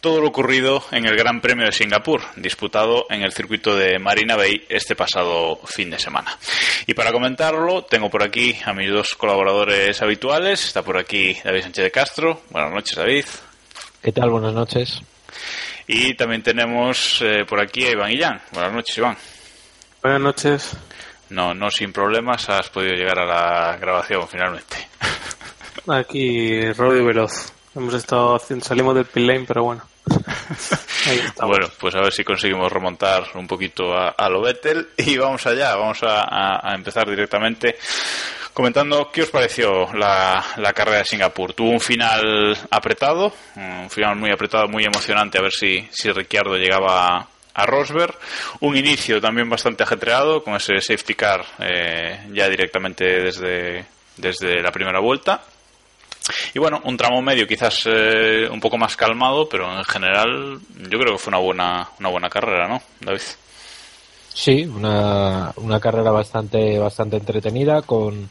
todo 0.01 0.19
lo 0.19 0.27
ocurrido 0.27 0.83
en 0.91 1.05
el 1.05 1.15
Gran 1.15 1.39
Premio 1.39 1.65
de 1.65 1.71
Singapur, 1.71 2.21
disputado 2.35 3.05
en 3.09 3.21
el 3.21 3.31
circuito 3.31 3.77
de 3.77 3.97
Marina 3.97 4.35
Bay 4.35 4.65
este 4.67 4.93
pasado 4.93 5.57
fin 5.67 5.89
de 5.89 5.97
semana. 5.97 6.37
Y 6.85 6.93
para 6.95 7.13
comentarlo 7.13 7.85
tengo 7.85 8.09
por 8.09 8.23
aquí 8.23 8.57
a 8.65 8.73
mis 8.73 8.91
dos 8.91 9.15
colaboradores 9.15 10.01
habituales. 10.01 10.65
Está 10.65 10.83
por 10.83 10.97
aquí 10.97 11.37
David 11.45 11.61
Sánchez 11.61 11.85
de 11.85 11.91
Castro. 11.91 12.41
Buenas 12.49 12.73
noches 12.73 12.97
David. 12.97 13.25
¿Qué 14.01 14.11
tal? 14.11 14.31
Buenas 14.31 14.53
noches. 14.53 15.01
Y 15.87 16.13
también 16.15 16.43
tenemos 16.43 17.21
eh, 17.21 17.45
por 17.47 17.61
aquí 17.61 17.85
a 17.85 17.91
Iván 17.91 18.11
Illán. 18.11 18.41
Buenas 18.51 18.73
noches 18.73 18.97
Iván. 18.97 19.17
Buenas 20.03 20.19
noches. 20.19 20.77
No, 21.29 21.53
no 21.53 21.69
sin 21.71 21.91
problemas 21.91 22.49
has 22.49 22.69
podido 22.69 22.93
llegar 22.93 23.19
a 23.19 23.25
la 23.25 23.77
grabación 23.77 24.27
finalmente. 24.27 24.87
Aquí 25.87 26.71
Rodri 26.73 27.03
Veloz. 27.03 27.51
Hemos 27.75 27.93
estado 27.93 28.35
haciendo, 28.35 28.63
salimos 28.65 28.95
del 28.95 29.05
pit 29.05 29.25
lane, 29.25 29.45
pero 29.47 29.63
bueno. 29.63 29.83
Ahí 31.07 31.17
estamos. 31.25 31.57
Bueno, 31.57 31.67
pues 31.79 31.93
a 31.95 31.99
ver 32.01 32.13
si 32.13 32.23
conseguimos 32.23 32.71
remontar 32.71 33.23
un 33.35 33.47
poquito 33.47 33.93
a, 33.93 34.09
a 34.09 34.29
lo 34.29 34.41
Vettel 34.41 34.89
y 34.97 35.17
vamos 35.17 35.45
allá, 35.45 35.75
vamos 35.75 36.01
a, 36.03 36.21
a- 36.21 36.71
a 36.71 36.75
empezar 36.75 37.09
directamente 37.09 37.75
comentando 38.53 39.09
qué 39.11 39.23
os 39.23 39.29
pareció 39.29 39.91
la, 39.93 40.41
la 40.57 40.71
carrera 40.73 40.99
de 40.99 41.05
Singapur. 41.05 41.53
Tuvo 41.53 41.71
un 41.71 41.81
final 41.81 42.57
apretado, 42.71 43.33
un 43.57 43.89
final 43.89 44.15
muy 44.15 44.31
apretado, 44.31 44.67
muy 44.69 44.85
emocionante, 44.85 45.37
a 45.37 45.41
ver 45.41 45.51
si, 45.51 45.85
si 45.91 46.09
Ricciardo 46.11 46.55
llegaba 46.55 47.27
a, 47.55 47.65
Rosberg. 47.65 48.15
Un 48.61 48.77
inicio 48.77 49.19
también 49.21 49.49
bastante 49.49 49.83
ajetreado, 49.83 50.43
con 50.43 50.55
ese 50.55 50.79
safety 50.81 51.15
car 51.15 51.45
eh, 51.59 52.27
ya 52.33 52.49
directamente 52.49 53.05
desde, 53.05 53.85
desde 54.17 54.61
la 54.61 54.71
primera 54.71 54.99
vuelta. 54.99 55.41
Y 56.53 56.59
bueno, 56.59 56.81
un 56.85 56.97
tramo 56.97 57.21
medio 57.21 57.47
quizás 57.47 57.81
eh, 57.85 58.47
un 58.51 58.59
poco 58.59 58.77
más 58.77 58.95
calmado, 58.95 59.47
pero 59.47 59.77
en 59.77 59.83
general 59.83 60.59
yo 60.89 60.99
creo 60.99 61.13
que 61.13 61.19
fue 61.19 61.31
una 61.31 61.39
buena, 61.39 61.89
una 61.99 62.09
buena 62.09 62.29
carrera, 62.29 62.67
¿no, 62.67 62.81
David? 63.01 63.21
Sí, 64.33 64.65
una, 64.65 65.53
una 65.57 65.79
carrera 65.79 66.11
bastante 66.11 66.77
bastante 66.77 67.17
entretenida 67.17 67.83
con 67.83 68.29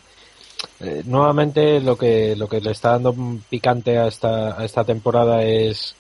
eh, 0.81 1.03
nuevamente 1.07 1.81
lo 1.81 1.97
que 1.97 2.37
lo 2.37 2.49
que 2.49 2.61
le 2.61 2.73
está 2.73 2.91
dando 2.91 3.15
picante 3.49 3.97
a 3.97 4.09
esta 4.09 4.61
a 4.61 4.65
esta 4.65 4.85
temporada 4.85 5.43
es 5.43 5.95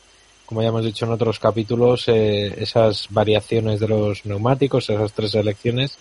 como 0.46 0.62
ya 0.62 0.68
hemos 0.68 0.84
dicho 0.84 1.06
en 1.06 1.12
otros 1.12 1.38
capítulos 1.38 2.04
eh, 2.08 2.54
esas 2.62 3.08
variaciones 3.10 3.80
de 3.80 3.88
los 3.88 4.24
neumáticos, 4.26 4.90
esas 4.90 5.12
tres 5.12 5.32
selecciones. 5.32 5.98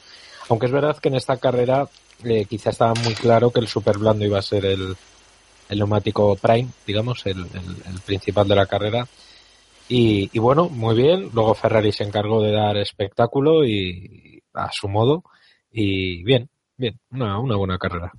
Aunque 0.50 0.66
es 0.68 0.72
verdad 0.72 0.98
que 0.98 1.10
en 1.10 1.16
esta 1.16 1.38
carrera 1.38 1.88
eh, 2.24 2.46
quizá 2.46 2.70
estaba 2.72 2.94
muy 2.96 3.14
claro 3.16 3.52
que 3.52 3.60
el 3.62 3.68
super 3.68 3.98
blando 3.98 4.26
iba 4.26 4.40
a 4.40 4.44
ser 4.44 4.66
el, 4.66 4.96
el 5.70 5.78
neumático 5.78 6.36
prime, 6.36 6.70
digamos, 6.86 7.26
el, 7.26 7.40
el- 7.40 7.94
el 7.94 8.00
principal 8.06 8.48
de 8.48 8.56
la 8.56 8.66
carrera. 8.66 9.08
Y, 9.90 10.30
y 10.34 10.40
bueno, 10.40 10.70
muy 10.70 10.96
bien. 10.96 11.30
Luego 11.34 11.54
Ferrari 11.56 11.92
se 11.92 12.04
encargó 12.04 12.42
de 12.42 12.52
dar 12.52 12.78
espectáculo 12.78 13.66
y 13.66 14.42
a 14.54 14.72
su 14.72 14.88
modo. 14.90 15.24
Y 15.72 16.24
bien, 16.24 16.50
bien, 16.78 17.00
una, 17.12 17.40
una 17.40 17.56
buena 17.58 17.78
carrera. 17.78 18.12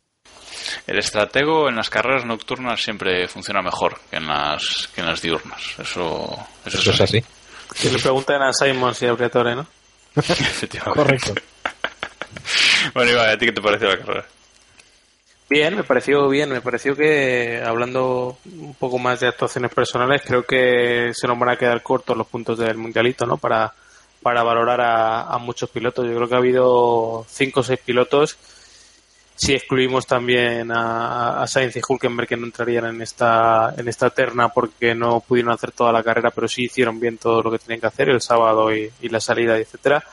El 0.86 0.98
estratego 0.98 1.68
en 1.68 1.76
las 1.76 1.88
carreras 1.88 2.26
nocturnas 2.26 2.82
siempre 2.82 3.26
funciona 3.26 3.62
mejor 3.62 3.98
que 4.10 4.16
en 4.16 4.26
las, 4.26 4.88
que 4.94 5.00
en 5.00 5.06
las 5.06 5.22
diurnas. 5.22 5.62
Eso, 5.78 6.38
eso, 6.64 6.78
Eso 6.78 6.90
es 6.90 7.00
así. 7.00 7.24
Que 7.80 7.90
le 7.90 7.98
pregunten 7.98 8.42
a 8.42 8.52
Simon 8.52 8.94
si 8.94 9.06
es 9.06 9.16
Briatore, 9.16 9.56
¿no? 9.56 9.66
Efectivamente. 10.16 11.02
Correcto. 11.02 11.34
Bueno, 12.92 13.10
Iván, 13.12 13.30
¿a 13.30 13.38
ti 13.38 13.46
qué 13.46 13.52
te 13.52 13.62
pareció 13.62 13.88
la 13.88 13.98
carrera? 13.98 14.26
Bien, 15.48 15.76
me 15.76 15.84
pareció 15.84 16.28
bien. 16.28 16.50
Me 16.50 16.60
pareció 16.60 16.94
que, 16.94 17.62
hablando 17.64 18.38
un 18.44 18.74
poco 18.74 18.98
más 18.98 19.20
de 19.20 19.28
actuaciones 19.28 19.72
personales, 19.72 20.22
creo 20.24 20.44
que 20.44 21.12
se 21.14 21.26
nos 21.26 21.38
van 21.38 21.50
a 21.50 21.56
quedar 21.56 21.82
cortos 21.82 22.16
los 22.16 22.26
puntos 22.26 22.58
del 22.58 22.76
mundialito, 22.76 23.24
¿no? 23.24 23.38
Para, 23.38 23.72
para 24.22 24.42
valorar 24.42 24.80
a, 24.80 25.22
a 25.22 25.38
muchos 25.38 25.70
pilotos. 25.70 26.06
Yo 26.06 26.14
creo 26.14 26.28
que 26.28 26.34
ha 26.34 26.38
habido 26.38 27.26
cinco 27.28 27.60
o 27.60 27.62
seis 27.62 27.80
pilotos. 27.84 28.36
Si 29.36 29.52
excluimos 29.52 30.06
también 30.06 30.70
a, 30.70 31.42
a 31.42 31.46
Sainz 31.46 31.76
y 31.76 31.80
Hulkenberg, 31.86 32.28
que 32.28 32.36
no 32.36 32.46
entrarían 32.46 32.86
en 32.86 33.02
esta, 33.02 33.74
en 33.76 33.88
esta 33.88 34.10
terna 34.10 34.48
porque 34.48 34.94
no 34.94 35.20
pudieron 35.20 35.52
hacer 35.52 35.72
toda 35.72 35.92
la 35.92 36.04
carrera, 36.04 36.30
pero 36.30 36.46
sí 36.46 36.64
hicieron 36.64 37.00
bien 37.00 37.18
todo 37.18 37.42
lo 37.42 37.50
que 37.50 37.58
tenían 37.58 37.80
que 37.80 37.88
hacer 37.88 38.08
el 38.10 38.20
sábado 38.20 38.74
y, 38.74 38.90
y 39.02 39.08
la 39.08 39.20
salida, 39.20 39.58
etcétera. 39.58 40.04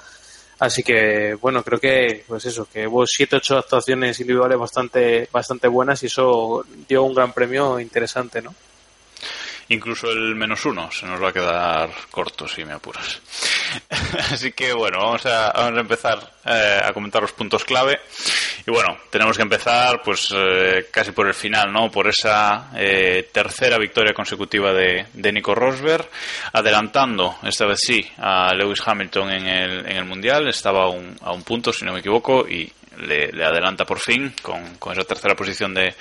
Así 0.62 0.84
que, 0.84 1.36
bueno, 1.42 1.64
creo 1.64 1.80
que, 1.80 2.24
pues 2.28 2.46
eso, 2.46 2.68
que 2.72 2.86
hubo 2.86 3.06
siete, 3.08 3.36
ocho 3.36 3.58
actuaciones 3.58 4.20
individuales 4.20 4.60
bastante, 4.60 5.28
bastante 5.32 5.68
buenas 5.68 6.04
y 6.04 6.06
eso 6.06 6.64
dio 6.88 7.04
un 7.04 7.16
gran 7.16 7.34
premio 7.34 7.80
interesante, 7.80 8.44
¿no? 8.44 8.54
Incluso 9.72 10.12
el 10.12 10.36
menos 10.36 10.66
uno 10.66 10.92
se 10.92 11.06
nos 11.06 11.24
va 11.24 11.30
a 11.30 11.34
quedar 11.34 11.90
corto, 12.10 12.46
si 12.46 12.66
me 12.66 12.74
apuras. 12.74 13.22
Así 14.32 14.52
que 14.52 14.74
bueno, 14.74 14.98
vamos 15.00 15.26
a, 15.26 15.54
vamos 15.56 15.78
a 15.78 15.80
empezar 15.80 16.34
eh, 16.46 16.82
a 16.84 16.92
comentar 16.92 17.22
los 17.22 17.32
puntos 17.32 17.64
clave. 17.64 18.02
Y 18.68 18.70
bueno, 18.70 18.98
tenemos 19.10 19.38
que 19.38 19.44
empezar 19.44 20.02
pues 20.04 20.28
eh, 20.36 20.88
casi 20.92 21.14
por 21.14 21.26
el 21.26 21.34
final, 21.34 21.72
¿no? 21.72 21.90
Por 21.90 22.10
esa 22.10 22.72
eh, 22.76 23.30
tercera 23.32 23.78
victoria 23.78 24.14
consecutiva 24.14 24.74
de, 24.74 25.06
de 25.14 25.32
Nico 25.32 25.56
Rosberg, 25.56 26.06
adelantando, 26.52 27.38
esta 27.44 27.66
vez 27.66 27.80
sí, 27.82 28.06
a 28.18 28.54
Lewis 28.54 28.82
Hamilton 28.86 29.32
en 29.32 29.48
el, 29.48 29.86
en 29.86 29.96
el 29.96 30.06
Mundial. 30.06 30.50
Estaba 30.50 30.84
a 30.84 30.90
un, 30.90 31.16
a 31.22 31.32
un 31.32 31.44
punto, 31.44 31.72
si 31.72 31.86
no 31.86 31.94
me 31.94 32.00
equivoco, 32.00 32.46
y 32.46 32.70
le, 33.02 33.44
adelanta 33.44 33.86
por 33.86 34.00
fin 34.00 34.34
con, 34.42 34.76
con 34.78 34.94
esa 34.94 35.04
tercera 35.04 35.36
posición 35.36 35.74
de, 35.74 35.94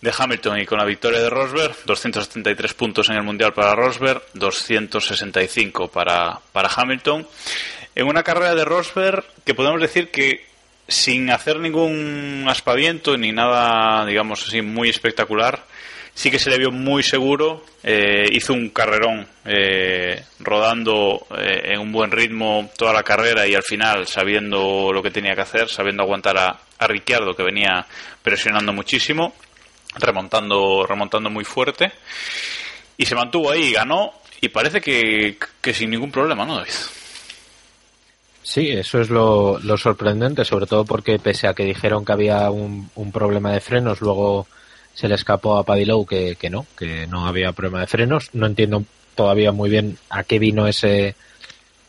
de 0.00 0.12
Hamilton 0.16 0.60
y 0.60 0.66
con 0.66 0.78
la 0.78 0.84
victoria 0.84 1.20
de 1.20 1.30
Rosberg, 1.30 1.74
273 1.84 2.74
puntos 2.74 3.08
en 3.10 3.16
el 3.16 3.22
Mundial 3.22 3.52
para 3.52 3.74
Rosberg, 3.74 4.22
265 4.34 5.88
para, 5.88 6.38
para 6.52 6.70
Hamilton. 6.74 7.26
En 7.94 8.06
una 8.06 8.22
carrera 8.22 8.54
de 8.54 8.64
Rosberg 8.64 9.24
que 9.44 9.54
podemos 9.54 9.80
decir 9.80 10.10
que 10.10 10.46
sin 10.86 11.30
hacer 11.30 11.60
ningún 11.60 12.46
aspaviento 12.48 13.16
ni 13.16 13.32
nada, 13.32 14.06
digamos 14.06 14.46
así, 14.46 14.62
muy 14.62 14.88
espectacular, 14.88 15.64
sí 16.18 16.32
que 16.32 16.40
se 16.40 16.50
le 16.50 16.58
vio 16.58 16.72
muy 16.72 17.04
seguro, 17.04 17.62
eh, 17.84 18.26
hizo 18.32 18.52
un 18.52 18.70
carrerón 18.70 19.24
eh, 19.44 20.20
rodando 20.40 21.28
eh, 21.38 21.74
en 21.74 21.78
un 21.78 21.92
buen 21.92 22.10
ritmo 22.10 22.68
toda 22.76 22.92
la 22.92 23.04
carrera 23.04 23.46
y 23.46 23.54
al 23.54 23.62
final 23.62 24.04
sabiendo 24.08 24.90
lo 24.92 25.00
que 25.00 25.12
tenía 25.12 25.36
que 25.36 25.42
hacer, 25.42 25.68
sabiendo 25.68 26.02
aguantar 26.02 26.36
a, 26.36 26.58
a 26.76 26.86
Ricciardo 26.88 27.36
que 27.36 27.44
venía 27.44 27.86
presionando 28.20 28.72
muchísimo, 28.72 29.32
remontando, 29.94 30.84
remontando 30.84 31.30
muy 31.30 31.44
fuerte 31.44 31.92
y 32.96 33.06
se 33.06 33.14
mantuvo 33.14 33.52
ahí, 33.52 33.70
ganó 33.70 34.14
y 34.40 34.48
parece 34.48 34.80
que, 34.80 35.38
que 35.60 35.72
sin 35.72 35.90
ningún 35.90 36.10
problema, 36.10 36.44
¿no, 36.44 36.56
David? 36.56 36.72
Sí, 38.42 38.70
eso 38.70 39.00
es 39.00 39.08
lo, 39.08 39.60
lo 39.60 39.76
sorprendente, 39.76 40.44
sobre 40.44 40.66
todo 40.66 40.84
porque 40.84 41.20
pese 41.20 41.46
a 41.46 41.54
que 41.54 41.62
dijeron 41.62 42.04
que 42.04 42.12
había 42.12 42.50
un, 42.50 42.90
un 42.96 43.12
problema 43.12 43.52
de 43.52 43.60
frenos, 43.60 44.00
luego 44.00 44.48
se 44.98 45.06
le 45.06 45.14
escapó 45.14 45.56
a 45.56 45.62
Paddy 45.62 45.84
Lowe 45.84 46.06
que, 46.06 46.34
que 46.34 46.50
no, 46.50 46.66
que 46.76 47.06
no 47.06 47.28
había 47.28 47.52
problema 47.52 47.78
de 47.78 47.86
frenos. 47.86 48.30
No 48.32 48.46
entiendo 48.46 48.82
todavía 49.14 49.52
muy 49.52 49.70
bien 49.70 49.96
a 50.10 50.24
qué 50.24 50.40
vino 50.40 50.66
ese, 50.66 51.14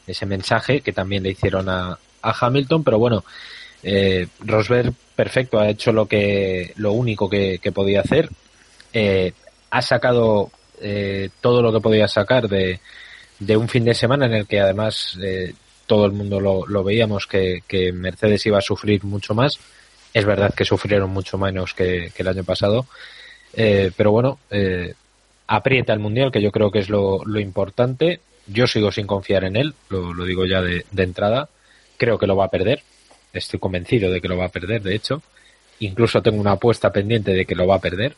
ese 0.06 0.28
mensaje 0.28 0.82
que 0.82 0.94
también 0.94 1.24
le 1.24 1.32
hicieron 1.32 1.70
a, 1.70 1.98
a 2.22 2.36
Hamilton, 2.40 2.84
pero 2.84 3.00
bueno, 3.00 3.26
eh, 3.82 4.28
Rosberg 4.42 4.94
perfecto, 5.16 5.60
ha 5.60 5.70
hecho 5.70 5.92
lo 5.92 6.06
que 6.06 6.72
lo 6.76 6.92
único 6.92 7.28
que, 7.28 7.58
que 7.58 7.72
podía 7.72 8.02
hacer. 8.02 8.30
Eh, 8.94 9.34
ha 9.72 9.82
sacado 9.82 10.52
eh, 10.80 11.30
todo 11.42 11.64
lo 11.64 11.74
que 11.74 11.82
podía 11.82 12.08
sacar 12.08 12.48
de, 12.48 12.80
de 13.40 13.58
un 13.58 13.68
fin 13.68 13.86
de 13.86 13.96
semana 13.96 14.28
en 14.28 14.34
el 14.34 14.46
que 14.46 14.60
además 14.60 15.18
eh, 15.20 15.56
todo 15.88 16.06
el 16.06 16.12
mundo 16.12 16.40
lo, 16.40 16.68
lo 16.68 16.84
veíamos 16.84 17.26
que, 17.26 17.64
que, 17.68 17.92
Mercedes 17.92 18.46
iba 18.46 18.60
a 18.60 18.62
sufrir 18.62 19.04
mucho 19.04 19.34
más. 19.34 19.58
Es 20.14 20.26
verdad 20.26 20.54
que 20.54 20.66
sufrieron 20.66 21.12
mucho 21.12 21.38
menos 21.38 21.74
que, 21.74 22.12
que 22.16 22.24
el 22.24 22.28
año 22.28 22.44
pasado, 22.44 22.88
eh, 23.54 23.92
pero 23.96 24.12
bueno, 24.12 24.40
eh, 24.50 24.94
aprieta 25.48 25.94
el 25.94 26.00
mundial, 26.00 26.32
que 26.32 26.42
yo 26.42 26.52
creo 26.52 26.72
que 26.72 26.80
es 26.80 26.90
lo, 26.90 27.24
lo 27.26 27.40
importante. 27.40 28.20
Yo 28.48 28.68
sigo 28.68 28.92
sin 28.92 29.06
confiar 29.06 29.44
en 29.44 29.56
él, 29.56 29.74
lo, 29.90 30.14
lo 30.14 30.26
digo 30.26 30.46
ya 30.46 30.62
de, 30.62 30.86
de, 30.92 31.04
entrada. 31.04 31.50
Creo 31.98 32.18
que 32.18 32.28
lo 32.28 32.36
va 32.36 32.46
a 32.46 32.50
perder. 32.50 32.82
Estoy 33.34 33.60
convencido 33.60 34.12
de 34.12 34.22
que 34.22 34.28
lo 34.28 34.38
va 34.38 34.46
a 34.46 34.50
perder, 34.50 34.82
de 34.82 34.96
hecho. 34.96 35.22
Incluso 35.80 36.22
tengo 36.22 36.40
una 36.40 36.54
apuesta 36.54 36.92
pendiente 36.92 37.32
de 37.32 37.46
que 37.46 37.56
lo 37.56 37.68
va 37.68 37.76
a 37.76 37.82
perder. 37.82 38.16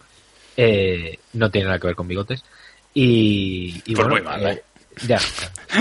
Eh, 0.55 1.17
no 1.33 1.49
tiene 1.51 1.67
nada 1.67 1.79
que 1.79 1.87
ver 1.87 1.95
con 1.95 2.07
bigotes. 2.07 2.43
Y, 2.93 3.81
y 3.85 3.95
pues 3.95 4.07
bueno, 4.07 4.09
muy 4.09 4.21
mal, 4.21 4.47
¿eh? 4.47 4.63
Ya, 5.05 5.19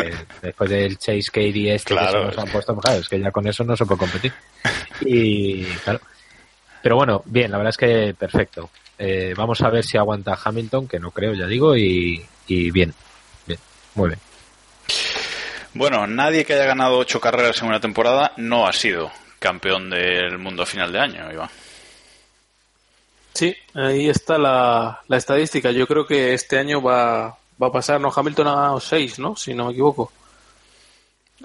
eh, 0.02 0.14
después 0.42 0.70
del 0.70 0.98
Chase 0.98 1.30
Katie 1.32 1.74
este 1.74 1.94
claro, 1.94 2.26
que 2.26 2.30
se 2.30 2.36
nos 2.36 2.38
han 2.38 2.52
puesto, 2.52 2.76
claro, 2.76 3.00
es 3.00 3.08
que 3.08 3.20
ya 3.20 3.30
con 3.30 3.46
eso 3.46 3.64
no 3.64 3.76
se 3.76 3.84
puede 3.86 3.98
competir. 3.98 4.32
Y 5.02 5.64
claro. 5.64 6.00
Pero 6.82 6.96
bueno, 6.96 7.22
bien, 7.26 7.50
la 7.50 7.58
verdad 7.58 7.70
es 7.70 7.76
que 7.76 8.14
perfecto. 8.18 8.70
Eh, 8.98 9.34
vamos 9.36 9.60
a 9.62 9.70
ver 9.70 9.84
si 9.84 9.96
aguanta 9.96 10.38
Hamilton, 10.42 10.86
que 10.86 10.98
no 10.98 11.10
creo, 11.10 11.34
ya 11.34 11.46
digo, 11.46 11.76
y, 11.76 12.24
y 12.46 12.70
bien, 12.70 12.92
bien, 13.46 13.58
muy 13.94 14.08
bien. 14.08 14.20
Bueno, 15.72 16.06
nadie 16.06 16.44
que 16.44 16.54
haya 16.54 16.66
ganado 16.66 16.98
ocho 16.98 17.20
carreras 17.20 17.62
en 17.62 17.68
una 17.68 17.80
temporada 17.80 18.32
no 18.36 18.66
ha 18.66 18.72
sido 18.72 19.10
campeón 19.38 19.88
del 19.90 20.38
mundo 20.38 20.62
a 20.62 20.66
final 20.66 20.92
de 20.92 21.00
año, 21.00 21.32
Iván. 21.32 21.48
Sí, 23.32 23.54
ahí 23.74 24.08
está 24.08 24.36
la, 24.36 25.00
la, 25.06 25.16
estadística. 25.16 25.70
Yo 25.70 25.86
creo 25.86 26.06
que 26.06 26.34
este 26.34 26.58
año 26.58 26.82
va, 26.82 27.38
va 27.60 27.68
a 27.68 27.72
pasar, 27.72 28.00
¿no? 28.00 28.12
Hamilton 28.14 28.46
ha 28.48 28.54
ganado 28.54 28.80
seis, 28.80 29.18
¿no? 29.18 29.36
Si 29.36 29.54
no 29.54 29.66
me 29.66 29.72
equivoco. 29.72 30.12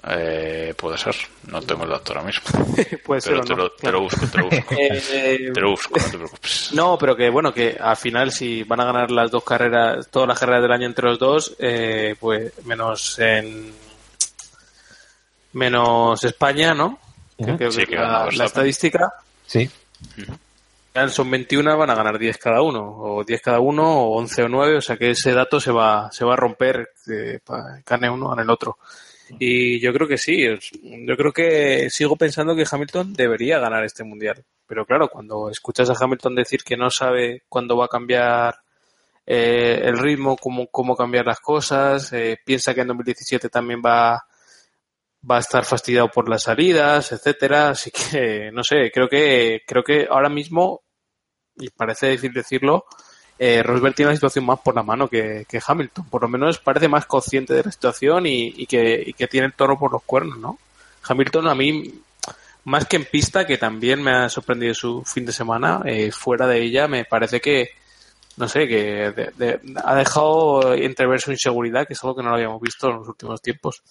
Eh, 0.07 0.73
puede 0.77 0.97
ser, 0.97 1.15
no 1.47 1.61
tengo 1.61 1.83
el 1.85 1.89
dato 1.89 2.13
ahora 2.13 2.25
mismo. 2.25 2.43
puede 3.05 3.21
pero 3.21 3.21
ser. 3.21 3.39
Te, 3.41 3.49
no, 3.49 3.55
lo, 3.55 3.71
te, 3.71 3.91
lo, 3.91 4.01
busco, 4.01 4.27
te 4.27 4.37
lo 4.37 4.49
busco. 4.49 4.75
eh, 4.79 5.51
te 5.53 5.61
lo 5.61 5.69
busco, 5.71 5.99
no 5.99 6.05
te 6.05 6.17
preocupes. 6.17 6.69
No, 6.73 6.97
pero 6.97 7.15
que 7.15 7.29
bueno, 7.29 7.53
que 7.53 7.77
al 7.79 7.97
final 7.97 8.31
si 8.31 8.63
van 8.63 8.81
a 8.81 8.85
ganar 8.85 9.11
las 9.11 9.31
dos 9.31 9.43
carreras, 9.43 10.07
todas 10.09 10.27
las 10.27 10.39
carreras 10.39 10.63
del 10.63 10.71
año 10.71 10.87
entre 10.87 11.05
los 11.05 11.19
dos, 11.19 11.55
eh, 11.59 12.15
pues 12.19 12.51
menos 12.65 13.17
en 13.19 13.73
menos 15.53 16.23
España, 16.23 16.73
¿no? 16.73 16.99
Uh 17.37 17.45
-huh. 17.45 17.57
que, 17.57 17.71
sí, 17.71 17.85
que 17.85 17.95
la, 17.95 18.29
la, 18.31 18.45
estadística. 18.45 19.13
Sí. 19.45 19.69
Uh 20.17 20.21
-huh. 20.21 20.37
Son 21.09 21.29
21, 21.29 21.77
van 21.77 21.89
a 21.89 21.95
ganar 21.95 22.17
10 22.17 22.37
cada 22.37 22.61
uno, 22.61 22.97
o 22.99 23.23
10 23.23 23.41
cada 23.41 23.59
uno, 23.59 23.83
o 23.83 24.17
11 24.17 24.43
o 24.43 24.49
9, 24.49 24.77
o 24.77 24.81
sea 24.81 24.95
que 24.95 25.09
ese 25.09 25.33
dato 25.33 25.59
se 25.59 25.71
va, 25.71 26.09
se 26.11 26.23
va 26.23 26.33
a 26.33 26.37
romper, 26.37 26.89
eh, 27.11 27.39
gane 27.85 28.09
uno, 28.09 28.29
gane 28.29 28.43
el 28.43 28.49
otro. 28.49 28.77
Y 29.39 29.79
yo 29.81 29.91
creo 29.91 30.07
que 30.07 30.17
sí, 30.17 30.45
yo 30.45 31.17
creo 31.17 31.33
que 31.33 31.89
sigo 31.89 32.15
pensando 32.15 32.55
que 32.55 32.65
Hamilton 32.69 33.13
debería 33.13 33.59
ganar 33.59 33.83
este 33.83 34.03
mundial. 34.05 34.43
Pero 34.67 34.85
claro, 34.85 35.09
cuando 35.09 35.49
escuchas 35.49 35.89
a 35.89 35.95
Hamilton 35.99 36.35
decir 36.35 36.63
que 36.63 36.77
no 36.77 36.89
sabe 36.89 37.43
cuándo 37.49 37.75
va 37.75 37.85
a 37.85 37.89
cambiar 37.89 38.55
eh, 39.25 39.81
el 39.83 39.97
ritmo, 39.97 40.37
cómo, 40.37 40.67
cómo 40.67 40.95
cambiar 40.95 41.25
las 41.25 41.39
cosas, 41.39 42.13
eh, 42.13 42.37
piensa 42.45 42.73
que 42.73 42.81
en 42.81 42.87
2017 42.87 43.49
también 43.49 43.81
va, 43.85 44.25
va 45.29 45.37
a 45.37 45.39
estar 45.39 45.65
fastidiado 45.65 46.09
por 46.09 46.29
las 46.29 46.43
salidas, 46.43 47.11
etcétera. 47.11 47.69
Así 47.69 47.91
que, 47.91 48.51
no 48.51 48.63
sé, 48.63 48.91
creo 48.93 49.09
que, 49.09 49.63
creo 49.65 49.83
que 49.83 50.07
ahora 50.09 50.29
mismo, 50.29 50.84
y 51.57 51.69
parece 51.69 52.09
difícil 52.09 52.33
decirlo, 52.33 52.85
eh, 53.37 53.61
Rosberg 53.63 53.95
tiene 53.95 54.09
una 54.09 54.15
situación 54.15 54.45
más 54.45 54.59
por 54.59 54.75
la 54.75 54.83
mano 54.83 55.07
que, 55.07 55.45
que, 55.47 55.61
Hamilton. 55.65 56.05
Por 56.09 56.21
lo 56.21 56.27
menos 56.27 56.59
parece 56.59 56.87
más 56.87 57.05
consciente 57.05 57.53
de 57.53 57.63
la 57.63 57.71
situación 57.71 58.25
y, 58.25 58.53
y, 58.55 58.65
que, 58.65 59.03
y, 59.05 59.13
que, 59.13 59.27
tiene 59.27 59.47
el 59.47 59.53
toro 59.53 59.77
por 59.77 59.91
los 59.91 60.03
cuernos, 60.03 60.37
¿no? 60.37 60.57
Hamilton 61.07 61.47
a 61.47 61.55
mí, 61.55 62.01
más 62.63 62.85
que 62.85 62.95
en 62.95 63.05
pista, 63.05 63.45
que 63.45 63.57
también 63.57 64.01
me 64.01 64.11
ha 64.11 64.29
sorprendido 64.29 64.73
su 64.73 65.03
fin 65.03 65.25
de 65.25 65.33
semana, 65.33 65.81
eh, 65.85 66.11
fuera 66.11 66.47
de 66.47 66.61
ella 66.61 66.87
me 66.87 67.05
parece 67.05 67.41
que, 67.41 67.71
no 68.37 68.47
sé, 68.47 68.67
que 68.67 69.11
de, 69.11 69.31
de, 69.35 69.59
ha 69.83 69.95
dejado 69.95 70.73
entrever 70.73 71.19
su 71.21 71.31
inseguridad, 71.31 71.85
que 71.85 71.93
es 71.93 72.03
algo 72.03 72.15
que 72.15 72.23
no 72.23 72.29
lo 72.29 72.35
habíamos 72.35 72.61
visto 72.61 72.89
en 72.89 72.97
los 72.97 73.07
últimos 73.07 73.41
tiempos. 73.41 73.83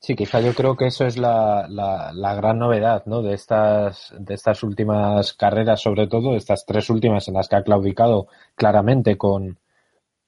Sí, 0.00 0.14
quizá 0.14 0.40
yo 0.40 0.54
creo 0.54 0.76
que 0.76 0.86
eso 0.86 1.06
es 1.06 1.18
la, 1.18 1.66
la, 1.68 2.12
la, 2.14 2.34
gran 2.36 2.58
novedad, 2.58 3.04
¿no? 3.06 3.20
De 3.20 3.34
estas, 3.34 4.14
de 4.16 4.34
estas 4.34 4.62
últimas 4.62 5.32
carreras, 5.34 5.80
sobre 5.82 6.06
todo, 6.06 6.36
estas 6.36 6.64
tres 6.64 6.88
últimas 6.88 7.26
en 7.26 7.34
las 7.34 7.48
que 7.48 7.56
ha 7.56 7.64
claudicado 7.64 8.28
claramente 8.54 9.18
con, 9.18 9.58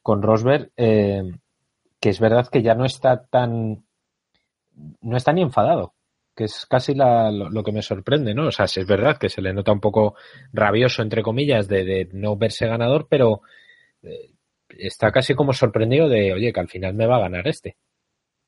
con 0.03 0.23
Rosberg, 0.23 0.73
eh, 0.77 1.23
que 2.01 2.09
es 2.09 2.21
verdad 2.21 2.49
que 2.49 2.63
ya 2.63 2.75
no 2.75 2.85
está 2.85 3.25
tan, 3.27 3.85
no 5.03 5.17
está 5.17 5.33
ni 5.33 5.43
enfadado, 5.43 5.95
que 6.35 6.45
es 6.45 6.67
casi 6.67 6.95
la, 6.95 7.31
lo, 7.31 7.63
que 7.63 7.73
me 7.73 7.83
sorprende, 7.83 8.35
¿no? 8.35 8.49
O 8.49 8.53
sea, 8.53 8.67
sí 8.67 8.81
es 8.81 8.87
verdad 8.87 9.19
que 9.19 9.29
se 9.29 9.43
le 9.43 9.53
nota 9.55 9.73
un 9.73 9.81
poco 9.81 10.17
rabioso, 10.53 11.03
entre 11.03 11.23
comillas, 11.23 11.69
de, 11.69 11.85
de 11.85 12.09
no 12.13 12.37
verse 12.37 12.67
ganador, 12.67 13.07
pero 13.09 13.43
eh, 14.03 14.33
está 14.71 15.13
casi 15.13 15.35
como 15.35 15.53
sorprendido 15.53 16.09
de, 16.09 16.33
oye, 16.33 16.53
que 16.53 16.61
al 16.61 16.69
final 16.69 16.95
me 16.95 17.07
va 17.07 17.17
a 17.17 17.21
ganar 17.21 17.47
este 17.49 17.77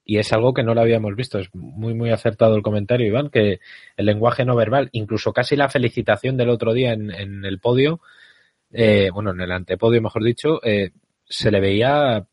y 0.04 0.18
es 0.18 0.32
algo 0.32 0.52
que 0.52 0.62
no 0.62 0.74
lo 0.74 0.80
habíamos 0.80 1.14
visto. 1.14 1.38
Es 1.38 1.48
muy, 1.54 1.94
muy 1.94 2.10
acertado 2.10 2.56
el 2.56 2.62
comentario, 2.62 3.06
Iván, 3.06 3.30
que 3.30 3.60
el 3.96 4.06
lenguaje 4.06 4.44
no 4.44 4.56
verbal, 4.56 4.88
incluso 4.92 5.32
casi 5.32 5.56
la 5.56 5.68
felicitación 5.68 6.36
del 6.36 6.50
otro 6.50 6.72
día 6.72 6.92
en, 6.92 7.10
en 7.10 7.44
el 7.44 7.60
podio, 7.60 8.00
eh, 8.72 9.10
bueno, 9.12 9.30
en 9.30 9.40
el 9.40 9.52
antepodio, 9.52 10.02
mejor 10.02 10.24
dicho, 10.24 10.60
eh, 10.64 10.90
se 11.24 11.50
le 11.50 11.60
veía 11.60 12.26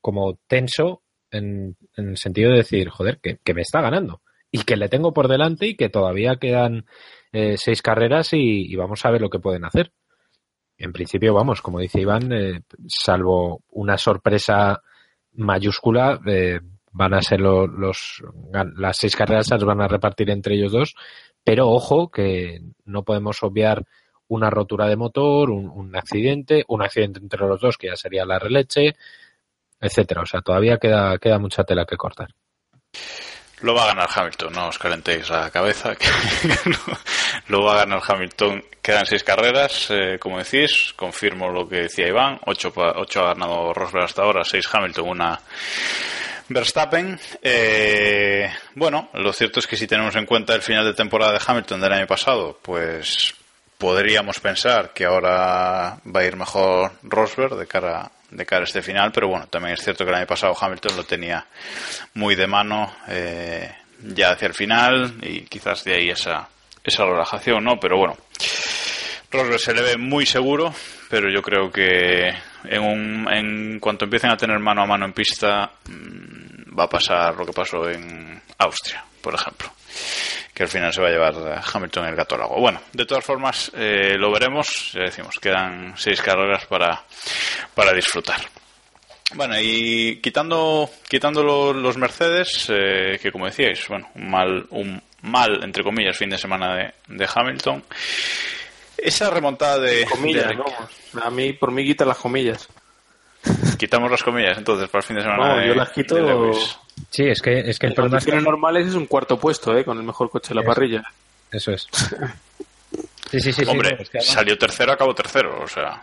como 0.00 0.38
tenso 0.46 1.02
en, 1.30 1.76
en, 1.96 2.10
el 2.10 2.16
sentido 2.16 2.50
de 2.50 2.58
decir, 2.58 2.88
joder, 2.90 3.18
que, 3.18 3.38
que, 3.42 3.54
me 3.54 3.62
está 3.62 3.80
ganando 3.80 4.20
y 4.50 4.62
que 4.62 4.76
le 4.76 4.88
tengo 4.88 5.12
por 5.12 5.28
delante 5.28 5.66
y 5.66 5.76
que 5.76 5.88
todavía 5.88 6.36
quedan 6.36 6.86
eh, 7.32 7.56
seis 7.56 7.82
carreras 7.82 8.32
y, 8.34 8.72
y, 8.72 8.76
vamos 8.76 9.04
a 9.04 9.10
ver 9.10 9.20
lo 9.20 9.30
que 9.30 9.38
pueden 9.38 9.64
hacer. 9.64 9.92
En 10.76 10.92
principio, 10.92 11.34
vamos, 11.34 11.60
como 11.60 11.80
dice 11.80 12.00
Iván, 12.00 12.30
salvo 12.88 13.62
una 13.68 13.98
sorpresa 13.98 14.82
mayúscula, 15.34 16.18
van 16.92 17.14
a 17.14 17.22
ser 17.22 17.40
los, 17.40 17.68
los, 17.70 18.22
las 18.76 18.96
seis 18.96 19.14
carreras 19.14 19.50
las 19.50 19.64
van 19.64 19.80
a 19.80 19.88
repartir 19.88 20.30
entre 20.30 20.56
ellos 20.56 20.72
dos, 20.72 20.94
pero 21.44 21.68
ojo 21.68 22.10
que 22.10 22.60
no 22.84 23.04
podemos 23.04 23.42
obviar 23.42 23.84
una 24.28 24.50
rotura 24.50 24.86
de 24.86 24.96
motor, 24.96 25.50
un, 25.50 25.68
un, 25.68 25.96
accidente, 25.96 26.64
un 26.68 26.82
accidente 26.82 27.18
entre 27.20 27.40
los 27.40 27.60
dos 27.60 27.76
que 27.76 27.88
ya 27.88 27.96
sería 27.96 28.24
la 28.24 28.38
releche, 28.38 28.94
etcétera. 29.80 30.22
O 30.22 30.26
sea, 30.26 30.40
todavía 30.40 30.78
queda, 30.78 31.18
queda 31.18 31.38
mucha 31.38 31.64
tela 31.64 31.84
que 31.84 31.96
cortar. 31.96 32.28
Lo 33.62 33.74
va 33.74 33.84
a 33.84 33.86
ganar 33.88 34.08
Hamilton, 34.14 34.52
no 34.54 34.68
os 34.68 34.78
calentéis 34.78 35.28
la 35.28 35.50
cabeza. 35.50 35.94
Que 36.00 36.08
lo 37.48 37.62
va 37.64 37.74
a 37.74 37.84
ganar 37.84 38.00
Hamilton. 38.06 38.64
Quedan 38.80 39.06
seis 39.06 39.22
carreras, 39.22 39.90
eh, 39.90 40.18
como 40.18 40.38
decís. 40.38 40.94
Confirmo 40.96 41.50
lo 41.50 41.68
que 41.68 41.82
decía 41.82 42.08
Iván. 42.08 42.38
Ocho, 42.46 42.72
ocho 42.74 43.20
ha 43.20 43.34
ganado 43.34 43.74
Rosberg 43.74 44.04
hasta 44.04 44.22
ahora, 44.22 44.44
seis 44.44 44.68
Hamilton, 44.72 45.08
una 45.08 45.40
Verstappen, 46.50 47.16
eh, 47.42 48.52
bueno, 48.74 49.08
lo 49.14 49.32
cierto 49.32 49.60
es 49.60 49.68
que 49.68 49.76
si 49.76 49.86
tenemos 49.86 50.16
en 50.16 50.26
cuenta 50.26 50.52
el 50.52 50.62
final 50.62 50.84
de 50.84 50.94
temporada 50.94 51.32
de 51.32 51.40
Hamilton 51.46 51.80
del 51.80 51.92
año 51.92 52.06
pasado, 52.08 52.58
pues 52.60 53.34
podríamos 53.78 54.40
pensar 54.40 54.92
que 54.92 55.04
ahora 55.04 56.00
va 56.04 56.20
a 56.20 56.24
ir 56.24 56.34
mejor 56.34 56.90
Rosberg 57.04 57.54
de 57.54 57.68
cara, 57.68 58.10
de 58.32 58.44
cara 58.44 58.62
a 58.62 58.64
este 58.64 58.82
final, 58.82 59.12
pero 59.12 59.28
bueno, 59.28 59.46
también 59.46 59.74
es 59.74 59.84
cierto 59.84 60.04
que 60.04 60.10
el 60.10 60.16
año 60.16 60.26
pasado 60.26 60.56
Hamilton 60.60 60.96
lo 60.96 61.04
tenía 61.04 61.46
muy 62.14 62.34
de 62.34 62.48
mano 62.48 62.96
eh, 63.06 63.72
ya 64.02 64.32
hacia 64.32 64.48
el 64.48 64.54
final 64.54 65.18
y 65.22 65.42
quizás 65.42 65.84
de 65.84 65.94
ahí 65.94 66.10
esa, 66.10 66.48
esa 66.82 67.04
relajación, 67.04 67.62
¿no? 67.62 67.78
Pero 67.78 67.96
bueno, 67.96 68.16
Rosberg 69.30 69.60
se 69.60 69.72
le 69.72 69.82
ve 69.82 69.96
muy 69.96 70.26
seguro, 70.26 70.74
pero 71.08 71.30
yo 71.30 71.42
creo 71.42 71.70
que 71.70 72.34
en, 72.64 72.82
un, 72.82 73.32
en 73.32 73.78
cuanto 73.78 74.04
empiecen 74.04 74.30
a 74.30 74.36
tener 74.36 74.58
mano 74.58 74.82
a 74.82 74.86
mano 74.86 75.04
en 75.06 75.12
pista, 75.12 75.70
va 76.78 76.84
a 76.84 76.88
pasar 76.88 77.34
lo 77.36 77.46
que 77.46 77.52
pasó 77.52 77.88
en 77.88 78.40
Austria, 78.58 79.04
por 79.20 79.34
ejemplo, 79.34 79.70
que 80.54 80.62
al 80.62 80.68
final 80.68 80.92
se 80.92 81.00
va 81.00 81.08
a 81.08 81.10
llevar 81.10 81.62
Hamilton 81.72 82.06
el 82.06 82.16
gato 82.16 82.34
al 82.34 82.42
agua. 82.42 82.58
Bueno, 82.58 82.80
de 82.92 83.06
todas 83.06 83.24
formas, 83.24 83.70
eh, 83.74 84.16
lo 84.18 84.30
veremos, 84.32 84.92
ya 84.94 85.02
decimos, 85.02 85.36
quedan 85.40 85.94
seis 85.96 86.20
carreras 86.20 86.66
para, 86.66 87.04
para 87.74 87.92
disfrutar. 87.92 88.40
Bueno, 89.34 89.54
y 89.60 90.20
quitando, 90.20 90.90
quitando 91.08 91.72
los, 91.72 91.96
Mercedes, 91.96 92.66
eh, 92.68 93.18
que 93.22 93.30
como 93.30 93.46
decíais, 93.46 93.86
bueno, 93.88 94.08
un 94.16 94.28
mal, 94.28 94.66
un 94.70 95.00
mal, 95.22 95.62
entre 95.62 95.84
comillas, 95.84 96.16
fin 96.16 96.30
de 96.30 96.38
semana 96.38 96.74
de, 96.74 96.94
de 97.06 97.28
Hamilton. 97.32 97.84
Esa 98.98 99.30
remontada 99.30 99.78
de. 99.78 100.04
Comillas, 100.04 100.48
de... 100.48 101.22
A 101.22 101.30
mí, 101.30 101.52
por 101.52 101.70
mí, 101.70 101.84
quita 101.84 102.04
las 102.04 102.18
comillas. 102.18 102.68
Quitamos 103.78 104.10
las 104.10 104.22
comillas 104.22 104.58
entonces 104.58 104.88
para 104.88 105.00
el 105.00 105.06
fin 105.06 105.16
de 105.16 105.22
semana. 105.22 105.54
No, 105.54 105.60
de, 105.60 105.68
yo 105.68 105.74
las 105.74 105.90
quito. 105.90 106.52
Sí, 107.10 107.24
es 107.24 107.40
que, 107.40 107.60
es 107.60 107.78
que 107.78 107.86
el 107.86 107.94
problema 107.94 108.18
es 108.18 108.26
que... 108.26 108.40
normales 108.40 108.88
es 108.88 108.94
un 108.94 109.06
cuarto 109.06 109.38
puesto, 109.38 109.76
¿eh? 109.76 109.84
Con 109.84 109.98
el 109.98 110.04
mejor 110.04 110.30
coche 110.30 110.50
de 110.50 110.56
la 110.56 110.62
parrilla. 110.62 111.02
Eso 111.50 111.72
es. 111.72 111.88
Sí, 113.30 113.38
sí, 113.38 113.52
sí. 113.52 113.62
Hombre, 113.64 113.90
sí, 113.90 113.94
no, 113.94 114.02
es 114.02 114.10
que 114.10 114.18
además... 114.18 114.34
salió 114.34 114.58
tercero, 114.58 114.92
acabó 114.92 115.14
tercero, 115.14 115.60
o 115.62 115.68
sea. 115.68 116.02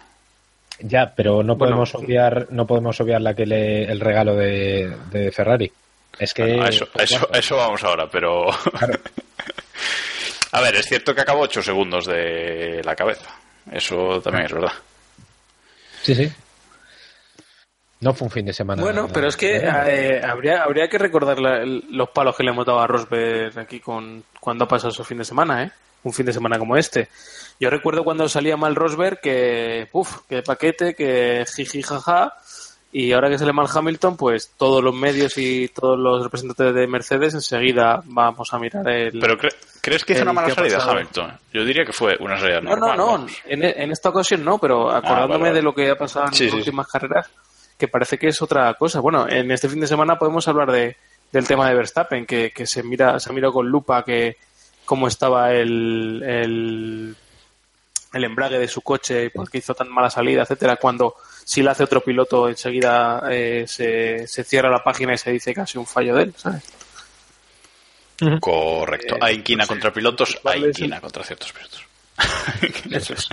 Ya, 0.79 1.13
pero 1.13 1.44
no 1.44 1.58
podemos 1.58 1.94
obviar, 1.94 2.48
no 2.51 2.65
podemos 2.65 3.01
obviar 3.01 3.20
la 3.20 3.34
que 3.34 3.46
le, 3.46 3.84
el 3.84 4.00
regalo 4.00 4.34
de, 4.34 4.96
de 5.12 5.29
Ferrari. 5.34 5.70
Es 6.17 6.34
que 6.34 6.44
Bueno, 6.44 6.63
a 6.63 6.70
eso, 6.70 6.88
a 6.98 7.03
eso, 7.03 7.27
a 7.29 7.38
eso 7.38 7.58
vamos 7.58 7.84
ahora, 7.84 8.10
pero 8.10 8.46
a 10.51 10.62
ver, 10.62 10.75
es 10.75 10.86
cierto 10.86 11.13
que 11.13 11.20
acabó 11.20 11.41
8 11.41 11.62
segundos 11.62 12.06
de 12.06 12.82
la 12.86 12.96
cabeza. 12.96 13.36
Eso 13.70 14.22
también 14.22 14.46
es 14.46 14.53
verdad. 14.53 14.74
sí, 16.03 16.15
sí. 16.15 16.32
No 18.00 18.13
fue 18.13 18.25
un 18.27 18.32
fin 18.32 18.46
de 18.46 18.54
semana. 18.54 18.82
Bueno, 18.82 19.08
pero 19.12 19.27
es 19.27 19.36
que 19.36 19.58
eh, 19.58 20.22
habría, 20.24 20.63
habría 20.63 20.88
que 20.88 20.98
recordar 21.00 21.39
la- 21.39 21.58
el- 21.63 21.84
los 21.89 22.10
palos 22.10 22.36
que 22.36 22.44
le 22.44 22.51
hemos 22.51 22.66
dado 22.66 22.80
a 22.80 22.88
Rosberg 22.88 23.58
aquí 23.58 23.80
con 23.80 24.24
cuando 24.39 24.66
ha 24.66 24.68
pasado 24.68 24.92
su 24.92 25.04
fin 25.04 25.18
de 25.18 25.25
semana, 25.25 25.63
¿eh? 25.63 25.72
Un 26.04 26.13
fin 26.13 26.25
de 26.25 26.34
semana 26.34 26.60
como 26.60 26.77
este. 26.77 27.08
Yo 27.60 27.70
recuerdo 27.72 28.04
cuando 28.04 28.30
salía 28.30 28.56
mal 28.56 28.75
Rosberg 28.75 29.20
que, 29.20 29.88
uff, 29.92 30.20
que 30.30 30.44
paquete, 30.44 30.94
que 30.94 31.44
jiji 31.56 31.82
jaja, 31.82 32.34
y 32.92 33.12
ahora 33.13 33.30
que 33.30 33.38
sale 33.39 33.51
mal 33.51 33.68
Hamilton, 33.74 34.16
pues 34.16 34.51
todos 34.58 34.82
los 34.84 34.94
medios 34.94 35.38
y 35.38 35.68
todos 35.70 35.98
los 36.00 36.24
representantes 36.24 36.74
de 36.75 36.88
Mercedes 36.88 37.34
enseguida 37.34 38.01
vamos 38.06 38.54
a 38.54 38.60
mirar 38.60 38.88
el... 38.88 39.20
Pero 39.20 39.38
cre- 39.38 39.54
¿crees 39.82 40.06
que 40.06 40.13
hizo 40.13 40.22
una 40.22 40.34
mala 40.34 40.54
salida. 40.54 40.80
Hamilton? 40.84 41.38
Yo 41.51 41.66
diría 41.66 41.84
que 41.84 41.92
fue 41.94 42.16
una 42.20 42.39
salida 42.39 42.62
No, 42.62 42.70
normal. 42.72 42.98
no, 42.98 43.06
no. 43.06 43.12
vamos. 43.13 43.32
En, 43.46 43.63
en 43.63 43.92
esta 43.92 44.10
ocasión 44.10 44.46
no, 44.46 44.58
pero 44.60 44.89
acordándome 44.92 45.30
vale, 45.34 45.44
vale. 45.50 45.54
de 45.56 45.62
lo 45.63 45.74
que 45.75 45.89
ha 45.89 45.98
pasado 45.98 46.27
en 46.27 46.34
Sí, 46.34 46.44
las 46.46 46.51
sí, 46.54 46.58
últimas 46.60 46.88
carreras, 46.88 47.30
que 47.78 47.88
parece 47.88 48.18
que 48.18 48.28
es 48.28 48.42
otra 48.42 48.74
cosa. 48.76 49.00
Bueno, 49.00 49.28
en 49.30 49.52
este 49.52 49.70
fin 49.70 49.80
de 49.80 49.88
semana 49.88 50.18
podemos 50.18 50.48
hablar 50.48 50.72
de, 50.72 50.98
del 51.32 51.48
tema 51.48 51.68
de 51.70 51.76
Verstappen, 51.76 52.26
que, 52.26 52.52
que 52.52 52.66
se 52.66 52.84
mira, 52.84 53.20
se 53.20 53.30
ha 53.30 53.34
mirado 53.34 53.54
con 53.54 53.68
lupa 53.70 54.04
que 54.04 54.38
cómo 54.86 55.08
estaba 55.08 55.54
el, 55.54 56.24
el, 56.26 57.16
el 58.14 58.24
embrague 58.24 58.58
de 58.58 58.68
su 58.68 58.82
coche 58.82 59.26
y 59.26 59.30
por 59.30 59.50
qué 59.50 59.58
hizo 59.60 59.76
tan 59.76 59.90
mala 59.90 60.10
salida, 60.10 60.44
etcétera, 60.44 60.78
cuando 60.78 61.16
si 61.44 61.62
la 61.62 61.72
hace 61.72 61.84
otro 61.84 62.02
piloto 62.02 62.50
enseguida 62.50 63.24
eh, 63.30 63.66
se, 63.68 64.28
se 64.28 64.44
cierra 64.44 64.70
la 64.70 64.84
página 64.84 65.14
y 65.14 65.18
se 65.18 65.32
dice 65.32 65.54
casi 65.54 65.78
un 65.78 65.86
fallo 65.86 66.16
de 66.16 66.24
él, 66.24 66.34
¿sabes? 66.38 66.64
Correcto. 68.40 69.16
Eh, 69.16 69.20
hay 69.22 69.36
inquina 69.36 69.68
contra 69.68 69.94
pilotos, 69.94 70.40
hay 70.44 70.66
inquina 70.66 71.00
contra 71.00 71.24
ciertos 71.24 71.54
pilotos. 71.54 71.84
Eso 72.90 73.14
es. 73.14 73.28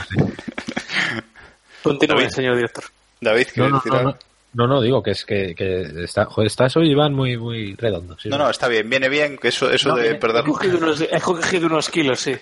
Continúe, 1.83 2.31
señor 2.31 2.57
director. 2.57 2.85
David, 3.21 3.47
No, 3.47 3.53
¿quieres 3.55 3.71
no, 3.71 3.77
decir 3.79 3.93
no, 3.93 3.99
algo? 3.99 4.19
No, 4.55 4.67
no, 4.67 4.81
digo 4.81 5.03
que 5.03 5.11
es 5.11 5.25
que, 5.25 5.55
que 5.55 6.05
está, 6.05 6.27
joder, 6.27 6.47
estás 6.47 6.77
hoy, 6.77 6.91
Iván, 6.91 7.13
muy, 7.13 7.37
muy 7.37 7.75
redondo. 7.75 8.17
sí, 8.19 8.29
No, 8.29 8.39
no, 8.39 8.49
está 8.49 8.69
bien, 8.69 8.89
viene 8.89 9.09
bien, 9.09 9.37
que 9.37 9.49
eso, 9.49 9.71
eso 9.71 9.91
No, 9.91 9.97
de 9.97 10.15
perder... 10.15 10.43
He 10.43 10.47
cogido 10.47 10.79
unos, 10.79 11.01
he 11.01 11.21
cogido 11.21 11.67
unos 11.67 11.91
kilos, 11.91 12.21
sí. 12.21 12.35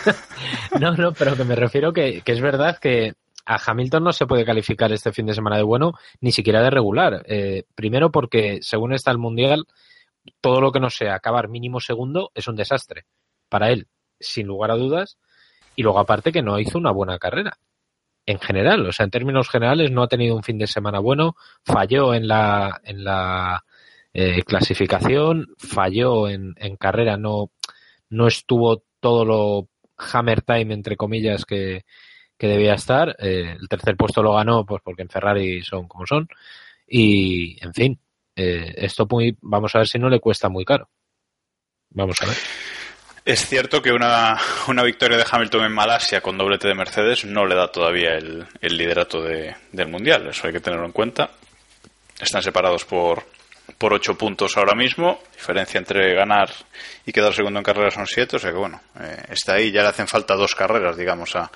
No, 0.80 0.92
no, 0.92 1.12
pero 1.12 1.36
que 1.36 1.44
me 1.44 1.56
refiero 1.56 1.92
que, 1.92 2.22
que 2.22 2.32
es 2.32 2.40
verdad 2.40 2.78
que 2.78 3.14
a 3.46 3.58
Hamilton 3.66 4.04
no 4.04 4.12
se 4.12 4.26
puede 4.26 4.44
calificar 4.44 4.92
este 4.92 5.12
fin 5.12 5.26
de 5.26 5.34
semana 5.34 5.56
de 5.56 5.64
bueno, 5.64 5.94
ni 6.20 6.30
siquiera 6.30 6.62
de 6.62 6.70
regular. 6.70 7.24
Eh, 7.26 7.64
primero 7.74 8.10
porque, 8.10 8.60
según 8.62 8.92
está 8.92 9.10
el 9.10 9.18
Mundial, 9.18 9.66
todo 10.40 10.60
lo 10.60 10.70
que 10.70 10.80
no 10.80 10.88
sea 10.88 11.16
acabar 11.16 11.48
mínimo 11.48 11.80
segundo 11.80 12.30
es 12.34 12.46
un 12.46 12.56
desastre 12.56 13.06
para 13.48 13.70
él, 13.70 13.88
sin 14.20 14.46
lugar 14.46 14.70
a 14.70 14.76
dudas. 14.76 15.18
Y 15.74 15.82
luego 15.82 15.98
aparte 15.98 16.30
que 16.30 16.42
no 16.42 16.60
hizo 16.60 16.78
una 16.78 16.92
buena 16.92 17.18
carrera. 17.18 17.58
En 18.26 18.38
general, 18.38 18.86
o 18.86 18.92
sea, 18.92 19.04
en 19.04 19.10
términos 19.10 19.48
generales 19.48 19.90
no 19.90 20.02
ha 20.02 20.08
tenido 20.08 20.36
un 20.36 20.42
fin 20.42 20.58
de 20.58 20.66
semana 20.66 21.00
bueno, 21.00 21.36
falló 21.64 22.14
en 22.14 22.28
la, 22.28 22.80
en 22.84 23.02
la 23.02 23.64
eh, 24.12 24.42
clasificación, 24.42 25.48
falló 25.58 26.28
en, 26.28 26.54
en 26.56 26.76
carrera, 26.76 27.16
no, 27.16 27.50
no 28.10 28.26
estuvo 28.26 28.84
todo 29.00 29.24
lo 29.24 29.68
hammer 29.96 30.42
time, 30.42 30.74
entre 30.74 30.96
comillas, 30.96 31.44
que, 31.44 31.84
que 32.40 32.46
debía 32.46 32.74
estar. 32.74 33.16
Eh, 33.18 33.56
el 33.60 33.68
tercer 33.68 33.96
puesto 33.96 34.22
lo 34.22 34.34
ganó, 34.34 34.64
pues 34.64 34.82
porque 34.82 35.02
en 35.02 35.10
Ferrari 35.10 35.62
son 35.62 35.86
como 35.88 36.06
son. 36.06 36.28
Y, 36.86 37.62
en 37.64 37.74
fin, 37.74 38.00
eh, 38.34 38.74
esto 38.76 39.06
muy, 39.10 39.36
vamos 39.42 39.74
a 39.74 39.78
ver 39.78 39.88
si 39.88 39.98
no 39.98 40.08
le 40.08 40.20
cuesta 40.20 40.48
muy 40.48 40.64
caro. 40.64 40.88
Vamos 41.90 42.16
a 42.22 42.26
ver. 42.26 42.36
Es 43.24 43.46
cierto 43.46 43.82
que 43.82 43.92
una, 43.92 44.38
una 44.68 44.82
victoria 44.82 45.18
de 45.18 45.26
Hamilton 45.30 45.64
en 45.64 45.72
Malasia 45.72 46.20
con 46.20 46.38
doblete 46.38 46.68
de 46.68 46.74
Mercedes 46.74 47.24
no 47.24 47.46
le 47.46 47.54
da 47.54 47.70
todavía 47.70 48.14
el, 48.14 48.46
el 48.60 48.76
liderato 48.76 49.22
de- 49.22 49.54
del 49.72 49.88
Mundial, 49.88 50.26
eso 50.28 50.46
hay 50.46 50.52
que 50.54 50.60
tenerlo 50.60 50.86
en 50.86 50.92
cuenta. 50.92 51.30
Están 52.18 52.42
separados 52.42 52.84
por, 52.84 53.24
por 53.78 53.92
ocho 53.92 54.16
puntos 54.16 54.56
ahora 54.56 54.74
mismo, 54.74 55.22
diferencia 55.34 55.78
entre 55.78 56.14
ganar 56.14 56.50
y 57.06 57.12
quedar 57.12 57.34
segundo 57.34 57.60
en 57.60 57.64
carrera 57.64 57.90
son 57.90 58.06
siete, 58.06 58.36
o 58.36 58.38
sea 58.38 58.50
que 58.52 58.58
bueno, 58.58 58.80
eh, 59.00 59.22
está 59.30 59.54
ahí, 59.54 59.70
ya 59.70 59.82
le 59.82 59.88
hacen 59.88 60.08
falta 60.08 60.34
dos 60.34 60.54
carreras, 60.54 60.96
digamos, 60.96 61.36
a, 61.36 61.50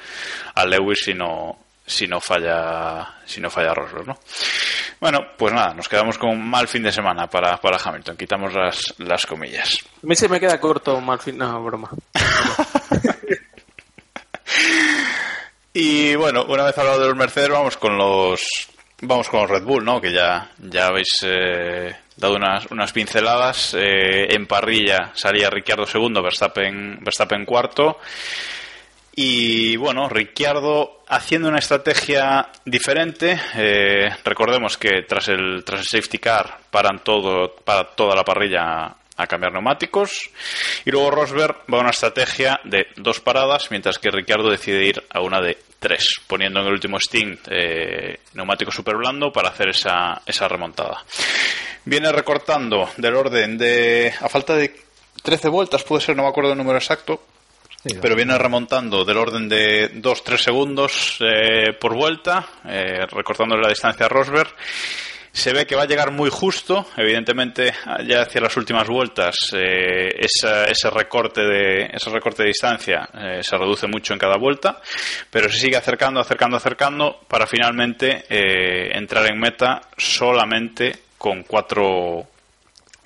a 0.54 0.66
Lewis 0.66 1.00
si 1.04 1.14
no, 1.14 1.63
si 1.86 2.06
no 2.06 2.20
falla, 2.20 3.18
si 3.24 3.40
no 3.40 3.50
falla 3.50 3.74
Rosberg, 3.74 4.06
¿no? 4.06 4.18
Bueno, 5.00 5.20
pues 5.36 5.52
nada, 5.52 5.74
nos 5.74 5.88
quedamos 5.88 6.18
con 6.18 6.30
un 6.30 6.48
mal 6.48 6.68
fin 6.68 6.82
de 6.82 6.92
semana 6.92 7.26
para, 7.26 7.56
para 7.58 7.78
Hamilton, 7.82 8.16
quitamos 8.16 8.54
las, 8.54 8.94
las 8.98 9.26
comillas. 9.26 9.78
A 10.02 10.06
mí 10.06 10.14
se 10.16 10.28
me 10.28 10.40
queda 10.40 10.60
corto 10.60 11.00
mal 11.00 11.18
fin. 11.18 11.36
No, 11.36 11.62
broma. 11.62 11.90
Y 15.76 16.14
bueno, 16.14 16.44
una 16.44 16.66
vez 16.66 16.78
hablado 16.78 17.00
de 17.00 17.08
los 17.08 17.16
Mercedes, 17.16 17.48
vamos 17.50 17.76
con 17.76 17.98
los 17.98 18.68
vamos 19.00 19.28
con 19.28 19.40
los 19.40 19.50
Red 19.50 19.64
Bull, 19.64 19.84
¿no? 19.84 20.00
Que 20.00 20.12
ya, 20.12 20.52
ya 20.58 20.86
habéis 20.86 21.18
eh, 21.24 21.96
dado 22.16 22.36
unas, 22.36 22.66
unas 22.66 22.92
pinceladas. 22.92 23.74
Eh, 23.76 24.32
en 24.32 24.46
parrilla 24.46 25.10
salía 25.14 25.50
Ricciardo 25.50 25.84
segundo, 25.84 26.22
Verstappen, 26.22 27.00
Verstappen 27.02 27.44
cuarto. 27.44 27.98
Y 29.16 29.76
bueno, 29.76 30.08
Ricciardo 30.08 31.04
haciendo 31.08 31.48
una 31.48 31.58
estrategia 31.58 32.48
diferente. 32.64 33.38
Eh, 33.54 34.10
recordemos 34.24 34.76
que 34.76 35.02
tras 35.06 35.28
el, 35.28 35.62
tras 35.64 35.80
el 35.80 35.86
safety 35.86 36.18
car 36.18 36.58
paran 36.70 37.04
todo, 37.04 37.54
para 37.64 37.84
toda 37.94 38.16
la 38.16 38.24
parrilla 38.24 38.96
a 39.16 39.26
cambiar 39.28 39.52
neumáticos. 39.52 40.30
Y 40.84 40.90
luego 40.90 41.12
Rosberg 41.12 41.58
va 41.72 41.78
a 41.78 41.82
una 41.82 41.90
estrategia 41.90 42.60
de 42.64 42.88
dos 42.96 43.20
paradas, 43.20 43.70
mientras 43.70 43.98
que 43.98 44.10
Ricciardo 44.10 44.50
decide 44.50 44.84
ir 44.84 45.02
a 45.10 45.20
una 45.20 45.40
de 45.40 45.58
tres, 45.78 46.20
poniendo 46.26 46.60
en 46.60 46.66
el 46.66 46.72
último 46.72 46.98
stint 46.98 47.46
eh, 47.50 48.18
neumático 48.32 48.72
super 48.72 48.96
blando 48.96 49.32
para 49.32 49.50
hacer 49.50 49.68
esa, 49.68 50.22
esa 50.26 50.48
remontada. 50.48 51.04
Viene 51.84 52.10
recortando 52.10 52.90
del 52.96 53.14
orden 53.14 53.58
de. 53.58 54.12
a 54.20 54.28
falta 54.28 54.56
de 54.56 54.74
13 55.22 55.48
vueltas, 55.48 55.84
puede 55.84 56.02
ser, 56.02 56.16
no 56.16 56.24
me 56.24 56.28
acuerdo 56.28 56.52
el 56.52 56.58
número 56.58 56.78
exacto, 56.78 57.22
pero 58.00 58.16
viene 58.16 58.36
remontando 58.38 59.04
del 59.04 59.18
orden 59.18 59.48
de 59.48 59.92
2-3 60.00 60.36
segundos 60.38 61.18
eh, 61.20 61.72
por 61.78 61.94
vuelta, 61.94 62.46
eh, 62.66 63.06
recortándole 63.10 63.62
la 63.62 63.68
distancia 63.68 64.06
a 64.06 64.08
Rosberg. 64.08 64.48
Se 65.32 65.52
ve 65.52 65.66
que 65.66 65.74
va 65.74 65.82
a 65.82 65.86
llegar 65.86 66.12
muy 66.12 66.30
justo, 66.30 66.86
evidentemente 66.96 67.72
ya 68.06 68.22
hacia 68.22 68.40
las 68.40 68.56
últimas 68.56 68.86
vueltas 68.86 69.34
eh, 69.52 70.08
esa- 70.20 70.66
ese 70.66 70.88
recorte 70.90 71.40
de 71.42 71.90
ese 71.92 72.08
recorte 72.10 72.42
de 72.44 72.48
distancia 72.50 73.08
eh, 73.12 73.40
se 73.42 73.56
reduce 73.58 73.88
mucho 73.88 74.12
en 74.12 74.20
cada 74.20 74.36
vuelta, 74.36 74.80
pero 75.30 75.48
se 75.50 75.58
sigue 75.58 75.76
acercando, 75.76 76.20
acercando, 76.20 76.56
acercando 76.56 77.20
para 77.26 77.48
finalmente 77.48 78.24
eh, 78.30 78.96
entrar 78.96 79.26
en 79.26 79.40
meta 79.40 79.80
solamente 79.96 80.96
con 81.18 81.42
cuatro 81.42 82.28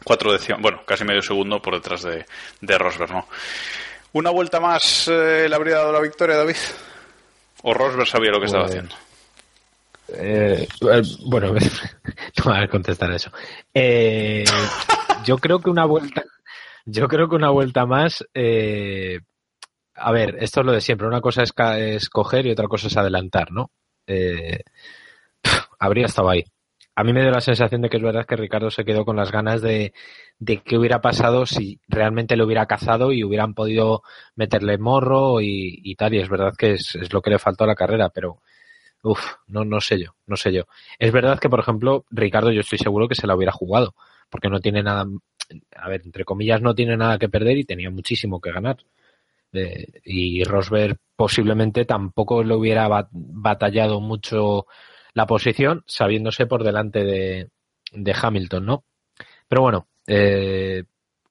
cuatro 0.05 0.31
décimas, 0.33 0.61
bueno, 0.61 0.83
casi 0.87 1.05
medio 1.05 1.23
segundo 1.23 1.61
por 1.63 1.75
detrás 1.75 2.03
de, 2.03 2.25
de 2.61 2.79
Rosberg, 2.79 3.11
¿no? 3.13 3.27
Una 4.13 4.31
vuelta 4.31 4.61
más 4.61 5.09
eh, 5.09 5.47
le 5.49 5.55
habría 5.55 5.77
dado 5.77 5.93
la 5.93 6.01
victoria, 6.01 6.37
David. 6.37 6.57
O 7.63 7.75
Rosberg 7.75 8.07
sabía 8.07 8.31
lo 8.31 8.41
que 8.41 8.47
estaba 8.47 8.65
Pues, 8.67 8.77
haciendo. 8.77 8.95
Eh, 10.11 10.67
eh, 10.91 11.03
bueno, 11.27 11.53
no 12.39 12.45
voy 12.45 12.57
a 12.59 12.69
contestar 12.69 13.13
eso. 13.13 13.31
Eh, 13.75 14.45
yo 15.25 15.37
creo 15.39 15.61
que 15.61 15.71
una 15.71 15.85
vuelta, 15.85 16.23
yo 16.87 17.09
creo 17.09 17.29
que 17.29 17.37
una 17.37 17.51
vuelta 17.51 17.85
más. 17.87 18.25
eh, 18.35 19.21
a 20.01 20.13
ver, 20.13 20.37
esto 20.41 20.61
es 20.61 20.67
lo 20.67 20.73
de 20.73 20.81
siempre. 20.81 21.07
Una 21.09 21.21
cosa 21.21 21.43
es, 21.43 21.53
ca- 21.53 21.79
es 21.79 22.09
coger 22.09 22.47
y 22.47 22.53
otra 22.53 22.69
cosa 22.69 22.87
es 22.87 22.97
adelantar, 22.97 23.51
¿no? 23.51 23.71
Eh, 24.07 24.61
habría 25.79 26.07
estado 26.07 26.31
ahí. 26.31 26.45
A 26.99 27.05
mí 27.05 27.13
me 27.13 27.23
dio 27.23 27.31
la 27.31 27.41
sensación 27.41 27.81
de 27.81 27.89
que 27.89 27.99
es 27.99 28.03
verdad 28.03 28.27
que 28.27 28.35
Ricardo 28.35 28.73
se 28.73 28.85
quedó 28.85 29.05
con 29.05 29.15
las 29.15 29.31
ganas 29.31 29.63
de, 29.63 29.93
de 30.41 30.63
qué 30.63 30.77
hubiera 30.77 31.01
pasado 31.01 31.47
si 31.47 31.79
realmente 31.87 32.37
lo 32.37 32.45
hubiera 32.45 32.67
cazado 32.67 33.13
y 33.13 33.23
hubieran 33.23 33.55
podido 33.55 34.03
meterle 34.35 34.79
morro 34.79 35.41
y, 35.41 35.95
tal. 35.97 36.15
Y 36.15 36.19
es 36.19 36.29
verdad 36.29 36.55
que 36.59 36.73
es, 36.73 36.99
lo 37.13 37.23
que 37.23 37.31
le 37.31 37.39
faltó 37.39 37.63
a 37.63 37.69
la 37.69 37.77
carrera, 37.77 38.09
pero 38.11 38.41
Uf, 39.03 39.21
no, 39.49 39.65
no 39.65 39.81
sé 39.81 40.01
yo, 40.01 40.15
no 40.27 40.37
sé 40.37 40.53
yo. 40.53 40.65
Es 40.99 41.13
verdad 41.13 41.39
que, 41.39 41.49
por 41.51 41.61
ejemplo, 41.61 42.05
Ricardo 42.11 42.53
yo 42.53 42.61
estoy 42.63 42.79
seguro 42.79 43.09
que 43.09 43.15
se 43.17 43.27
la 43.29 43.37
hubiera 43.37 43.53
jugado, 43.53 43.95
porque 44.31 44.49
no 44.49 44.61
tiene 44.61 44.83
nada, 44.83 45.07
a 45.77 45.89
ver, 45.89 46.03
entre 46.05 46.25
comillas, 46.25 46.63
no 46.63 46.75
tiene 46.75 46.97
nada 46.97 47.19
que 47.19 47.29
perder 47.29 47.59
y 47.59 47.65
tenía 47.65 47.91
muchísimo 47.91 48.41
que 48.41 48.53
ganar. 48.53 48.79
Eh, 49.53 49.87
y 50.05 50.45
Rosberg 50.45 50.99
posiblemente 51.17 51.85
tampoco 51.87 52.45
le 52.45 52.55
hubiera 52.55 52.89
bat- 52.89 53.09
batallado 53.13 54.01
mucho 54.01 54.67
la 55.15 55.27
posición, 55.27 55.85
sabiéndose 55.87 56.47
por 56.47 56.65
delante 56.65 57.05
de, 57.05 57.51
de 57.93 58.17
Hamilton, 58.21 58.67
¿no? 58.67 58.85
Pero 59.49 59.63
bueno, 59.63 59.89
eh, 60.07 60.85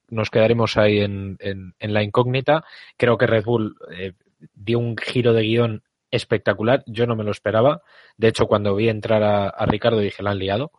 nos 0.09 0.29
quedaremos 0.29 0.77
ahí 0.77 0.99
en, 0.99 1.37
en- 1.39 1.73
en 1.79 1.93
la 1.93 2.03
incógnita. 2.03 2.63
Creo 2.97 3.17
que 3.17 3.27
Red 3.27 3.43
Bull 3.45 3.75
eh, 3.91 4.13
dio 4.53 4.79
un 4.79 4.97
giro 4.97 5.33
de 5.33 5.43
guion 5.43 5.83
espectacular. 6.11 6.83
Yo 6.87 7.05
no 7.05 7.15
me 7.15 7.23
lo 7.23 7.31
esperaba. 7.31 7.81
De 8.17 8.29
hecho, 8.29 8.47
cuando 8.47 8.75
vi 8.75 8.89
entrar 8.89 9.23
a, 9.23 9.65
Ricardo 9.65 9.99
dije, 9.99 10.23
la 10.23 10.31
han 10.31 10.39
liado. 10.39 10.71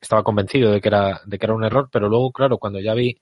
Estaba 0.00 0.22
convencido 0.22 0.72
de 0.72 0.80
que, 0.80 0.88
era, 0.88 1.20
de 1.24 1.38
que 1.38 1.46
era 1.46 1.54
un 1.54 1.64
error, 1.64 1.88
pero 1.90 2.08
luego, 2.08 2.30
claro, 2.30 2.58
cuando 2.58 2.78
ya 2.80 2.92
vi 2.94 3.18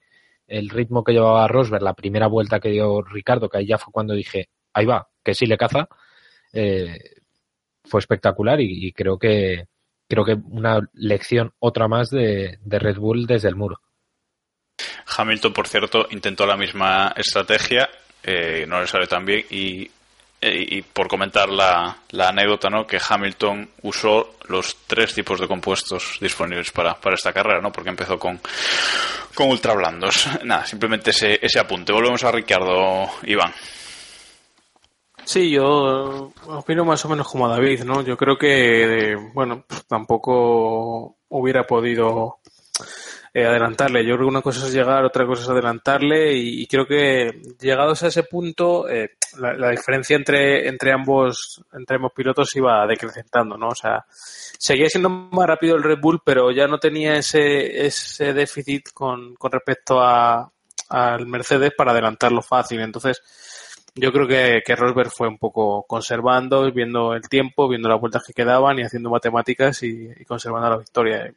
el 0.48 0.68
ritmo 0.68 1.04
que 1.04 1.12
llevaba 1.12 1.46
Rosberg, 1.48 1.82
la 1.82 1.94
primera 1.94 2.26
vuelta 2.26 2.60
que 2.60 2.70
dio 2.70 3.00
Ricardo, 3.02 3.48
que 3.48 3.58
ahí 3.58 3.66
ya 3.66 3.78
fue 3.78 3.92
cuando 3.92 4.12
dije, 4.14 4.48
ahí 4.74 4.84
va, 4.84 5.08
que 5.22 5.34
sí 5.34 5.46
le 5.46 5.56
caza, 5.56 5.88
eh, 6.52 6.98
fue 7.84 8.00
espectacular 8.00 8.60
y, 8.60 8.92
creo 8.92 9.18
que 9.18 9.66
creo 10.08 10.24
que 10.24 10.36
una 10.50 10.80
lección 10.92 11.52
otra 11.58 11.88
más 11.88 12.10
de, 12.10 12.58
Red 12.64 12.96
Bull 12.96 13.26
desde 13.26 13.48
el 13.48 13.56
muro. 13.56 13.80
Hamilton, 15.16 15.52
por 15.52 15.68
cierto, 15.68 16.06
intentó 16.10 16.46
la 16.46 16.56
misma 16.56 17.12
estrategia, 17.16 17.88
eh, 18.22 18.64
no 18.66 18.80
le 18.80 18.86
sale 18.86 19.06
tan 19.06 19.24
bien 19.24 19.44
y, 19.50 19.90
eh, 20.40 20.66
y 20.76 20.82
por 20.82 21.08
comentar 21.08 21.48
la, 21.48 21.96
la, 22.10 22.28
anécdota, 22.28 22.68
¿no? 22.68 22.86
Que 22.86 22.98
Hamilton 23.06 23.70
usó 23.82 24.36
los 24.48 24.76
tres 24.86 25.14
tipos 25.14 25.40
de 25.40 25.48
compuestos 25.48 26.18
disponibles 26.20 26.70
para, 26.70 26.94
para 26.94 27.14
esta 27.14 27.32
carrera, 27.32 27.60
¿no? 27.60 27.72
Porque 27.72 27.90
empezó 27.90 28.18
con, 28.18 28.40
con 29.34 29.48
ultra 29.48 29.74
blandos. 29.74 30.28
Nada, 30.44 30.66
simplemente 30.66 31.10
ese, 31.10 31.38
ese 31.40 31.58
apunte. 31.58 31.92
Volvemos 31.92 32.22
a 32.24 32.32
Ricardo, 32.32 33.08
Iván. 33.22 33.54
Sí, 35.24 35.50
yo 35.50 36.32
opino 36.46 36.84
más 36.84 37.04
o 37.04 37.08
menos 37.08 37.28
como 37.28 37.48
David, 37.48 37.84
¿no? 37.84 38.02
Yo 38.02 38.16
creo 38.16 38.36
que, 38.36 39.16
bueno, 39.32 39.64
tampoco 39.88 41.16
hubiera 41.28 41.66
podido 41.66 42.40
eh, 43.32 43.44
adelantarle. 43.44 44.04
Yo 44.04 44.14
creo 44.14 44.26
que 44.26 44.30
una 44.30 44.42
cosa 44.42 44.66
es 44.66 44.72
llegar, 44.72 45.04
otra 45.04 45.26
cosa 45.26 45.42
es 45.42 45.48
adelantarle 45.48 46.34
y, 46.34 46.66
creo 46.68 46.86
que 46.86 47.42
llegados 47.60 48.02
a 48.02 48.06
ese 48.08 48.22
punto 48.22 48.88
eh, 48.88 49.16
la, 49.38 49.70
diferencia 49.70 50.14
entre, 50.16 50.68
entre 50.68 50.92
ambos 50.92 51.60
entre 51.72 51.96
ambos 51.96 52.12
pilotos 52.14 52.54
iba 52.54 52.86
decrecentando, 52.86 53.56
¿no? 53.56 53.68
O 53.68 53.74
sea, 53.74 54.04
seguía 54.08 54.88
siendo 54.88 55.08
más 55.08 55.48
rápido 55.48 55.74
el 55.74 55.82
Red 55.82 55.98
Bull, 56.00 56.20
pero 56.24 56.52
ya 56.52 56.68
no 56.68 56.78
tenía 56.78 57.14
ese, 57.14 57.86
ese 57.86 58.32
déficit 58.34 58.90
con, 58.92 59.34
con 59.34 59.50
respecto 59.50 60.00
a, 60.00 60.48
al 60.90 61.26
Mercedes 61.26 61.72
para 61.76 61.90
adelantarlo 61.92 62.42
fácil. 62.42 62.80
Entonces, 62.80 63.20
yo 63.96 64.12
creo 64.12 64.26
que, 64.26 64.62
que 64.64 64.74
Rosberg 64.74 65.10
fue 65.10 65.28
un 65.28 65.38
poco 65.38 65.84
conservando, 65.86 66.70
viendo 66.72 67.14
el 67.14 67.28
tiempo, 67.28 67.68
viendo 67.68 67.88
las 67.88 68.00
vueltas 68.00 68.24
que 68.26 68.32
quedaban 68.32 68.78
y 68.78 68.82
haciendo 68.82 69.10
matemáticas 69.10 69.82
y, 69.84 70.12
conservando 70.26 70.70
la 70.70 70.78
victoria. 70.78 71.32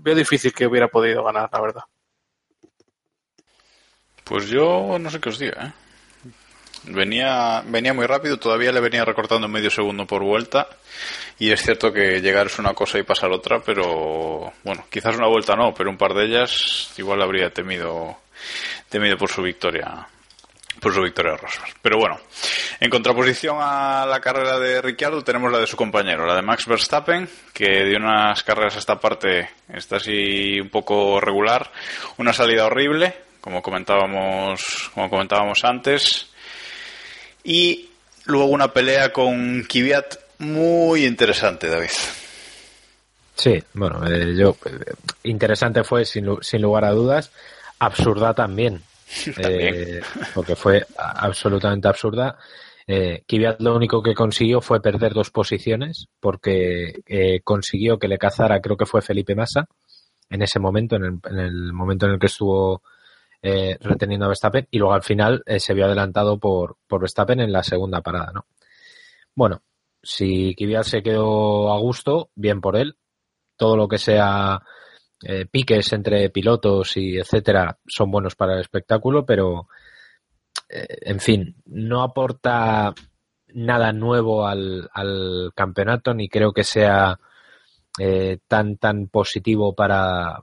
veo 0.00 0.14
difícil 0.14 0.52
que 0.52 0.66
hubiera 0.66 0.88
podido 0.88 1.24
ganar, 1.24 1.48
la 1.50 1.60
verdad. 1.60 1.82
Pues 4.22 4.48
yo 4.48 4.98
no 4.98 5.10
sé 5.10 5.20
qué 5.20 5.28
os 5.30 5.38
diga, 5.38 5.66
¿eh? 5.66 5.72
Venía, 6.86 7.62
venía 7.66 7.94
muy 7.94 8.04
rápido, 8.04 8.38
todavía 8.38 8.70
le 8.70 8.80
venía 8.80 9.06
recortando 9.06 9.48
medio 9.48 9.70
segundo 9.70 10.06
por 10.06 10.22
vuelta. 10.22 10.68
Y 11.38 11.50
es 11.50 11.62
cierto 11.62 11.90
que 11.90 12.20
llegar 12.20 12.48
es 12.48 12.58
una 12.58 12.74
cosa 12.74 12.98
y 12.98 13.02
pasar 13.02 13.32
otra, 13.32 13.60
pero 13.60 14.52
bueno, 14.62 14.84
quizás 14.90 15.16
una 15.16 15.26
vuelta 15.26 15.56
no, 15.56 15.72
pero 15.72 15.88
un 15.88 15.96
par 15.96 16.12
de 16.12 16.26
ellas 16.26 16.92
igual 16.98 17.22
habría 17.22 17.48
temido, 17.48 18.18
temido 18.90 19.16
por 19.16 19.30
su 19.30 19.40
victoria 19.40 20.06
por 20.84 20.92
su 20.92 21.00
victoria 21.00 21.34
Rosberg. 21.34 21.74
Pero 21.80 21.98
bueno, 21.98 22.20
en 22.78 22.90
contraposición 22.90 23.56
a 23.58 24.04
la 24.04 24.20
carrera 24.20 24.58
de 24.58 24.82
Ricciardo 24.82 25.24
tenemos 25.24 25.50
la 25.50 25.58
de 25.58 25.66
su 25.66 25.78
compañero, 25.78 26.26
la 26.26 26.36
de 26.36 26.42
Max 26.42 26.66
Verstappen, 26.66 27.26
que 27.54 27.86
dio 27.86 27.96
unas 27.96 28.42
carreras 28.42 28.76
a 28.76 28.80
esta 28.80 29.00
parte, 29.00 29.48
está 29.72 29.96
así 29.96 30.60
un 30.60 30.68
poco 30.68 31.22
regular, 31.22 31.72
una 32.18 32.34
salida 32.34 32.66
horrible, 32.66 33.14
como 33.40 33.62
comentábamos, 33.62 34.90
como 34.92 35.08
comentábamos 35.08 35.64
antes, 35.64 36.26
y 37.42 37.88
luego 38.26 38.44
una 38.44 38.68
pelea 38.68 39.10
con 39.10 39.62
Kvyat 39.62 40.16
muy 40.40 41.06
interesante, 41.06 41.68
David. 41.68 41.88
Sí, 43.36 43.54
bueno, 43.72 44.06
eh, 44.06 44.34
yo 44.36 44.54
eh, 44.66 44.92
interesante 45.22 45.82
fue 45.82 46.04
sin, 46.04 46.26
sin 46.42 46.60
lugar 46.60 46.84
a 46.84 46.90
dudas, 46.90 47.32
absurda 47.78 48.34
también 48.34 48.82
eh, 49.38 50.00
porque 50.34 50.56
fue 50.56 50.86
absolutamente 50.96 51.88
absurda. 51.88 52.38
Eh, 52.86 53.24
Kvyat 53.26 53.60
lo 53.60 53.74
único 53.74 54.02
que 54.02 54.14
consiguió 54.14 54.60
fue 54.60 54.82
perder 54.82 55.14
dos 55.14 55.30
posiciones 55.30 56.08
porque 56.20 57.00
eh, 57.06 57.40
consiguió 57.42 57.98
que 57.98 58.08
le 58.08 58.18
cazara, 58.18 58.60
creo 58.60 58.76
que 58.76 58.86
fue 58.86 59.00
Felipe 59.00 59.34
Massa, 59.34 59.66
en 60.28 60.42
ese 60.42 60.58
momento, 60.58 60.96
en 60.96 61.20
el, 61.38 61.72
momento 61.72 62.06
en 62.06 62.12
el 62.12 62.18
que 62.18 62.26
estuvo 62.26 62.82
eh, 63.40 63.76
reteniendo 63.80 64.26
a 64.26 64.28
Verstappen, 64.28 64.68
y 64.70 64.78
luego 64.78 64.94
al 64.94 65.02
final 65.02 65.42
se 65.58 65.74
vio 65.74 65.86
adelantado 65.86 66.38
por, 66.38 66.76
por 66.86 67.00
Verstappen 67.00 67.40
en 67.40 67.52
la 67.52 67.62
segunda 67.62 68.00
parada, 68.00 68.32
¿no? 68.34 68.46
Bueno, 69.34 69.62
si 70.02 70.54
Kvyat 70.54 70.84
se 70.84 71.02
quedó 71.02 71.72
a 71.72 71.78
gusto, 71.78 72.30
bien 72.34 72.60
por 72.60 72.76
él. 72.76 72.96
Todo 73.56 73.76
lo 73.76 73.88
que 73.88 73.98
sea 73.98 74.60
eh, 75.26 75.46
piques 75.50 75.92
entre 75.94 76.28
pilotos 76.28 76.96
y 76.98 77.16
etcétera 77.16 77.78
son 77.86 78.10
buenos 78.10 78.34
para 78.34 78.54
el 78.54 78.60
espectáculo, 78.60 79.24
pero 79.24 79.68
eh, 80.68 80.98
en 81.00 81.18
fin, 81.18 81.56
no 81.64 82.02
aporta 82.02 82.92
nada 83.54 83.92
nuevo 83.92 84.46
al, 84.46 84.90
campeonato 85.54 86.12
ni 86.12 86.28
creo 86.28 86.52
que 86.52 86.64
sea 86.64 87.18
eh, 87.98 88.38
tan 88.46 88.76
tan 88.76 89.08
positivo 89.08 89.74
para 89.74 90.40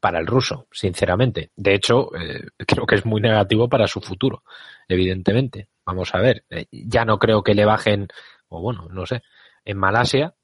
para 0.00 0.18
el 0.18 0.26
ruso, 0.26 0.66
sinceramente. 0.72 1.50
De 1.56 1.74
hecho, 1.74 2.10
creo 2.66 2.86
que 2.86 2.96
es 2.96 3.06
muy 3.06 3.20
negativo 3.20 3.68
para 3.68 3.86
su 3.86 4.00
futuro, 4.00 4.42
evidentemente. 4.88 5.68
Vamos 5.86 6.14
a 6.14 6.18
ver, 6.18 6.44
ya 6.70 7.04
no 7.04 7.18
creo 7.18 7.42
que 7.42 7.54
le 7.54 7.64
bajen, 7.64 8.08
o 8.48 8.60
bueno, 8.60 8.88
no 8.90 9.06
sé, 9.06 9.22
en 9.64 9.78
Malasia 9.78 10.34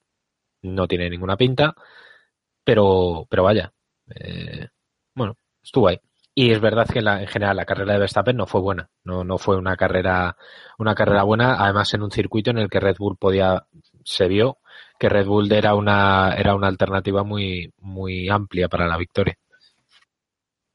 no 0.62 0.86
tiene 0.86 1.10
ninguna 1.10 1.36
pinta 1.36 1.74
pero, 2.64 3.26
pero 3.28 3.44
vaya, 3.44 3.72
eh, 4.14 4.68
bueno, 5.14 5.36
estuvo 5.62 5.88
ahí. 5.88 5.98
Y 6.34 6.52
es 6.52 6.60
verdad 6.60 6.86
que 6.88 7.00
en 7.00 7.26
general 7.26 7.56
la 7.56 7.64
carrera 7.64 7.94
de 7.94 7.98
Verstappen 7.98 8.36
no 8.36 8.46
fue 8.46 8.60
buena, 8.60 8.88
no, 9.04 9.24
no 9.24 9.36
fue 9.36 9.56
una 9.56 9.76
carrera, 9.76 10.36
una 10.78 10.94
carrera 10.94 11.24
buena, 11.24 11.56
además 11.62 11.92
en 11.92 12.02
un 12.02 12.10
circuito 12.10 12.50
en 12.50 12.58
el 12.58 12.70
que 12.70 12.80
Red 12.80 12.96
Bull 12.98 13.16
podía, 13.16 13.64
se 14.04 14.28
vio 14.28 14.58
que 15.00 15.08
Red 15.08 15.26
Bull 15.26 15.50
era 15.50 15.74
una, 15.74 16.34
era 16.36 16.54
una 16.54 16.68
alternativa 16.68 17.24
muy, 17.24 17.72
muy 17.78 18.28
amplia 18.28 18.68
para 18.68 18.86
la 18.86 18.98
victoria. 18.98 19.36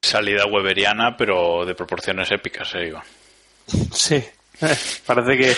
Salida 0.02 0.46
weberiana, 0.48 1.16
pero 1.16 1.64
de 1.64 1.76
proporciones 1.76 2.32
épicas, 2.32 2.74
eh, 2.76 2.94
Sí, 3.92 4.24
parece 5.06 5.38
que 5.38 5.54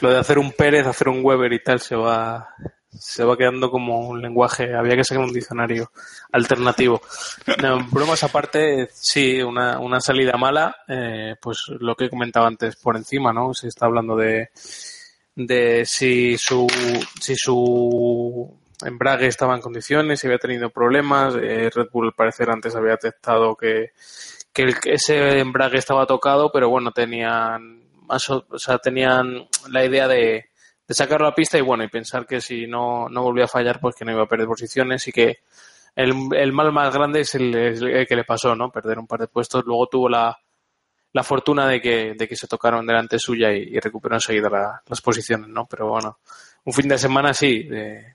lo 0.00 0.10
de 0.10 0.18
hacer 0.18 0.38
un 0.38 0.52
Pérez, 0.52 0.86
hacer 0.86 1.08
un 1.08 1.20
Weber 1.22 1.52
y 1.52 1.62
tal 1.62 1.80
se 1.80 1.94
va, 1.94 2.48
se 2.98 3.24
va 3.24 3.36
quedando 3.36 3.70
como 3.70 4.08
un 4.08 4.20
lenguaje, 4.20 4.74
había 4.74 4.96
que 4.96 5.04
sacar 5.04 5.24
un 5.24 5.32
diccionario 5.32 5.90
alternativo. 6.32 7.00
bromas 7.90 8.22
aparte, 8.24 8.88
sí, 8.92 9.42
una, 9.42 9.78
una 9.78 10.00
salida 10.00 10.36
mala, 10.36 10.76
eh, 10.88 11.36
pues 11.40 11.64
lo 11.80 11.94
que 11.94 12.06
he 12.06 12.10
comentado 12.10 12.46
antes 12.46 12.76
por 12.76 12.96
encima, 12.96 13.32
¿no? 13.32 13.54
Se 13.54 13.68
está 13.68 13.86
hablando 13.86 14.16
de, 14.16 14.50
de 15.34 15.84
si 15.84 16.38
su, 16.38 16.66
si 17.20 17.36
su 17.36 18.58
embrague 18.84 19.26
estaba 19.26 19.54
en 19.54 19.62
condiciones, 19.62 20.20
si 20.20 20.26
había 20.26 20.38
tenido 20.38 20.70
problemas, 20.70 21.34
eh, 21.36 21.70
Red 21.74 21.88
Bull 21.92 22.06
al 22.06 22.14
parecer 22.14 22.50
antes 22.50 22.74
había 22.74 22.92
detectado 22.92 23.56
que, 23.56 23.92
que 24.52 24.74
ese 24.84 25.38
embrague 25.38 25.78
estaba 25.78 26.06
tocado, 26.06 26.50
pero 26.52 26.68
bueno, 26.68 26.92
tenían 26.92 27.84
más, 28.06 28.28
o 28.30 28.58
sea, 28.58 28.78
tenían 28.78 29.46
la 29.68 29.84
idea 29.84 30.08
de, 30.08 30.46
de 30.86 30.94
sacarlo 30.94 31.26
a 31.26 31.34
pista 31.34 31.58
y 31.58 31.62
bueno, 31.62 31.84
y 31.84 31.88
pensar 31.88 32.26
que 32.26 32.40
si 32.40 32.66
no, 32.66 33.08
no 33.08 33.22
volvía 33.22 33.44
a 33.44 33.48
fallar, 33.48 33.80
pues 33.80 33.94
que 33.96 34.04
no 34.04 34.12
iba 34.12 34.22
a 34.22 34.28
perder 34.28 34.46
posiciones 34.46 35.06
y 35.08 35.12
que 35.12 35.38
el, 35.96 36.14
el 36.36 36.52
mal 36.52 36.72
más 36.72 36.94
grande 36.94 37.20
es 37.20 37.34
el, 37.34 38.06
que 38.06 38.16
le 38.16 38.24
pasó, 38.24 38.54
¿no? 38.54 38.70
Perder 38.70 38.98
un 38.98 39.06
par 39.06 39.20
de 39.20 39.28
puestos. 39.28 39.64
Luego 39.64 39.88
tuvo 39.88 40.08
la, 40.08 40.38
la 41.12 41.22
fortuna 41.24 41.66
de 41.66 41.80
que, 41.80 42.14
de 42.14 42.28
que 42.28 42.36
se 42.36 42.46
tocaron 42.46 42.86
delante 42.86 43.18
suya 43.18 43.50
y, 43.50 43.80
recuperó 43.80 44.14
enseguida 44.14 44.82
las 44.86 45.00
posiciones, 45.00 45.48
¿no? 45.48 45.66
Pero 45.66 45.88
bueno, 45.88 46.18
un 46.64 46.72
fin 46.72 46.88
de 46.88 46.98
semana 46.98 47.32
sí, 47.32 47.68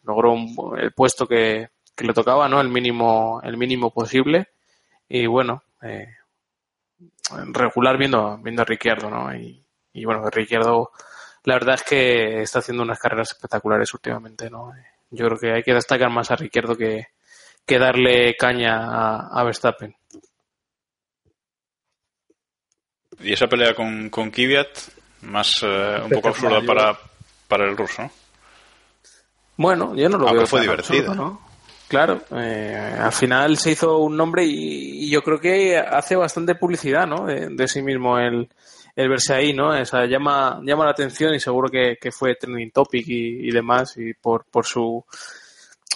logró 0.04 0.36
el 0.78 0.94
puesto 0.94 1.28
que, 1.28 1.70
que, 1.96 2.06
le 2.06 2.14
tocaba, 2.14 2.48
¿no? 2.48 2.62
El 2.62 2.70
mínimo, 2.70 3.42
el 3.44 3.58
mínimo 3.58 3.92
posible. 3.92 4.50
Y 5.10 5.26
bueno, 5.26 5.64
eh, 5.82 6.08
regular 7.52 7.98
viendo, 7.98 8.38
viendo 8.38 8.62
a 8.62 8.66
Ricciardo, 8.66 9.10
¿no? 9.10 9.36
Y, 9.36 9.66
y 9.94 10.06
bueno, 10.06 10.30
Ricciardo 10.30 10.92
la 11.44 11.56
verdad 11.56 11.76
es 11.76 11.84
que 11.84 12.42
está 12.42 12.60
haciendo 12.60 12.84
unas 12.84 13.00
carreras 13.00 13.32
espectaculares 13.32 13.94
últimamente, 13.94 14.50
¿no? 14.50 14.74
Yo 15.10 15.26
creo 15.26 15.38
que 15.38 15.52
hay 15.54 15.64
que 15.64 15.74
destacar 15.74 16.10
más 16.10 16.32
a 16.32 16.36
Ricciardo 16.36 16.76
que, 16.76 17.08
que 17.66 17.80
darle 17.80 18.36
caña 18.38 19.28
a, 19.28 19.44
Verstappen. 19.44 19.96
Y 23.20 23.34
esa 23.34 23.48
pelea 23.48 23.74
con, 23.74 24.10
con 24.10 24.32
Kvyat, 24.32 24.78
más 25.24 25.62
eh, 25.64 26.00
un 26.04 26.10
poco 26.10 26.30
absurda 26.30 26.62
para, 26.62 26.98
para 27.48 27.66
el 27.66 27.76
ruso. 27.76 28.10
Bueno, 29.58 29.96
yo 29.96 30.10
no 30.10 30.18
lo 30.18 30.34
veo. 30.34 30.48
fue 30.48 30.62
divertido. 30.62 31.14
¿no? 31.14 31.42
Claro, 31.88 32.22
eh, 32.32 32.96
al 33.00 33.12
final 33.12 33.58
se 33.58 33.72
hizo 33.72 33.98
un 33.98 34.16
nombre 34.16 34.46
y, 34.46 35.10
yo 35.10 35.22
creo 35.22 35.40
que 35.40 35.78
hace 35.78 36.16
bastante 36.16 36.56
publicidad, 36.56 37.06
¿no? 37.06 37.26
De, 37.26 37.50
de 37.50 37.68
sí 37.68 37.82
mismo 37.82 38.18
el, 38.18 38.48
el 38.96 39.10
verse 39.10 39.34
ahí, 39.34 39.54
¿no? 39.54 39.70
O 39.70 39.86
sea, 39.86 40.06
llama, 40.06 40.60
llama 40.64 40.86
la 40.86 40.92
atención 40.92 41.34
y 41.34 41.40
seguro 41.40 41.70
que, 41.70 41.98
que 42.00 42.12
fue 42.12 42.36
trending 42.36 42.72
topic 42.72 43.08
y, 43.08 43.48
y 43.48 43.52
demás 43.52 43.96
y 43.98 44.14
por, 44.14 44.46
por 44.46 44.66
su 44.66 45.04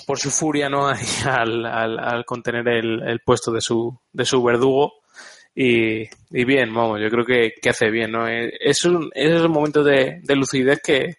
por 0.06 0.20
su 0.20 0.30
furia, 0.30 0.70
¿no? 0.70 0.88
Al, 1.26 1.66
al, 1.66 2.00
al 2.00 2.26
contener 2.26 2.68
el, 2.68 3.02
el 3.08 3.20
puesto 3.22 3.52
de 3.52 3.62
su, 3.62 3.98
de 4.14 4.26
su 4.26 4.44
verdugo. 4.44 4.94
Y, 5.56 6.02
y 6.32 6.44
bien, 6.46 6.74
vamos, 6.74 7.00
yo 7.02 7.10
creo 7.10 7.26
que, 7.26 7.54
que 7.62 7.70
hace 7.70 7.90
bien, 7.90 8.12
¿no? 8.12 8.28
Eh, 8.28 8.52
Es 8.60 8.84
un, 8.86 9.10
es 9.14 9.42
un 9.42 9.52
momento 9.52 9.84
de, 9.84 10.20
de 10.22 10.36
lucidez 10.36 10.82
que, 10.84 11.16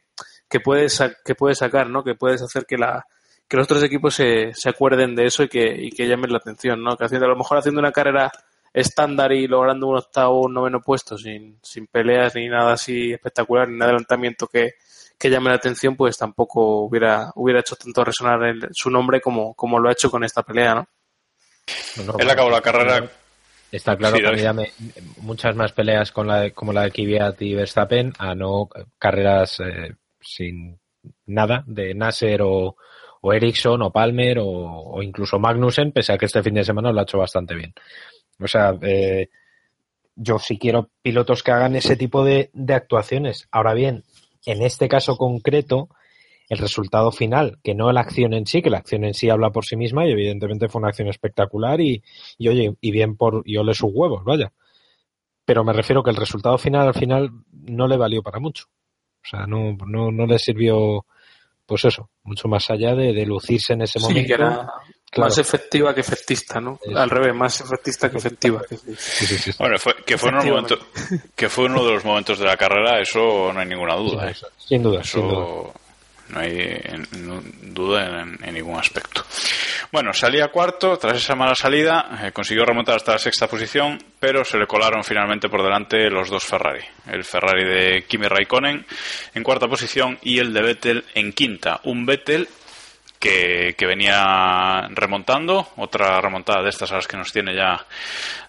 que 0.48 0.60
puedes, 0.60 1.02
que 1.24 1.34
puedes 1.34 1.58
sacar, 1.58 1.88
¿no? 1.88 2.04
Que 2.04 2.14
puedes 2.14 2.42
hacer 2.42 2.66
que 2.66 2.76
la, 2.76 3.04
que 3.48 3.56
los 3.56 3.64
otros 3.64 3.82
equipos 3.82 4.14
se, 4.14 4.52
se 4.52 4.68
acuerden 4.68 5.14
de 5.14 5.24
eso 5.24 5.42
y 5.42 5.48
que, 5.48 5.74
y 5.78 5.90
que 5.90 6.06
llamen 6.06 6.30
la 6.32 6.38
atención, 6.38 6.82
¿no? 6.82 6.96
Que 6.98 7.06
haciendo, 7.06 7.26
a 7.26 7.30
lo 7.30 7.36
mejor 7.36 7.58
haciendo 7.58 7.80
una 7.80 7.92
carrera 7.92 8.30
estándar 8.76 9.32
y 9.32 9.46
logrando 9.48 9.86
un 9.88 9.96
octavo 9.96 10.40
o 10.40 10.46
un 10.46 10.54
noveno 10.54 10.80
puesto 10.82 11.16
sin, 11.16 11.58
sin 11.62 11.86
peleas 11.86 12.34
ni 12.34 12.46
nada 12.48 12.74
así 12.74 13.12
espectacular, 13.12 13.68
ni 13.68 13.74
un 13.76 13.82
adelantamiento 13.82 14.46
que, 14.46 14.72
que 15.18 15.30
llame 15.30 15.48
la 15.48 15.56
atención, 15.56 15.96
pues 15.96 16.18
tampoco 16.18 16.82
hubiera, 16.82 17.30
hubiera 17.36 17.60
hecho 17.60 17.74
tanto 17.76 18.04
resonar 18.04 18.42
el- 18.44 18.68
su 18.72 18.90
nombre 18.90 19.20
como, 19.20 19.54
como 19.54 19.78
lo 19.78 19.88
ha 19.88 19.92
hecho 19.92 20.10
con 20.10 20.22
esta 20.24 20.42
pelea, 20.42 20.74
¿no? 20.74 20.88
No, 21.96 22.04
no, 22.12 22.18
Él 22.18 22.30
acabó 22.30 22.50
la 22.50 22.60
carrera. 22.60 23.10
Está 23.72 23.96
claro 23.96 24.16
Sí, 24.16 24.22
que 24.22 24.42
dame 24.42 24.70
muchas 25.22 25.56
más 25.56 25.72
peleas 25.72 26.12
con 26.12 26.26
la 26.26 26.40
de- 26.42 26.52
como 26.52 26.72
la 26.72 26.82
de 26.82 26.92
Kvyat 26.92 27.40
y 27.42 27.54
Verstappen 27.54 28.12
a 28.18 28.34
no 28.34 28.68
carreras 28.98 29.58
eh, 29.60 29.94
sin 30.20 30.78
nada 31.26 31.64
de 31.66 31.94
Nasser 31.94 32.42
o, 32.42 32.76
o 33.22 33.32
Ericsson 33.32 33.82
o 33.82 33.90
Palmer 33.90 34.38
o, 34.38 34.46
o 34.46 35.02
incluso 35.02 35.38
Magnussen, 35.38 35.90
pese 35.92 36.12
a 36.12 36.18
que 36.18 36.26
este 36.26 36.42
fin 36.42 36.54
de 36.54 36.64
semana 36.64 36.92
lo 36.92 37.00
ha 37.00 37.04
hecho 37.04 37.18
bastante 37.18 37.54
bien. 37.54 37.74
O 38.40 38.46
sea, 38.48 38.76
eh, 38.82 39.28
yo 40.14 40.38
sí 40.38 40.58
quiero 40.58 40.90
pilotos 41.02 41.42
que 41.42 41.52
hagan 41.52 41.76
ese 41.76 41.96
tipo 41.96 42.24
de, 42.24 42.50
de 42.52 42.74
actuaciones. 42.74 43.48
Ahora 43.50 43.74
bien, 43.74 44.04
en 44.44 44.62
este 44.62 44.88
caso 44.88 45.16
concreto, 45.16 45.88
el 46.48 46.58
resultado 46.58 47.10
final, 47.12 47.58
que 47.64 47.74
no 47.74 47.90
la 47.92 48.00
acción 48.02 48.32
en 48.32 48.46
sí, 48.46 48.62
que 48.62 48.70
la 48.70 48.78
acción 48.78 49.04
en 49.04 49.14
sí 49.14 49.28
habla 49.30 49.50
por 49.50 49.64
sí 49.64 49.76
misma 49.76 50.06
y 50.06 50.12
evidentemente 50.12 50.68
fue 50.68 50.78
una 50.80 50.88
acción 50.88 51.08
espectacular 51.08 51.80
y, 51.80 52.02
y 52.38 52.48
oye, 52.48 52.74
y 52.80 52.90
bien 52.92 53.16
por, 53.16 53.42
y 53.44 53.56
ole 53.56 53.74
sus 53.74 53.90
huevos, 53.92 54.22
vaya. 54.24 54.52
Pero 55.44 55.64
me 55.64 55.72
refiero 55.72 56.02
que 56.02 56.10
el 56.10 56.16
resultado 56.16 56.58
final 56.58 56.88
al 56.88 56.94
final 56.94 57.30
no 57.52 57.86
le 57.88 57.96
valió 57.96 58.22
para 58.22 58.38
mucho. 58.40 58.64
O 59.24 59.28
sea, 59.28 59.46
no, 59.46 59.76
no, 59.86 60.12
no 60.12 60.26
le 60.26 60.38
sirvió, 60.38 61.04
pues 61.66 61.84
eso, 61.84 62.10
mucho 62.22 62.46
más 62.48 62.70
allá 62.70 62.94
de, 62.94 63.12
de 63.12 63.26
lucirse 63.26 63.72
en 63.72 63.82
ese 63.82 63.98
Sí, 63.98 64.04
momento. 64.06 64.26
que 64.28 64.34
era 64.34 64.68
Claro. 65.16 65.28
más 65.30 65.38
efectiva 65.38 65.94
que 65.94 66.00
efectista, 66.02 66.60
¿no? 66.60 66.78
Al 66.94 67.10
revés, 67.10 67.34
más 67.34 67.60
efectista 67.60 68.10
que 68.10 68.18
efectiva. 68.18 68.62
Sí, 68.68 68.76
sí, 68.96 69.26
sí, 69.26 69.38
sí. 69.38 69.50
Bueno, 69.58 69.78
fue- 69.78 69.96
que, 70.04 70.16
fue 70.16 70.30
momentos, 70.32 70.78
que 71.34 71.48
fue 71.48 71.64
uno 71.64 71.84
de 71.84 71.92
los 71.94 72.04
momentos 72.04 72.38
de 72.38 72.44
la 72.46 72.56
carrera, 72.56 73.00
eso 73.00 73.50
no 73.52 73.60
hay 73.60 73.66
ninguna 73.66 73.94
duda. 73.96 74.30
¿eh? 74.30 74.34
Sin 74.58 74.82
duda, 74.82 75.02
sin 75.02 75.22
duda. 75.22 75.32
Eso 75.42 75.74
no 76.28 76.40
hay 76.40 76.50
en- 76.58 77.06
en- 77.12 77.74
duda 77.74 78.04
en, 78.22 78.38
en 78.42 78.54
ningún 78.54 78.78
aspecto. 78.78 79.24
Bueno, 79.92 80.12
salía 80.12 80.48
cuarto, 80.48 80.98
tras 80.98 81.16
esa 81.18 81.36
mala 81.36 81.54
salida, 81.54 82.18
eh, 82.24 82.32
consiguió 82.32 82.64
remontar 82.64 82.96
hasta 82.96 83.12
la 83.12 83.18
sexta 83.20 83.46
posición, 83.46 83.96
pero 84.18 84.44
se 84.44 84.58
le 84.58 84.66
colaron 84.66 85.04
finalmente 85.04 85.48
por 85.48 85.62
delante 85.62 86.10
los 86.10 86.28
dos 86.28 86.42
Ferrari. 86.44 86.82
El 87.06 87.22
Ferrari 87.24 87.64
de 87.64 88.04
Kimi 88.08 88.26
Raikkonen 88.26 88.84
en 89.34 89.42
cuarta 89.44 89.68
posición 89.68 90.18
y 90.22 90.40
el 90.40 90.52
de 90.52 90.62
Vettel 90.62 91.04
en 91.14 91.32
quinta. 91.32 91.80
Un 91.84 92.04
Vettel 92.04 92.48
que, 93.76 93.86
venía 93.86 94.88
remontando, 94.90 95.68
otra 95.76 96.20
remontada 96.20 96.62
de 96.62 96.70
estas 96.70 96.92
a 96.92 96.96
las 96.96 97.06
que 97.08 97.16
nos 97.16 97.32
tiene 97.32 97.54
ya 97.54 97.84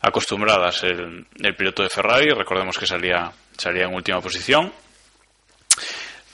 acostumbradas 0.01 0.83
el, 0.83 1.25
el 1.41 1.55
piloto 1.55 1.83
de 1.83 1.89
Ferrari, 1.89 2.29
recordemos 2.29 2.77
que 2.77 2.85
salía, 2.87 3.31
salía 3.57 3.83
en 3.85 3.93
última 3.93 4.21
posición. 4.21 4.71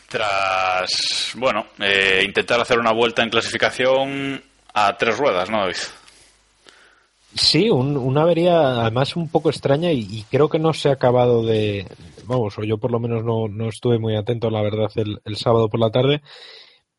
Tras, 0.10 1.34
bueno, 1.38 1.68
eh, 1.80 2.22
intentar 2.24 2.60
hacer 2.60 2.78
una 2.80 2.92
vuelta 2.94 3.24
en 3.24 3.30
clasificación 3.30 4.44
a 4.74 4.96
tres 4.96 5.18
ruedas, 5.18 5.50
¿no, 5.50 5.62
David? 5.62 5.76
Sí, 7.36 7.68
un- 7.70 7.98
una 7.98 8.22
avería 8.22 8.82
además 8.82 9.16
un 9.16 9.28
poco 9.30 9.50
extraña 9.50 9.92
y, 9.92 10.24
creo 10.30 10.50
que 10.50 10.60
no 10.60 10.72
se 10.74 10.90
ha 10.90 10.94
acabado 10.94 11.44
de, 11.44 11.88
vamos, 12.26 12.56
o 12.60 12.64
yo 12.64 12.78
por 12.78 12.92
lo 12.92 13.00
menos 13.00 13.24
no, 13.24 13.48
no 13.48 13.70
estuve 13.70 13.98
muy 13.98 14.16
atento, 14.16 14.52
la 14.52 14.62
verdad, 14.62 14.92
el 14.96 15.36
sábado 15.36 15.68
por 15.68 15.80
la 15.80 15.90
tarde, 15.90 16.22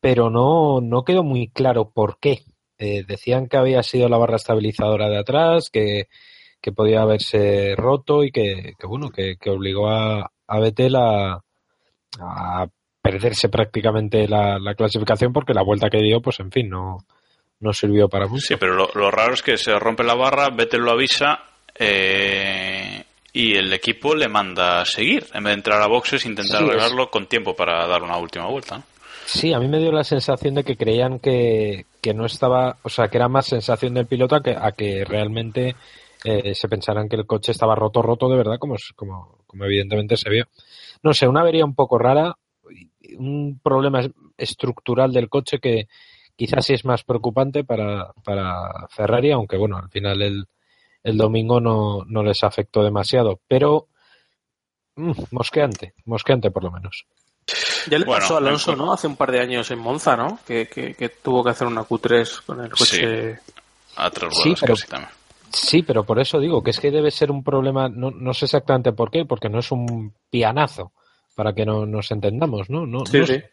pero 0.05 0.29
no, 0.29 0.81
no 0.81 1.03
quedó 1.03 1.23
muy 1.23 1.47
claro 1.47 1.89
por 1.89 2.19
qué. 2.19 2.43
Eh, 2.77 3.03
decían 3.07 3.47
que 3.47 3.57
había 3.57 3.81
sido 3.81 4.07
la 4.07 4.19
barra 4.19 4.35
estabilizadora 4.35 5.09
de 5.09 5.17
atrás, 5.17 5.71
que, 5.73 6.03
que 6.61 6.71
podía 6.71 7.01
haberse 7.01 7.73
roto 7.75 8.23
y 8.23 8.29
que, 8.31 8.73
que 8.77 8.85
bueno, 8.85 9.09
que, 9.09 9.35
que 9.41 9.49
obligó 9.49 9.89
a, 9.89 10.29
a 10.47 10.59
Vettel 10.59 10.95
a, 10.95 11.41
a 12.19 12.67
perderse 13.01 13.49
prácticamente 13.49 14.27
la, 14.27 14.59
la 14.59 14.75
clasificación 14.75 15.33
porque 15.33 15.55
la 15.55 15.63
vuelta 15.63 15.89
que 15.89 16.03
dio, 16.03 16.21
pues 16.21 16.39
en 16.39 16.51
fin, 16.51 16.69
no, 16.69 16.97
no 17.61 17.73
sirvió 17.73 18.07
para 18.07 18.27
mucho. 18.27 18.45
Sí, 18.45 18.55
pero 18.59 18.75
lo, 18.75 18.89
lo 18.93 19.09
raro 19.09 19.33
es 19.33 19.41
que 19.41 19.57
se 19.57 19.73
rompe 19.79 20.03
la 20.03 20.13
barra, 20.13 20.49
Vettel 20.51 20.81
lo 20.81 20.91
avisa 20.91 21.39
eh, 21.79 23.03
y 23.33 23.55
el 23.57 23.73
equipo 23.73 24.13
le 24.13 24.27
manda 24.27 24.81
a 24.81 24.85
seguir. 24.85 25.25
En 25.33 25.43
vez 25.43 25.51
de 25.51 25.57
entrar 25.57 25.81
a 25.81 25.87
boxes, 25.87 26.25
intentar 26.27 26.59
Sí, 26.59 26.63
es- 26.65 26.69
arreglarlo 26.69 27.09
con 27.09 27.25
tiempo 27.25 27.55
para 27.55 27.87
dar 27.87 28.03
una 28.03 28.17
última 28.17 28.45
vuelta. 28.47 28.77
¿no? 28.77 28.83
Sí, 29.27 29.53
a 29.53 29.59
mí 29.59 29.67
me 29.67 29.79
dio 29.79 29.91
la 29.91 30.03
sensación 30.03 30.53
de 30.55 30.63
que 30.63 30.77
creían 30.77 31.19
que, 31.19 31.85
que 32.01 32.13
no 32.13 32.25
estaba, 32.25 32.77
o 32.83 32.89
sea, 32.89 33.07
que 33.07 33.17
era 33.17 33.27
más 33.27 33.47
sensación 33.47 33.93
del 33.93 34.05
piloto 34.05 34.35
a 34.35 34.43
que, 34.43 34.51
a 34.51 34.71
que 34.73 35.03
realmente 35.03 35.75
eh, 36.23 36.53
se 36.53 36.69
pensaran 36.69 37.09
que 37.09 37.15
el 37.15 37.25
coche 37.25 37.51
estaba 37.51 37.75
roto, 37.75 38.01
roto 38.01 38.29
de 38.29 38.37
verdad, 38.37 38.57
como, 38.59 38.75
como, 38.95 39.39
como 39.47 39.65
evidentemente 39.65 40.15
se 40.15 40.29
vio. 40.29 40.45
No 41.03 41.13
sé, 41.13 41.27
una 41.27 41.41
avería 41.41 41.65
un 41.65 41.75
poco 41.75 41.97
rara, 41.97 42.35
un 43.17 43.59
problema 43.63 44.01
es- 44.01 44.11
estructural 44.37 45.11
del 45.13 45.29
coche 45.29 45.59
que 45.59 45.87
quizás 46.35 46.65
sí 46.65 46.73
es 46.73 46.85
más 46.85 47.03
preocupante 47.03 47.63
para, 47.63 48.13
para 48.23 48.87
Ferrari, 48.89 49.31
aunque 49.31 49.57
bueno, 49.57 49.77
al 49.77 49.89
final 49.89 50.21
el, 50.21 50.45
el 51.03 51.17
domingo 51.17 51.61
no, 51.61 52.03
no 52.07 52.23
les 52.23 52.43
afectó 52.43 52.83
demasiado, 52.83 53.41
pero 53.47 53.87
mm, 54.97 55.11
mosqueante, 55.31 55.93
mosqueante 56.05 56.51
por 56.51 56.63
lo 56.65 56.71
menos. 56.71 57.05
Ya 57.89 57.97
le 57.99 58.05
Bueno, 58.05 58.21
pasó 58.21 58.35
a 58.35 58.37
Alonso, 58.39 58.75
¿no? 58.75 58.91
Hace 58.93 59.07
un 59.07 59.15
par 59.15 59.31
de 59.31 59.39
años 59.41 59.69
en 59.71 59.79
Monza, 59.79 60.15
¿no? 60.15 60.39
Que, 60.45 60.67
que, 60.67 60.93
que 60.95 61.09
tuvo 61.09 61.43
que 61.43 61.51
hacer 61.51 61.67
una 61.67 61.83
Q3 61.83 62.41
con 62.45 62.61
el 62.63 62.69
coche. 62.71 63.39
A 63.97 64.09
tres 64.09 64.33
Sí, 64.35 64.43
ruedas 64.49 64.59
pero- 64.61 64.73
casi 64.75 64.87
también. 64.87 65.11
Sí, 65.51 65.83
pero 65.83 66.03
por 66.03 66.19
eso 66.19 66.37
digo 66.39 66.61
que 66.61 66.71
es 66.71 66.79
que 66.81 66.91
debe 66.91 67.11
ser 67.11 67.31
un 67.31 67.41
problema, 67.43 67.87
no, 67.87 68.11
no 68.11 68.33
sé 68.33 68.45
exactamente 68.45 68.91
por 68.91 69.09
qué, 69.09 69.23
porque 69.25 69.47
no 69.47 69.59
es 69.59 69.71
un 69.71 70.13
pianazo, 70.29 70.91
para 71.33 71.53
que 71.53 71.65
no 71.65 71.85
nos 71.85 72.11
entendamos, 72.11 72.69
¿no? 72.69 72.85
no, 72.85 73.05
Sí, 73.05 73.19
no 73.19 73.25
sí. 73.27 73.33
sé. 73.35 73.49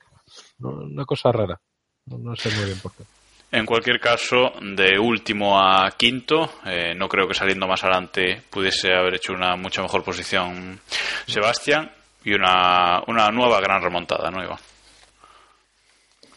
No, 0.58 0.70
una 0.70 1.04
cosa 1.04 1.30
rara. 1.30 1.60
No, 2.06 2.18
no 2.18 2.34
sé 2.34 2.50
muy 2.56 2.64
bien 2.64 2.80
por 2.80 2.92
qué. 2.92 3.04
En 3.52 3.66
cualquier 3.66 4.00
caso, 4.00 4.52
de 4.62 4.98
último 4.98 5.60
a 5.60 5.90
quinto, 5.96 6.50
eh, 6.64 6.94
no 6.96 7.06
creo 7.08 7.28
que 7.28 7.34
saliendo 7.34 7.68
más 7.68 7.84
adelante 7.84 8.42
pudiese 8.50 8.92
haber 8.94 9.14
hecho 9.16 9.32
una 9.34 9.54
mucha 9.56 9.82
mejor 9.82 10.02
posición 10.02 10.80
Sebastián 11.26 11.92
y 12.24 12.34
una, 12.34 13.02
una 13.06 13.30
nueva 13.30 13.60
gran 13.60 13.82
remontada, 13.82 14.30
¿no, 14.30 14.42
Iván? 14.42 14.58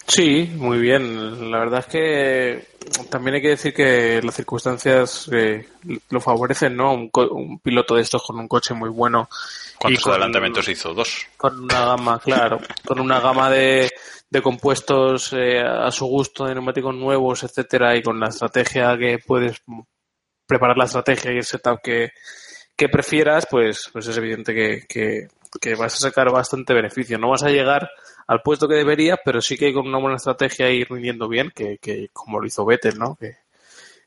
Sí, 0.08 0.52
muy 0.56 0.78
bien. 0.80 1.50
La 1.52 1.60
verdad 1.60 1.80
es 1.80 1.86
que 1.88 2.68
también 3.10 3.36
hay 3.36 3.42
que 3.42 3.50
decir 3.50 3.74
que 3.74 4.22
las 4.24 4.36
circunstancias 4.36 5.28
eh, 5.34 5.68
lo 6.12 6.22
favorecen, 6.22 6.76
¿no? 6.76 6.94
Un, 6.94 7.10
co- 7.10 7.30
un 7.30 7.60
piloto 7.60 7.96
de 7.96 8.04
estos 8.04 8.22
con 8.24 8.38
un 8.40 8.48
coche 8.48 8.76
muy 8.76 8.90
bueno. 8.90 9.28
y 9.32 9.78
¿Cuántos 9.80 10.04
con- 10.04 10.12
adelantamientos 10.14 10.70
hizo? 10.70 10.94
Dos. 10.94 11.26
Con 11.38 11.60
una 11.64 11.86
gama, 11.86 12.20
claro, 12.20 12.60
con 12.86 13.00
una 13.00 13.20
gama 13.20 13.50
de, 13.50 13.90
de 14.30 14.42
compuestos 14.44 15.34
eh, 15.34 15.60
a 15.62 15.90
su 15.90 16.06
gusto, 16.06 16.46
de 16.46 16.54
neumáticos 16.54 16.94
nuevos, 16.94 17.44
etcétera, 17.44 17.96
y 17.96 18.04
con 18.04 18.20
la 18.20 18.28
estrategia 18.30 18.96
que 19.00 19.18
puedes 19.26 19.60
preparar 20.46 20.78
la 20.78 20.86
estrategia 20.86 21.32
y 21.34 21.38
el 21.38 21.44
setup 21.46 21.82
que, 21.82 22.12
que 22.78 22.90
prefieras, 22.90 23.48
pues, 23.50 23.90
pues 23.92 24.06
es 24.06 24.16
evidente 24.18 24.54
que, 24.54 24.84
que, 24.88 25.28
que 25.60 25.76
vas 25.76 25.96
a 25.96 26.10
sacar 26.10 26.32
bastante 26.32 26.74
beneficio. 26.74 27.18
No 27.18 27.30
vas 27.30 27.44
a 27.44 27.50
llegar 27.50 27.90
al 28.28 28.42
puesto 28.42 28.68
que 28.68 28.76
deberías, 28.76 29.20
pero 29.24 29.42
sí 29.42 29.58
que 29.58 29.74
con 29.74 29.88
una 29.88 30.00
buena 30.00 30.18
estrategia 30.18 30.70
ir 30.70 30.88
rindiendo 30.90 31.28
bien, 31.28 31.52
que, 31.54 31.78
que 31.78 32.10
como 32.14 32.40
lo 32.40 32.48
hizo 32.48 32.66
Vettel, 32.66 32.98
¿no? 32.98 33.16
Que, 33.16 33.38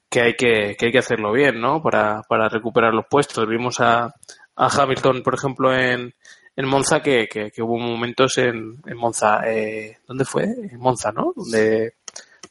que 0.09 0.21
hay 0.23 0.35
que, 0.35 0.77
que 0.79 0.87
hay 0.87 0.93
que 0.93 0.99
hacerlo 0.99 1.33
bien, 1.33 1.61
¿no? 1.61 1.83
Para, 1.83 2.23
para 2.29 2.49
recuperar 2.49 2.95
los 2.95 3.07
puestos. 3.07 3.47
Vimos 3.49 3.81
a, 3.81 4.15
a 4.57 4.67
Hamilton, 4.67 5.23
por 5.23 5.35
ejemplo, 5.35 5.75
en, 5.75 6.15
en 6.57 6.67
Monza, 6.67 7.01
que, 7.01 7.29
que, 7.29 7.63
hubo 7.63 7.79
momentos 7.79 8.39
en, 8.39 8.79
en 8.87 8.97
Monza, 8.97 9.43
eh, 9.47 9.99
¿dónde 10.07 10.25
fue? 10.25 10.45
En 10.45 10.79
Monza, 10.81 11.13
¿no? 11.13 11.33
Donde, 11.37 11.95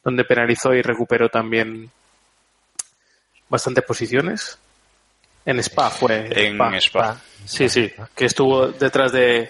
donde 0.02 0.24
penalizó 0.24 0.72
y 0.72 0.82
recuperó 0.82 1.28
también 1.28 1.90
bastantes 3.48 3.84
posiciones. 3.84 4.58
En 5.48 5.58
Spa 5.60 5.88
fue. 5.88 6.28
En 6.30 6.60
Spa. 6.74 7.16
Sí, 7.46 7.70
sí, 7.70 7.90
que 8.14 8.26
estuvo 8.26 8.68
detrás 8.68 9.12
de 9.12 9.48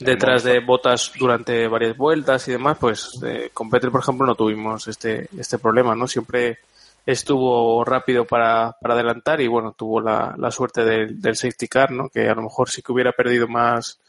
detrás 0.00 0.42
de 0.42 0.58
botas 0.58 1.12
durante 1.16 1.68
varias 1.68 1.96
vueltas 1.96 2.48
y 2.48 2.52
demás, 2.52 2.76
pues 2.80 3.20
eh, 3.24 3.50
con 3.54 3.70
Vettel, 3.70 3.92
por 3.92 4.00
ejemplo, 4.00 4.26
no 4.26 4.34
tuvimos 4.34 4.88
este 4.88 5.28
este 5.38 5.58
problema, 5.58 5.94
¿no? 5.94 6.08
Siempre 6.08 6.58
estuvo 7.06 7.84
rápido 7.84 8.24
para, 8.24 8.76
para 8.80 8.94
adelantar 8.94 9.40
y 9.40 9.46
bueno, 9.46 9.74
tuvo 9.78 10.00
la, 10.00 10.34
la 10.36 10.50
suerte 10.50 10.84
del, 10.84 11.20
del 11.20 11.36
safety 11.36 11.68
car, 11.68 11.92
¿no? 11.92 12.08
Que 12.08 12.28
a 12.28 12.34
lo 12.34 12.42
mejor 12.42 12.68
sí 12.68 12.82
que 12.82 12.90
hubiera 12.90 13.12
perdido 13.12 13.46
más, 13.46 14.00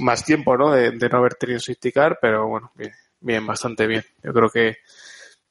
más 0.00 0.22
tiempo, 0.22 0.54
¿no? 0.58 0.70
De, 0.70 0.90
de 0.90 1.08
no 1.08 1.16
haber 1.16 1.34
tenido 1.34 1.60
safety 1.60 1.92
car, 1.92 2.18
pero 2.20 2.46
bueno, 2.46 2.70
bien, 2.74 2.92
bien, 3.20 3.46
bastante 3.46 3.86
bien. 3.86 4.04
Yo 4.22 4.34
creo 4.34 4.50
que 4.50 4.76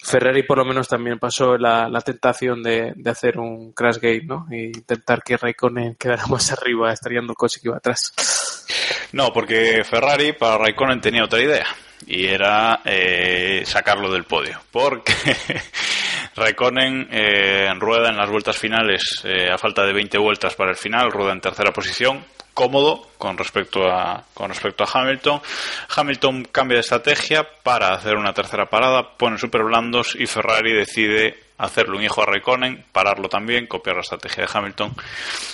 Ferrari 0.04 0.44
por 0.44 0.58
lo 0.58 0.66
menos 0.66 0.88
también 0.88 1.20
pasó 1.20 1.58
la, 1.58 1.88
la 1.88 2.02
tentación 2.02 2.64
de, 2.64 2.94
de, 2.96 3.10
hacer 3.10 3.38
un 3.38 3.72
crash 3.74 3.98
gate, 3.98 4.24
¿no? 4.26 4.48
E 4.52 4.72
intentar 4.76 5.22
que 5.24 5.38
Raikkonen 5.38 5.96
quedara 5.96 6.26
más 6.30 6.52
arriba, 6.52 6.92
estaríando 6.92 7.34
el 7.34 7.38
coche 7.38 7.60
que 7.62 7.68
iba 7.68 7.78
atrás. 7.78 8.14
No, 9.14 9.32
porque 9.32 9.84
Ferrari 9.84 10.34
para 10.34 10.58
Raikkonen 10.58 11.02
tenía 11.02 11.24
otra 11.24 11.42
idea 11.42 11.68
y 12.08 12.26
era 12.26 12.82
eh, 12.84 13.64
sacarlo 13.66 14.12
del 14.12 14.24
podio. 14.24 14.60
Porque 14.72 15.14
Raikkonen 16.36 17.08
eh, 17.12 17.72
rueda 17.78 18.10
en 18.10 18.18
las 18.18 18.30
vueltas 18.30 18.58
finales 18.58 19.22
eh, 19.24 19.50
a 19.52 19.58
falta 19.58 19.84
de 19.86 19.94
20 19.94 20.18
vueltas 20.18 20.56
para 20.56 20.72
el 20.72 20.78
final, 20.78 21.12
rueda 21.12 21.34
en 21.34 21.42
tercera 21.42 21.72
posición, 21.72 22.26
cómodo 22.54 23.08
con 23.18 23.38
respecto 23.38 23.88
a 23.90 24.24
con 24.34 24.50
respecto 24.50 24.84
a 24.84 24.88
Hamilton. 24.92 25.42
Hamilton 25.96 26.46
cambia 26.52 26.76
de 26.76 26.82
estrategia 26.82 27.48
para 27.64 27.94
hacer 27.94 28.16
una 28.16 28.34
tercera 28.34 28.66
parada, 28.68 29.18
pone 29.18 29.38
super 29.38 29.64
blandos 29.64 30.16
y 30.20 30.28
Ferrari 30.28 30.74
decide 30.74 31.38
hacerle 31.58 31.98
un 31.98 32.04
hijo 32.04 32.22
a 32.22 32.26
Raikkonen, 32.26 32.86
pararlo 32.92 33.30
también, 33.30 33.68
copiar 33.68 33.96
la 33.96 34.02
estrategia 34.02 34.46
de 34.46 34.50
Hamilton 34.52 34.94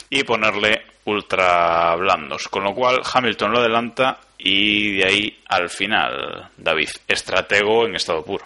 y 0.10 0.24
ponerle 0.24 0.82
ultra 1.06 1.96
blandos. 1.96 2.48
Con 2.48 2.64
lo 2.64 2.74
cual 2.74 3.02
Hamilton 3.14 3.52
lo 3.52 3.60
adelanta 3.60 4.20
y 4.38 4.98
de 4.98 5.08
ahí 5.08 5.40
al 5.50 5.70
final, 5.70 6.50
David, 6.58 6.90
estratego 7.08 7.86
en 7.86 7.96
estado 7.96 8.24
puro. 8.24 8.46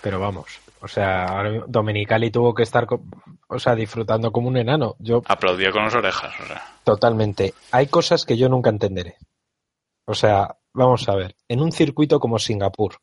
Pero 0.00 0.18
vamos, 0.18 0.60
o 0.80 0.88
sea, 0.88 1.26
Domenicali 1.68 2.30
tuvo 2.30 2.54
que 2.54 2.64
estar, 2.64 2.86
o 3.52 3.58
sea, 3.58 3.74
disfrutando 3.74 4.32
como 4.32 4.48
un 4.48 4.56
enano. 4.56 4.96
Yo 4.98 5.22
aplaudía 5.26 5.70
con 5.70 5.84
las 5.84 5.94
orejas, 5.94 6.32
o 6.40 6.46
sea. 6.46 6.62
Totalmente. 6.84 7.54
Hay 7.70 7.86
cosas 7.86 8.24
que 8.24 8.36
yo 8.36 8.48
nunca 8.48 8.70
entenderé. 8.70 9.16
O 10.06 10.14
sea, 10.14 10.56
vamos 10.72 11.08
a 11.08 11.14
ver, 11.14 11.36
en 11.48 11.60
un 11.60 11.70
circuito 11.70 12.18
como 12.18 12.38
Singapur, 12.38 12.96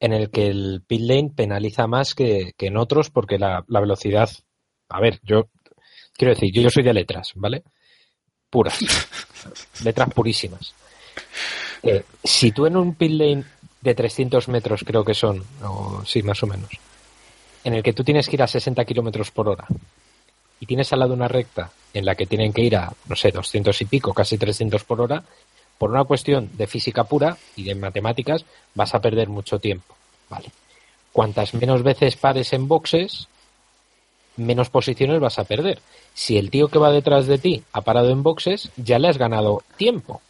en 0.00 0.12
el 0.12 0.30
que 0.30 0.48
el 0.48 0.82
pit 0.86 1.02
lane 1.02 1.32
penaliza 1.34 1.86
más 1.86 2.14
que, 2.14 2.52
que 2.56 2.66
en 2.66 2.76
otros 2.76 3.10
porque 3.10 3.38
la, 3.38 3.64
la, 3.68 3.80
velocidad, 3.80 4.28
a 4.88 5.00
ver, 5.00 5.20
yo 5.22 5.48
quiero 6.14 6.34
decir, 6.34 6.52
yo, 6.52 6.62
yo 6.62 6.70
soy 6.70 6.82
de 6.82 6.94
letras, 6.94 7.32
¿vale? 7.34 7.62
Puras, 8.50 8.78
letras 9.84 10.12
purísimas. 10.12 10.74
Eh, 11.82 12.02
si 12.24 12.50
tú 12.52 12.66
en 12.66 12.76
un 12.76 12.94
pit 12.94 13.12
lane 13.12 13.44
de 13.80 13.94
300 13.94 14.48
metros 14.48 14.82
creo 14.84 15.04
que 15.04 15.14
son, 15.14 15.44
o 15.62 16.02
sí, 16.04 16.22
más 16.22 16.42
o 16.42 16.46
menos, 16.46 16.70
en 17.66 17.74
el 17.74 17.82
que 17.82 17.92
tú 17.92 18.04
tienes 18.04 18.28
que 18.28 18.36
ir 18.36 18.42
a 18.42 18.46
60 18.46 18.84
kilómetros 18.84 19.32
por 19.32 19.48
hora 19.48 19.66
y 20.60 20.66
tienes 20.66 20.92
al 20.92 21.00
lado 21.00 21.14
una 21.14 21.26
recta 21.26 21.72
en 21.92 22.04
la 22.04 22.14
que 22.14 22.24
tienen 22.24 22.52
que 22.52 22.62
ir 22.62 22.76
a, 22.76 22.92
no 23.08 23.16
sé, 23.16 23.32
200 23.32 23.80
y 23.80 23.84
pico, 23.86 24.14
casi 24.14 24.38
300 24.38 24.84
por 24.84 25.00
hora, 25.00 25.24
por 25.76 25.90
una 25.90 26.04
cuestión 26.04 26.48
de 26.52 26.68
física 26.68 27.02
pura 27.04 27.36
y 27.56 27.64
de 27.64 27.74
matemáticas, 27.74 28.44
vas 28.76 28.94
a 28.94 29.00
perder 29.00 29.28
mucho 29.28 29.58
tiempo. 29.58 29.96
Vale. 30.30 30.46
Cuantas 31.12 31.54
menos 31.54 31.82
veces 31.82 32.14
pares 32.14 32.52
en 32.52 32.68
boxes, 32.68 33.26
menos 34.36 34.70
posiciones 34.70 35.18
vas 35.18 35.40
a 35.40 35.44
perder. 35.44 35.80
Si 36.14 36.38
el 36.38 36.50
tío 36.50 36.68
que 36.68 36.78
va 36.78 36.92
detrás 36.92 37.26
de 37.26 37.38
ti 37.38 37.64
ha 37.72 37.80
parado 37.80 38.10
en 38.10 38.22
boxes, 38.22 38.70
ya 38.76 39.00
le 39.00 39.08
has 39.08 39.18
ganado 39.18 39.64
tiempo. 39.76 40.22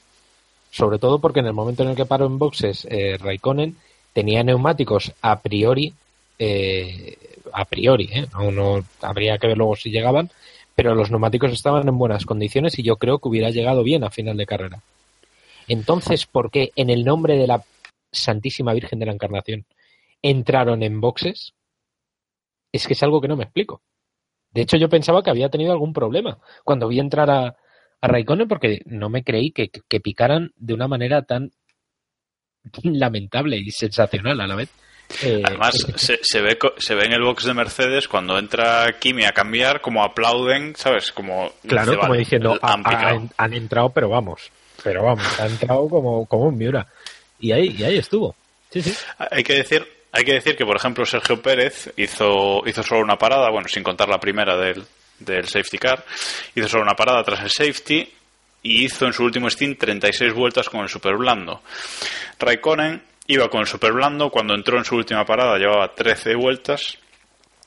Sobre 0.70 0.99
todo 0.99 1.18
porque 1.18 1.40
en 1.40 1.46
el 1.46 1.53
momento 1.53 1.83
en 1.83 1.90
el 1.90 1.96
que 1.96 2.07
paró 2.07 2.25
en 2.25 2.38
boxes, 2.38 2.87
eh, 2.90 3.18
Raikkonen 3.18 3.77
tenía 4.14 4.42
neumáticos 4.42 5.12
a 5.20 5.40
priori, 5.40 5.92
eh, 6.38 7.16
a 7.57 7.64
priori, 7.64 8.11
¿eh? 8.12 8.27
no, 8.35 8.51
no 8.51 8.85
habría 9.01 9.38
que 9.38 9.47
ver 9.47 9.57
luego 9.57 9.77
si 9.77 9.90
llegaban, 9.90 10.31
pero 10.75 10.95
los 10.95 11.11
neumáticos 11.11 11.53
estaban 11.53 11.88
en 11.88 11.97
buenas 11.97 12.27
condiciones 12.27 12.79
y 12.79 12.83
yo 12.83 12.97
creo 12.97 13.19
que 13.19 13.29
hubiera 13.29 13.49
llegado 13.49 13.83
bien 13.83 14.05
a 14.05 14.11
final 14.11 14.37
de 14.37 14.45
carrera. 14.45 14.83
Entonces, 15.66 16.27
¿por 16.27 16.51
qué 16.51 16.73
en 16.77 16.90
el 16.90 17.03
nombre 17.03 17.38
de 17.38 17.47
la 17.47 17.64
Santísima 18.12 18.75
Virgen 18.75 18.99
de 18.99 19.07
la 19.07 19.12
Encarnación 19.12 19.64
entraron 20.21 20.83
en 20.83 21.01
boxes? 21.01 21.55
Es 22.73 22.87
que 22.87 22.92
es 22.92 23.03
algo 23.03 23.23
que 23.23 23.29
no 23.29 23.37
me 23.37 23.45
explico. 23.45 23.81
De 24.51 24.61
hecho, 24.61 24.77
yo 24.77 24.90
pensaba 24.90 25.23
que 25.23 25.31
había 25.31 25.49
tenido 25.49 25.73
algún 25.73 25.95
problema 25.95 26.38
cuando 26.62 26.88
vi 26.88 27.01
entrar 27.01 27.31
a, 27.31 27.57
a 28.03 28.07
Raikkonen 28.07 28.49
porque 28.49 28.83
no 28.85 29.09
me 29.09 29.25
creí 29.25 29.51
que, 29.51 29.71
que, 29.71 30.01
picaran 30.01 30.53
de 30.57 30.75
una 30.75 30.88
manera 30.88 31.23
tan 31.23 31.53
lamentable 32.83 33.57
y 33.57 33.71
sensacional 33.71 34.42
a 34.42 34.47
la 34.47 34.57
vez. 34.57 34.71
Eh, 35.23 35.42
Además, 35.45 35.75
se, 35.97 36.19
se, 36.23 36.40
ve, 36.40 36.59
se 36.79 36.95
ve 36.95 37.05
en 37.05 37.12
el 37.12 37.23
box 37.23 37.45
de 37.45 37.55
Mercedes 37.55 38.09
cuando 38.09 38.38
entra 38.38 38.99
Kimi 38.99 39.25
a 39.25 39.33
cambiar, 39.33 39.81
como 39.81 40.03
aplauden, 40.03 40.75
¿sabes? 40.77 41.12
Como, 41.12 41.53
claro, 41.66 41.97
como 41.97 42.09
vale, 42.09 42.19
diciendo, 42.21 42.59
han, 42.61 42.83
han, 42.85 43.31
han, 43.37 43.55
entrado, 43.55 43.90
pero 43.90 44.09
vamos, 44.09 44.51
pero 44.83 45.05
vamos, 45.05 45.40
ha 45.40 45.47
entrado 45.47 45.88
como, 45.88 46.27
como 46.27 46.45
un 46.45 46.59
Miura. 46.59 46.87
Y 47.38 47.53
ahí, 47.53 47.75
y 47.79 47.85
ahí 47.85 47.99
estuvo. 47.99 48.35
Sí, 48.71 48.83
sí. 48.83 48.95
Hay 49.31 49.42
que 49.42 49.55
decir, 49.55 49.87
hay 50.12 50.25
que 50.25 50.33
decir 50.33 50.57
que, 50.57 50.64
por 50.64 50.77
ejemplo, 50.77 51.05
Sergio 51.05 51.40
Pérez 51.40 51.92
hizo, 51.97 52.62
hizo 52.66 52.83
solo 52.83 53.03
una 53.03 53.16
parada, 53.16 53.51
bueno, 53.51 53.69
sin 53.69 53.83
contar 53.83 54.09
la 54.09 54.19
primera 54.19 54.57
del, 54.57 54.85
del 55.19 55.47
safety 55.47 55.79
car, 55.79 56.05
hizo 56.55 56.69
solo 56.69 56.83
una 56.83 56.95
parada 56.95 57.23
tras 57.23 57.40
el 57.42 57.51
safety 57.51 58.12
y 58.62 58.85
hizo 58.85 59.07
en 59.07 59.12
su 59.12 59.25
último 59.25 59.49
stint 59.49 59.79
36 59.79 60.33
vueltas 60.33 60.69
con 60.69 60.81
el 60.81 60.88
super 60.88 61.16
blando. 61.16 61.62
Raikkonen 62.38 63.03
iba 63.27 63.49
con 63.49 63.61
el 63.61 63.67
super 63.67 63.93
blando, 63.93 64.31
cuando 64.31 64.55
entró 64.55 64.79
en 64.79 64.85
su 64.85 64.97
última 64.97 65.25
parada 65.25 65.59
llevaba 65.59 65.95
13 65.95 66.35
vueltas 66.35 66.99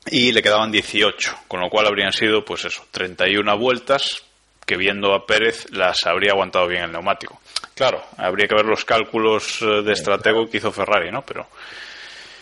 y 0.05 0.31
le 0.31 0.41
quedaban 0.41 0.71
18, 0.71 1.35
con 1.47 1.59
lo 1.59 1.69
cual 1.69 1.87
habrían 1.87 2.13
sido, 2.13 2.43
pues 2.45 2.65
eso, 2.65 2.85
31 2.91 3.57
vueltas 3.57 4.23
que 4.65 4.77
viendo 4.77 5.13
a 5.13 5.25
Pérez 5.25 5.65
las 5.71 6.05
habría 6.05 6.31
aguantado 6.31 6.67
bien 6.67 6.83
el 6.83 6.91
neumático. 6.91 7.41
Claro, 7.73 8.03
habría 8.17 8.47
que 8.47 8.55
ver 8.55 8.65
los 8.65 8.85
cálculos 8.85 9.59
de 9.61 9.91
estratego 9.91 10.47
que 10.49 10.57
hizo 10.57 10.71
Ferrari, 10.71 11.11
¿no? 11.11 11.23
Pero 11.23 11.47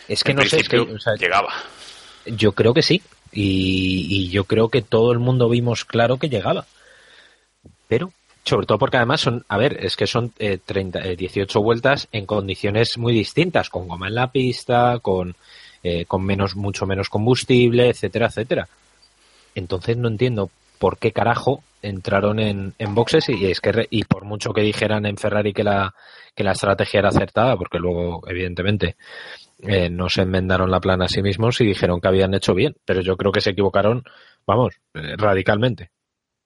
es 0.08 0.24
que 0.24 0.34
no 0.34 0.44
sé, 0.44 0.58
es 0.58 0.70
que, 0.70 0.80
o 0.80 1.00
sea, 1.00 1.14
llegaba. 1.16 1.54
Yo 2.26 2.52
creo 2.52 2.74
que 2.74 2.82
sí, 2.82 3.02
y, 3.32 4.08
y, 4.10 4.30
yo 4.30 4.44
creo 4.44 4.70
que 4.70 4.82
todo 4.82 5.12
el 5.12 5.20
mundo 5.20 5.50
vimos 5.50 5.86
claro 5.86 6.18
que 6.18 6.30
llegaba. 6.30 6.66
Pero, 7.88 8.12
sobre 8.48 8.66
todo 8.66 8.78
porque 8.78 8.98
además 8.98 9.22
son, 9.22 9.46
a 9.48 9.58
ver, 9.58 9.78
es 9.86 9.96
que 9.96 10.08
son 10.08 10.32
eh, 10.40 10.58
30, 10.64 11.00
eh, 11.06 11.16
18 11.16 11.62
vueltas 11.62 12.08
en 12.12 12.26
condiciones 12.26 12.98
muy 12.98 13.14
distintas, 13.14 13.70
con 13.70 13.88
goma 13.88 14.08
en 14.08 14.16
la 14.16 14.32
pista, 14.32 15.00
con, 15.00 15.36
eh, 15.84 16.06
con 16.06 16.24
menos, 16.24 16.56
mucho 16.56 16.86
menos 16.86 17.10
combustible, 17.10 17.90
etcétera, 17.90 18.28
etcétera. 18.28 18.68
Entonces 19.56 19.98
no 19.98 20.08
entiendo 20.08 20.50
por 20.80 20.98
qué 20.98 21.12
carajo 21.12 21.64
entraron 21.82 22.40
en, 22.40 22.74
en 22.78 22.96
boxes 22.96 23.30
y 23.30 23.52
es 23.52 23.62
que 23.62 23.88
y 23.90 24.04
por 24.04 24.26
mucho 24.26 24.54
que 24.54 24.62
dijeran 24.62 25.06
en 25.06 25.18
Ferrari 25.18 25.54
que 25.54 25.64
la 25.64 25.94
que 26.36 26.44
la 26.44 26.52
estrategia 26.52 27.00
era 27.00 27.10
acertada 27.10 27.56
porque 27.56 27.78
luego 27.78 28.24
evidentemente 28.28 28.96
eh, 29.60 29.90
no 29.90 30.10
se 30.10 30.22
enmendaron 30.22 30.70
la 30.70 30.80
plana 30.80 31.06
a 31.06 31.10
sí 31.10 31.22
mismos 31.22 31.60
y 31.62 31.66
dijeron 31.66 32.00
que 32.00 32.08
habían 32.08 32.34
hecho 32.34 32.54
bien, 32.54 32.76
pero 32.86 33.02
yo 33.02 33.18
creo 33.18 33.32
que 33.32 33.42
se 33.42 33.52
equivocaron, 33.52 34.04
vamos, 34.46 34.76
eh, 34.94 35.16
radicalmente. 35.18 35.90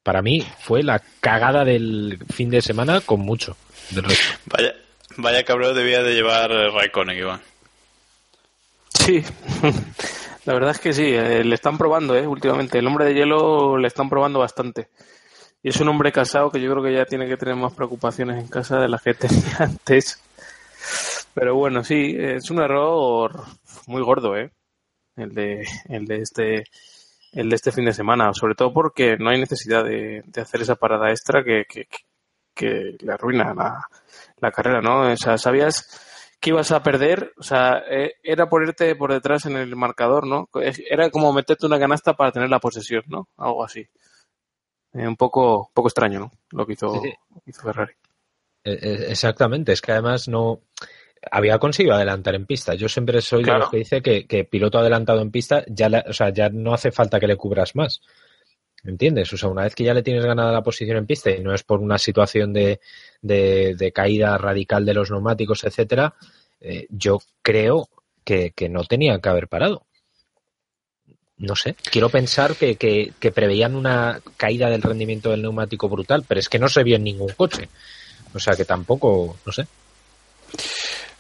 Para 0.04 0.22
mí 0.22 0.46
fue 0.60 0.84
la 0.84 1.00
cagada 1.20 1.64
del 1.64 2.18
fin 2.34 2.50
de 2.50 2.62
semana 2.62 3.02
con 3.02 3.20
mucho. 3.22 3.56
Del 3.92 4.06
resto. 4.06 4.38
Vaya, 4.46 4.74
vaya 5.18 5.44
cabrón 5.44 5.76
debía 5.76 6.02
de 6.02 6.16
llevar 6.16 6.52
eh, 6.52 6.72
Raikkonen, 6.72 7.18
Iván. 7.18 7.42
Sí, 8.90 9.24
la 10.46 10.54
verdad 10.54 10.72
es 10.72 10.80
que 10.80 10.94
sí, 10.94 11.06
eh, 11.06 11.44
le 11.44 11.56
están 11.56 11.78
probando, 11.78 12.16
eh, 12.16 12.26
últimamente. 12.26 12.80
El 12.80 12.88
hombre 12.88 13.06
de 13.06 13.14
hielo 13.14 13.78
le 13.78 13.88
están 13.88 14.10
probando 14.10 14.40
bastante. 14.40 14.90
Y 15.64 15.70
es 15.70 15.80
un 15.80 15.90
hombre 15.90 16.12
casado 16.12 16.50
que 16.50 16.60
yo 16.60 16.72
creo 16.72 16.84
que 16.84 16.94
ya 16.94 17.06
tiene 17.06 17.28
que 17.28 17.38
tener 17.38 17.56
más 17.56 17.74
preocupaciones 17.74 18.40
en 18.40 18.48
casa 18.48 18.80
de 18.80 18.90
las 18.90 19.02
que 19.04 19.14
tenía 19.16 19.58
antes. 19.60 20.20
Pero 21.34 21.56
bueno, 21.56 21.84
sí, 21.84 22.16
es 22.18 22.50
un 22.50 22.62
error 22.62 23.44
muy 23.86 24.02
gordo, 24.02 24.36
¿eh? 24.36 24.52
El 25.16 25.34
de, 25.34 25.68
el 25.90 26.06
de 26.06 26.16
este 26.18 26.64
el 27.32 27.50
de 27.50 27.56
este 27.56 27.72
fin 27.72 27.86
de 27.86 27.94
semana, 27.94 28.34
sobre 28.34 28.56
todo 28.56 28.74
porque 28.74 29.18
no 29.18 29.30
hay 29.30 29.40
necesidad 29.40 29.84
de, 29.84 30.24
de 30.26 30.42
hacer 30.42 30.62
esa 30.62 30.76
parada 30.76 31.10
extra 31.10 31.44
que, 31.44 31.66
que, 31.68 31.88
que 32.54 32.98
le 33.00 33.14
arruina 33.14 33.54
la, 33.54 33.84
la, 34.40 34.52
carrera, 34.52 34.82
¿no? 34.82 35.12
O 35.12 35.18
sea, 35.18 35.38
sabías 35.38 36.36
que 36.40 36.50
ibas 36.50 36.72
a 36.72 36.84
perder, 36.84 37.34
o 37.38 37.44
sea, 37.44 37.84
eh, 37.90 38.16
era 38.24 38.50
ponerte 38.50 38.96
por 38.96 39.14
detrás 39.14 39.46
en 39.46 39.56
el 39.56 39.76
marcador, 39.76 40.28
¿no? 40.28 40.50
Era 40.90 41.10
como 41.10 41.32
meterte 41.32 41.66
una 41.66 41.80
canasta 41.80 42.14
para 42.14 42.32
tener 42.32 42.50
la 42.50 42.60
posesión, 42.60 43.04
¿no? 43.08 43.28
Algo 43.38 43.64
así. 43.64 43.88
Eh, 44.94 45.08
un 45.08 45.16
poco, 45.16 45.68
un 45.68 45.74
poco 45.74 45.88
extraño, 45.88 46.20
¿no? 46.20 46.32
Lo 46.52 46.66
que 46.66 46.74
hizo, 46.74 46.94
Sí, 46.96 47.00
sí. 47.04 47.14
hizo 47.46 47.62
Ferrari. 47.62 47.94
Eh, 48.64 48.78
eh, 48.82 49.06
Exactamente, 49.10 49.72
es 49.72 49.82
que 49.82 49.92
además 49.94 50.28
no 50.28 50.62
había 51.30 51.60
conseguido 51.60 51.96
adelantar 51.96 52.36
en 52.36 52.46
pista. 52.46 52.74
Yo 52.74 52.88
siempre 52.90 53.22
soy 53.22 53.44
Claro. 53.44 53.60
de 53.60 53.62
los 53.64 53.72
que 53.72 53.78
dice 53.78 54.02
que, 54.02 54.26
que 54.26 54.44
piloto 54.46 54.80
adelantado 54.80 55.22
en 55.22 55.32
pista 55.32 55.64
ya, 55.68 55.90
la- 55.90 56.06
o 56.08 56.14
sea, 56.14 56.30
ya 56.32 56.50
no 56.50 56.74
hace 56.74 56.92
falta 56.92 57.20
que 57.20 57.28
le 57.28 57.36
cubras 57.36 57.76
más. 57.76 58.02
¿Entiendes? 58.84 59.32
O 59.32 59.38
sea, 59.38 59.50
una 59.50 59.64
vez 59.64 59.76
que 59.76 59.84
ya 59.84 59.94
le 59.94 60.02
tienes 60.02 60.26
ganada 60.26 60.52
la 60.52 60.64
posición 60.64 60.98
en 60.98 61.06
pista 61.06 61.30
y 61.30 61.40
no 61.42 61.54
es 61.54 61.62
por 61.64 61.80
una 61.82 62.00
situación 62.00 62.52
de, 62.52 62.80
de, 63.22 63.76
de 63.78 63.92
caída 63.92 64.36
radical 64.40 64.84
de 64.86 64.96
los 64.96 65.12
neumáticos, 65.12 65.64
etcétera, 65.64 66.16
eh, 66.60 66.88
yo 66.90 67.20
creo 67.44 67.88
que, 68.24 68.52
que 68.56 68.70
no 68.70 68.84
tenía 68.86 69.20
que 69.20 69.30
haber 69.30 69.48
parado. 69.48 69.86
no 71.38 71.56
sé, 71.56 71.76
quiero 71.92 72.10
pensar 72.10 72.56
que, 72.56 72.76
que, 72.76 73.14
que, 73.20 73.32
preveían 73.32 73.76
una 73.76 74.20
caída 74.38 74.70
del 74.70 74.82
rendimiento 74.82 75.30
del 75.30 75.42
neumático 75.44 75.88
brutal, 75.90 76.24
pero 76.28 76.40
es 76.40 76.50
que 76.50 76.60
no 76.60 76.68
se 76.68 76.84
vio 76.84 76.96
en 76.96 77.04
ningún 77.04 77.30
coche. 77.34 77.70
O 78.34 78.40
sea 78.40 78.56
que 78.56 78.66
tampoco, 78.66 79.38
no 79.46 79.52
sé. 79.52 79.66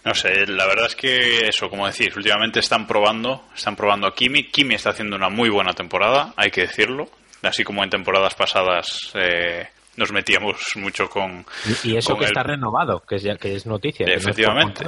No 0.04 0.16
sé, 0.16 0.48
la 0.48 0.66
verdad 0.66 0.88
es 0.88 0.96
que 0.96 1.48
eso, 1.48 1.70
como 1.70 1.86
decís, 1.88 2.16
últimamente 2.16 2.60
están 2.60 2.88
probando, 2.88 3.44
están 3.56 3.76
probando 3.76 4.08
a 4.08 4.16
Kimi. 4.16 4.46
Kimi 4.46 4.76
está 4.76 4.90
haciendo 4.92 5.16
una 5.16 5.30
muy 5.30 5.50
buena 5.50 5.74
temporada, 5.74 6.34
hay 6.36 6.50
que 6.50 6.62
decirlo. 6.62 7.08
Así 7.44 7.64
como 7.64 7.84
en 7.84 7.90
temporadas 7.90 8.34
pasadas 8.36 9.12
eh, 9.16 9.68
nos 9.98 10.12
metíamos 10.12 10.56
mucho 10.76 11.08
con. 11.10 11.46
Y, 11.84 11.98
eso 11.98 12.12
con 12.14 12.20
que 12.20 12.26
el- 12.26 12.32
está 12.32 12.44
renovado, 12.44 13.04
que 13.08 13.16
es, 13.16 13.24
ya, 13.24 13.36
que 13.36 13.56
es 13.56 13.66
noticia. 13.66 14.06
que 14.06 14.12
no 14.12 14.18
es 14.18 14.24
Efectivamente, 14.24 14.86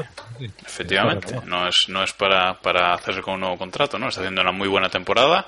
efectivamente. 0.65 1.41
No 1.45 1.67
es, 1.67 1.76
no 1.89 2.04
es 2.04 2.13
para, 2.13 2.60
para 2.60 2.93
hacerse 2.93 3.21
con 3.21 3.36
un 3.36 3.41
nuevo 3.41 3.58
contrato, 3.58 3.97
¿no? 3.99 4.08
Está 4.10 4.21
haciendo 4.21 4.41
una 4.41 4.52
muy 4.52 4.67
buena 4.67 4.89
temporada, 4.89 5.45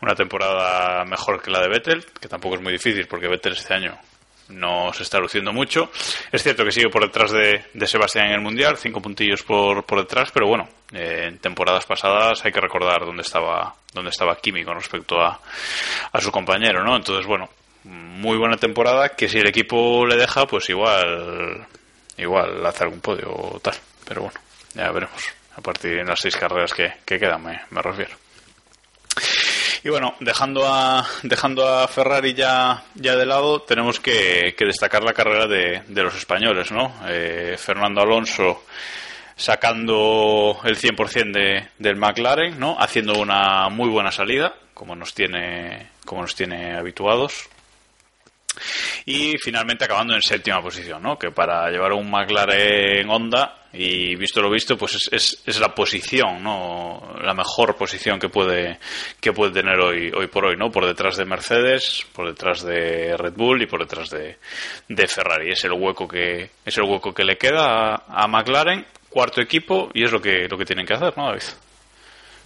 una 0.00 0.14
temporada 0.14 1.04
mejor 1.04 1.42
que 1.42 1.50
la 1.50 1.60
de 1.60 1.68
Vettel, 1.68 2.04
que 2.20 2.28
tampoco 2.28 2.56
es 2.56 2.62
muy 2.62 2.72
difícil 2.72 3.06
porque 3.06 3.28
Vettel 3.28 3.52
este 3.52 3.74
año 3.74 3.98
no 4.52 4.92
se 4.92 5.02
está 5.02 5.18
luciendo 5.18 5.52
mucho. 5.52 5.90
Es 6.30 6.42
cierto 6.42 6.64
que 6.64 6.72
sigue 6.72 6.88
por 6.88 7.02
detrás 7.02 7.32
de, 7.32 7.64
de 7.72 7.86
Sebastián 7.86 8.26
en 8.26 8.34
el 8.34 8.40
Mundial, 8.40 8.76
cinco 8.76 9.00
puntillos 9.00 9.42
por, 9.42 9.84
por 9.84 10.00
detrás, 10.00 10.30
pero 10.32 10.46
bueno, 10.46 10.68
eh, 10.92 11.26
en 11.28 11.38
temporadas 11.38 11.84
pasadas 11.86 12.44
hay 12.44 12.52
que 12.52 12.60
recordar 12.60 13.04
dónde 13.04 13.22
estaba, 13.22 13.74
dónde 13.92 14.10
estaba 14.10 14.36
Kimi 14.36 14.64
con 14.64 14.76
respecto 14.76 15.20
a, 15.20 15.40
a 16.12 16.20
su 16.20 16.30
compañero, 16.30 16.84
¿no? 16.84 16.96
Entonces, 16.96 17.26
bueno, 17.26 17.48
muy 17.84 18.36
buena 18.38 18.56
temporada 18.56 19.10
que 19.10 19.28
si 19.28 19.38
el 19.38 19.48
equipo 19.48 20.06
le 20.06 20.16
deja, 20.16 20.46
pues 20.46 20.68
igual 20.70 21.66
igual 22.16 22.64
hace 22.64 22.84
algún 22.84 23.00
podio 23.00 23.28
o 23.30 23.60
tal. 23.60 23.74
Pero 24.06 24.22
bueno, 24.22 24.38
ya 24.74 24.90
veremos. 24.90 25.22
A 25.56 25.60
partir 25.60 25.96
de 25.96 26.04
las 26.04 26.20
seis 26.20 26.36
carreras 26.36 26.72
que, 26.72 26.92
que 27.04 27.18
quedan, 27.18 27.42
me, 27.42 27.60
me 27.70 27.82
refiero. 27.82 28.21
Y 29.84 29.88
bueno, 29.88 30.14
dejando 30.20 30.66
a, 30.66 31.04
dejando 31.24 31.66
a 31.66 31.88
Ferrari 31.88 32.34
ya, 32.34 32.84
ya 32.94 33.16
de 33.16 33.26
lado, 33.26 33.62
tenemos 33.62 33.98
que, 33.98 34.54
que 34.56 34.64
destacar 34.64 35.02
la 35.02 35.12
carrera 35.12 35.46
de, 35.46 35.82
de 35.88 36.02
los 36.02 36.14
españoles, 36.14 36.70
¿no? 36.70 36.94
Eh, 37.08 37.56
Fernando 37.58 38.00
Alonso 38.00 38.62
sacando 39.34 40.60
el 40.64 40.78
100% 40.78 41.32
de, 41.32 41.68
del 41.78 41.96
McLaren, 41.96 42.60
¿no? 42.60 42.76
Haciendo 42.78 43.18
una 43.18 43.68
muy 43.70 43.88
buena 43.88 44.12
salida, 44.12 44.54
como 44.72 44.94
nos 44.94 45.14
tiene, 45.14 45.88
como 46.04 46.22
nos 46.22 46.36
tiene 46.36 46.76
habituados 46.76 47.48
y 49.06 49.36
finalmente 49.38 49.84
acabando 49.84 50.14
en 50.14 50.22
séptima 50.22 50.62
posición, 50.62 51.02
¿no? 51.02 51.18
Que 51.18 51.30
para 51.30 51.70
llevar 51.70 51.92
un 51.92 52.10
McLaren 52.10 53.08
Honda 53.08 53.66
y 53.72 54.14
visto 54.16 54.42
lo 54.42 54.50
visto, 54.50 54.76
pues 54.76 54.94
es, 54.94 55.08
es, 55.12 55.42
es 55.46 55.60
la 55.60 55.74
posición, 55.74 56.42
¿no? 56.42 57.14
La 57.22 57.34
mejor 57.34 57.76
posición 57.76 58.18
que 58.18 58.28
puede 58.28 58.78
que 59.20 59.32
puede 59.32 59.52
tener 59.52 59.78
hoy 59.80 60.12
hoy 60.14 60.26
por 60.26 60.44
hoy, 60.44 60.56
¿no? 60.56 60.70
Por 60.70 60.86
detrás 60.86 61.16
de 61.16 61.24
Mercedes, 61.24 62.04
por 62.12 62.28
detrás 62.28 62.62
de 62.62 63.16
Red 63.16 63.34
Bull 63.34 63.62
y 63.62 63.66
por 63.66 63.80
detrás 63.80 64.10
de, 64.10 64.38
de 64.88 65.08
Ferrari. 65.08 65.52
Es 65.52 65.64
el 65.64 65.72
hueco 65.72 66.06
que 66.06 66.50
es 66.64 66.76
el 66.76 66.84
hueco 66.84 67.14
que 67.14 67.24
le 67.24 67.38
queda 67.38 67.94
a, 67.94 68.24
a 68.24 68.28
McLaren, 68.28 68.86
cuarto 69.08 69.40
equipo 69.40 69.90
y 69.94 70.04
es 70.04 70.12
lo 70.12 70.20
que 70.20 70.48
lo 70.48 70.58
que 70.58 70.66
tienen 70.66 70.86
que 70.86 70.94
hacer, 70.94 71.16
¿no, 71.16 71.26
David? 71.26 71.42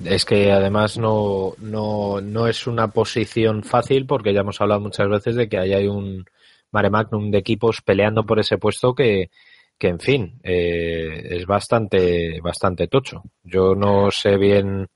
Es 0.04 0.24
que 0.24 0.52
además 0.52 0.98
no, 0.98 1.54
no, 1.58 2.20
no 2.20 2.46
es 2.46 2.66
una 2.66 2.88
posición 2.88 3.62
fácil 3.62 4.06
porque 4.06 4.34
ya 4.34 4.40
hemos 4.40 4.60
hablado 4.60 4.80
muchas 4.80 5.08
veces 5.08 5.36
de 5.36 5.48
que 5.48 5.58
ahí 5.58 5.72
hay 5.72 5.86
un 5.86 6.26
mare 6.70 6.90
magnum 6.90 7.30
de 7.30 7.38
equipos 7.38 7.80
peleando 7.82 8.24
por 8.24 8.38
ese 8.38 8.58
puesto 8.58 8.94
que, 8.94 9.30
que 9.78 9.88
en 9.88 10.00
fin, 10.00 10.38
eh, 10.42 11.28
es 11.30 11.46
bastante, 11.46 12.40
bastante 12.42 12.88
tocho. 12.88 13.22
Yo 13.42 13.74
no 13.74 14.10
sé 14.10 14.36
bien 14.36 14.88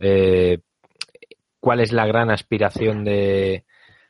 eh, 0.00 0.58
cuál 1.60 1.80
es 1.80 1.92
la 1.92 2.06
gran 2.06 2.30
aspiración 2.30 3.04
de, 3.04 3.64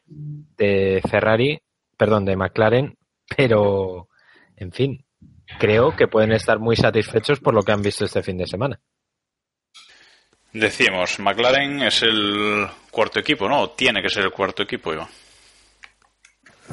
de 0.06 1.00
Ferrari, 1.08 1.60
perdón, 1.96 2.24
de 2.24 2.36
McLaren, 2.36 2.96
pero 3.36 4.08
en 4.56 4.72
fin, 4.72 5.04
creo 5.58 5.96
que 5.96 6.08
pueden 6.08 6.32
estar 6.32 6.58
muy 6.58 6.76
satisfechos 6.76 7.40
por 7.40 7.54
lo 7.54 7.62
que 7.62 7.72
han 7.72 7.82
visto 7.82 8.04
este 8.04 8.22
fin 8.22 8.36
de 8.36 8.46
semana. 8.46 8.80
Decimos, 10.54 11.18
McLaren 11.18 11.82
es 11.82 12.02
el 12.02 12.66
cuarto 12.90 13.18
equipo, 13.18 13.48
¿no? 13.48 13.60
O 13.62 13.70
tiene 13.70 14.00
que 14.00 14.08
ser 14.08 14.24
el 14.24 14.30
cuarto 14.30 14.62
equipo, 14.62 14.92
Iván. 14.94 15.08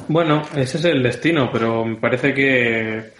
Bueno, 0.08 0.42
ese 0.56 0.78
es 0.78 0.84
el 0.86 1.02
destino, 1.02 1.50
pero 1.52 1.84
me 1.84 1.96
parece 1.96 2.32
que 2.32 3.12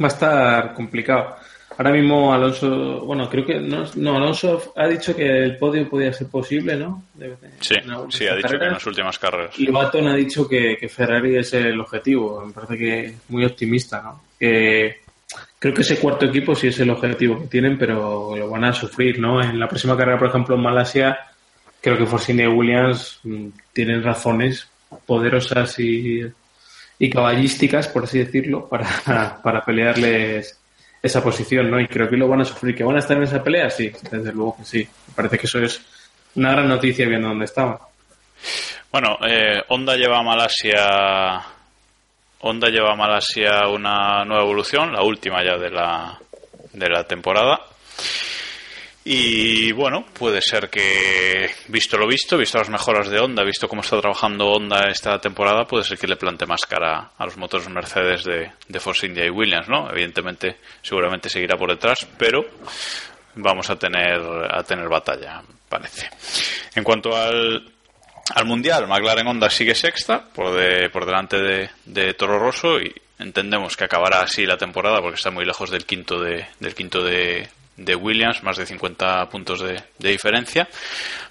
va 0.00 0.04
a 0.04 0.06
estar 0.06 0.74
complicado. 0.74 1.36
Ahora 1.76 1.92
mismo 1.92 2.32
Alonso, 2.32 3.00
bueno, 3.06 3.28
creo 3.28 3.44
que 3.44 3.58
no, 3.58 3.84
no, 3.96 4.16
Alonso 4.16 4.72
ha 4.76 4.86
dicho 4.86 5.14
que 5.16 5.24
el 5.26 5.56
podio 5.56 5.88
podía 5.88 6.12
ser 6.12 6.28
posible, 6.28 6.76
¿no? 6.76 7.04
De- 7.14 7.36
Sí, 7.60 7.74
sí, 8.10 8.26
ha 8.28 8.34
dicho 8.36 8.58
que 8.58 8.66
en 8.66 8.72
las 8.72 8.86
últimas 8.86 9.18
carreras. 9.18 9.58
Y 9.58 9.66
Baton 9.70 10.06
ha 10.08 10.14
dicho 10.14 10.46
que, 10.48 10.76
que 10.78 10.88
Ferrari 10.88 11.36
es 11.36 11.52
el 11.54 11.80
objetivo. 11.80 12.44
Me 12.46 12.52
parece 12.52 12.76
que 12.78 13.14
muy 13.28 13.44
optimista, 13.44 14.02
¿no? 14.02 14.22
Que 14.38 15.00
creo 15.60 15.74
que 15.74 15.82
ese 15.82 15.98
cuarto 15.98 16.24
equipo 16.24 16.54
sí 16.54 16.68
es 16.68 16.80
el 16.80 16.90
objetivo 16.90 17.38
que 17.42 17.46
tienen, 17.46 17.78
pero 17.78 18.34
lo 18.34 18.50
van 18.50 18.64
a 18.64 18.72
sufrir, 18.72 19.20
¿no? 19.20 19.42
En 19.42 19.60
la 19.60 19.68
próxima 19.68 19.96
carrera, 19.96 20.18
por 20.18 20.28
ejemplo, 20.28 20.56
en 20.56 20.62
Malasia, 20.62 21.18
creo 21.80 21.98
que 21.98 22.06
Forcini 22.06 22.42
y 22.42 22.46
Williams 22.46 23.20
mm, 23.22 23.48
tienen 23.72 24.02
razones 24.02 24.66
poderosas 25.06 25.78
y, 25.78 26.22
y 26.98 27.10
caballísticas, 27.10 27.88
por 27.88 28.04
así 28.04 28.18
decirlo, 28.18 28.68
para, 28.70 29.40
para 29.42 29.64
pelearles 29.64 30.58
esa 31.02 31.22
posición, 31.22 31.70
¿no? 31.70 31.78
Y 31.78 31.86
creo 31.86 32.08
que 32.08 32.16
lo 32.16 32.26
van 32.26 32.40
a 32.40 32.44
sufrir. 32.44 32.74
¿Que 32.74 32.82
van 32.82 32.96
a 32.96 33.00
estar 33.00 33.18
en 33.18 33.24
esa 33.24 33.44
pelea? 33.44 33.68
Sí, 33.68 33.92
desde 34.10 34.32
luego 34.32 34.56
que 34.56 34.64
sí. 34.64 34.88
Me 35.08 35.14
parece 35.14 35.38
que 35.38 35.46
eso 35.46 35.58
es 35.58 35.80
una 36.36 36.52
gran 36.52 36.68
noticia 36.68 37.06
viendo 37.06 37.28
dónde 37.28 37.44
estaban. 37.44 37.76
Bueno, 38.90 39.18
eh, 39.26 39.62
Honda 39.68 39.94
lleva 39.96 40.18
a 40.18 40.22
Malasia. 40.22 41.59
Honda 42.40 42.68
lleva 42.68 42.92
a 42.92 42.96
Malasia 42.96 43.68
una 43.68 44.24
nueva 44.24 44.42
evolución, 44.42 44.92
la 44.92 45.02
última 45.02 45.44
ya 45.44 45.58
de 45.58 45.70
la, 45.70 46.18
de 46.72 46.88
la 46.88 47.04
temporada. 47.04 47.60
Y 49.04 49.72
bueno, 49.72 50.04
puede 50.12 50.42
ser 50.42 50.68
que, 50.68 51.50
visto 51.68 51.96
lo 51.96 52.06
visto, 52.06 52.36
visto 52.36 52.58
las 52.58 52.68
mejoras 52.68 53.08
de 53.08 53.18
Honda, 53.18 53.42
visto 53.44 53.66
cómo 53.66 53.80
está 53.80 53.98
trabajando 54.00 54.46
Honda 54.46 54.88
esta 54.90 55.18
temporada, 55.18 55.64
puede 55.64 55.84
ser 55.84 55.98
que 55.98 56.06
le 56.06 56.16
plante 56.16 56.46
más 56.46 56.66
cara 56.66 57.12
a 57.16 57.24
los 57.24 57.36
motores 57.38 57.68
Mercedes 57.70 58.24
de, 58.24 58.52
de 58.68 58.80
Force 58.80 59.06
India 59.06 59.24
y 59.24 59.30
Williams, 59.30 59.68
¿no? 59.68 59.90
Evidentemente, 59.90 60.58
seguramente 60.82 61.30
seguirá 61.30 61.56
por 61.56 61.70
detrás, 61.70 62.06
pero 62.18 62.44
vamos 63.36 63.70
a 63.70 63.76
tener, 63.76 64.20
a 64.50 64.62
tener 64.64 64.88
batalla, 64.88 65.42
parece. 65.68 66.10
En 66.74 66.84
cuanto 66.84 67.16
al, 67.16 67.64
al 68.34 68.46
Mundial, 68.46 68.86
McLaren 68.86 69.26
Honda 69.26 69.50
sigue 69.50 69.74
sexta, 69.74 70.24
por, 70.32 70.56
de, 70.56 70.88
por 70.90 71.06
delante 71.06 71.38
de, 71.38 71.70
de 71.84 72.14
Toro 72.14 72.38
Rosso, 72.38 72.80
y 72.80 72.94
entendemos 73.18 73.76
que 73.76 73.84
acabará 73.84 74.20
así 74.20 74.46
la 74.46 74.56
temporada 74.56 75.00
porque 75.00 75.16
está 75.16 75.30
muy 75.30 75.44
lejos 75.44 75.70
del 75.70 75.84
quinto 75.84 76.20
de, 76.20 76.46
del 76.58 76.74
quinto 76.74 77.02
de, 77.02 77.48
de 77.76 77.94
Williams, 77.94 78.42
más 78.42 78.56
de 78.56 78.66
50 78.66 79.28
puntos 79.28 79.60
de, 79.60 79.82
de 79.98 80.10
diferencia. 80.10 80.68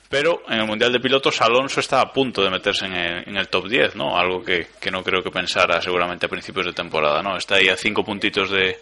Pero 0.10 0.42
en 0.50 0.60
el 0.60 0.66
Mundial 0.66 0.92
de 0.92 1.00
Pilotos, 1.00 1.40
Alonso 1.40 1.80
está 1.80 2.02
a 2.02 2.12
punto 2.12 2.42
de 2.42 2.50
meterse 2.50 2.86
en 2.86 2.94
el, 2.96 3.30
en 3.30 3.38
el 3.38 3.48
top 3.48 3.68
10, 3.68 3.96
¿no? 3.96 4.18
Algo 4.18 4.44
que, 4.44 4.68
que 4.82 4.90
no 4.90 5.04
creo 5.04 5.22
que 5.22 5.30
pensara 5.30 5.80
seguramente 5.82 6.26
a 6.26 6.30
principios 6.30 6.66
de 6.66 6.74
temporada, 6.74 7.22
¿no? 7.22 7.38
Está 7.38 7.56
ahí 7.56 7.70
a 7.70 7.78
cinco 7.78 8.04
puntitos 8.04 8.50
de, 8.50 8.80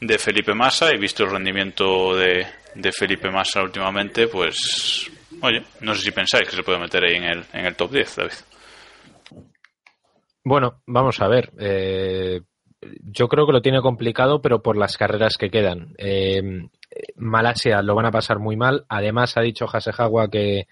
de 0.00 0.18
Felipe 0.18 0.52
Massa 0.52 0.94
y 0.94 0.98
visto 0.98 1.24
el 1.24 1.30
rendimiento 1.30 2.14
de, 2.14 2.46
de 2.74 2.92
Felipe 2.92 3.30
Massa 3.30 3.62
últimamente, 3.62 4.28
pues, 4.28 5.10
oye, 5.42 5.62
no 5.80 5.94
sé 5.94 6.02
si 6.02 6.10
pensáis 6.10 6.48
que 6.48 6.56
se 6.56 6.62
puede 6.62 6.78
meter 6.78 7.04
ahí 7.04 7.14
en 7.16 7.24
el, 7.24 7.44
en 7.52 7.66
el 7.66 7.74
top 7.76 7.90
10, 7.92 8.16
David. 8.16 8.32
Bueno, 10.44 10.80
vamos 10.86 11.20
a 11.20 11.28
ver. 11.28 11.52
Eh, 11.58 12.40
yo 13.02 13.28
creo 13.28 13.46
que 13.46 13.52
lo 13.52 13.62
tiene 13.62 13.80
complicado, 13.80 14.40
pero 14.40 14.62
por 14.62 14.76
las 14.76 14.96
carreras 14.96 15.36
que 15.38 15.50
quedan. 15.50 15.94
Eh, 15.98 16.68
Malasia 17.16 17.82
lo 17.82 17.94
van 17.94 18.06
a 18.06 18.10
pasar 18.12 18.38
muy 18.38 18.56
mal. 18.56 18.84
Además, 18.88 19.36
ha 19.36 19.40
dicho 19.40 19.66
Hasehawa 19.70 20.28
que, 20.30 20.68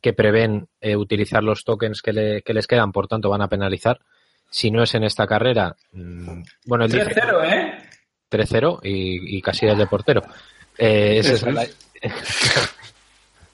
que 0.00 0.12
prevén 0.12 0.68
eh, 0.80 0.96
utilizar 0.96 1.42
los 1.42 1.64
tokens 1.64 2.02
que, 2.02 2.12
le- 2.12 2.42
que 2.42 2.54
les 2.54 2.66
quedan, 2.66 2.92
por 2.92 3.08
tanto 3.08 3.28
van 3.30 3.42
a 3.42 3.48
penalizar. 3.48 3.98
Si 4.48 4.70
no 4.70 4.82
es 4.84 4.94
en 4.94 5.02
esta 5.02 5.26
carrera, 5.26 5.74
mm, 5.92 6.42
bueno, 6.66 6.84
él 6.84 6.92
dice 6.92 7.06
3-0, 7.06 7.52
¿eh? 7.52 7.78
3-0 8.30 8.80
y, 8.84 9.36
y 9.38 9.42
Casillas 9.42 9.76
de 9.76 9.86
portero. 9.88 10.22
Eh, 10.78 11.18
ese 11.18 11.34
es 11.34 11.42
el- 11.42 11.58
es. 11.58 11.76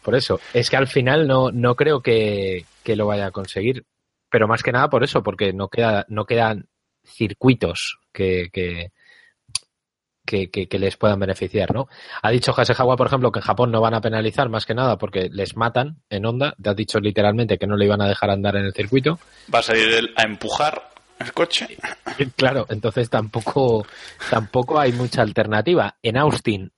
por 0.03 0.15
eso, 0.15 0.41
es 0.53 0.69
que 0.71 0.77
al 0.77 0.89
final 0.89 1.27
no, 1.27 1.51
no 1.51 1.75
creo 1.77 2.01
que, 2.03 2.65
que 2.83 2.97
lo 2.97 3.07
vaya 3.07 3.27
a 3.27 3.31
conseguir. 3.31 3.85
Pero 4.31 4.49
más 4.49 4.63
que 4.63 4.73
nada 4.73 4.89
por 4.89 5.05
eso, 5.05 5.23
porque 5.23 5.53
no 5.53 5.69
queda, 5.69 6.07
no 6.09 6.25
quedan 6.25 6.67
circuitos 7.05 7.99
que, 8.13 8.49
que, 8.53 8.91
que, 10.25 10.51
que- 10.51 10.69
que 10.69 10.79
les 10.79 10.97
puedan 10.97 11.19
beneficiar, 11.21 11.75
¿no? 11.75 11.89
Ha 12.23 12.31
dicho 12.31 12.55
Hasehawa, 12.57 12.97
por 12.97 13.09
ejemplo, 13.09 13.33
que 13.33 13.41
en 13.41 13.45
Japón 13.45 13.71
no 13.71 13.81
van 13.81 13.95
a 13.95 14.01
penalizar 14.01 14.49
más 14.49 14.65
que 14.67 14.75
nada 14.75 14.97
porque 14.97 15.29
les 15.31 15.57
matan 15.57 15.99
en 16.11 16.25
onda. 16.27 16.55
Te 16.63 16.71
ha 16.71 16.75
dicho 16.75 17.01
literalmente 17.01 17.59
que 17.59 17.67
no 17.67 17.77
le 17.77 17.85
iban 17.87 18.01
a 18.01 18.09
dejar 18.09 18.31
andar 18.31 18.57
en 18.57 18.65
el 18.65 18.73
circuito. 18.73 19.19
Va 19.53 19.59
a 19.59 19.63
salir 19.63 19.93
él 19.93 20.15
a 20.17 20.23
empujar 20.23 20.91
el 21.19 21.33
coche. 21.33 21.77
Claro, 22.37 22.67
entonces 22.69 23.09
tampoco, 23.11 23.87
tampoco 24.31 24.79
hay 24.79 24.93
mucha 24.93 25.23
alternativa. 25.23 25.97
En 26.03 26.17
Austin 26.19 26.71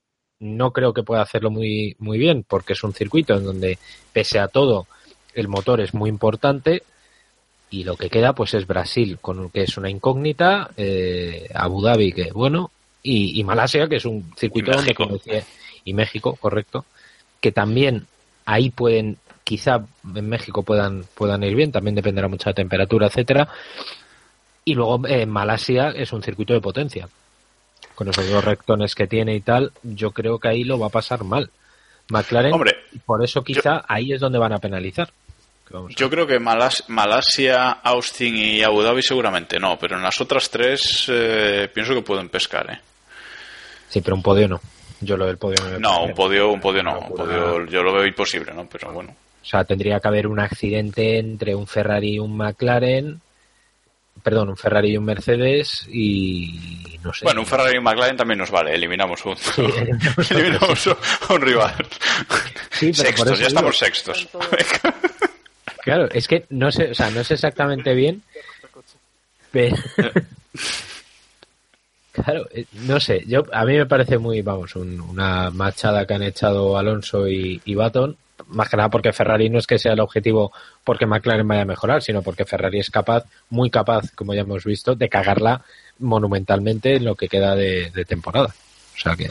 no 0.45 0.72
creo 0.72 0.92
que 0.92 1.03
pueda 1.03 1.22
hacerlo 1.22 1.51
muy, 1.51 1.97
muy 1.99 2.18
bien 2.18 2.45
porque 2.47 2.74
es 2.74 2.84
un 2.84 2.92
circuito 2.92 3.34
en 3.34 3.45
donde, 3.45 3.78
pese 4.12 4.38
a 4.38 4.49
todo, 4.49 4.86
el 5.34 5.49
motor 5.49 5.80
es 5.80 5.95
muy 5.95 6.11
importante 6.11 6.82
y 7.70 7.84
lo 7.84 7.97
que 7.97 8.11
queda 8.11 8.34
pues 8.34 8.55
es 8.55 8.66
Brasil, 8.66 9.18
con 9.20 9.51
que 9.51 9.62
es 9.62 9.76
una 9.78 9.90
incógnita, 9.90 10.70
eh, 10.76 11.49
Abu 11.55 11.82
Dhabi, 11.82 12.12
que 12.12 12.30
bueno, 12.30 12.70
y, 13.03 13.42
Malasia, 13.45 13.86
que 13.88 13.97
es 13.97 14.05
un 14.07 14.32
circuito 14.36 14.70
Y 14.70 14.74
donde, 14.74 14.90
México. 14.90 15.05
como 15.05 15.18
decía, 15.18 15.45
y 15.84 15.92
México, 15.92 16.36
correcto, 16.36 16.84
que 17.40 17.53
también 17.53 18.07
ahí 18.47 18.70
pueden, 18.70 19.18
quizá 19.45 19.84
en 20.14 20.28
México 20.28 20.62
puedan, 20.62 21.05
puedan 21.14 21.42
ir 21.42 21.55
bien, 21.55 21.72
también 21.72 21.95
dependerá 21.95 22.28
mucho 22.28 22.45
de 22.45 22.51
la 22.51 22.55
temperatura, 22.55 23.07
etcétera. 23.09 23.49
Y 24.64 24.74
luego 24.74 25.07
eh, 25.07 25.26
Malasia 25.26 25.90
es 25.90 26.12
un 26.12 26.22
circuito 26.22 26.55
de 26.55 26.61
potencia. 26.61 27.09
Con 27.95 28.09
esos 28.09 28.28
dos 28.28 28.45
rectones 28.45 28.95
que 28.95 29.07
tiene 29.07 29.35
y 29.37 29.41
tal, 29.41 29.72
yo 29.82 30.11
creo 30.11 30.39
que 30.39 30.49
ahí 30.49 30.64
lo 30.64 30.78
va 30.78 30.87
a 30.89 30.91
pasar 30.91 31.24
mal. 31.24 31.51
McLaren, 32.11 32.53
Hombre, 32.53 32.72
y 32.93 32.99
por 32.99 33.24
eso 33.24 33.43
quizá 33.43 33.82
ahí 33.89 34.12
es 34.12 34.20
donde 34.20 34.39
van 34.39 34.53
a 34.53 34.59
penalizar. 34.59 35.09
A 35.72 35.87
Yo 35.97 36.11
creo 36.11 36.26
que 36.26 36.39
Malas- 36.39 36.85
Malasia, 36.89 37.70
Austin 37.70 38.37
y 38.37 38.62
Abu 38.62 38.82
Dhabi 38.82 39.03
seguramente 39.03 39.59
no, 39.59 39.78
pero 39.78 39.97
en 39.97 40.03
las 40.03 40.20
otras 40.20 40.51
tres 40.51 41.07
eh, 41.09 41.68
pienso 41.72 41.95
que 41.95 42.03
pueden 42.03 42.28
pescar, 42.28 42.70
¿eh? 42.70 42.80
Sí, 43.89 44.01
pero 44.03 44.14
un 44.16 44.22
podio 44.22 44.47
no. 44.49 44.61
Yo 45.01 45.16
lo 45.16 45.26
del 45.26 45.39
podio 45.39 45.57
no. 45.64 45.78
No, 45.78 46.05
un 46.05 46.14
podio, 46.14 46.51
un 46.51 46.61
podio 46.61 46.82
no, 46.82 46.99
un 46.99 47.14
podio 47.14 47.64
yo 47.66 47.82
lo 47.82 47.93
veo 47.95 48.07
imposible, 48.07 48.53
¿no? 48.53 48.66
Pero 48.70 48.93
bueno. 48.93 49.11
O 49.43 49.47
sea, 49.47 49.64
tendría 49.64 50.01
que 50.01 50.09
haber 50.09 50.26
un 50.26 50.41
accidente 50.41 51.18
entre 51.18 51.55
un 51.55 51.66
Ferrari 51.66 52.14
y 52.14 52.18
un 52.18 52.37
McLaren. 52.37 53.20
Perdón, 54.25 54.49
un 54.49 54.57
Ferrari 54.57 54.91
y 54.93 54.97
un 54.97 55.05
Mercedes 55.05 55.87
y 55.93 56.99
no 57.05 57.12
sé. 57.12 57.25
Bueno, 57.27 57.43
un 57.43 57.47
Ferrari 57.47 57.75
y 57.75 57.79
un 57.79 57.85
McLaren 57.85 58.16
también 58.16 58.39
nos 58.39 58.51
vale, 58.51 58.75
eliminamos 58.75 59.25
un, 59.27 59.37
eliminamos 59.57 60.18
otro, 60.31 60.39
eliminamos 60.39 60.87
un 61.29 61.41
rival. 61.43 61.75
Sí, 62.70 62.91
pero 62.97 63.09
sextos, 63.11 63.39
ya 63.39 63.47
digo. 63.47 63.49
estamos 63.49 63.79
sextos. 63.79 64.29
Claro, 65.85 66.09
es 66.12 66.27
que 66.27 66.47
no 66.49 66.72
sé, 66.72 66.93
o 66.93 66.95
sea, 66.95 67.11
no 67.11 67.22
sé 67.22 67.35
exactamente 67.35 67.93
bien, 67.93 68.22
pero 69.53 69.77
claro, 72.12 72.47
eh, 72.53 72.64
no 72.72 72.99
sé, 73.01 73.22
yo 73.27 73.43
a 73.53 73.66
mí 73.66 73.77
me 73.77 73.85
parece 73.85 74.16
muy, 74.16 74.41
vamos, 74.41 74.75
un- 74.77 74.99
una 75.01 75.51
machada 75.51 76.07
que 76.07 76.14
han 76.14 76.22
echado 76.22 76.79
Alonso 76.79 77.29
y, 77.29 77.61
y 77.66 77.75
Baton, 77.75 78.16
más 78.49 78.68
que 78.68 78.76
nada 78.76 78.90
porque 78.90 79.12
Ferrari 79.12 79.51
no 79.51 79.59
es 79.59 79.66
que 79.66 79.78
sea 79.78 79.92
el 79.92 80.01
objetivo 80.01 80.53
porque 80.84 81.07
McLaren 81.07 81.47
vaya 81.47 81.62
a 81.62 81.66
mejorar, 81.66 82.03
sino 82.03 82.22
porque 82.22 82.45
Ferrari 82.45 82.78
es 82.78 82.90
capaz, 82.90 83.24
muy 83.51 83.70
capaz, 83.70 84.11
como 84.14 84.34
ya 84.34 84.42
hemos 84.42 84.64
visto, 84.64 84.95
de 84.95 85.09
cagarla 85.09 85.62
monumentalmente 85.99 86.97
en 86.97 87.05
lo 87.05 87.14
que 87.14 87.28
queda 87.28 87.55
de, 87.55 87.90
de 87.90 88.05
temporada. 88.05 88.55
O 88.95 88.99
sea 88.99 89.16
que 89.16 89.30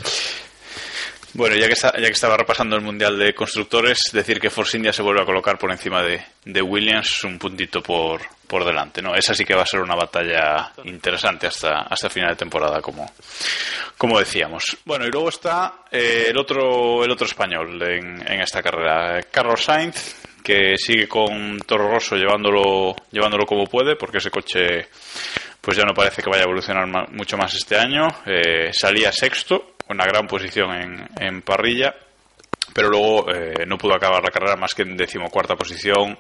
Bueno, 1.36 1.56
ya 1.56 1.66
que, 1.68 1.74
está- 1.74 1.94
ya 1.98 2.06
que 2.08 2.12
estaba 2.14 2.38
repasando 2.38 2.76
el 2.76 2.84
Mundial 2.84 3.18
de 3.18 3.34
Constructores, 3.34 3.98
decir 4.12 4.40
que 4.40 4.52
Force 4.52 4.78
India 4.78 4.94
se 4.94 5.02
vuelve 5.02 5.22
a 5.22 5.26
colocar 5.26 5.58
por 5.58 5.72
encima 5.72 6.04
de, 6.04 6.24
de 6.46 6.62
Williams 6.62 7.24
un 7.24 7.40
puntito 7.40 7.82
por, 7.82 8.22
por 8.48 8.64
delante. 8.64 9.02
¿no? 9.02 9.16
Esa 9.16 9.34
sí 9.34 9.44
que 9.44 9.56
va 9.56 9.64
a 9.64 9.68
ser 9.68 9.80
una 9.82 9.96
batalla 9.96 10.72
interesante 10.84 11.48
hasta, 11.48 11.82
hasta 11.90 12.10
final 12.10 12.30
de 12.32 12.36
temporada, 12.36 12.82
como, 12.82 13.12
como 13.98 14.20
decíamos. 14.20 14.78
Bueno, 14.86 15.06
y 15.08 15.12
luego 15.12 15.30
está 15.30 15.74
eh, 15.92 16.26
el, 16.30 16.38
otro, 16.38 17.04
el 17.04 17.10
otro 17.10 17.26
español 17.26 17.82
en, 17.82 18.32
en 18.32 18.42
esta 18.42 18.62
carrera, 18.62 19.20
Carlos 19.32 19.64
Sainz, 19.64 20.16
que 20.44 20.76
sigue 20.78 21.08
con 21.08 21.58
Toro 21.66 21.90
Rosso 21.90 22.16
llevándolo, 22.16 22.96
llevándolo 23.12 23.46
como 23.48 23.66
puede, 23.66 23.96
porque 23.96 24.20
ese 24.20 24.30
coche 24.30 24.88
pues 25.62 25.78
ya 25.78 25.84
no 25.86 25.94
parece 25.94 26.22
que 26.22 26.30
vaya 26.30 26.42
a 26.42 26.46
evolucionar 26.46 26.86
mucho 27.12 27.38
más 27.38 27.54
este 27.56 27.78
año. 27.78 28.06
Eh, 28.26 28.70
salía 28.74 29.14
sexto, 29.14 29.73
una 29.90 30.06
gran 30.06 30.28
posición 30.28 30.72
en, 30.74 31.08
en 31.20 31.42
parrilla, 31.42 31.94
pero 32.74 32.90
luego 32.90 33.32
eh, 33.32 33.66
no 33.68 33.78
pudo 33.78 33.94
acabar 33.94 34.24
la 34.24 34.32
carrera 34.32 34.56
más 34.56 34.74
que 34.74 34.84
en 34.84 34.98
decimocuarta 34.98 35.56
posición, 35.56 36.18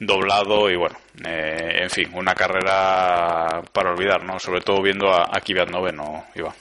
doblado 0.00 0.70
y 0.70 0.76
bueno, 0.76 0.96
eh, 1.26 1.80
en 1.82 1.90
fin, 1.90 2.10
una 2.14 2.34
carrera 2.34 3.62
para 3.72 3.92
olvidar, 3.92 4.22
¿no? 4.24 4.38
Sobre 4.38 4.60
todo 4.60 4.82
viendo 4.82 5.08
a, 5.08 5.24
a 5.24 5.40
Kvyat 5.40 5.70
noveno, 5.70 6.26
Iván. 6.34 6.54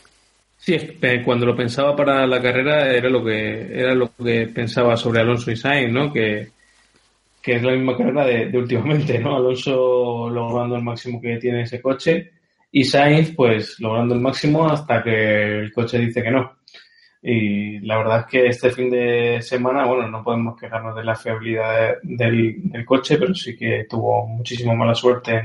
Sí, 0.57 0.75
eh, 1.01 1.21
cuando 1.23 1.45
lo 1.45 1.55
pensaba 1.55 1.95
para 1.95 2.25
la 2.25 2.41
carrera 2.41 2.91
era 2.91 3.09
lo 3.09 3.23
que 3.23 3.79
era 3.79 3.93
lo 3.93 4.11
que 4.15 4.47
pensaba 4.47 4.97
sobre 4.97 5.21
Alonso 5.21 5.51
y 5.51 5.55
Sainz, 5.55 5.93
¿no? 5.93 6.11
Que, 6.11 6.49
que 7.41 7.55
es 7.55 7.63
la 7.63 7.73
misma 7.73 7.95
carrera 7.95 8.25
de, 8.25 8.47
de 8.47 8.57
últimamente, 8.57 9.19
¿no? 9.19 9.37
Alonso 9.37 10.29
logrando 10.29 10.75
el 10.75 10.83
máximo 10.83 11.21
que 11.21 11.37
tiene 11.37 11.61
ese 11.61 11.81
coche 11.81 12.31
y 12.79 12.83
Sainz, 12.83 13.33
pues, 13.35 13.79
logrando 13.79 14.13
el 14.13 14.21
máximo 14.21 14.67
hasta 14.69 15.01
que 15.01 15.61
el 15.61 15.73
coche 15.73 15.97
dice 15.97 16.21
que 16.21 16.29
no. 16.29 16.59
Y 17.23 17.79
la 17.79 17.97
verdad 17.97 18.19
es 18.19 18.25
que 18.27 18.45
este 18.45 18.69
fin 18.69 18.91
de 18.91 19.41
semana, 19.41 19.87
bueno, 19.87 20.07
no 20.07 20.23
podemos 20.23 20.55
quejarnos 20.61 20.95
de 20.95 21.03
la 21.03 21.15
fiabilidad 21.15 21.95
del, 22.03 22.85
coche, 22.85 23.17
pero 23.17 23.33
sí 23.33 23.57
que 23.57 23.87
tuvo 23.89 24.27
muchísima 24.27 24.75
mala 24.75 24.93
suerte 24.93 25.41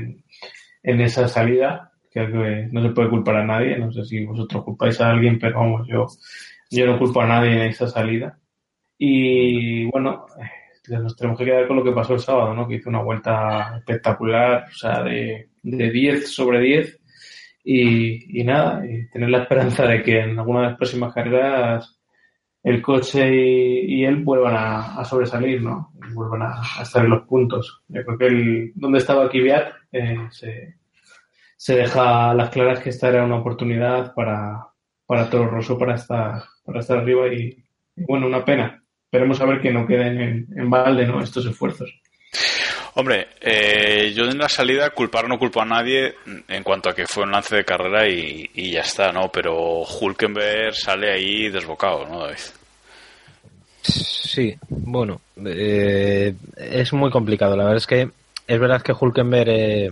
en, 0.83 1.01
esa 1.01 1.27
salida. 1.27 1.91
Que 2.11 2.69
no 2.71 2.83
se 2.83 2.89
puede 2.89 3.09
culpar 3.09 3.37
a 3.37 3.45
nadie. 3.45 3.79
No 3.79 3.91
sé 3.91 4.05
si 4.05 4.23
vosotros 4.23 4.63
culpáis 4.63 5.01
a 5.01 5.09
alguien, 5.09 5.39
pero 5.39 5.59
vamos, 5.59 5.87
yo, 5.87 6.05
yo 6.69 6.85
no 6.85 6.99
culpo 6.99 7.21
a 7.21 7.25
nadie 7.25 7.53
en 7.53 7.61
esa 7.61 7.87
salida. 7.87 8.37
Y 8.95 9.85
bueno, 9.85 10.27
eh, 10.39 10.99
nos 10.99 11.15
tenemos 11.15 11.39
que 11.39 11.45
quedar 11.45 11.67
con 11.67 11.77
lo 11.77 11.83
que 11.83 11.93
pasó 11.93 12.13
el 12.13 12.19
sábado, 12.19 12.53
¿no? 12.53 12.67
Que 12.67 12.75
hizo 12.75 12.91
una 12.91 13.01
vuelta 13.01 13.75
espectacular, 13.79 14.65
o 14.69 14.75
sea, 14.75 15.01
de, 15.01 15.49
de 15.63 15.89
10 15.89 16.31
sobre 16.31 16.59
10. 16.59 17.02
Y, 17.65 18.43
nada, 18.43 18.85
y 18.85 19.07
tener 19.09 19.29
la 19.29 19.43
esperanza 19.43 19.85
de 19.85 20.03
que 20.03 20.19
en 20.19 20.37
alguna 20.37 20.61
de 20.61 20.67
las 20.67 20.77
próximas 20.77 21.13
carreras 21.13 21.97
el 22.61 22.81
coche 22.81 23.29
y, 23.29 24.05
él 24.05 24.17
vuelvan 24.23 24.55
a, 24.55 25.03
sobresalir, 25.05 25.61
¿no? 25.61 25.91
Vuelvan 26.13 26.43
a, 26.43 26.61
estar 26.81 27.03
en 27.03 27.11
los 27.11 27.23
puntos. 27.23 27.83
Yo 27.87 28.03
creo 28.05 28.17
que 28.17 28.27
el, 28.27 28.71
donde 28.75 28.99
estaba 28.99 29.29
Kvyat 29.29 29.73
eh, 29.91 30.27
se, 30.31 30.75
se 31.57 31.75
deja 31.75 32.33
las 32.33 32.49
claras 32.49 32.79
que 32.79 32.89
esta 32.89 33.09
era 33.09 33.25
una 33.25 33.37
oportunidad 33.37 34.13
para, 34.13 34.67
para 35.05 35.29
Toro 35.29 35.49
Rosso 35.49 35.77
para 35.77 35.95
estar, 35.95 36.43
para 36.65 36.79
estar 36.79 36.97
arriba 36.97 37.27
y 37.33 37.63
bueno, 37.95 38.27
una 38.27 38.43
pena. 38.43 38.83
Esperemos 39.05 39.39
a 39.41 39.45
ver 39.45 39.61
que 39.61 39.71
no 39.71 39.85
queden 39.85 40.19
en, 40.19 40.47
en 40.55 40.69
balde, 40.69 41.05
¿no? 41.05 41.21
Estos 41.21 41.45
esfuerzos. 41.45 42.02
Hombre, 42.95 43.29
eh, 43.41 44.13
yo 44.15 44.25
en 44.25 44.37
la 44.37 44.47
salida 44.49 44.91
culpar 44.91 45.27
no 45.27 45.39
culpo 45.39 45.61
a 45.61 45.65
nadie 45.65 46.13
en 46.47 46.63
cuanto 46.63 46.89
a 46.89 46.93
que 46.95 47.07
fue 47.07 47.23
un 47.23 47.31
lance 47.31 47.55
de 47.55 47.65
carrera 47.65 48.07
y, 48.07 48.49
y 48.53 48.71
ya 48.71 48.81
está, 48.81 49.11
¿no? 49.11 49.31
Pero 49.31 49.81
Hulkenberg 49.81 50.75
sale 50.75 51.11
ahí 51.11 51.49
desbocado, 51.49 52.05
¿no, 52.05 52.19
David? 52.19 52.37
Sí, 53.81 54.55
bueno, 54.69 55.21
eh, 55.45 56.33
es 56.55 56.93
muy 56.93 57.09
complicado. 57.11 57.55
La 57.57 57.63
verdad 57.63 57.77
es 57.77 57.87
que 57.87 58.09
es 58.47 58.59
verdad 58.59 58.81
que 58.81 58.93
Hulkenberg, 58.93 59.49
eh, 59.49 59.91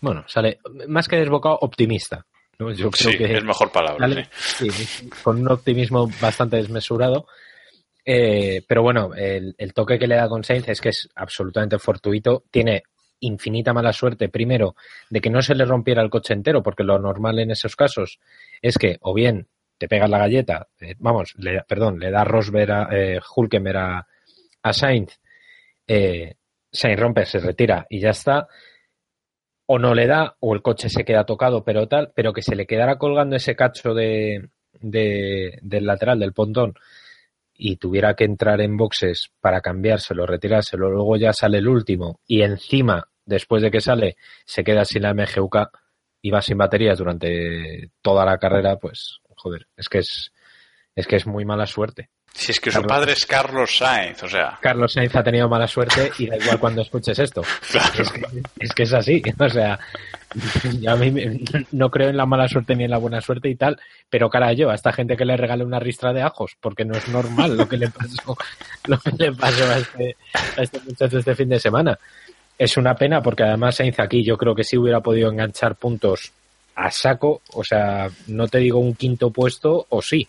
bueno, 0.00 0.24
sale 0.26 0.58
más 0.88 1.06
que 1.06 1.16
desbocado, 1.16 1.58
optimista. 1.60 2.24
¿no? 2.58 2.72
Yo 2.72 2.90
creo 2.90 3.12
Sí, 3.12 3.18
que 3.18 3.36
es 3.36 3.44
mejor 3.44 3.70
palabra, 3.70 4.08
sale, 4.08 4.28
sí. 4.34 4.70
sí, 4.70 5.10
con 5.22 5.40
un 5.40 5.50
optimismo 5.50 6.10
bastante 6.20 6.56
desmesurado. 6.56 7.26
Eh, 8.04 8.62
pero 8.66 8.82
bueno, 8.82 9.14
el, 9.14 9.54
toque 9.74 9.98
que 9.98 10.06
le 10.06 10.16
da 10.16 10.28
con 10.28 10.42
Sainz 10.44 10.68
es 10.68 10.80
que 10.80 10.88
es 10.90 11.08
absolutamente 11.14 11.78
fortuito. 11.78 12.44
Tiene 12.50 12.82
infinita 13.20 13.72
mala 13.72 13.92
suerte, 13.92 14.28
primero, 14.28 14.74
de 15.10 15.20
que 15.20 15.30
no 15.30 15.42
se 15.42 15.54
le 15.54 15.64
rompiera 15.64 16.02
el 16.02 16.10
coche 16.10 16.32
entero, 16.34 16.62
porque 16.62 16.84
lo 16.84 16.98
normal 16.98 17.38
en 17.38 17.50
esos 17.50 17.76
casos 17.76 18.18
es 18.62 18.78
que 18.78 18.96
o 19.02 19.12
bien 19.14 19.48
te 19.76 19.88
pegas 19.88 20.10
la 20.10 20.18
galleta, 20.18 20.68
eh, 20.80 20.94
vamos, 20.98 21.34
le, 21.38 21.62
perdón, 21.66 21.98
le 21.98 22.10
da 22.10 22.24
Rosberg 22.24 22.70
a, 22.70 22.88
eh, 22.92 23.20
Hulkenberg 23.34 23.78
a, 23.78 24.06
a 24.62 24.72
Sainz, 24.72 25.18
eh, 25.86 26.34
Sainz 26.70 27.00
rompe, 27.00 27.24
se 27.26 27.40
retira 27.40 27.86
y 27.88 28.00
ya 28.00 28.10
está, 28.10 28.46
o 29.66 29.78
no 29.78 29.94
le 29.94 30.06
da, 30.06 30.36
o 30.40 30.54
el 30.54 30.62
coche 30.62 30.88
se 30.88 31.04
queda 31.04 31.24
tocado, 31.24 31.64
pero 31.64 31.86
tal, 31.88 32.12
pero 32.14 32.32
que 32.32 32.42
se 32.42 32.56
le 32.56 32.66
quedara 32.66 32.98
colgando 32.98 33.36
ese 33.36 33.54
cacho 33.56 33.94
de, 33.94 34.48
de- 34.80 35.58
del 35.62 35.86
lateral 35.86 36.18
del 36.18 36.32
pontón 36.32 36.74
y 37.62 37.76
tuviera 37.76 38.14
que 38.14 38.24
entrar 38.24 38.62
en 38.62 38.78
boxes 38.78 39.30
para 39.38 39.60
cambiárselo, 39.60 40.24
retirárselo, 40.24 40.90
luego 40.90 41.18
ya 41.18 41.34
sale 41.34 41.58
el 41.58 41.68
último 41.68 42.20
y 42.26 42.40
encima, 42.40 43.08
después 43.26 43.62
de 43.62 43.70
que 43.70 43.82
sale, 43.82 44.16
se 44.46 44.64
queda 44.64 44.86
sin 44.86 45.02
la 45.02 45.12
MGUK 45.12 45.68
y 46.22 46.30
va 46.30 46.40
sin 46.40 46.56
baterías 46.56 46.98
durante 46.98 47.90
toda 48.00 48.24
la 48.24 48.38
carrera, 48.38 48.78
pues, 48.78 49.18
joder, 49.36 49.66
es 49.76 49.90
que 49.90 49.98
es, 49.98 50.32
es 50.94 51.06
que 51.06 51.16
es 51.16 51.26
muy 51.26 51.44
mala 51.44 51.66
suerte. 51.66 52.08
Si 52.32 52.52
es 52.52 52.60
que 52.60 52.70
su 52.70 52.82
padre 52.82 53.12
es 53.12 53.26
Carlos 53.26 53.76
Sainz, 53.76 54.22
o 54.22 54.28
sea, 54.28 54.58
Carlos 54.62 54.92
Sainz 54.92 55.14
ha 55.16 55.22
tenido 55.22 55.48
mala 55.48 55.66
suerte 55.66 56.10
y 56.18 56.26
da 56.26 56.36
igual 56.36 56.58
cuando 56.58 56.82
escuches 56.82 57.18
esto. 57.18 57.42
Claro. 57.70 58.02
Es, 58.02 58.10
que, 58.10 58.22
es 58.60 58.72
que 58.72 58.82
es 58.84 58.92
así. 58.92 59.22
O 59.38 59.48
sea, 59.50 59.78
yo 60.80 60.90
a 60.92 60.96
mí 60.96 61.10
me- 61.10 61.40
no 61.72 61.90
creo 61.90 62.08
en 62.08 62.16
la 62.16 62.24
mala 62.26 62.48
suerte 62.48 62.74
ni 62.76 62.84
en 62.84 62.90
la 62.90 62.98
buena 62.98 63.20
suerte 63.20 63.48
y 63.48 63.56
tal, 63.56 63.78
pero 64.08 64.30
cara 64.30 64.52
yo, 64.52 64.70
a 64.70 64.74
esta 64.74 64.92
gente 64.92 65.16
que 65.16 65.24
le 65.24 65.36
regale 65.36 65.64
una 65.64 65.80
ristra 65.80 66.12
de 66.12 66.22
ajos, 66.22 66.52
porque 66.60 66.84
no 66.84 66.94
es 66.96 67.08
normal 67.08 67.56
lo 67.56 67.68
que 67.68 67.76
le 67.76 67.88
pasó, 67.90 68.36
lo 68.86 68.98
que 68.98 69.10
le 69.18 69.32
pasó 69.32 69.64
a 69.70 69.78
este, 69.78 70.16
a 70.56 70.62
este 70.62 70.80
muchacho 70.80 71.18
este 71.18 71.34
fin 71.34 71.48
de 71.48 71.60
semana. 71.60 71.98
Es 72.58 72.76
una 72.76 72.94
pena 72.94 73.20
porque 73.22 73.42
además 73.42 73.76
Sainz 73.76 73.98
aquí 73.98 74.22
yo 74.24 74.36
creo 74.38 74.54
que 74.54 74.64
sí 74.64 74.76
hubiera 74.78 75.00
podido 75.00 75.30
enganchar 75.30 75.74
puntos 75.74 76.30
a 76.76 76.90
saco, 76.90 77.42
o 77.52 77.64
sea, 77.64 78.08
no 78.28 78.46
te 78.48 78.58
digo 78.58 78.78
un 78.78 78.94
quinto 78.94 79.30
puesto 79.30 79.86
o 79.88 80.00
sí, 80.00 80.26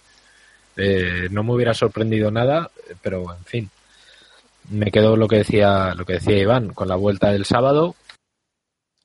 Eh, 0.78 1.28
no 1.32 1.44
me 1.44 1.54
hubiera 1.54 1.74
sorprendido 1.74 2.32
nada, 2.32 2.72
pero 3.02 3.34
en 3.34 3.46
fin. 3.46 3.70
Me 4.70 4.92
quedo 4.92 5.18
lo 5.18 5.28
que 5.28 5.38
decía, 5.38 5.94
lo 5.96 6.06
que 6.06 6.14
decía 6.14 6.38
Iván, 6.38 6.74
con 6.74 6.88
la 6.88 6.96
vuelta 6.96 7.32
del 7.32 7.46
sábado, 7.46 7.96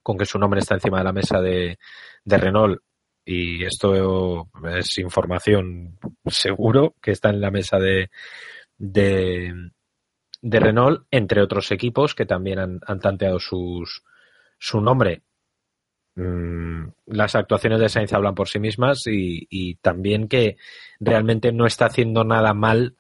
con 0.02 0.18
que 0.18 0.26
su 0.26 0.38
nombre 0.38 0.60
está 0.60 0.74
encima 0.74 0.98
de 0.98 1.04
la 1.04 1.12
mesa 1.12 1.40
de, 1.40 1.78
de 2.24 2.38
Renault 2.38 2.80
y 3.28 3.64
esto 3.64 4.46
es 4.72 4.98
información 4.98 5.98
seguro 6.26 6.94
que 7.02 7.10
está 7.10 7.30
en 7.30 7.40
la 7.40 7.50
mesa 7.50 7.78
de, 7.78 8.08
de, 8.78 9.52
de 10.40 10.60
Renault, 10.60 11.06
entre 11.10 11.42
otros 11.42 11.72
equipos 11.72 12.14
que 12.14 12.24
también 12.24 12.60
han, 12.60 12.80
han 12.86 13.00
tanteado 13.00 13.40
sus, 13.40 14.04
su 14.58 14.80
nombre. 14.80 15.22
Mm, 16.16 16.88
las 17.06 17.34
actuaciones 17.34 17.78
de 17.78 17.88
Sainz 17.90 18.12
hablan 18.14 18.34
por 18.34 18.48
sí 18.48 18.58
mismas 18.58 19.06
y, 19.06 19.46
y, 19.50 19.74
también 19.76 20.28
que 20.28 20.56
realmente 20.98 21.52
no 21.52 21.66
está 21.66 21.86
haciendo 21.86 22.24
nada 22.24 22.54
mal, 22.54 22.96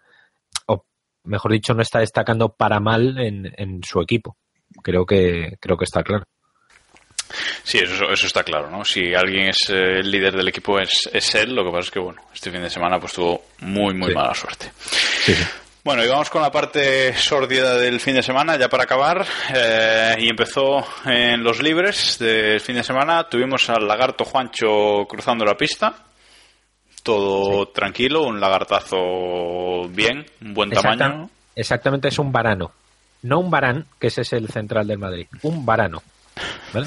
o 0.66 0.84
mejor 1.24 1.52
dicho, 1.52 1.72
no 1.74 1.80
está 1.82 2.00
destacando 2.00 2.50
para 2.54 2.78
mal 2.78 3.18
en, 3.18 3.52
en 3.56 3.82
su 3.82 4.00
equipo. 4.02 4.36
Creo 4.82 5.06
que, 5.06 5.56
creo 5.60 5.76
que 5.78 5.84
está 5.84 6.02
claro. 6.02 6.24
Sí, 7.64 7.78
eso, 7.78 8.04
eso 8.10 8.26
está 8.26 8.44
claro, 8.44 8.70
¿no? 8.70 8.84
Si 8.84 9.12
alguien 9.14 9.48
es 9.48 9.68
eh, 9.70 9.98
el 10.00 10.10
líder 10.10 10.36
del 10.36 10.46
equipo 10.48 10.78
es, 10.78 11.08
es 11.12 11.34
él, 11.34 11.54
lo 11.54 11.64
que 11.64 11.70
pasa 11.70 11.80
es 11.86 11.90
que, 11.90 11.98
bueno, 11.98 12.20
este 12.32 12.50
fin 12.52 12.62
de 12.62 12.70
semana 12.70 13.00
pues 13.00 13.14
tuvo 13.14 13.46
muy, 13.60 13.94
muy 13.94 14.10
Sí. 14.10 14.14
mala 14.14 14.34
suerte. 14.34 14.70
Sí, 14.76 15.34
sí. 15.34 15.44
Bueno, 15.86 16.04
y 16.04 16.08
vamos 16.08 16.28
con 16.30 16.42
la 16.42 16.50
parte 16.50 17.14
sórdida 17.14 17.76
del 17.76 18.00
fin 18.00 18.16
de 18.16 18.22
semana, 18.24 18.56
ya 18.58 18.68
para 18.68 18.82
acabar. 18.82 19.24
Eh, 19.54 20.16
y 20.18 20.28
empezó 20.28 20.84
en 21.04 21.44
los 21.44 21.62
libres 21.62 22.18
del 22.18 22.60
fin 22.60 22.74
de 22.74 22.82
semana. 22.82 23.28
Tuvimos 23.28 23.70
al 23.70 23.86
lagarto 23.86 24.24
Juancho 24.24 25.06
cruzando 25.08 25.44
la 25.44 25.56
pista. 25.56 25.94
Todo 27.04 27.68
tranquilo, 27.68 28.24
un 28.24 28.40
lagartazo 28.40 29.86
bien, 29.90 30.26
un 30.42 30.54
buen 30.54 30.72
Exacta- 30.72 30.98
tamaño. 30.98 31.30
Exactamente, 31.54 32.08
es 32.08 32.18
un 32.18 32.32
varano. 32.32 32.72
No 33.22 33.38
un 33.38 33.48
varán, 33.48 33.86
que 34.00 34.08
ese 34.08 34.22
es 34.22 34.32
el 34.32 34.48
central 34.48 34.88
del 34.88 34.98
Madrid. 34.98 35.28
Un 35.42 35.64
varano. 35.64 36.02
¿Vale? 36.72 36.86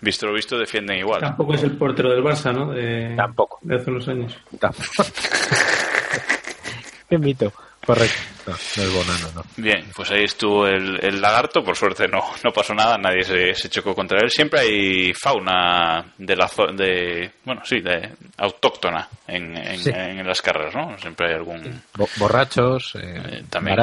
Visto 0.00 0.26
lo 0.26 0.34
visto, 0.34 0.58
defienden 0.58 0.98
igual. 0.98 1.20
Tampoco 1.20 1.54
es 1.54 1.62
el 1.62 1.76
portero 1.78 2.10
del 2.10 2.24
Barça, 2.24 2.52
¿no? 2.52 2.72
De, 2.72 3.14
Tampoco. 3.16 3.60
de 3.62 3.76
hace 3.76 3.88
unos 3.90 4.08
años. 4.08 4.36
Tampoco. 4.58 5.04
Qué 7.08 7.18
mito. 7.18 7.52
Correcto. 7.86 8.16
No, 8.46 8.52
no 8.52 8.82
es 8.82 8.92
bonano, 8.92 9.28
no. 9.36 9.42
Bien, 9.56 9.86
pues 9.96 10.10
ahí 10.10 10.24
estuvo 10.24 10.66
el, 10.66 10.98
el 11.02 11.20
lagarto, 11.20 11.64
por 11.64 11.76
suerte 11.76 12.06
no, 12.08 12.22
no 12.44 12.50
pasó 12.52 12.74
nada, 12.74 12.98
nadie 12.98 13.22
se, 13.22 13.54
se 13.54 13.70
chocó 13.70 13.94
contra 13.94 14.18
él. 14.22 14.30
Siempre 14.30 14.60
hay 14.60 15.14
fauna 15.14 16.04
de 16.18 16.36
la 16.36 16.50
de 16.74 17.30
bueno, 17.44 17.62
sí, 17.64 17.80
de 17.80 18.10
autóctona 18.36 19.08
en, 19.26 19.56
en, 19.56 19.78
Sí. 19.78 19.90
en 19.94 20.26
las 20.26 20.42
carreras, 20.42 20.74
¿no? 20.74 20.98
Siempre 20.98 21.28
hay 21.28 21.34
algún 21.36 21.82
Bo- 21.96 22.08
borrachos, 22.16 22.94
eh, 22.96 23.22
Eh, 23.24 23.44
también. 23.48 23.78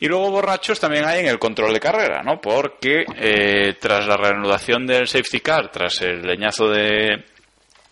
Y 0.00 0.06
luego 0.08 0.30
borrachos 0.30 0.78
también 0.78 1.04
hay 1.06 1.20
en 1.20 1.26
el 1.28 1.38
control 1.38 1.72
de 1.72 1.80
carrera, 1.80 2.22
¿no? 2.22 2.40
Porque 2.40 3.04
eh, 3.16 3.74
tras 3.80 4.06
la 4.06 4.16
reanudación 4.18 4.86
del 4.86 5.08
safety 5.08 5.40
car, 5.40 5.70
tras 5.70 6.02
el 6.02 6.22
leñazo 6.22 6.68
de, 6.68 7.24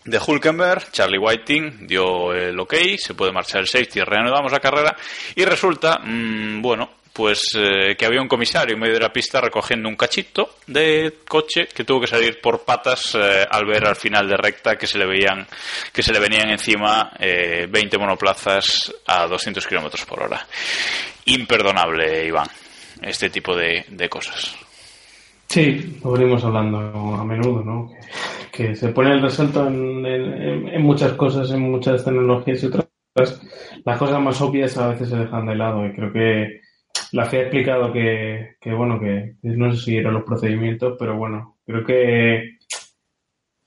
de 0.05 0.19
Hulkenberg, 0.19 0.91
Charlie 0.91 1.17
Whiting 1.17 1.87
dio 1.87 2.31
el 2.31 2.57
ok, 2.59 2.75
se 2.97 3.15
puede 3.15 3.31
marchar 3.31 3.61
el 3.61 3.67
safety, 3.67 4.01
reanudamos 4.01 4.51
la 4.51 4.59
carrera 4.59 4.95
y 5.35 5.43
resulta, 5.43 5.99
mm, 6.03 6.61
bueno, 6.61 6.91
pues 7.11 7.41
eh, 7.55 7.95
que 7.97 8.05
había 8.05 8.21
un 8.21 8.27
comisario 8.27 8.75
en 8.75 8.81
medio 8.81 8.95
de 8.95 8.99
la 8.99 9.11
pista 9.11 9.39
recogiendo 9.39 9.87
un 9.87 9.95
cachito 9.95 10.57
de 10.67 11.19
coche 11.27 11.67
que 11.73 11.85
tuvo 11.85 12.01
que 12.01 12.07
salir 12.07 12.41
por 12.41 12.65
patas 12.65 13.15
eh, 13.15 13.45
al 13.49 13.65
ver 13.65 13.85
al 13.85 13.95
final 13.95 14.27
de 14.27 14.35
recta 14.35 14.75
que 14.75 14.85
se 14.85 14.97
le 14.97 15.05
veían 15.05 15.47
que 15.93 16.03
se 16.03 16.11
le 16.11 16.19
venían 16.19 16.49
encima 16.49 17.13
eh, 17.17 17.67
20 17.69 17.97
monoplazas 17.97 18.93
a 19.07 19.27
200 19.27 19.65
kilómetros 19.65 20.05
por 20.05 20.23
hora. 20.23 20.45
Imperdonable 21.23 22.25
Iván 22.25 22.49
este 23.01 23.29
tipo 23.29 23.55
de, 23.55 23.85
de 23.87 24.09
cosas 24.09 24.64
Sí, 25.47 25.99
lo 26.03 26.11
venimos 26.11 26.43
hablando 26.43 26.77
a 27.15 27.23
menudo, 27.23 27.63
¿no? 27.63 27.91
Que, 28.51 28.75
se 28.75 28.89
pone 28.89 29.11
el 29.13 29.21
resalto 29.21 29.67
en 29.67 30.81
muchas 30.81 31.13
cosas, 31.13 31.51
en 31.51 31.61
muchas 31.61 32.03
tecnologías 32.03 32.63
y 32.63 32.67
otras. 32.67 32.89
Las 33.85 33.97
cosas 33.97 34.21
más 34.21 34.41
obvias 34.41 34.77
a 34.77 34.89
veces 34.89 35.09
se 35.09 35.17
dejan 35.17 35.45
de 35.45 35.55
lado 35.55 35.85
y 35.85 35.93
creo 35.93 36.11
que 36.11 36.61
la 37.11 37.25
FIA 37.25 37.39
ha 37.39 37.43
explicado 37.43 37.93
que, 37.93 38.55
que 38.59 38.73
bueno, 38.73 38.99
que 38.99 39.35
no 39.43 39.73
se 39.73 39.81
siguieron 39.85 40.15
los 40.15 40.23
procedimientos, 40.23 40.95
pero 40.99 41.15
bueno, 41.17 41.57
creo 41.65 41.85
que 41.85 42.57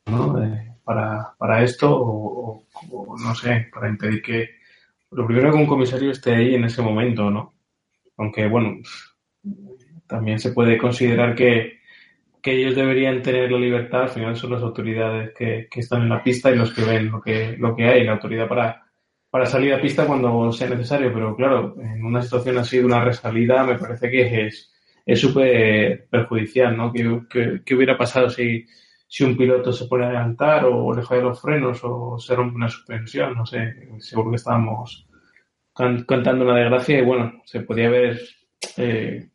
¿no? 0.06 0.42
Eh, 0.42 0.74
para, 0.84 1.34
para 1.38 1.62
esto 1.62 1.90
o, 1.94 2.58
o- 2.58 2.64
o 2.90 3.18
no 3.18 3.34
sé, 3.34 3.68
para 3.72 3.88
impedir 3.88 4.22
que 4.22 4.48
lo 5.10 5.26
primero 5.26 5.50
que 5.52 5.58
un 5.58 5.66
comisario 5.66 6.10
esté 6.10 6.34
ahí 6.34 6.54
en 6.54 6.64
ese 6.64 6.82
momento, 6.82 7.30
¿no? 7.30 7.54
Aunque 8.18 8.46
bueno, 8.48 8.76
también 10.08 10.38
se 10.38 10.52
puede 10.52 10.78
considerar 10.78 11.34
que, 11.34 11.78
que 12.42 12.52
ellos 12.52 12.76
deberían 12.76 13.22
tener 13.22 13.50
la 13.50 13.58
libertad, 13.58 14.02
al 14.02 14.08
final 14.10 14.36
son 14.36 14.52
las 14.52 14.62
autoridades 14.62 15.32
que, 15.36 15.68
que 15.70 15.80
están 15.80 16.02
en 16.02 16.08
la 16.10 16.22
pista 16.22 16.50
y 16.50 16.56
los 16.56 16.72
que 16.72 16.84
ven 16.84 17.10
lo 17.10 17.20
que, 17.20 17.56
lo 17.58 17.74
que 17.76 17.84
hay, 17.84 18.04
la 18.04 18.12
autoridad 18.12 18.48
para, 18.48 18.84
para 19.30 19.46
salir 19.46 19.74
a 19.74 19.80
pista 19.80 20.06
cuando 20.06 20.52
sea 20.52 20.68
necesario, 20.68 21.12
pero 21.12 21.36
claro, 21.36 21.74
en 21.80 22.04
una 22.04 22.22
situación 22.22 22.58
así 22.58 22.78
de 22.78 22.84
una 22.86 23.04
resalida 23.04 23.64
me 23.64 23.78
parece 23.78 24.10
que 24.10 24.46
es 24.46 24.72
es 25.06 25.20
súper 25.22 26.06
perjudicial, 26.10 26.76
¿no? 26.76 26.92
¿Qué, 26.92 27.62
qué, 27.64 27.74
hubiera 27.74 27.96
pasado 27.96 28.28
si, 28.28 28.66
si 29.06 29.24
un 29.24 29.38
piloto 29.38 29.72
se 29.72 29.86
pone 29.86 30.04
a 30.04 30.08
adelantar 30.08 30.66
o 30.66 30.92
le 30.94 31.02
falla 31.02 31.22
los 31.22 31.40
frenos 31.40 31.80
o 31.82 32.18
se 32.18 32.36
rompe 32.36 32.56
una 32.56 32.68
suspensión? 32.68 33.34
No 33.34 33.46
sé, 33.46 33.74
seguro 34.00 34.28
que 34.30 34.36
estábamos 34.36 35.08
can- 35.74 36.04
cantando 36.04 36.44
una 36.44 36.56
desgracia 36.56 36.98
y 36.98 37.04
bueno, 37.04 37.42
se 37.44 37.60
podía 37.60 37.86
haber 37.88 38.20
eh, 38.76 39.28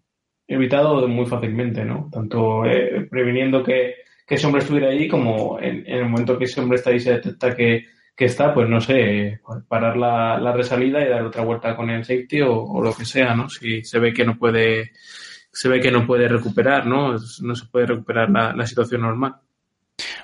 evitado 0.47 1.07
muy 1.07 1.25
fácilmente, 1.25 1.83
¿no? 1.83 2.09
Tanto 2.11 2.65
eh, 2.65 3.07
previniendo 3.09 3.63
que, 3.63 3.95
que 4.25 4.35
ese 4.35 4.45
hombre 4.45 4.61
estuviera 4.61 4.89
allí 4.89 5.07
como 5.07 5.59
en, 5.59 5.83
en 5.87 5.97
el 5.99 6.05
momento 6.05 6.37
que 6.37 6.45
ese 6.45 6.61
hombre 6.61 6.77
está 6.77 6.89
ahí 6.89 6.99
se 6.99 7.13
detecta 7.13 7.55
que, 7.55 7.85
que 8.15 8.25
está, 8.25 8.53
pues 8.53 8.69
no 8.69 8.79
sé, 8.79 9.39
parar 9.67 9.97
la, 9.97 10.37
la 10.39 10.51
resalida 10.51 11.01
y 11.01 11.09
dar 11.09 11.23
otra 11.23 11.43
vuelta 11.43 11.75
con 11.75 11.89
el 11.89 12.05
safety 12.05 12.41
o, 12.41 12.81
lo 12.81 12.93
que 12.93 13.05
sea, 13.05 13.33
¿no? 13.33 13.49
Si 13.49 13.83
se 13.83 13.99
ve 13.99 14.13
que 14.13 14.25
no 14.25 14.37
puede 14.37 14.91
se 15.51 15.69
ve 15.69 15.79
que 15.79 15.91
no 15.91 16.07
puede 16.07 16.27
recuperar, 16.27 16.85
¿no? 16.87 17.13
No 17.13 17.55
se 17.55 17.65
puede 17.71 17.85
recuperar 17.85 18.29
la, 18.29 18.53
la 18.53 18.65
situación 18.65 19.01
normal. 19.01 19.35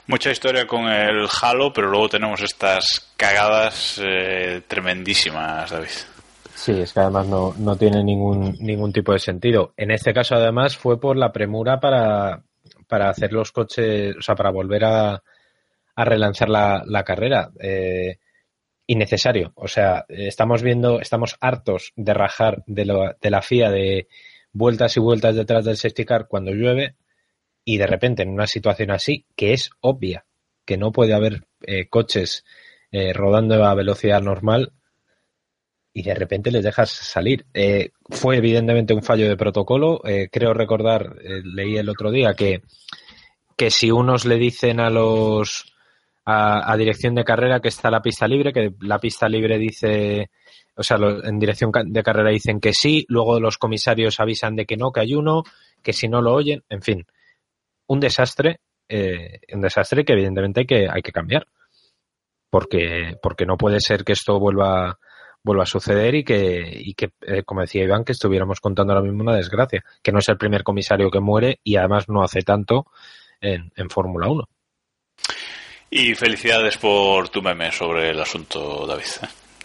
mucha 0.08 0.32
historia 0.32 0.66
con 0.66 0.86
el 0.88 1.28
Halo 1.42 1.72
pero 1.72 1.90
luego 1.90 2.10
tenemos 2.10 2.42
estas 2.42 3.14
cagadas 3.16 4.02
eh, 4.04 4.62
tremendísimas 4.68 5.70
David 5.70 6.19
Sí, 6.62 6.72
es 6.82 6.94
que 6.94 7.00
además 7.00 7.28
no, 7.28 7.54
no 7.58 7.76
tiene 7.78 8.04
ningún, 8.04 8.56
ningún 8.60 8.92
tipo 8.92 9.14
de 9.14 9.20
sentido. 9.20 9.74
En 9.78 9.92
este 9.92 10.14
caso, 10.14 10.36
además, 10.36 10.76
fue 10.78 11.00
por 11.00 11.16
la 11.16 11.32
premura 11.32 11.80
para, 11.80 12.44
para 12.88 13.10
hacer 13.10 13.32
los 13.32 13.52
coches, 13.52 14.16
o 14.18 14.22
sea, 14.22 14.36
para 14.36 14.52
volver 14.52 14.84
a, 14.84 15.24
a 15.96 16.06
relanzar 16.06 16.50
la, 16.50 16.84
la 16.86 17.04
carrera. 17.04 17.52
Eh, 17.60 18.18
innecesario. 18.88 19.54
O 19.56 19.68
sea, 19.68 20.06
estamos 20.10 20.64
viendo, 20.64 21.02
estamos 21.02 21.38
hartos 21.42 21.94
de 21.96 22.14
rajar 22.14 22.64
de, 22.68 22.86
lo- 22.86 23.14
de 23.22 23.32
la 23.32 23.42
FIA 23.42 23.72
de 23.72 24.08
vueltas 24.54 24.98
y 24.98 25.02
vueltas 25.02 25.36
detrás 25.36 25.66
del 25.66 25.78
safety 25.78 26.06
car 26.06 26.28
cuando 26.28 26.52
llueve 26.52 26.96
y 27.66 27.78
de 27.78 27.88
repente 27.88 28.24
en 28.24 28.30
una 28.30 28.48
situación 28.48 28.92
así, 28.92 29.26
que 29.36 29.54
es 29.54 29.72
obvia, 29.82 30.26
que 30.66 30.78
no 30.78 30.92
puede 30.92 31.14
haber 31.14 31.46
eh, 31.62 31.88
coches 31.90 32.46
eh, 32.92 33.14
rodando 33.14 33.64
a 33.66 33.76
velocidad 33.76 34.22
normal, 34.22 34.74
y 36.00 36.04
de 36.04 36.16
repente 36.16 36.52
les 36.52 36.64
dejas 36.64 36.90
salir. 36.90 37.46
Eh, 37.54 37.92
fue 38.10 38.38
evidentemente 38.38 38.94
un 38.94 39.04
fallo 39.04 39.28
de 39.28 39.38
protocolo. 39.38 40.02
Eh, 40.06 40.30
creo 40.32 40.54
recordar, 40.54 41.16
eh, 41.24 41.42
leí 41.44 41.78
el 41.78 41.90
otro 41.90 42.12
día 42.12 42.34
que, 42.34 42.62
que 43.58 43.70
si 43.72 43.92
unos 43.92 44.26
le 44.26 44.36
dicen 44.36 44.80
a 44.80 44.90
los 44.90 45.74
a, 46.26 46.72
a 46.72 46.78
dirección 46.78 47.16
de 47.16 47.24
carrera 47.24 47.60
que 47.60 47.70
está 47.70 47.90
la 47.90 48.02
pista 48.02 48.28
libre, 48.28 48.54
que 48.54 48.74
la 48.82 49.00
pista 49.00 49.28
libre 49.28 49.58
dice, 49.58 50.30
o 50.76 50.84
sea, 50.84 50.98
lo- 50.98 51.24
en 51.26 51.40
dirección 51.40 51.72
de 51.86 52.04
carrera 52.04 52.30
dicen 52.30 52.60
que 52.60 52.74
sí, 52.74 53.06
luego 53.10 53.40
los 53.40 53.58
comisarios 53.58 54.20
avisan 54.20 54.56
de 54.56 54.66
que 54.66 54.78
no, 54.78 54.92
que 54.92 55.00
hay 55.02 55.16
uno, 55.16 55.44
que 55.82 55.92
si 55.94 56.08
no 56.08 56.22
lo 56.22 56.34
oyen, 56.34 56.64
en 56.70 56.82
fin, 56.82 57.06
un 57.88 58.00
desastre, 58.00 58.60
eh, 58.88 59.40
un 59.54 59.62
desastre 59.62 60.06
que 60.06 60.14
evidentemente 60.14 60.62
hay 60.62 60.66
que, 60.68 60.88
hay 60.90 61.02
que 61.02 61.12
cambiar. 61.12 61.48
Porque, 62.52 63.16
porque 63.22 63.46
no 63.46 63.58
puede 63.58 63.80
ser 63.80 64.04
que 64.04 64.14
esto 64.14 64.40
vuelva, 64.40 64.98
vuelva 65.44 65.64
a 65.64 65.68
suceder 65.68 66.16
y 66.16 66.24
que, 66.24 66.70
y 66.76 66.94
que 66.94 67.12
eh, 67.22 67.44
como 67.44 67.62
decía 67.62 67.84
Iván, 67.84 68.04
que 68.04 68.12
estuviéramos 68.12 68.60
contando 68.60 68.94
ahora 68.94 69.06
mismo 69.06 69.22
una 69.24 69.36
desgracia, 69.36 69.84
que 70.04 70.12
no 70.12 70.20
es 70.20 70.30
el 70.30 70.38
primer 70.38 70.64
comisario 70.64 71.10
que 71.10 71.20
muere 71.20 71.60
y 71.64 71.76
además 71.78 72.10
no 72.10 72.24
hace 72.24 72.42
tanto 72.42 72.86
en, 73.42 73.72
en 73.76 73.90
Fórmula 73.90 74.28
1. 74.28 74.44
y 75.92 76.14
felicidades 76.16 76.78
por 76.78 77.30
tu 77.30 77.42
meme 77.42 77.72
sobre 77.72 78.10
el 78.12 78.20
asunto 78.22 78.86
David 78.86 79.06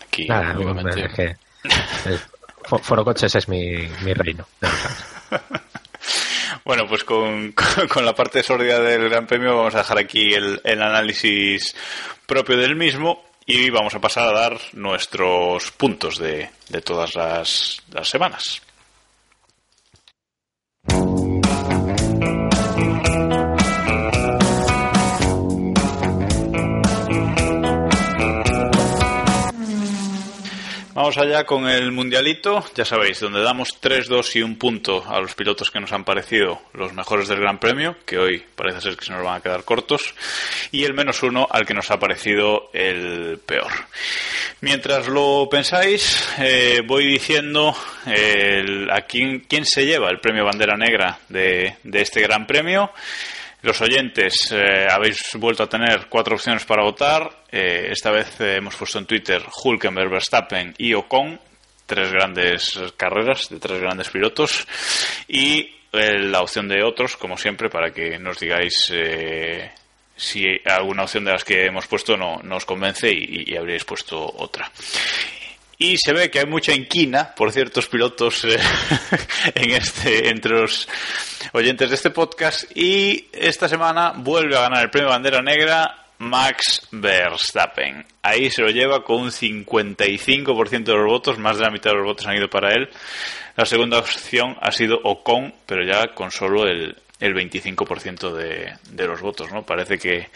aquí 0.06 0.26
Nada, 0.26 0.54
es 0.96 1.12
que 1.12 1.36
Fo- 2.64 2.78
Foro 2.80 3.04
Coches 3.04 3.34
es 3.34 3.48
mi, 3.48 3.72
mi 4.04 4.14
reino. 4.14 4.46
Bueno, 6.64 6.84
pues 6.88 7.04
con, 7.04 7.52
con, 7.52 7.88
con 7.88 8.04
la 8.06 8.14
parte 8.14 8.42
sórdida 8.42 8.80
del 8.80 9.08
Gran 9.10 9.26
Premio 9.26 9.56
vamos 9.56 9.74
a 9.74 9.78
dejar 9.78 9.98
aquí 9.98 10.32
el, 10.32 10.60
el 10.64 10.82
análisis 10.82 11.74
propio 12.26 12.56
del 12.56 12.74
mismo 12.76 13.22
y 13.46 13.70
vamos 13.70 13.94
a 13.94 14.00
pasar 14.00 14.28
a 14.28 14.38
dar 14.38 14.60
nuestros 14.72 15.70
puntos 15.72 16.18
de, 16.18 16.50
de 16.68 16.80
todas 16.80 17.14
las, 17.14 17.82
las 17.92 18.08
semanas. 18.08 18.62
Vamos 30.94 31.18
allá 31.18 31.42
con 31.42 31.68
el 31.68 31.90
mundialito, 31.90 32.64
ya 32.76 32.84
sabéis, 32.84 33.18
donde 33.18 33.42
damos 33.42 33.80
3, 33.80 34.06
2 34.06 34.36
y 34.36 34.42
un 34.42 34.56
punto 34.56 35.04
a 35.04 35.20
los 35.20 35.34
pilotos 35.34 35.72
que 35.72 35.80
nos 35.80 35.92
han 35.92 36.04
parecido 36.04 36.62
los 36.72 36.92
mejores 36.92 37.26
del 37.26 37.40
Gran 37.40 37.58
Premio, 37.58 37.96
que 38.06 38.16
hoy 38.16 38.44
parece 38.54 38.80
ser 38.80 38.96
que 38.96 39.04
se 39.04 39.12
nos 39.12 39.24
van 39.24 39.34
a 39.34 39.40
quedar 39.40 39.64
cortos, 39.64 40.14
y 40.70 40.84
el 40.84 40.94
menos 40.94 41.20
uno 41.24 41.48
al 41.50 41.66
que 41.66 41.74
nos 41.74 41.90
ha 41.90 41.98
parecido 41.98 42.70
el 42.72 43.40
peor. 43.44 43.72
Mientras 44.60 45.08
lo 45.08 45.48
pensáis, 45.50 46.28
eh, 46.38 46.80
voy 46.86 47.06
diciendo 47.06 47.76
el, 48.06 48.88
a 48.88 49.00
quién, 49.00 49.40
quién 49.48 49.66
se 49.66 49.86
lleva 49.86 50.10
el 50.10 50.20
premio 50.20 50.44
Bandera 50.44 50.76
Negra 50.76 51.18
de 51.28 51.74
este 51.92 52.20
Gran 52.20 52.46
Premio. 52.46 52.92
Los 53.64 53.80
oyentes 53.80 54.52
eh, 54.52 54.86
habéis 54.90 55.22
vuelto 55.36 55.62
a 55.62 55.66
tener 55.66 56.06
cuatro 56.10 56.34
opciones 56.34 56.66
para 56.66 56.82
votar. 56.82 57.44
Eh, 57.50 57.88
esta 57.90 58.10
vez 58.10 58.38
eh, 58.42 58.56
hemos 58.56 58.76
puesto 58.76 58.98
en 58.98 59.06
Twitter 59.06 59.42
Hulkenberg, 59.64 60.10
Verstappen 60.10 60.74
y 60.76 60.92
Ocon. 60.92 61.40
Tres 61.86 62.12
grandes 62.12 62.78
carreras 62.98 63.48
de 63.48 63.58
tres 63.58 63.80
grandes 63.80 64.10
pilotos. 64.10 64.66
Y 65.28 65.76
la 65.92 66.42
opción 66.42 66.68
de 66.68 66.82
otros, 66.82 67.16
como 67.16 67.38
siempre, 67.38 67.70
para 67.70 67.90
que 67.90 68.18
nos 68.18 68.38
digáis 68.38 68.92
si 70.16 70.44
alguna 70.66 71.04
opción 71.04 71.24
de 71.24 71.32
las 71.32 71.44
que 71.44 71.64
hemos 71.64 71.86
puesto 71.86 72.16
no, 72.18 72.40
os 72.50 72.64
convence 72.66 73.10
y, 73.10 73.44
y 73.50 73.56
habréis 73.56 73.84
puesto 73.84 74.30
otra. 74.36 74.70
Y 75.78 75.96
se 75.98 76.12
ve 76.12 76.30
que 76.30 76.40
hay 76.40 76.46
mucha 76.46 76.72
inquina 76.72 77.34
por 77.34 77.52
ciertos 77.52 77.86
pilotos 77.88 78.44
eh, 78.44 78.58
en 79.54 79.70
este, 79.72 80.28
entre 80.28 80.60
los 80.60 80.88
oyentes 81.52 81.88
de 81.88 81.96
este 81.96 82.10
podcast. 82.10 82.64
Y 82.76 83.28
esta 83.32 83.68
semana 83.68 84.12
vuelve 84.16 84.56
a 84.56 84.62
ganar 84.62 84.84
el 84.84 84.90
premio 84.90 85.10
Bandera 85.10 85.42
Negra 85.42 86.04
Max 86.18 86.86
Verstappen. 86.90 88.06
Ahí 88.22 88.50
se 88.50 88.62
lo 88.62 88.68
lleva 88.70 89.02
con 89.04 89.22
un 89.22 89.30
55% 89.30 90.84
de 90.84 90.94
los 90.94 91.06
votos, 91.06 91.38
más 91.38 91.58
de 91.58 91.64
la 91.64 91.70
mitad 91.70 91.90
de 91.90 91.96
los 91.96 92.06
votos 92.06 92.26
han 92.26 92.36
ido 92.36 92.48
para 92.48 92.72
él. 92.72 92.88
La 93.56 93.66
segunda 93.66 93.98
opción 93.98 94.56
ha 94.60 94.72
sido 94.72 95.00
Ocon, 95.02 95.54
pero 95.66 95.84
ya 95.84 96.14
con 96.14 96.30
solo 96.30 96.66
el, 96.66 96.96
el 97.24 97.34
25% 97.34 98.32
de, 98.32 98.74
de 98.90 99.06
los 99.06 99.20
votos, 99.20 99.50
¿no? 99.50 99.62
Parece 99.62 99.98
que, 99.98 100.28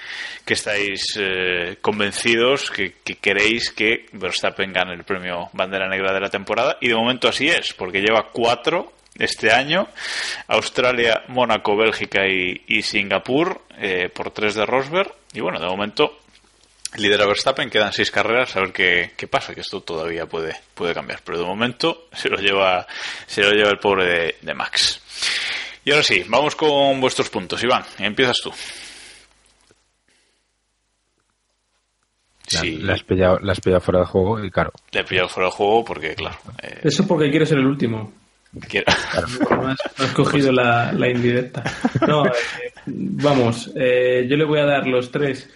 que 0.45 0.55
estáis 0.55 1.18
eh, 1.20 1.76
convencidos, 1.80 2.70
que, 2.70 2.95
que, 3.05 3.16
queréis 3.16 3.70
que 3.72 4.07
Verstappen 4.12 4.72
gane 4.72 4.95
el 4.95 5.05
premio 5.05 5.51
Bandera 5.53 5.89
Negra 5.89 6.12
de 6.12 6.20
la 6.20 6.30
temporada, 6.30 6.78
y 6.80 6.89
de 6.89 6.95
momento 6.95 7.28
así 7.28 7.49
es, 7.49 7.74
porque 7.74 8.01
lleva 8.01 8.28
cuatro 8.32 8.95
este 9.18 9.53
año, 9.53 9.89
Australia, 10.47 11.24
Mónaco, 11.28 11.76
Bélgica 11.76 12.26
y, 12.26 12.82
Singapur, 12.82 13.62
eh, 13.76 14.09
por 14.09 14.30
tres 14.30 14.55
de 14.55 14.64
Rosberg, 14.64 15.12
y 15.34 15.41
bueno, 15.41 15.61
de 15.61 15.66
momento 15.66 16.20
lidera 16.97 17.26
Verstappen, 17.26 17.68
quedan 17.68 17.93
seis 17.93 18.11
carreras, 18.11 18.57
a 18.57 18.61
ver 18.61 18.72
qué, 18.72 19.11
qué, 19.16 19.28
pasa, 19.28 19.55
que 19.55 19.61
esto 19.61 19.82
todavía 19.82 20.24
puede, 20.24 20.55
puede 20.72 20.95
cambiar, 20.95 21.20
pero 21.22 21.39
de 21.39 21.45
momento 21.45 22.09
se 22.14 22.30
lo 22.30 22.39
lleva, 22.39 22.86
se 23.26 23.43
lo 23.43 23.51
lleva 23.51 23.70
el 23.70 23.78
pobre 23.78 24.36
de 24.41 24.55
Max. 24.55 25.03
Y 25.85 25.91
ahora 25.91 26.03
sí, 26.03 26.24
vamos 26.29 26.55
con 26.55 27.01
vuestros 27.01 27.31
puntos. 27.31 27.62
Iván, 27.62 27.85
empiezas 27.99 28.39
tú. 28.43 28.53
La, 32.51 32.61
sí. 32.61 32.76
la, 32.79 32.95
has 32.95 33.03
pillado, 33.03 33.39
la 33.41 33.53
has 33.53 33.61
pillado 33.61 33.81
fuera 33.81 34.01
de 34.01 34.07
juego 34.07 34.45
y 34.45 34.51
claro. 34.51 34.72
Le 34.93 35.01
he 35.01 35.05
pillado 35.05 35.29
fuera 35.29 35.49
de 35.49 35.53
juego 35.53 35.85
porque, 35.85 36.14
claro. 36.14 36.39
Eh... 36.62 36.81
Eso 36.85 37.07
porque 37.07 37.31
quiero 37.31 37.45
ser 37.45 37.59
el 37.59 37.66
último. 37.66 38.12
Quiero. 38.68 38.87
Claro. 39.11 39.29
No, 39.51 39.68
has, 39.68 39.79
no 39.99 40.05
has, 40.05 40.12
cogido 40.12 40.53
la, 40.53 40.93
la 40.93 41.11
indirecta. 41.11 41.62
No, 42.07 42.26
eh, 42.26 42.72
vamos, 42.87 43.70
eh, 43.74 44.26
yo 44.29 44.37
le 44.37 44.45
voy 44.45 44.61
a 44.61 44.64
dar 44.64 44.87
los 44.87 45.11
tres 45.11 45.49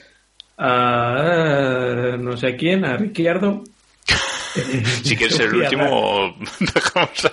a 0.58 2.16
no 2.18 2.36
sé 2.36 2.48
a 2.48 2.56
quién, 2.56 2.84
a 2.84 2.96
Ricciardo. 2.96 3.64
si 5.02 5.16
quieres 5.16 5.36
ser 5.36 5.46
el 5.46 5.56
último, 5.56 6.36
dejamos 6.74 7.24
a... 7.24 7.32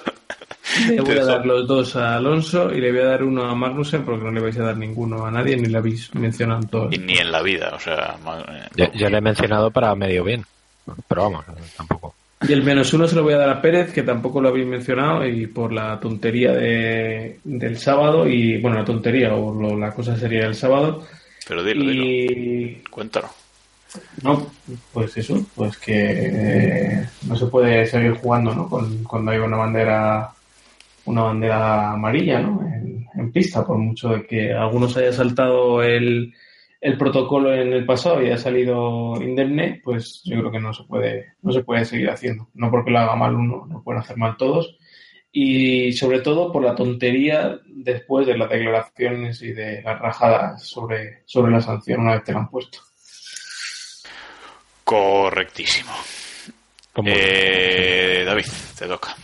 Le 0.88 1.02
voy 1.02 1.18
a 1.18 1.26
dar 1.26 1.46
los 1.46 1.68
dos 1.68 1.96
a 1.96 2.16
Alonso 2.16 2.72
y 2.72 2.80
le 2.80 2.92
voy 2.92 3.02
a 3.02 3.06
dar 3.06 3.24
uno 3.24 3.44
a 3.44 3.56
Magnussen 3.56 4.04
porque 4.04 4.24
no 4.24 4.32
le 4.32 4.42
vais 4.42 4.58
a 4.58 4.64
dar 4.64 4.78
ninguno 4.78 5.26
a 5.26 5.32
nadie 5.32 5.58
ni 5.58 5.68
le 5.68 5.78
habéis 5.78 6.14
mencionado 6.16 6.62
todos. 6.70 6.94
Y 6.94 6.98
ni 6.98 7.18
en 7.18 7.32
la 7.32 7.42
vida, 7.42 7.72
o 7.76 7.80
sea. 7.80 8.18
Yo, 8.76 8.86
yo 8.94 9.10
le 9.10 9.18
he 9.18 9.22
mencionado 9.22 9.72
para 9.72 9.94
medio 9.96 10.24
bien, 10.24 10.46
pero 11.08 11.24
vamos, 11.24 11.46
tampoco. 11.76 12.16
Y 12.48 12.54
el 12.54 12.64
menos 12.64 12.94
uno 12.94 13.06
se 13.06 13.16
lo 13.16 13.24
voy 13.24 13.34
a 13.34 13.38
dar 13.38 13.50
a 13.50 13.62
Pérez, 13.62 13.92
que 13.92 14.04
tampoco 14.04 14.40
lo 14.40 14.50
habéis 14.50 14.66
mencionado, 14.66 15.28
y 15.28 15.48
por 15.48 15.74
la 15.74 16.00
tontería 16.00 16.54
de, 16.54 17.40
del 17.44 17.78
sábado, 17.78 18.28
y 18.28 18.62
bueno, 18.62 18.78
la 18.78 18.86
tontería 18.86 19.34
o 19.34 19.54
lo, 19.54 19.78
la 19.78 19.92
cosa 19.92 20.16
sería 20.16 20.46
el 20.46 20.56
sábado. 20.56 21.06
Pero 21.48 21.64
dilo, 21.64 21.84
y... 21.84 22.28
dilo. 22.28 22.80
Cuéntalo. 22.90 23.30
No, 24.22 24.52
pues 24.94 25.18
eso, 25.18 25.44
pues 25.56 25.78
que 25.78 25.94
eh, 25.96 27.10
no 27.28 27.36
se 27.36 27.48
puede 27.48 27.86
seguir 27.88 28.14
jugando, 28.14 28.54
¿no? 28.54 28.70
Con, 28.70 29.04
cuando 29.04 29.32
hay 29.32 29.40
una 29.40 29.58
bandera 29.58 30.30
una 31.10 31.24
bandera 31.24 31.92
amarilla 31.92 32.40
¿no? 32.40 32.62
en, 32.62 33.08
en, 33.14 33.32
pista, 33.32 33.66
por 33.66 33.78
mucho 33.78 34.10
de 34.10 34.28
que 34.28 34.54
algunos 34.54 34.96
haya 34.96 35.12
saltado 35.12 35.82
el, 35.82 36.34
el, 36.80 36.98
protocolo 36.98 37.54
en 37.54 37.74
el 37.74 37.86
pasado 37.86 38.22
y 38.22 38.28
haya 38.28 38.38
salido 38.38 39.16
indemne, 39.22 39.82
pues 39.84 40.22
yo 40.24 40.40
creo 40.40 40.52
que 40.52 40.60
no 40.60 40.74
se 40.74 40.84
puede, 40.84 41.34
no 41.42 41.52
se 41.52 41.64
puede 41.64 41.86
seguir 41.86 42.10
haciendo. 42.10 42.48
No 42.54 42.70
porque 42.70 42.92
lo 42.92 43.00
haga 43.00 43.16
mal 43.16 43.36
uno, 43.36 43.68
lo 43.70 43.84
pueden 43.84 44.02
hacer 44.02 44.18
mal 44.18 44.38
todos. 44.38 44.78
Y 45.32 45.92
sobre 45.94 46.22
todo 46.22 46.52
por 46.52 46.64
la 46.64 46.76
tontería 46.76 47.60
después 47.68 48.26
de 48.28 48.38
las 48.38 48.50
declaraciones 48.50 49.42
y 49.42 49.52
de 49.52 49.82
las 49.82 50.00
rajadas 50.00 50.64
sobre, 50.64 51.22
sobre 51.26 51.52
la 51.52 51.62
sanción 51.62 52.02
una 52.02 52.14
vez 52.14 52.24
que 52.24 52.34
la 52.34 52.40
han 52.40 52.50
puesto. 52.50 52.80
Correctísimo. 54.84 55.92
Eh, 57.06 58.24
David, 58.26 58.46
te 58.78 58.88
toca. 58.88 59.16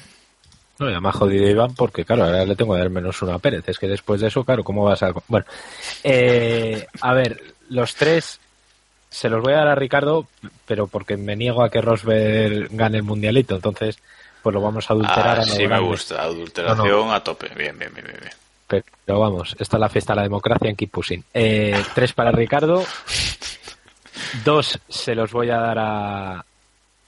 No, 0.79 0.89
ya 0.89 0.99
me 0.99 1.09
ha 1.09 1.13
jodido 1.13 1.49
Iván 1.49 1.73
porque, 1.73 2.03
claro, 2.03 2.25
ahora 2.25 2.45
le 2.45 2.55
tengo 2.55 2.73
que 2.73 2.79
dar 2.79 2.89
menos 2.89 3.21
uno 3.21 3.33
a 3.33 3.39
Pérez. 3.39 3.63
Es 3.67 3.79
que 3.79 3.87
después 3.87 4.19
de 4.21 4.27
eso, 4.27 4.43
claro, 4.43 4.63
¿cómo 4.63 4.83
vas 4.83 5.03
a...? 5.03 5.13
Bueno, 5.27 5.45
eh, 6.03 6.85
a 7.01 7.13
ver, 7.13 7.41
los 7.69 7.95
tres 7.95 8.39
se 9.09 9.29
los 9.29 9.41
voy 9.41 9.53
a 9.53 9.57
dar 9.57 9.69
a 9.69 9.75
Ricardo, 9.75 10.27
pero 10.65 10.87
porque 10.87 11.15
me 11.15 11.37
niego 11.37 11.63
a 11.63 11.69
que 11.69 11.79
Rosberg 11.79 12.67
gane 12.71 12.97
el 12.97 13.03
mundialito. 13.03 13.55
Entonces, 13.55 13.97
pues 14.43 14.53
lo 14.53 14.61
vamos 14.61 14.89
a 14.89 14.93
adulterar. 14.93 15.39
Ah, 15.39 15.41
a 15.41 15.43
sí, 15.43 15.63
grande. 15.63 15.75
me 15.75 15.79
gusta. 15.79 16.21
Adulteración 16.21 16.87
no, 16.87 17.05
no. 17.05 17.13
a 17.13 17.23
tope. 17.23 17.47
Bien, 17.55 17.77
bien, 17.79 17.93
bien, 17.93 18.07
bien. 18.07 18.83
Pero 19.05 19.19
vamos, 19.19 19.55
esta 19.57 19.77
es 19.77 19.81
la 19.81 19.89
fiesta 19.89 20.13
de 20.13 20.17
la 20.17 20.23
democracia 20.23 20.69
en 20.69 20.75
Keep 20.75 20.91
Pushing. 20.91 21.23
Eh, 21.33 21.81
tres 21.93 22.13
para 22.13 22.31
Ricardo. 22.31 22.83
Dos 24.43 24.79
se 24.89 25.15
los 25.15 25.31
voy 25.31 25.49
a 25.49 25.57
dar 25.57 25.79
a, 25.79 26.45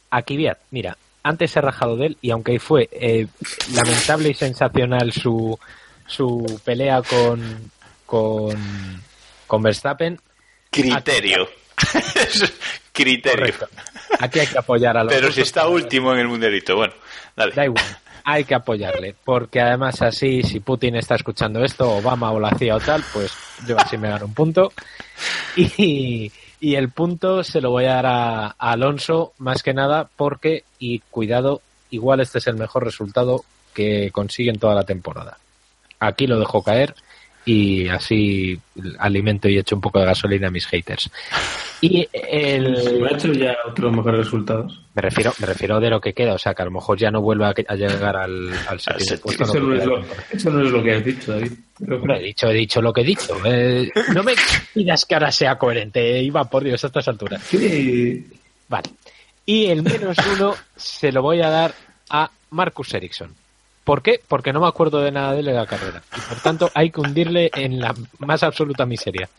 a 0.10 0.22
Kvyat. 0.22 0.60
Mira, 0.72 0.96
antes 1.28 1.56
he 1.56 1.62
rajado 1.62 1.98
de 1.98 2.08
él 2.08 2.18
y 2.22 2.32
aunque 2.32 2.60
fue 2.60 2.90
eh, 2.92 3.28
lamentable 3.74 4.30
y 4.30 4.34
sensacional 4.34 5.12
su, 5.12 5.58
su 6.06 6.62
pelea 6.64 7.02
con, 7.02 7.72
con, 8.06 8.56
con 9.46 9.62
Verstappen. 9.62 10.20
Criterio. 10.70 11.48
Criterio. 12.92 13.38
Correcto. 13.38 13.68
Aquí 14.20 14.40
hay 14.40 14.48
que 14.48 14.58
apoyar 14.58 14.98
a 14.98 15.04
los 15.04 15.14
Pero 15.14 15.32
si 15.32 15.42
está 15.42 15.68
último 15.68 16.14
en 16.14 16.20
el 16.20 16.28
mundialito, 16.28 16.76
bueno, 16.76 16.94
dale. 17.36 17.54
Da 17.54 17.66
igual. 17.66 17.86
Hay 18.24 18.44
que 18.44 18.56
apoyarle, 18.56 19.16
porque 19.24 19.62
además 19.62 20.02
así, 20.02 20.44
si 20.44 20.60
Putin 20.60 20.96
está 20.98 21.16
escuchando 21.16 21.64
esto, 21.64 21.90
Obama 21.90 22.32
o 22.32 22.40
la 22.40 22.50
CIA 22.58 22.76
o 22.76 22.80
tal, 22.80 23.02
pues 23.14 23.32
yo 23.66 23.78
así 23.80 23.98
me 23.98 24.10
gano 24.10 24.26
un 24.26 24.34
punto. 24.34 24.72
Y, 25.56 26.32
y 26.60 26.76
el 26.76 26.90
punto 26.90 27.44
se 27.44 27.62
lo 27.62 27.72
voy 27.72 27.86
a 27.86 27.96
dar 27.96 28.06
a, 28.06 28.48
Alonso 28.58 29.34
más 29.38 29.64
que 29.64 29.74
nada 29.74 30.10
porque, 30.16 30.64
y 30.80 31.00
cuidado, 31.00 31.62
igual 31.90 32.20
este 32.20 32.40
es 32.40 32.48
el 32.48 32.56
mejor 32.56 32.84
resultado 32.84 33.44
que 33.74 34.12
consiguen 34.12 34.60
toda 34.60 34.76
la 34.76 34.84
temporada. 34.84 35.38
Aquí 36.00 36.28
lo 36.28 36.40
dejo 36.40 36.64
caer 36.64 36.96
y 37.48 37.88
así 37.88 38.60
alimento 39.00 39.48
y 39.48 39.58
echo 39.58 39.76
un 39.76 39.82
poco 39.82 40.00
de 40.00 40.06
gasolina 40.06 40.50
a 40.50 40.52
mis 40.52 40.68
haters. 40.68 41.10
Y 41.80 42.06
el... 42.12 42.76
¿Se 42.84 43.06
ha 43.06 43.16
hecho 43.16 43.32
ya 43.32 43.56
otros 43.66 43.96
mejores 43.96 44.26
resultados? 44.26 44.82
Me 44.94 45.02
refiero, 45.02 45.32
me 45.40 45.48
refiero 45.48 45.80
de 45.80 45.90
lo 45.90 46.02
que 46.02 46.12
queda, 46.12 46.34
o 46.34 46.38
sea 46.38 46.54
que 46.54 46.64
a 46.64 46.66
lo 46.66 46.72
mejor 46.72 46.98
ya 46.98 47.10
no 47.10 47.22
vuelve 47.22 47.46
a, 47.46 47.76
llegar 47.76 48.18
al, 48.18 48.50
al 48.68 48.80
séptimo 48.82 49.22
puesto. 49.22 49.44
Eso 49.46 49.60
no, 49.62 49.76
es 49.76 49.86
lo, 49.86 50.04
eso 50.30 50.50
no 50.50 50.62
es 50.62 50.72
lo 50.72 50.84
que 50.84 50.94
has 50.94 51.06
dicho, 51.06 51.32
David. 51.32 51.52
Pero 51.80 52.16
he 52.16 52.24
dicho, 52.24 52.50
he 52.50 52.54
dicho 52.54 52.82
lo 52.82 52.92
que 52.92 53.02
he 53.02 53.06
dicho. 53.06 53.38
Eh, 53.46 53.90
no 54.14 54.24
me 54.24 54.34
pidas 54.74 55.06
que 55.06 55.16
ahora 55.16 55.32
sea 55.32 55.58
coherente, 55.58 56.22
iba 56.22 56.44
por 56.50 56.66
Dios 56.66 56.84
a 56.84 56.88
estas 56.88 57.08
alturas. 57.08 57.42
Sí. 57.44 58.28
Vale. 58.68 58.90
Y 59.46 59.68
el 59.68 59.84
menos 59.84 60.18
uno 60.36 60.54
se 60.76 61.14
lo 61.14 61.22
voy 61.22 61.42
a 61.42 61.50
dar 61.50 61.74
a 62.10 62.30
Marcus 62.50 62.94
Ericsson. 62.94 63.34
¿Por 63.88 64.02
qué? 64.02 64.20
Porque 64.28 64.52
no 64.52 64.60
me 64.60 64.68
acuerdo 64.68 65.00
de 65.00 65.14
nada 65.14 65.32
de 65.32 65.40
él 65.40 65.48
en 65.48 65.56
la 65.56 65.66
carrera. 65.66 66.04
Y 66.14 66.20
por 66.20 66.42
tanto 66.42 66.70
hay 66.74 66.92
que 66.92 67.00
hundirle 67.00 67.50
en 67.54 67.80
la 67.80 67.96
más 68.20 68.44
absoluta 68.44 68.86
miseria. 68.86 69.30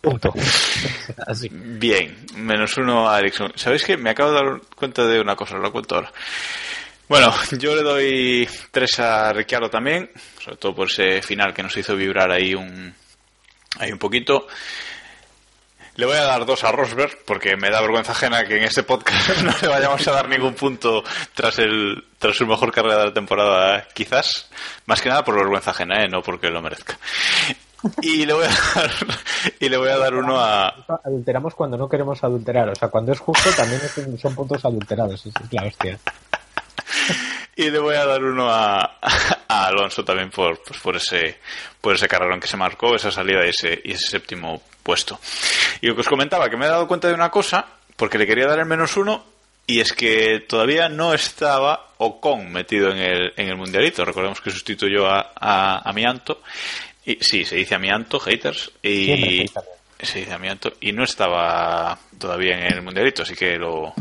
Punto. 0.00 0.32
Así. 1.26 1.50
Bien, 1.52 2.24
menos 2.36 2.78
uno 2.78 3.10
a 3.10 3.18
Ericsson. 3.18 3.52
¿Sabéis 3.56 3.84
qué? 3.84 3.98
Me 3.98 4.08
acabo 4.08 4.32
de 4.32 4.36
dar 4.36 4.60
cuenta 4.74 5.06
de 5.06 5.20
una 5.20 5.36
cosa, 5.36 5.58
lo 5.58 5.70
cuento 5.70 5.96
ahora. 5.96 6.10
Bueno, 7.06 7.34
yo 7.58 7.76
le 7.76 7.82
doy 7.82 8.48
tres 8.70 8.98
a 8.98 9.30
Ricciardo 9.34 9.68
también, 9.68 10.10
sobre 10.42 10.56
todo 10.56 10.74
por 10.74 10.88
ese 10.88 11.20
final 11.20 11.52
que 11.52 11.62
nos 11.62 11.76
hizo 11.76 11.94
vibrar 11.94 12.32
ahí 12.32 12.54
un, 12.54 12.94
ahí 13.78 13.92
un 13.92 13.98
poquito. 13.98 14.46
Le 16.00 16.06
voy 16.06 16.16
a 16.16 16.24
dar 16.24 16.46
dos 16.46 16.64
a 16.64 16.72
Rosberg 16.72 17.26
porque 17.26 17.58
me 17.58 17.68
da 17.68 17.82
vergüenza 17.82 18.12
ajena 18.12 18.46
que 18.46 18.56
en 18.56 18.64
este 18.64 18.82
podcast 18.82 19.38
no 19.42 19.52
le 19.60 19.68
vayamos 19.68 20.08
a 20.08 20.12
dar 20.12 20.30
ningún 20.30 20.54
punto 20.54 21.04
tras 21.34 21.58
el 21.58 22.02
tras 22.18 22.36
su 22.36 22.46
mejor 22.46 22.72
carrera 22.72 23.00
de 23.00 23.04
la 23.08 23.12
temporada, 23.12 23.86
quizás. 23.92 24.48
Más 24.86 25.02
que 25.02 25.10
nada 25.10 25.22
por 25.22 25.36
vergüenza 25.36 25.72
ajena, 25.72 26.02
¿eh? 26.02 26.08
no 26.08 26.22
porque 26.22 26.48
lo 26.48 26.62
merezca. 26.62 26.98
Y 28.00 28.24
le 28.24 28.32
voy 28.32 28.46
a 28.46 28.48
dar, 28.48 28.90
y 29.60 29.68
le 29.68 29.76
voy 29.76 29.90
a 29.90 29.98
dar 29.98 30.14
uno 30.14 30.40
a, 30.40 30.68
Adulteramos 31.04 31.54
cuando 31.54 31.76
no 31.76 31.86
queremos 31.86 32.24
adulterar. 32.24 32.70
O 32.70 32.74
sea, 32.74 32.88
cuando 32.88 33.12
es 33.12 33.20
justo 33.20 33.50
también 33.54 33.82
son 34.18 34.34
puntos 34.34 34.64
adulterados. 34.64 35.26
Es 35.26 35.34
la 35.52 35.64
hostia. 35.64 35.98
y 37.56 37.68
le 37.68 37.78
voy 37.78 37.96
a 37.96 38.06
dar 38.06 38.24
uno 38.24 38.48
a, 38.50 38.96
a 39.48 39.66
Alonso 39.66 40.02
también 40.02 40.30
por, 40.30 40.62
pues 40.62 40.80
por 40.80 40.96
ese 40.96 41.40
por 41.78 41.94
ese 41.94 42.08
carrerón 42.08 42.40
que 42.40 42.48
se 42.48 42.56
marcó, 42.56 42.94
esa 42.94 43.10
salida 43.10 43.44
y 43.44 43.50
ese, 43.50 43.80
y 43.84 43.92
ese 43.92 44.08
séptimo 44.12 44.62
puesto. 44.90 45.20
Y 45.80 45.86
lo 45.86 45.94
que 45.94 46.00
os 46.00 46.08
comentaba, 46.08 46.50
que 46.50 46.56
me 46.56 46.66
he 46.66 46.68
dado 46.68 46.88
cuenta 46.88 47.06
de 47.06 47.14
una 47.14 47.30
cosa, 47.30 47.64
porque 47.94 48.18
le 48.18 48.26
quería 48.26 48.48
dar 48.48 48.58
el 48.58 48.66
menos 48.66 48.96
uno, 48.96 49.24
y 49.64 49.78
es 49.78 49.92
que 49.92 50.40
todavía 50.48 50.88
no 50.88 51.14
estaba 51.14 51.90
Ocon 51.98 52.50
metido 52.50 52.90
en 52.90 52.98
el, 52.98 53.32
en 53.36 53.50
el 53.50 53.56
mundialito. 53.56 54.04
Recordemos 54.04 54.40
que 54.40 54.50
sustituyó 54.50 55.06
a, 55.06 55.30
a, 55.36 55.88
a 55.88 55.92
Mianto. 55.92 56.42
Y, 57.06 57.18
sí, 57.20 57.44
se 57.44 57.54
dice 57.54 57.76
Amianto, 57.76 58.18
haters. 58.18 58.72
Y, 58.82 59.46
se 60.02 60.18
dice 60.18 60.32
Amianto. 60.32 60.72
Y 60.80 60.90
no 60.90 61.04
estaba 61.04 61.96
todavía 62.18 62.66
en 62.66 62.74
el 62.74 62.82
mundialito, 62.82 63.22
así 63.22 63.36
que 63.36 63.58
lo, 63.58 63.94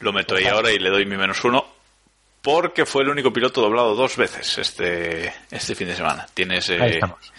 lo 0.00 0.12
meto 0.12 0.36
ahí 0.36 0.44
ahora 0.44 0.70
y 0.72 0.78
le 0.78 0.90
doy 0.90 1.06
mi 1.06 1.16
menos 1.16 1.42
uno 1.42 1.64
porque 2.44 2.84
fue 2.84 3.02
el 3.02 3.08
único 3.08 3.32
piloto 3.32 3.62
doblado 3.62 3.94
dos 3.94 4.18
veces 4.18 4.58
este 4.58 5.32
este 5.50 5.74
fin 5.74 5.88
de 5.88 5.96
semana. 5.96 6.26
Tienes 6.34 6.68
Ahí 6.68 6.76
eh, 6.78 6.88
estamos. 6.94 7.32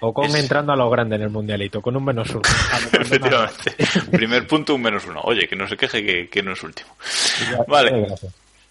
O 0.00 0.14
con 0.14 0.26
es- 0.26 0.34
entrando 0.36 0.72
a 0.72 0.76
lo 0.76 0.88
grande 0.88 1.16
en 1.16 1.22
el 1.22 1.30
mundialito, 1.30 1.82
con 1.82 1.96
un 1.96 2.04
menos 2.04 2.30
uno. 2.30 2.42
A 2.72 2.78
lo 2.78 2.88
cuando 2.88 3.18
nada. 3.28 3.50
efectivamente 3.50 3.76
primer 4.12 4.46
punto 4.46 4.76
un 4.76 4.82
menos 4.82 5.04
uno. 5.04 5.20
Oye, 5.24 5.48
que 5.48 5.56
no 5.56 5.66
se 5.66 5.76
queje 5.76 6.04
que, 6.06 6.28
que 6.28 6.42
no 6.44 6.52
es 6.52 6.62
último. 6.62 6.96
Ya, 7.50 7.58
Vale. 7.66 8.06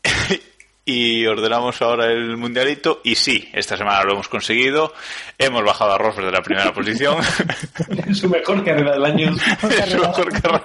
Y 0.94 1.26
ordenamos 1.26 1.82
ahora 1.82 2.08
el 2.08 2.36
mundialito 2.36 3.00
y 3.06 3.16
sí, 3.16 3.50
esta 3.54 3.78
semana 3.78 4.04
lo 4.04 4.12
hemos 4.12 4.28
conseguido. 4.28 4.94
Hemos 5.38 5.64
bajado 5.64 5.94
a 5.94 5.98
Rosberg 5.98 6.26
de 6.26 6.34
la 6.34 6.42
primera 6.42 6.74
posición. 6.74 7.16
En 8.06 8.14
su 8.14 8.28
mejor 8.28 8.62
carrera 8.66 8.92
del 8.92 9.06
año. 9.06 9.34
es 9.70 9.90
su 9.90 9.98
mejor 10.00 10.42
carrera, 10.42 10.64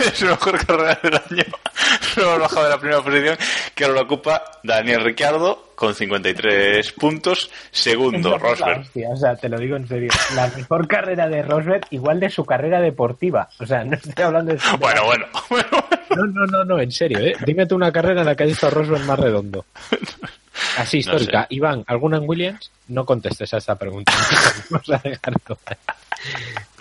es 0.00 0.18
su 0.18 0.24
mejor 0.24 0.66
carrera 0.66 0.98
del 1.02 1.14
año. 1.16 1.44
Lo 2.16 2.22
hemos 2.22 2.38
bajado 2.40 2.64
de 2.64 2.70
la 2.70 2.78
primera 2.78 3.02
posición, 3.02 3.36
que 3.74 3.84
ahora 3.84 3.96
lo 3.96 4.02
ocupa 4.04 4.42
Daniel 4.62 5.04
Ricciardo 5.04 5.67
con 5.78 5.94
53 5.94 6.90
puntos. 6.94 7.50
Segundo, 7.70 8.34
es 8.34 8.42
Rosberg. 8.42 8.80
hostia, 8.80 9.08
o 9.10 9.16
sea, 9.16 9.36
te 9.36 9.48
lo 9.48 9.58
digo 9.60 9.76
en 9.76 9.86
serio. 9.86 10.10
La 10.34 10.48
mejor 10.48 10.88
carrera 10.88 11.28
de 11.28 11.40
Rosberg, 11.42 11.86
igual 11.90 12.18
de 12.18 12.30
su 12.30 12.44
carrera 12.44 12.80
deportiva. 12.80 13.48
O 13.60 13.64
sea, 13.64 13.84
no 13.84 13.94
estoy 13.94 14.24
hablando 14.24 14.52
de. 14.54 14.58
Bueno, 14.80 15.04
bueno, 15.04 15.26
bueno. 15.48 15.68
No, 16.16 16.26
no, 16.26 16.46
no, 16.46 16.64
no, 16.64 16.80
en 16.80 16.90
serio, 16.90 17.20
¿eh? 17.20 17.36
Dime 17.46 17.64
tú 17.66 17.76
una 17.76 17.92
carrera 17.92 18.22
en 18.22 18.26
la 18.26 18.34
que 18.34 18.42
haya 18.42 18.52
estado 18.54 18.74
Rosberg 18.74 19.04
más 19.04 19.20
redondo. 19.20 19.66
Así, 20.78 20.96
No 20.96 21.00
histórica. 21.00 21.42
sé. 21.42 21.46
Iván, 21.54 21.84
¿alguna 21.86 22.16
en 22.16 22.28
Williams? 22.28 22.72
No 22.88 23.04
contestes 23.04 23.54
a 23.54 23.58
esta 23.58 23.76
pregunta. 23.76 24.12
Vamos 24.70 24.90
a 24.90 24.98
dejarlo. 24.98 25.58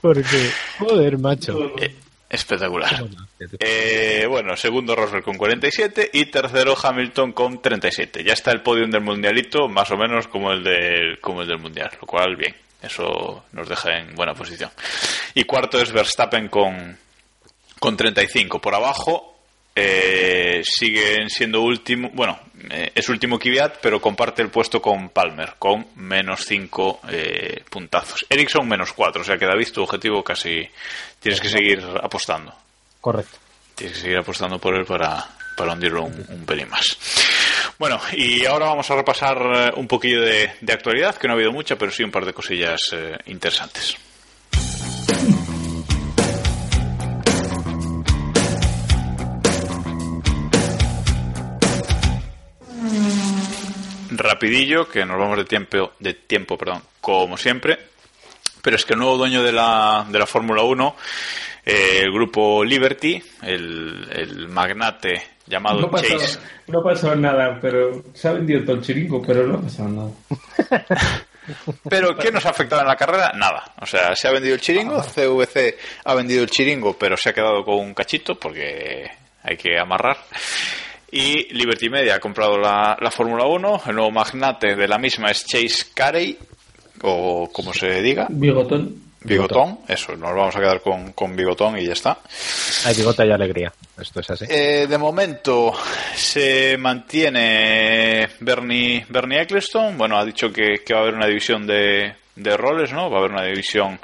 Porque, 0.02 0.50
joder, 0.80 1.20
macho. 1.20 1.72
Eh, 1.80 1.94
espectacular. 2.30 3.06
Eh, 3.60 4.26
bueno, 4.30 4.56
segundo 4.58 4.96
Rosberg 4.96 5.24
con 5.24 5.38
47 5.38 6.10
y 6.14 6.26
tercero 6.26 6.76
Hamilton 6.82 7.32
con 7.32 7.62
37. 7.62 8.24
Ya 8.24 8.34
está 8.34 8.52
el 8.52 8.62
podium 8.62 8.90
del 8.90 9.02
mundialito, 9.02 9.68
más 9.68 9.92
o 9.92 9.98
menos 9.98 10.28
como 10.28 10.52
el 10.52 10.64
del, 10.64 11.20
como 11.20 11.42
el 11.42 11.48
del 11.48 11.60
mundial, 11.60 11.92
lo 12.02 12.08
cual 12.08 12.36
bien, 12.36 12.56
eso 12.82 13.46
nos 13.54 13.70
deja 13.70 13.98
en 14.00 14.16
buena 14.16 14.34
posición. 14.34 14.70
Y 15.34 15.44
cuarto 15.44 15.82
es 15.82 15.92
Verstappen 15.92 16.50
con, 16.50 16.98
con 17.80 17.96
35. 17.96 18.60
Por 18.60 18.76
abajo 18.76 19.37
eh, 19.80 20.62
siguen 20.64 21.30
siendo 21.30 21.62
último, 21.62 22.10
bueno, 22.14 22.40
eh, 22.70 22.92
es 22.96 23.08
último 23.10 23.38
Kvyat, 23.38 23.78
pero 23.82 24.02
comparte 24.02 24.42
el 24.42 24.50
puesto 24.50 24.82
con 24.82 25.10
Palmer 25.10 25.54
con 25.60 25.88
menos 25.96 26.46
5 26.46 27.02
puntazos. 27.70 28.26
Ericsson 28.28 28.68
menos 28.68 28.94
4, 28.94 29.22
o 29.22 29.26
sea 29.26 29.38
que 29.38 29.46
David, 29.46 29.68
tu 29.72 29.84
objetivo 29.84 30.24
casi 30.24 30.68
tienes 31.20 31.40
que 31.40 31.50
seguir 31.50 31.84
apostando. 32.02 32.54
Correcto. 33.00 33.38
Tienes 33.76 33.98
que 33.98 34.04
seguir 34.04 34.18
apostando 34.18 34.58
por 34.58 34.76
él 34.76 34.86
para, 34.86 35.24
para 35.56 35.74
hundirlo 35.74 36.06
un, 36.06 36.26
un 36.30 36.46
pelín 36.46 36.70
más. 36.70 36.98
Bueno, 37.78 38.00
y 38.14 38.44
ahora 38.46 38.68
vamos 38.68 38.90
a 38.90 38.96
repasar 38.96 39.38
eh, 39.38 39.72
un 39.76 39.88
poquillo 39.88 40.22
de, 40.22 40.52
de 40.62 40.74
actualidad, 40.74 41.16
que 41.16 41.28
no 41.28 41.34
ha 41.34 41.36
habido 41.36 41.52
mucha, 41.52 41.76
pero 41.76 41.92
sí 41.92 42.04
un 42.04 42.12
par 42.12 42.26
de 42.26 42.34
cosillas 42.34 42.80
eh, 42.92 43.16
interesantes. 43.28 43.96
Rapidillo, 54.38 54.88
que 54.88 55.04
nos 55.04 55.18
vamos 55.18 55.36
de 55.36 55.46
tiempo, 55.46 55.94
de 55.98 56.14
tiempo, 56.14 56.60
perdón, 56.60 56.84
como 57.02 57.38
siempre. 57.38 57.80
Pero 58.62 58.76
es 58.76 58.86
que 58.86 58.94
el 58.94 59.00
nuevo 59.00 59.18
dueño 59.18 59.42
de 59.42 59.52
la, 59.52 60.06
de 60.08 60.20
la 60.20 60.28
Fórmula 60.28 60.62
1, 60.62 60.96
eh, 61.66 62.02
el 62.04 62.12
grupo 62.12 62.64
Liberty, 62.64 63.20
el, 63.42 64.08
el 64.12 64.48
magnate 64.48 65.24
llamado 65.48 65.82
No 65.82 65.90
pasó, 65.90 66.20
Chase, 66.20 66.40
no 66.68 66.84
pasó 66.84 67.16
nada, 67.16 67.58
pero 67.60 68.04
se 68.14 68.28
ha 68.28 68.34
vendido 68.34 68.64
todo 68.64 68.76
el 68.76 68.84
chiringo, 68.84 69.24
pero 69.26 69.48
no 69.48 69.56
ha 69.56 69.62
pasado 69.62 69.90
nada. 69.90 70.12
Pero 71.90 72.18
¿qué 72.18 72.30
nos 72.30 72.46
ha 72.46 72.50
afectado 72.50 72.82
en 72.82 72.90
la 72.90 72.98
carrera? 72.98 73.32
Nada. 73.34 73.72
O 73.80 73.86
sea, 73.86 74.14
se 74.18 74.28
ha 74.28 74.32
vendido 74.32 74.56
el 74.56 74.60
chiringo, 74.60 75.02
CVC 75.02 75.78
ha 76.04 76.14
vendido 76.14 76.44
el 76.44 76.50
chiringo, 76.50 76.98
pero 77.00 77.16
se 77.16 77.30
ha 77.30 77.34
quedado 77.34 77.64
con 77.64 77.76
un 77.76 77.94
cachito 77.94 78.36
porque 78.38 79.10
hay 79.44 79.56
que 79.56 79.80
amarrar. 79.80 80.18
Y 81.12 81.54
Liberty 81.54 81.90
Media 81.90 82.16
ha 82.16 82.20
comprado 82.20 82.58
la, 82.58 82.98
la 83.00 83.12
Fórmula 83.12 83.46
1. 83.46 83.82
El 83.88 83.96
nuevo 83.96 84.12
magnate 84.12 84.76
de 84.76 84.88
la 84.88 84.98
misma 84.98 85.32
es 85.32 85.46
Chase 85.46 85.88
Carey, 85.94 86.38
o 87.02 87.50
como 87.52 87.74
se 87.74 88.02
diga, 88.02 88.28
Bigotón. 88.30 89.08
Bigotón. 89.22 89.80
Eso, 89.88 90.16
nos 90.16 90.34
vamos 90.34 90.56
a 90.56 90.60
quedar 90.60 90.82
con, 90.82 91.12
con 91.14 91.36
Bigotón 91.36 91.78
y 91.78 91.86
ya 91.86 91.94
está. 91.94 92.20
Hay 92.86 92.96
bigota 92.96 93.26
y 93.26 93.32
alegría. 93.32 93.74
Esto 94.00 94.20
es 94.22 94.30
así. 94.30 94.46
Eh, 94.50 94.86
de 94.88 94.98
momento 94.98 95.74
se 96.16 96.78
mantiene 96.78 98.30
Bernie, 98.40 99.06
Bernie 99.10 99.42
Eccleston. 99.42 99.98
Bueno, 99.98 100.18
ha 100.18 100.26
dicho 100.26 100.52
que, 100.52 100.84
que 100.86 100.94
va 100.94 101.00
a 101.00 101.04
haber 101.04 101.16
una 101.16 101.28
división 101.28 101.66
de, 101.68 102.14
de 102.36 102.58
roles, 102.58 102.94
¿no? 102.94 103.10
Va 103.10 103.18
a 103.18 103.20
haber 103.20 103.32
una 103.32 103.44
división 103.44 104.00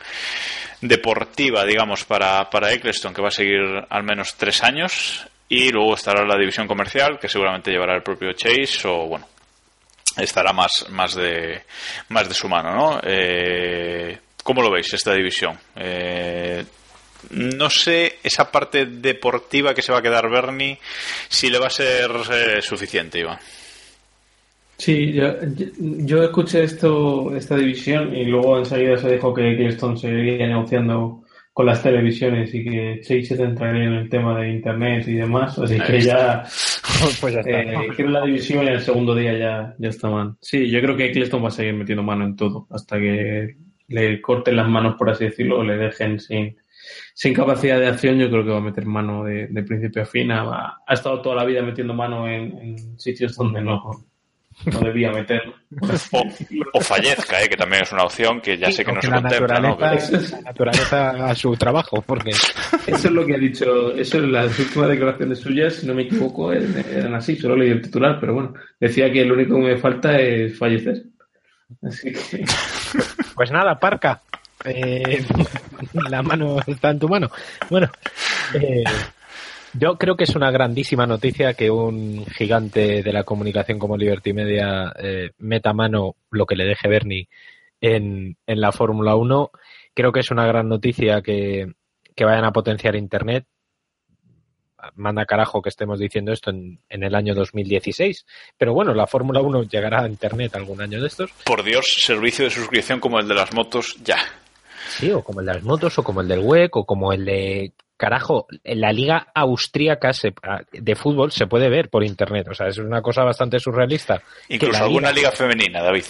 deportiva, 0.81 1.63
digamos, 1.63 2.03
para, 2.03 2.49
para 2.49 2.73
Eccleston, 2.73 3.13
que 3.13 3.21
va 3.21 3.29
a 3.29 3.31
seguir 3.31 3.61
al 3.89 4.03
menos 4.03 4.35
tres 4.35 4.63
años. 4.63 5.27
Y 5.49 5.71
luego 5.71 5.95
estará 5.95 6.25
la 6.25 6.37
división 6.37 6.67
comercial, 6.67 7.19
que 7.19 7.27
seguramente 7.27 7.71
llevará 7.71 7.95
el 7.95 8.01
propio 8.01 8.33
Chase, 8.33 8.87
o 8.87 9.07
bueno, 9.07 9.27
estará 10.17 10.53
más, 10.53 10.87
más, 10.89 11.15
de, 11.15 11.61
más 12.09 12.27
de 12.27 12.33
su 12.33 12.47
mano, 12.47 12.73
¿no? 12.75 12.99
Eh, 13.03 14.17
¿Cómo 14.43 14.61
lo 14.61 14.71
veis 14.71 14.93
esta 14.93 15.13
división? 15.13 15.57
Eh, 15.75 16.63
no 17.31 17.69
sé 17.69 18.19
esa 18.23 18.51
parte 18.51 18.85
deportiva 18.85 19.73
que 19.73 19.81
se 19.81 19.91
va 19.91 19.99
a 19.99 20.01
quedar 20.01 20.29
Bernie 20.29 20.77
si 21.29 21.49
le 21.49 21.59
va 21.59 21.67
a 21.67 21.71
ser 21.71 22.11
eh, 22.31 22.61
suficiente, 22.61 23.19
Iván. 23.19 23.39
Sí, 24.77 25.13
yo, 25.13 25.35
yo 25.79 26.23
escuché 26.23 26.63
esto, 26.63 27.33
esta 27.35 27.55
división 27.55 28.13
y 28.15 28.25
luego 28.25 28.57
enseguida 28.57 28.97
se 28.97 29.13
dijo 29.13 29.33
que 29.33 29.53
Eccleston 29.53 29.97
seguiría 29.97 30.47
negociando 30.47 31.22
con 31.53 31.67
las 31.67 31.83
televisiones 31.83 32.53
y 32.53 32.63
que 32.63 32.99
Chase 33.01 33.23
se 33.23 33.37
centraría 33.37 33.83
en 33.83 33.93
el 33.93 34.09
tema 34.09 34.39
de 34.39 34.49
internet 34.49 35.07
y 35.07 35.13
demás, 35.13 35.57
así 35.59 35.79
que 35.79 36.01
ya 36.01 36.43
Pues 37.21 37.33
ya 37.33 37.41
está. 37.41 37.61
eh, 37.61 37.93
la 38.09 38.25
división 38.25 38.65
y 38.65 38.69
el 38.69 38.81
segundo 38.81 39.13
día 39.13 39.37
ya, 39.37 39.75
ya 39.77 39.89
está 39.89 40.09
mal. 40.09 40.35
Sí, 40.41 40.69
yo 40.69 40.81
creo 40.81 40.95
que 40.95 41.05
Eccleston 41.07 41.43
va 41.43 41.49
a 41.49 41.51
seguir 41.51 41.73
metiendo 41.73 42.01
mano 42.03 42.25
en 42.25 42.35
todo 42.35 42.67
hasta 42.71 42.97
que 42.97 43.55
le 43.87 44.21
corten 44.21 44.55
las 44.55 44.67
manos, 44.67 44.95
por 44.97 45.09
así 45.09 45.25
decirlo, 45.25 45.59
o 45.59 45.63
le 45.63 45.77
dejen 45.77 46.19
sin, 46.19 46.55
sin 47.13 47.33
capacidad 47.33 47.79
de 47.79 47.87
acción, 47.87 48.17
yo 48.17 48.29
creo 48.29 48.43
que 48.43 48.51
va 48.51 48.57
a 48.57 48.61
meter 48.61 48.85
mano 48.85 49.23
de, 49.25 49.47
de 49.47 49.63
principio 49.63 50.01
a 50.01 50.05
fin. 50.05 50.31
Ha, 50.31 50.77
ha 50.85 50.93
estado 50.93 51.21
toda 51.21 51.35
la 51.35 51.45
vida 51.45 51.61
metiendo 51.61 51.93
mano 51.93 52.27
en, 52.27 52.57
en 52.57 52.99
sitios 52.99 53.35
donde 53.35 53.61
no, 53.61 54.05
no 54.65 54.79
debía 54.81 55.11
meterlo. 55.11 55.53
O, 56.73 56.81
fallezca, 56.81 57.41
eh, 57.43 57.49
que 57.49 57.55
también 57.57 57.83
es 57.83 57.91
una 57.91 58.03
opción 58.03 58.39
que 58.41 58.57
ya 58.57 58.71
sé 58.71 58.83
que 58.85 58.91
no 58.91 59.01
se 59.01 59.09
la 59.09 59.21
contempla, 59.21 59.59
¿no? 59.59 59.69
naturaleza, 59.69 60.09
Pero- 60.11 60.21
Pero- 60.29 60.31
la 60.37 60.41
naturaleza 60.41 61.25
a 61.29 61.35
su 61.35 61.55
trabajo, 61.57 62.01
porque 62.01 62.29
Eso 62.31 63.07
es 63.07 63.11
lo 63.11 63.25
que 63.25 63.35
ha 63.35 63.37
dicho, 63.39 63.93
eso 63.95 64.17
es 64.17 64.23
las 64.23 64.57
últimas 64.59 64.89
declaraciones 64.89 65.39
suyas, 65.39 65.73
si 65.75 65.87
no 65.87 65.93
me 65.93 66.03
equivoco, 66.03 66.51
eran 66.53 66.85
eran 66.91 67.15
así, 67.15 67.35
solo 67.35 67.55
leí 67.55 67.69
el 67.71 67.81
titular, 67.81 68.17
pero 68.19 68.33
bueno, 68.33 68.53
decía 68.79 69.11
que 69.11 69.25
lo 69.25 69.33
único 69.33 69.55
que 69.55 69.61
me 69.61 69.77
falta 69.77 70.17
es 70.19 70.57
fallecer. 70.57 71.03
Así 71.81 72.11
que 72.11 72.45
Pues 73.35 73.51
nada, 73.51 73.79
Parca. 73.79 74.21
Eh, 74.65 75.25
la 76.09 76.21
mano 76.21 76.57
está 76.65 76.91
en 76.91 76.99
tu 76.99 77.09
mano. 77.09 77.29
Bueno, 77.69 77.89
eh, 78.53 78.83
yo 79.73 79.97
creo 79.97 80.15
que 80.15 80.23
es 80.23 80.35
una 80.35 80.51
grandísima 80.51 81.05
noticia 81.05 81.53
que 81.53 81.69
un 81.69 82.25
gigante 82.25 83.03
de 83.03 83.13
la 83.13 83.23
comunicación 83.23 83.79
como 83.79 83.97
Liberty 83.97 84.33
Media 84.33 84.93
eh, 84.97 85.31
meta 85.39 85.73
mano 85.73 86.15
lo 86.31 86.45
que 86.45 86.55
le 86.55 86.65
deje 86.65 86.87
Bernie 86.87 87.27
en, 87.81 88.37
en 88.45 88.61
la 88.61 88.71
Fórmula 88.71 89.15
1. 89.15 89.51
Creo 89.93 90.11
que 90.11 90.21
es 90.21 90.31
una 90.31 90.45
gran 90.45 90.69
noticia 90.69 91.21
que, 91.21 91.73
que 92.15 92.25
vayan 92.25 92.45
a 92.45 92.51
potenciar 92.51 92.95
Internet 92.95 93.45
manda 94.95 95.25
carajo 95.25 95.61
que 95.61 95.69
estemos 95.69 95.99
diciendo 95.99 96.31
esto 96.31 96.49
en, 96.49 96.79
en 96.89 97.03
el 97.03 97.15
año 97.15 97.33
2016. 97.33 98.25
Pero 98.57 98.73
bueno, 98.73 98.93
la 98.93 99.07
Fórmula 99.07 99.41
1 99.41 99.63
llegará 99.63 100.03
a 100.03 100.07
Internet 100.07 100.55
algún 100.55 100.81
año 100.81 101.01
de 101.01 101.07
estos. 101.07 101.31
Por 101.45 101.63
Dios, 101.63 101.85
servicio 101.99 102.45
de 102.45 102.51
suscripción 102.51 102.99
como 102.99 103.19
el 103.19 103.27
de 103.27 103.35
las 103.35 103.53
motos, 103.53 103.97
ya. 104.03 104.17
Sí, 104.89 105.11
o 105.11 105.23
como 105.23 105.39
el 105.39 105.45
de 105.45 105.53
las 105.53 105.63
motos, 105.63 105.97
o 105.97 106.03
como 106.03 106.21
el 106.21 106.27
del 106.27 106.39
WEC, 106.39 106.75
o 106.75 106.85
como 106.85 107.13
el 107.13 107.25
de... 107.25 107.71
Carajo, 108.03 108.47
en 108.65 108.81
la 108.81 108.91
liga 108.91 109.27
austríaca 109.33 110.11
se- 110.11 110.33
de 110.73 110.95
fútbol 110.95 111.31
se 111.31 111.47
puede 111.47 111.69
ver 111.69 111.87
por 111.89 112.03
internet. 112.03 112.47
O 112.49 112.53
sea, 112.53 112.67
es 112.67 112.77
una 112.77 113.01
cosa 113.01 113.23
bastante 113.23 113.59
surrealista. 113.61 114.21
Incluso 114.49 114.83
alguna 114.83 115.09
liga- 115.13 115.31
femenina, 115.31 115.81
David. 115.81 116.03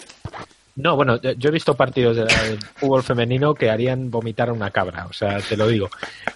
No, 0.77 0.95
bueno, 0.95 1.21
yo, 1.21 1.49
he 1.49 1.51
visto 1.51 1.75
partidos 1.75 2.17
de- 2.17 2.25
fútbol 2.77 3.03
femenino 3.03 3.53
que 3.53 3.69
harían 3.69 4.09
vomitar 4.09 4.49
a 4.49 4.53
una 4.53 4.71
cabra, 4.71 5.05
o 5.05 5.13
sea, 5.13 5.37
te 5.37 5.55
lo 5.55 5.67
digo. 5.67 5.87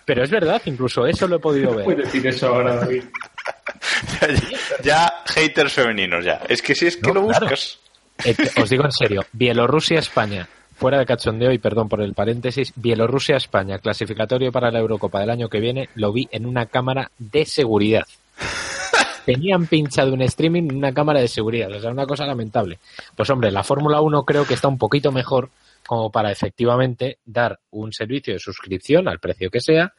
Pero 0.05 0.24
es 0.24 0.30
verdad, 0.30 0.62
incluso 0.66 1.08
eso 1.08 1.28
lo 1.28 1.38
he 1.38 1.39
podido 1.39 1.74
ver. 1.74 1.86
Puedes 1.86 2.05
decir 2.05 2.28
eso 2.28 2.49
ahora, 2.49 2.76
David. 2.76 3.05
ya, 4.84 5.12
haters 5.26 5.74
femeninos, 5.74 6.24
ya. 6.24 6.41
Es 6.47 6.62
que 6.62 6.76
si 6.76 6.86
es 6.86 6.97
que 6.97 7.08
No, 7.08 7.16
lo 7.16 7.28
claro. 7.28 7.47
buscas. 7.47 7.80
Eh, 8.26 8.36
os 8.62 8.70
digo 8.70 8.86
en 8.86 8.91
serio, 8.91 9.22
Bielorrusia-España, 9.32 10.47
fuera 10.78 10.99
de 10.99 11.05
cachondeo 11.07 11.51
y 11.51 11.57
perdón 11.57 11.89
por 11.89 12.01
el 12.01 12.13
paréntesis, 12.13 12.71
Bielorrusia-España, 12.75 13.80
clasificatorio 13.80 14.51
para 14.51 14.69
la 14.69 14.80
Eurocopa 14.80 15.19
del 15.19 15.32
año 15.32 15.49
que 15.49 15.59
viene, 15.59 15.89
lo 15.95 16.13
vi 16.13 16.30
en 16.32 16.45
una 16.45 16.67
cámara 16.67 17.11
de 17.17 17.45
seguridad. 17.45 18.05
Tenían 19.25 19.65
pinchado 19.65 20.13
un 20.13 20.21
streaming 20.21 20.69
en 20.69 20.78
una 20.78 20.93
cámara 20.93 21.19
de 21.19 21.28
seguridad, 21.28 21.71
o 21.71 21.80
sea, 21.80 21.89
una 21.89 22.05
cosa 22.05 22.28
lamentable. 22.28 22.78
Pues 23.15 23.30
hombre, 23.32 23.49
la 23.51 23.63
Fórmula 23.63 24.01
1 24.01 24.23
creo 24.23 24.45
que 24.45 24.53
está 24.53 24.67
un 24.67 24.78
poquito 24.78 25.11
mejor 25.11 25.49
como 25.86 26.11
para 26.11 26.32
efectivamente 26.32 27.17
dar 27.25 27.59
un 27.71 27.91
servicio 27.91 28.34
de 28.34 28.39
suscripción 28.39 29.07
al 29.07 29.19
precio 29.19 29.49
que 29.49 29.61
sea, 29.61 29.93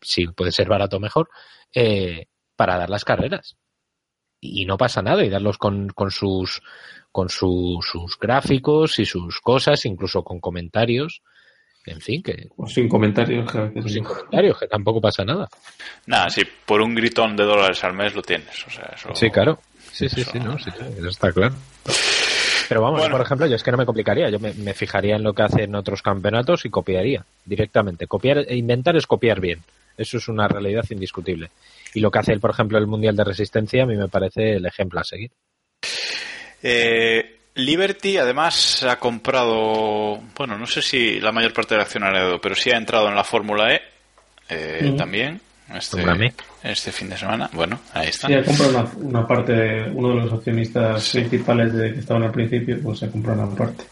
si 0.00 0.26
puede 0.26 0.50
ser 0.50 0.68
barato 0.68 0.98
mejor, 0.98 1.28
eh, 1.72 2.26
para 2.56 2.76
dar 2.76 2.90
las 2.90 3.04
carreras. 3.04 3.56
Y 4.40 4.64
no 4.66 4.76
pasa 4.76 5.02
nada, 5.02 5.24
y 5.24 5.30
darlos 5.30 5.56
con, 5.56 5.88
con 5.88 6.10
sus 6.10 6.62
con 7.16 7.30
su- 7.30 7.78
sus 7.80 8.18
gráficos 8.18 8.98
y 8.98 9.06
sus 9.06 9.40
cosas, 9.40 9.86
incluso 9.86 10.22
con 10.22 10.38
comentarios. 10.38 11.22
En 11.86 12.00
fin, 12.02 12.22
que 12.22 12.48
O 12.58 12.66
sin 12.66 12.88
comentarios, 12.90 13.50
que 13.50 13.88
sin 13.88 14.04
comentarios, 14.04 14.58
que 14.58 14.66
tampoco 14.66 15.00
pasa 15.00 15.24
nada. 15.24 15.48
Nada, 16.06 16.28
si 16.28 16.42
por 16.66 16.82
un 16.82 16.94
gritón 16.94 17.34
de 17.34 17.44
dólares 17.44 17.82
al 17.84 17.94
mes 17.94 18.14
lo 18.14 18.20
tienes. 18.20 18.66
O 18.66 18.70
sea, 18.70 18.92
eso... 18.94 19.14
Sí, 19.14 19.30
claro. 19.30 19.58
Sí, 19.92 20.10
sí, 20.10 20.20
Eso- 20.20 20.32
sí, 20.32 20.40
no, 20.40 20.58
sí, 20.58 20.68
eso 20.98 21.08
está 21.08 21.32
claro. 21.32 21.54
Pero 22.68 22.82
vamos, 22.82 23.00
Bueno. 23.00 23.16
por 23.16 23.24
ejemplo, 23.24 23.46
yo 23.46 23.56
es 23.56 23.62
que 23.62 23.70
no 23.70 23.78
me 23.78 23.86
complicaría, 23.86 24.28
yo 24.28 24.38
me, 24.38 24.52
me 24.54 24.74
fijaría 24.74 25.16
en 25.16 25.22
lo 25.22 25.32
que 25.32 25.42
hacen 25.42 25.74
otros 25.74 26.02
campeonatos 26.02 26.66
y 26.66 26.70
copiaría 26.70 27.24
directamente. 27.46 28.06
Copiar 28.08 28.38
e 28.46 28.56
inventar 28.56 28.94
es 28.96 29.06
copiar 29.06 29.40
bien. 29.40 29.60
Eso 29.96 30.18
es 30.18 30.28
una 30.28 30.48
realidad 30.48 30.84
indiscutible. 30.90 31.50
Y 31.94 32.00
lo 32.00 32.10
que 32.10 32.18
hace, 32.18 32.38
por 32.38 32.50
ejemplo, 32.50 32.76
el 32.76 32.86
Mundial 32.86 33.16
de 33.16 33.24
Resistencia 33.24 33.84
a 33.84 33.86
mí 33.86 33.96
me 33.96 34.08
parece 34.08 34.56
el 34.56 34.66
ejemplo 34.66 35.00
a 35.00 35.04
seguir. 35.04 35.30
Eh, 36.62 37.36
Liberty 37.54 38.18
además 38.18 38.82
ha 38.82 38.98
comprado, 38.98 40.20
bueno, 40.36 40.58
no 40.58 40.66
sé 40.66 40.82
si 40.82 41.20
la 41.20 41.32
mayor 41.32 41.52
parte 41.52 41.74
del 41.74 41.82
accionariado, 41.82 42.40
pero 42.40 42.54
sí 42.54 42.70
ha 42.70 42.76
entrado 42.76 43.08
en 43.08 43.14
la 43.14 43.24
Fórmula 43.24 43.74
E 43.74 43.80
eh, 44.48 44.94
también 44.96 45.40
este, 45.74 46.04
este 46.62 46.92
fin 46.92 47.08
de 47.08 47.16
semana. 47.16 47.48
Bueno, 47.52 47.80
ahí 47.94 48.08
está. 48.08 48.28
Sí, 48.28 48.34
ha 48.34 48.44
comprado 48.44 48.70
una, 48.70 49.08
una 49.08 49.26
parte, 49.26 49.52
de, 49.52 49.90
uno 49.90 50.10
de 50.10 50.14
los 50.22 50.32
accionistas 50.34 51.10
principales 51.10 51.72
de 51.72 51.92
que 51.94 52.00
estaban 52.00 52.24
al 52.24 52.32
principio, 52.32 52.78
pues 52.82 52.98
se 52.98 53.06
ha 53.06 53.10
comprado 53.10 53.42
una 53.42 53.56
parte. 53.56 53.84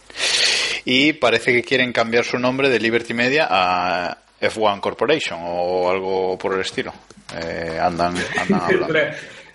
Y 0.85 1.15
parece 1.15 1.53
que 1.53 1.63
quieren 1.63 1.93
cambiar 1.93 2.25
su 2.25 2.39
nombre 2.39 2.69
de 2.69 2.79
Liberty 2.79 3.15
Media 3.15 3.49
a 3.51 4.19
F1 4.41 4.81
Corporation 4.81 5.41
o 5.43 5.91
algo 5.91 6.39
por 6.39 6.55
el 6.55 6.61
estilo. 6.61 6.93
Eh, 7.35 7.79
andan, 7.81 8.15
andan 8.39 8.61
hablando. 8.65 8.95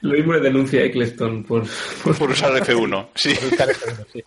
Lo 0.01 0.13
mismo 0.13 0.33
le 0.33 0.39
denuncia 0.39 0.81
a 0.81 0.83
Eccleston 0.85 1.43
por, 1.43 1.63
por, 2.03 2.17
Por 2.17 2.31
usar 2.31 2.51
F1, 2.63 3.07
sí. 3.15 3.33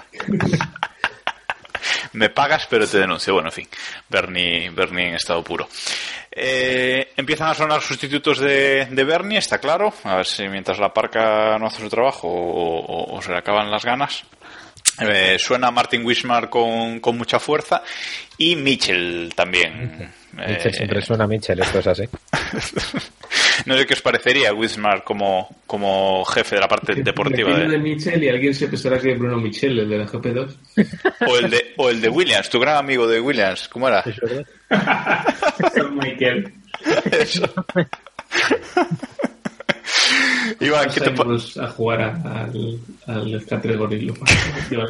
Me 2.14 2.28
pagas, 2.28 2.66
pero 2.68 2.86
te 2.86 2.98
denuncio. 2.98 3.32
Bueno, 3.32 3.48
en 3.48 3.52
fin, 3.52 3.68
Bernie, 4.08 4.70
Bernie 4.70 5.08
en 5.08 5.14
estado 5.14 5.42
puro. 5.42 5.66
Eh, 6.30 7.12
empiezan 7.16 7.48
a 7.48 7.54
sonar 7.54 7.80
sustitutos 7.80 8.38
de, 8.38 8.86
de 8.90 9.04
Bernie, 9.04 9.38
está 9.38 9.58
claro. 9.58 9.92
A 10.04 10.16
ver 10.16 10.26
si 10.26 10.46
mientras 10.48 10.78
la 10.78 10.92
parca 10.92 11.58
no 11.58 11.66
hace 11.66 11.80
su 11.80 11.88
trabajo 11.88 12.28
o, 12.28 12.80
o- 12.80 13.16
o 13.16 13.22
se 13.22 13.30
le 13.32 13.38
acaban 13.38 13.70
las 13.70 13.84
ganas. 13.84 14.24
Eh, 15.00 15.36
suena 15.38 15.70
Martin 15.70 16.04
Wismar 16.04 16.50
con, 16.50 17.00
con 17.00 17.16
mucha 17.16 17.38
fuerza 17.38 17.82
y 18.36 18.56
Mitchell 18.56 19.32
también. 19.34 20.10
Mitchell 20.32 20.66
Eh, 20.70 20.72
siempre 20.74 21.00
suena 21.02 21.24
a 21.24 21.26
Mitchell, 21.26 21.58
esto 21.60 21.78
es 21.78 21.86
así. 21.86 22.04
no 23.66 23.76
sé 23.76 23.86
qué 23.86 23.94
os 23.94 24.02
parecería 24.02 24.52
Wismar 24.52 25.04
como, 25.04 25.48
como 25.66 26.24
jefe 26.24 26.56
de 26.56 26.60
la 26.60 26.68
parte 26.68 26.94
deportiva 26.94 27.56
de... 27.56 27.68
de, 27.68 27.78
Michel 27.78 28.22
y 28.22 28.28
alguien 28.28 28.54
se 28.54 28.68
pensará 28.68 28.98
que 28.98 29.12
es 29.12 29.18
Bruno 29.18 29.38
Michel, 29.38 29.78
el 29.78 29.88
de 29.88 29.98
la 29.98 30.06
GP2. 30.06 30.56
o 31.26 31.36
el 31.36 31.50
de 31.50 31.74
o 31.76 31.90
el 31.90 32.00
de 32.00 32.08
Williams, 32.08 32.50
tu 32.50 32.60
gran 32.60 32.76
amigo 32.76 33.06
de 33.06 33.20
Williams, 33.20 33.68
¿cómo 33.68 33.88
era? 33.88 34.02
Son 35.74 35.96
Michael. 35.96 36.52
Eso. 37.10 37.52
Iván, 40.60 40.88
¿qué 40.90 41.00
te, 41.00 41.60
a 41.60 41.66
jugar 41.68 42.00
al, 42.00 42.78
al 43.06 43.46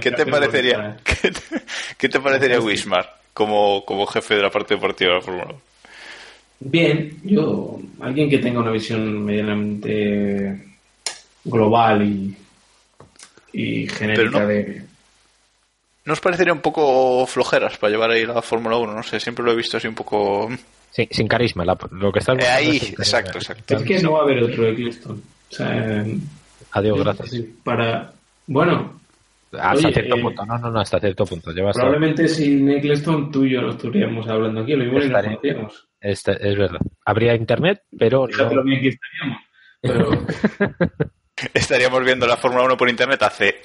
qué 0.00 0.10
te 0.10 0.26
parecería, 0.26 0.96
qué 1.04 1.30
te, 1.30 1.40
qué 1.98 2.08
te 2.08 2.20
parecería 2.20 2.60
Wismar 2.60 3.18
como, 3.32 3.84
como 3.84 4.06
jefe 4.06 4.36
de 4.36 4.42
la 4.42 4.50
parte 4.50 4.74
deportiva 4.74 5.12
de 5.12 5.16
la 5.16 5.22
Fórmula 5.22 5.46
1? 5.46 5.71
Bien, 6.64 7.18
yo, 7.24 7.78
alguien 8.00 8.28
que 8.30 8.38
tenga 8.38 8.60
una 8.60 8.70
visión 8.70 9.24
medianamente 9.24 10.64
global 11.44 12.02
y, 12.06 12.36
y 13.52 13.86
genérica 13.88 14.40
no- 14.40 14.46
de... 14.46 14.82
¿No 16.04 16.14
os 16.14 16.20
parecería 16.20 16.52
un 16.52 16.60
poco 16.60 17.24
flojeras 17.26 17.78
para 17.78 17.92
llevar 17.92 18.10
ahí 18.10 18.26
la 18.26 18.42
Fórmula 18.42 18.76
1? 18.76 18.92
No 18.92 19.02
sé, 19.04 19.20
siempre 19.20 19.44
lo 19.44 19.52
he 19.52 19.56
visto 19.56 19.76
así 19.76 19.86
un 19.86 19.94
poco... 19.94 20.48
Sin 20.90 21.26
carisma, 21.28 21.64
la- 21.64 21.78
lo 21.92 22.12
que 22.12 22.18
estás 22.18 22.38
Eh, 22.38 22.46
ahí, 22.46 22.76
es 22.76 22.90
exacto, 22.92 23.38
exacto. 23.38 23.76
Es 23.76 23.82
que 23.82 24.00
no 24.02 24.12
va 24.12 24.20
a 24.20 24.22
haber 24.22 24.42
otro 24.42 24.66
Eccleston. 24.66 25.22
O 25.50 25.54
sea, 25.54 26.04
Adiós, 26.72 26.98
gracias. 26.98 27.44
para... 27.64 28.12
Bueno, 28.46 29.00
Hasta 29.52 29.88
Oye, 29.88 29.92
cierto 29.94 30.16
eh, 30.16 30.22
punto, 30.22 30.44
no, 30.44 30.58
no, 30.58 30.70
no, 30.70 30.80
hasta 30.80 30.98
cierto 30.98 31.24
punto. 31.24 31.52
Llevas 31.52 31.76
probablemente 31.76 32.26
sin 32.28 32.68
Eccleston 32.70 33.30
tú 33.30 33.44
y 33.44 33.52
yo 33.52 33.62
no 33.62 33.70
estaríamos 33.70 34.26
hablando 34.28 34.60
aquí, 34.62 34.72
lo 34.72 34.84
mismo 34.84 34.98
ni 34.98 35.50
nos 35.52 35.86
Este, 36.02 36.32
es 36.32 36.58
verdad. 36.58 36.80
Habría 37.04 37.34
internet, 37.34 37.82
pero 37.98 38.26
Fíjate 38.26 38.54
no- 38.54 38.62
lo 38.62 38.64
bien 38.64 38.80
que 38.82 38.88
estaríamos. 38.88 39.42
Pero, 39.80 40.10
Estaríamos 41.54 42.04
viendo 42.04 42.26
la 42.26 42.36
Fórmula 42.36 42.64
1 42.64 42.76
por 42.76 42.88
internet 42.90 43.22
hace 43.22 43.62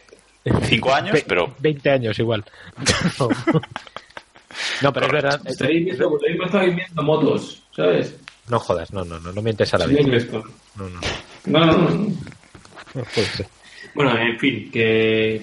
cinco 0.63 0.93
años, 0.93 1.13
Ve- 1.13 1.25
pero 1.27 1.53
20 1.59 1.89
años 1.89 2.17
igual. 2.19 2.43
no, 3.19 3.29
No, 4.81 4.93
pero 4.93 5.05
es 5.07 5.11
verdad. 5.11 5.41
estaréis 5.45 5.85
viendo, 5.85 6.19
estáis 6.45 6.75
viendo 6.75 7.03
motos, 7.03 7.63
¿sabes? 7.75 8.17
No 8.49 8.59
jodas, 8.59 8.91
no, 8.93 9.03
no, 9.05 9.19
no, 9.19 9.31
no 9.33 9.41
mientes 9.41 9.71
a 9.73 9.77
la 9.77 9.85
vida. 9.85 10.01
No, 10.01 10.89
no, 10.89 10.99
No, 11.45 11.59
no, 11.65 11.77
no. 11.77 11.89
no 12.95 13.03
puede 13.13 13.27
ser. 13.27 13.47
Bueno, 13.93 14.17
en 14.17 14.39
fin, 14.39 14.71
que, 14.71 15.41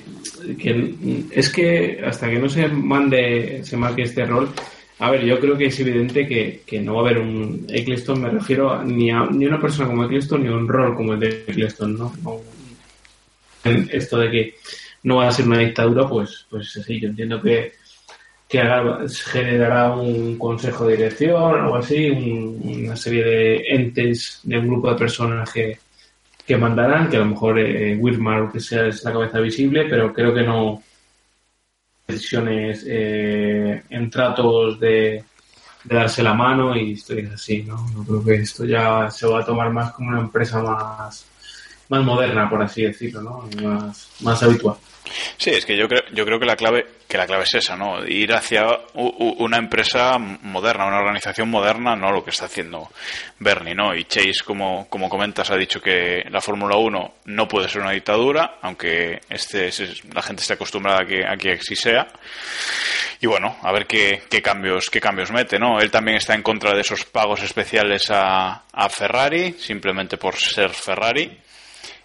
que 0.61 0.95
es 1.33 1.51
que 1.51 2.03
hasta 2.05 2.29
que 2.31 2.39
no 2.39 2.49
se 2.49 2.67
mande, 2.69 3.61
se 3.65 3.77
marque 3.77 4.03
este 4.03 4.25
rol, 4.25 4.53
a 4.99 5.11
ver, 5.11 5.25
yo 5.25 5.41
creo 5.41 5.57
que 5.59 5.67
es 5.67 5.81
evidente 5.81 6.27
que, 6.27 6.63
que 6.67 6.81
no 6.81 6.95
va 6.95 7.01
a 7.01 7.05
haber 7.11 7.19
un 7.19 7.67
Eccleston, 7.69 8.23
me 8.23 8.31
refiero 8.31 8.73
a, 8.73 8.85
ni 8.85 9.11
a 9.11 9.25
ni 9.27 9.47
una 9.47 9.61
persona 9.61 9.89
como 9.89 10.05
Eccleston 10.05 10.43
ni 10.43 10.49
a 10.49 10.53
un 10.57 10.69
rol 10.69 10.95
como 10.95 11.15
el 11.15 11.21
de 11.21 11.45
Eccleston, 11.49 11.99
¿no? 11.99 12.13
Esto 13.91 14.19
de 14.19 14.31
que 14.31 14.55
no 15.05 15.17
va 15.17 15.29
a 15.29 15.33
ser 15.33 15.47
una 15.47 15.59
dictadura, 15.59 16.07
pues, 16.09 16.47
pues 16.51 16.71
sí, 16.73 17.01
yo 17.01 17.09
entiendo 17.09 17.41
que, 17.41 17.73
que 18.49 18.61
haga- 18.61 19.01
generará 19.09 19.93
un 19.95 20.37
consejo 20.39 20.87
de 20.87 20.97
dirección 20.97 21.33
o 21.35 21.47
algo 21.49 21.77
así, 21.77 22.11
un- 22.11 22.61
una 22.85 22.97
serie 22.97 23.25
de 23.25 23.57
entes 23.69 24.41
de 24.45 24.59
un 24.59 24.67
grupo 24.69 24.91
de 24.91 24.97
personas 24.99 25.51
que, 25.53 25.79
que 26.47 26.57
mandarán, 26.59 27.09
que 27.09 27.17
a 27.17 27.21
lo 27.21 27.27
mejor 27.27 27.59
eh, 27.59 27.97
Whitmar 27.97 28.43
o 28.43 28.53
que 28.53 28.61
sea 28.61 28.87
es 28.87 29.03
la 29.03 29.13
cabeza 29.13 29.41
visible, 29.41 29.87
pero 29.89 30.13
creo 30.13 30.35
que 30.35 30.43
no 30.43 30.83
decisiones 32.07 32.85
eh, 32.87 33.83
en 33.89 34.11
tratos 34.11 34.79
de, 34.79 35.25
darse 35.85 36.23
la 36.23 36.33
mano 36.33 36.75
y 36.75 36.93
historias 36.93 37.33
así, 37.33 37.63
¿no? 37.63 37.87
No 37.91 38.05
creo 38.05 38.25
que 38.25 38.35
esto 38.37 38.65
ya 38.65 39.11
se 39.11 39.27
va 39.27 39.41
a 39.41 39.45
tomar 39.45 39.71
más 39.71 39.93
como 39.93 40.09
una 40.09 40.21
empresa 40.21 40.63
más 40.63 41.27
más 41.89 42.03
moderna, 42.05 42.49
por 42.49 42.63
así 42.63 42.83
decirlo, 42.83 43.21
¿no? 43.23 43.49
Más, 43.63 44.11
más 44.21 44.43
habitual. 44.43 44.77
Sí, 45.37 45.51
es 45.51 45.67
que 45.67 45.77
yo 45.77 45.87
creo, 45.87 46.03
yo 46.15 46.25
creo 46.25 46.41
que 46.41 46.47
la 46.47 46.57
clave, 46.57 46.87
que 47.07 47.19
la 47.19 47.27
clave 47.27 47.43
es 47.45 47.53
esa, 47.55 47.77
¿no? 47.77 48.05
Ir 48.07 48.33
hacia 48.33 48.65
una 48.95 49.59
empresa 49.59 50.17
moderna, 50.19 50.87
una 50.87 50.99
organización 50.99 51.51
moderna, 51.51 51.95
no 51.95 52.11
lo 52.11 52.25
que 52.25 52.31
está 52.31 52.47
haciendo 52.47 52.91
Bernie, 53.39 53.75
¿no? 53.75 53.95
Y 53.95 54.05
Chase, 54.05 54.43
como, 54.45 54.89
como 54.89 55.11
comentas, 55.11 55.51
ha 55.51 55.57
dicho 55.57 55.79
que 55.81 56.25
la 56.31 56.41
Fórmula 56.41 56.77
1 56.77 57.15
no 57.27 57.47
puede 57.47 57.69
ser 57.69 57.83
una 57.83 57.91
dictadura, 57.91 58.57
aunque 58.63 59.21
este, 59.29 59.69
es- 59.69 60.03
la 60.15 60.23
gente 60.23 60.41
esté 60.41 60.55
acostumbrada 60.55 61.03
a 61.03 61.07
que, 61.07 61.23
a 61.27 61.37
que 61.37 61.53
así 61.53 61.77
sea. 61.77 62.07
Y 63.21 63.27
bueno, 63.27 63.57
a 63.63 63.73
ver 63.73 63.87
qué, 63.87 64.23
qué 64.31 64.41
cambios, 64.41 64.89
qué 64.89 65.01
cambios 65.01 65.31
mete, 65.31 65.59
¿no? 65.59 65.79
Él 65.81 65.91
también 65.91 66.17
está 66.17 66.35
en 66.35 66.43
contra 66.43 66.73
de 66.75 66.81
esos 66.81 67.05
pagos 67.05 67.43
especiales 67.43 68.11
a, 68.11 68.65
a 68.73 68.89
Ferrari, 68.89 69.53
simplemente 69.59 70.17
por 70.17 70.35
ser 70.37 70.71
Ferrari. 70.71 71.39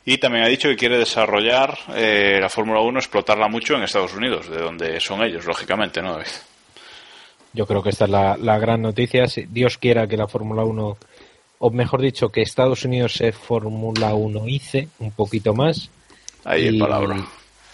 Y 0.10 0.18
también 0.18 0.43
ha 0.43 0.47
dicho 0.47 0.68
que 0.70 0.76
quiere 0.76 0.97
desarrollar 0.97 1.78
eh, 1.95 2.39
la 2.41 2.49
Fórmula 2.49 2.82
1, 2.82 2.97
explotarla 2.97 3.47
mucho 3.47 3.76
en 3.76 3.84
Estados 3.84 4.16
Unidos, 4.16 4.49
de 4.49 4.57
donde 4.57 4.99
son 4.99 5.22
ellos, 5.22 5.45
lógicamente, 5.45 6.01
¿no, 6.01 6.14
David? 6.14 6.32
Yo 7.53 7.68
creo 7.68 7.84
que 7.84 7.91
esta 7.91 8.05
es 8.05 8.10
la, 8.10 8.36
la 8.36 8.57
gran 8.57 8.82
noticia. 8.82 9.28
Si 9.28 9.45
Dios 9.45 9.78
quiera 9.78 10.07
que 10.07 10.18
la 10.18 10.28
Fórmula 10.28 10.64
1, 10.64 10.97
o 11.60 11.70
mejor 11.70 12.01
dicho, 12.01 12.30
que 12.30 12.41
Estados 12.41 12.86
Unidos 12.86 13.14
se 13.14 13.32
Fórmula 13.32 14.16
1 14.16 14.47
hice 14.47 14.88
un 14.97 15.12
poquito 15.12 15.53
más. 15.53 15.91
Ahí 16.43 16.66
el 16.66 16.80
palabra. 16.80 17.24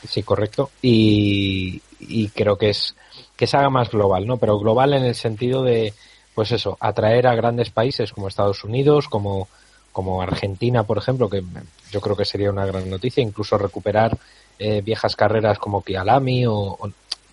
Sí, 0.06 0.22
correcto. 0.22 0.72
Y, 0.82 1.82
y 2.02 2.28
creo 2.36 2.58
que 2.58 2.72
es 2.72 2.98
que 3.38 3.48
se 3.48 3.56
haga 3.56 3.70
más 3.70 3.90
global, 3.92 4.28
¿no? 4.28 4.36
Pero 4.36 4.60
global 4.60 4.94
en 4.94 5.06
el 5.06 5.16
sentido 5.16 5.64
de, 5.64 5.94
pues 6.34 6.52
eso, 6.52 6.76
atraer 6.82 7.28
a 7.28 7.36
grandes 7.36 7.70
países 7.70 8.12
como 8.12 8.28
Estados 8.28 8.66
Unidos, 8.66 9.08
como, 9.08 9.48
como 9.96 10.22
Argentina, 10.22 10.84
por 10.84 10.98
ejemplo, 10.98 11.30
que 11.30 11.42
yo 11.90 12.02
creo 12.02 12.18
que 12.18 12.26
sería 12.26 12.52
una 12.52 12.66
gran 12.66 12.90
noticia, 12.90 13.24
incluso 13.24 13.58
recuperar 13.58 14.18
eh, 14.60 14.82
viejas 14.82 15.16
carreras 15.16 15.58
como 15.58 15.84
Kialami 15.84 16.46
o, 16.46 16.78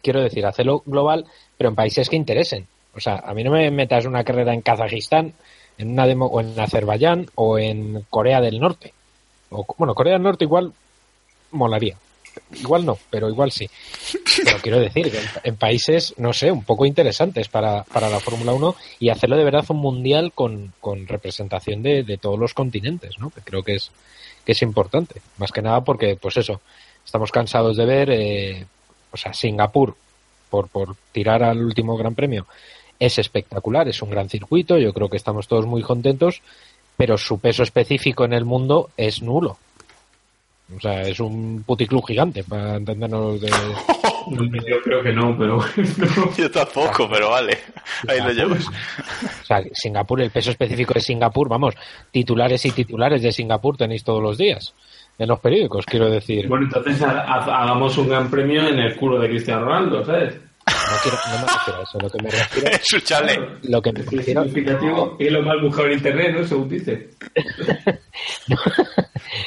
quiero 0.01 0.23
decir, 0.23 0.47
hacerlo 0.47 0.81
global, 0.87 1.27
pero 1.59 1.71
en 1.71 1.75
países 1.75 2.09
que 2.09 2.15
interesen. 2.15 2.69
O 2.95 3.01
sea, 3.01 3.17
a 3.17 3.35
mí 3.35 3.43
no 3.43 3.51
me 3.51 3.69
metas 3.73 4.07
una 4.07 4.23
carrera 4.23 4.55
en 4.55 4.61
Kazajistán, 4.61 5.33
en 5.77 5.91
una 5.91 6.07
demo, 6.07 6.27
o 6.27 6.41
en 6.41 6.59
Azerbaiyán 6.61 7.27
o 7.35 7.59
en 7.59 8.07
Corea 8.09 8.41
del 8.41 8.61
Norte. 8.61 8.95
O, 9.51 9.67
bueno, 9.77 9.97
Corea 9.97 10.13
del 10.13 10.23
Norte 10.23 10.45
igual 10.45 10.73
molaría. 11.51 11.97
Igual 12.55 12.85
no, 12.85 12.99
pero 13.11 13.29
igual 13.29 13.51
sí. 13.51 13.69
Pero 14.45 14.59
quiero 14.59 14.81
decir 14.81 15.11
que 15.11 15.21
en, 15.45 15.57
países, 15.57 16.15
no 16.19 16.33
sé, 16.33 16.51
un 16.51 16.65
poco 16.65 16.87
interesantes 16.87 17.49
para, 17.49 17.83
para 17.85 18.09
la 18.09 18.21
Fórmula 18.21 18.53
1 18.53 18.75
y 19.01 19.09
hacerlo 19.09 19.37
de 19.37 19.45
verdad 19.45 19.65
un 19.69 19.79
mundial 19.79 20.33
con, 20.33 20.73
con 20.81 21.07
representación 21.07 21.83
de, 21.83 22.03
de 22.03 22.19
todos 22.19 22.39
los 22.39 22.55
continentes, 22.55 23.19
¿no? 23.19 23.31
Que 23.31 23.41
creo 23.41 23.63
que 23.63 23.77
es, 23.77 23.91
que 24.45 24.53
es 24.53 24.63
importante. 24.63 25.21
Más 25.39 25.53
que 25.53 25.63
nada 25.63 25.83
porque, 25.83 26.17
pues 26.17 26.37
eso, 26.37 26.61
estamos 27.05 27.31
cansados 27.31 27.77
de 27.77 27.87
ver, 27.87 28.11
eh, 28.11 28.67
o 29.11 29.17
sea, 29.17 29.33
Singapur, 29.33 29.97
por, 30.51 30.69
por 30.69 30.97
tirar 31.13 31.43
al 31.43 31.65
último 31.65 31.97
Gran 31.97 32.15
Premio, 32.15 32.47
es 32.99 33.19
espectacular, 33.19 33.89
es 33.89 34.01
un 34.03 34.11
gran 34.11 34.29
circuito, 34.29 34.79
yo 34.79 34.93
creo 34.93 35.09
que 35.09 35.17
estamos 35.17 35.49
todos 35.49 35.67
muy 35.67 35.83
contentos, 35.83 36.41
pero 36.97 37.19
su 37.19 37.41
peso 37.41 37.63
específico 37.63 38.25
en 38.25 38.33
el 38.33 38.45
mundo 38.45 38.91
es 38.97 39.23
nulo. 39.23 39.59
O 40.75 40.81
sea, 40.81 41.03
es 41.03 41.21
un 41.21 41.63
puticlub 41.67 42.05
gigante, 42.07 42.45
para 42.45 42.77
entendernos 42.77 43.41
de... 43.41 43.51
Yo 44.31 44.81
creo 44.85 45.03
que 45.03 45.13
no, 45.13 45.37
pero. 45.37 45.59
Yo 46.39 46.49
tampoco, 46.51 47.09
pero 47.11 47.31
vale. 47.31 47.59
Ahí 48.07 48.21
lo 48.21 48.31
llevas. 48.31 48.67
O 48.69 49.45
sea, 49.45 49.61
Singapur, 49.75 50.21
el 50.23 50.31
peso 50.31 50.53
específico 50.53 50.95
de 50.95 51.01
Singapur, 51.01 51.49
vamos, 51.49 51.75
titulares 52.13 52.65
y 52.67 52.71
titulares 52.71 53.21
de 53.21 53.33
Singapur 53.33 53.77
tenéis 53.77 54.05
todos 54.05 54.23
los 54.23 54.39
días 54.39 54.75
en 55.19 55.29
los 55.29 55.41
periódicos, 55.41 55.85
quiero 55.87 56.09
decir. 56.09 56.47
Bueno, 56.49 56.67
entonces 56.67 57.03
ha- 57.03 57.21
ha- 57.23 57.63
hagamos 57.65 57.99
un 57.99 58.09
gran 58.09 58.31
premio 58.31 58.67
en 58.69 58.79
el 58.79 58.95
culo 58.95 59.19
de 59.21 59.29
Cristiano 59.29 59.65
Ronaldo, 59.65 60.05
¿sabes? 60.05 60.35
No, 60.37 60.99
quiero, 61.03 61.19
no 61.27 61.39
me 61.41 61.53
refiero 61.53 61.81
a 61.81 61.83
eso, 61.83 61.99
lo 62.01 62.09
que 62.11 62.23
me 62.23 62.31
refiero, 62.31 62.79
Su 62.85 63.01
chale. 63.01 63.41
lo 63.65 63.83
que 63.83 63.93
me 63.93 64.01
Es 64.01 64.07
refiero, 64.13 64.45
significativo 64.45 65.17
y 65.19 65.29
lo 65.31 65.43
más 65.43 65.57
buscado 65.61 65.89
en 65.89 65.95
internet, 65.95 66.37
¿no? 66.39 66.47
Según 66.47 66.69
dice. 66.69 67.11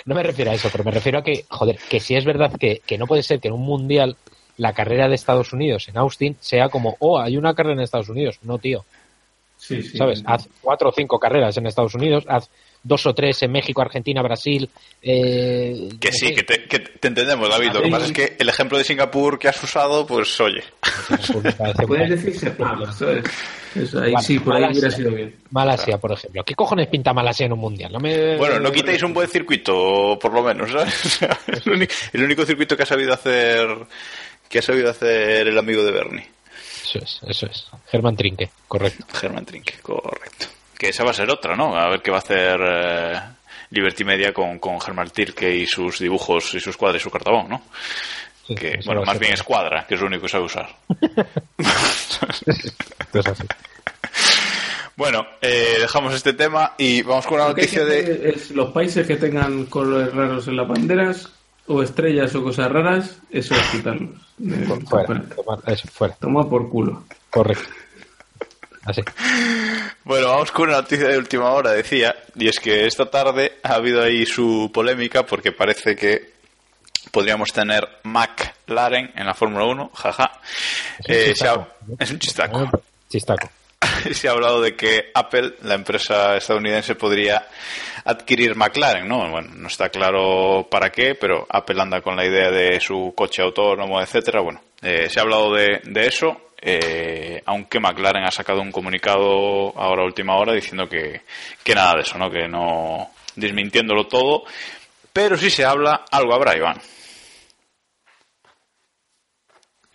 No 0.05 0.15
me 0.15 0.23
refiero 0.23 0.51
a 0.51 0.53
eso, 0.53 0.69
pero 0.71 0.83
me 0.83 0.91
refiero 0.91 1.19
a 1.19 1.23
que, 1.23 1.45
joder, 1.49 1.77
que 1.89 1.99
si 1.99 2.15
es 2.15 2.25
verdad 2.25 2.53
que, 2.57 2.81
que 2.85 2.97
no 2.97 3.07
puede 3.07 3.23
ser 3.23 3.39
que 3.39 3.47
en 3.47 3.55
un 3.55 3.61
mundial 3.61 4.17
la 4.57 4.73
carrera 4.73 5.09
de 5.09 5.15
Estados 5.15 5.51
Unidos 5.51 5.89
en 5.89 5.97
Austin 5.97 6.37
sea 6.39 6.69
como, 6.69 6.95
oh, 6.99 7.19
hay 7.19 7.37
una 7.37 7.53
carrera 7.53 7.75
en 7.75 7.81
Estados 7.81 8.09
Unidos. 8.09 8.39
No, 8.43 8.57
tío. 8.57 8.85
Sí, 9.57 9.81
sí. 9.81 9.97
¿Sabes? 9.97 10.23
Haz 10.25 10.47
cuatro 10.61 10.89
o 10.89 10.91
cinco 10.91 11.19
carreras 11.19 11.57
en 11.57 11.65
Estados 11.65 11.95
Unidos, 11.95 12.25
haz 12.27 12.49
dos 12.87 13.05
o 13.07 13.13
tres 13.13 13.41
en 13.43 13.51
México, 13.51 13.81
Argentina, 13.81 14.21
Brasil. 14.21 14.69
Eh, 15.01 15.89
Que 15.99 16.11
sí, 16.11 16.27
sé. 16.27 16.33
que 16.35 16.43
te, 16.43 16.63
que 16.65 16.79
te 16.79 17.07
entendemos, 17.07 17.49
David. 17.49 17.71
Lo 17.73 17.81
que 17.81 17.89
pasa 17.89 18.05
es 18.05 18.11
que 18.13 18.35
el 18.39 18.47
ejemplo 18.47 18.77
de 18.77 18.83
Singapur 18.83 19.37
que 19.39 19.47
has 19.49 19.61
usado, 19.63 20.05
pues 20.05 20.39
oye. 20.39 20.63
Puedes 21.87 22.09
un- 22.09 22.15
decir 22.15 22.39
Sepang, 22.39 22.93
¿sabes? 22.93 23.23
Eso, 23.75 24.01
ahí 24.01 24.13
sí, 24.21 24.39
por 24.39 24.55
ahí 24.55 24.61
Malasia. 24.61 24.79
hubiera 24.79 24.95
sido 24.95 25.11
bien. 25.11 25.35
Malasia, 25.51 25.97
por 25.97 26.11
ejemplo. 26.13 26.43
¿Qué 26.45 26.55
cojones 26.55 26.87
pinta 26.87 27.11
Malasia 27.13 27.45
en 27.47 27.53
un 27.53 27.59
mundial? 27.59 27.91
No 27.91 27.99
me... 27.99 28.37
Bueno, 28.37 28.59
no 28.59 28.71
quitéis 28.71 29.03
un 29.03 29.13
buen 29.13 29.27
circuito, 29.27 30.17
por 30.21 30.31
lo 30.33 30.41
menos, 30.43 30.69
el 32.13 32.23
único 32.23 32.45
circuito 32.45 32.77
que 32.77 32.83
ha 32.83 32.85
sabido 32.85 33.13
hacer 33.13 33.67
que 34.47 34.59
ha 34.59 34.61
sabido 34.61 34.89
hacer 34.91 35.47
el 35.47 35.57
amigo 35.57 35.83
de 35.83 35.91
Bernie, 35.91 36.27
Eso 36.83 36.99
es, 36.99 37.19
eso 37.27 37.47
es. 37.47 37.65
Germán 37.87 38.15
Trinque, 38.15 38.49
correcto. 38.67 39.03
Germán 39.13 39.43
Trinque, 39.43 39.73
correcto. 39.81 40.45
Que 40.77 40.89
esa 40.89 41.03
va 41.03 41.11
a 41.11 41.13
ser 41.13 41.29
otra, 41.29 41.55
¿no? 41.55 41.75
A 41.75 41.89
ver 41.89 42.01
qué 42.01 42.11
va 42.11 42.17
a 42.17 42.19
hacer 42.19 42.59
eh, 42.61 43.19
Liberty 43.71 44.03
Media 44.03 44.33
con, 44.33 44.59
con 44.59 44.79
Germán 44.81 45.09
Trinque 45.09 45.55
y 45.55 45.65
sus 45.65 45.99
dibujos 45.99 46.53
y 46.53 46.59
sus 46.59 46.75
cuadros 46.77 47.01
y 47.01 47.03
su 47.03 47.09
cartabón, 47.11 47.49
¿no? 47.49 47.61
Sí, 48.47 48.53
Que, 48.55 48.79
bueno, 48.85 49.03
más 49.03 49.17
bien 49.17 49.31
todo. 49.31 49.41
escuadra, 49.41 49.85
que 49.87 49.95
es 49.95 50.01
lo 50.01 50.07
único 50.07 50.23
que 50.23 50.29
sabe 50.29 50.43
usar. 50.45 50.69
Es 53.13 53.27
así. 53.27 53.43
Bueno, 54.97 55.25
eh, 55.41 55.75
dejamos 55.81 56.13
este 56.13 56.31
tema 56.31 56.71
y 56.77 57.01
vamos 57.01 57.27
con 57.27 57.37
la 57.37 57.47
que 57.53 57.67
que 57.67 57.79
noticia 57.79 57.83
de... 57.85 58.29
es 58.29 58.51
los 58.51 58.71
países 58.71 59.05
que 59.05 59.17
tengan 59.17 59.65
colores 59.65 60.13
raros 60.13 60.47
en 60.47 60.55
las 60.55 60.65
banderas 60.69 61.33
o 61.67 61.83
estrellas 61.83 62.33
o 62.35 62.41
cosas 62.41 62.71
raras, 62.71 63.17
eso 63.29 63.55
es 63.55 63.61
quitarlos. 63.71 64.15
Eh, 64.41 64.65
Fuera, 64.87 65.21
tomar- 65.35 65.61
eso, 65.67 65.87
fuera. 65.89 66.15
Toma 66.15 66.49
por 66.49 66.69
culo. 66.69 67.03
Correcto. 67.29 67.67
Así. 68.85 69.01
Bueno, 70.03 70.27
vamos 70.29 70.51
con 70.51 70.69
una 70.69 70.77
noticia 70.81 71.07
de 71.07 71.17
última 71.17 71.49
hora, 71.51 71.71
decía, 71.71 72.15
y 72.35 72.47
es 72.47 72.59
que 72.59 72.85
esta 72.85 73.09
tarde 73.09 73.53
ha 73.63 73.75
habido 73.75 74.03
ahí 74.03 74.25
su 74.25 74.69
polémica 74.73 75.25
porque 75.25 75.51
parece 75.51 75.95
que 75.95 76.33
podríamos 77.11 77.51
tener 77.51 77.87
McLaren 78.03 79.11
en 79.15 79.25
la 79.25 79.33
Fórmula 79.33 79.65
1, 79.65 79.91
jaja. 79.95 80.31
Es 80.99 81.07
un 81.07 81.15
Eh, 81.31 81.33
se 81.35 81.47
ha- 81.47 81.67
es 81.99 82.11
un 82.11 82.19
chistaco. 82.19 82.69
Chistaco. 83.09 83.49
se 84.13 84.27
ha 84.27 84.31
hablado 84.31 84.61
de 84.61 84.75
que 84.75 85.11
Apple, 85.13 85.55
la 85.63 85.75
empresa 85.75 86.35
estadounidense, 86.37 86.95
podría 86.95 87.47
adquirir 88.03 88.55
McLaren, 88.55 89.07
¿no? 89.07 89.29
Bueno, 89.29 89.49
no 89.55 89.67
está 89.67 89.89
claro 89.89 90.67
para 90.69 90.91
qué, 90.91 91.15
pero 91.15 91.45
Apple 91.49 91.81
anda 91.81 92.01
con 92.01 92.15
la 92.15 92.25
idea 92.25 92.51
de 92.51 92.79
su 92.79 93.13
coche 93.15 93.41
autónomo, 93.41 93.99
etcétera. 94.01 94.41
Bueno, 94.41 94.61
eh, 94.81 95.07
se 95.09 95.19
ha 95.19 95.23
hablado 95.23 95.53
de, 95.53 95.81
de 95.83 96.07
eso, 96.07 96.51
eh, 96.67 97.43
aunque 97.45 97.79
McLaren 97.79 98.23
ha 98.25 98.31
sacado 98.31 98.59
un 98.61 98.71
comunicado 98.71 99.71
ahora 99.79 100.01
a 100.01 100.05
última 100.05 100.35
hora 100.35 100.51
diciendo 100.53 100.89
que, 100.89 101.21
que 101.63 101.75
nada 101.75 101.93
de 101.95 102.01
eso, 102.01 102.17
¿no? 102.17 102.29
Que 102.31 102.47
no 102.47 103.11
desmintiéndolo 103.35 104.07
todo, 104.07 104.43
pero 105.13 105.37
si 105.37 105.49
se 105.51 105.63
habla, 105.63 106.05
algo 106.11 106.33
habrá, 106.33 106.57
Iván. 106.57 106.77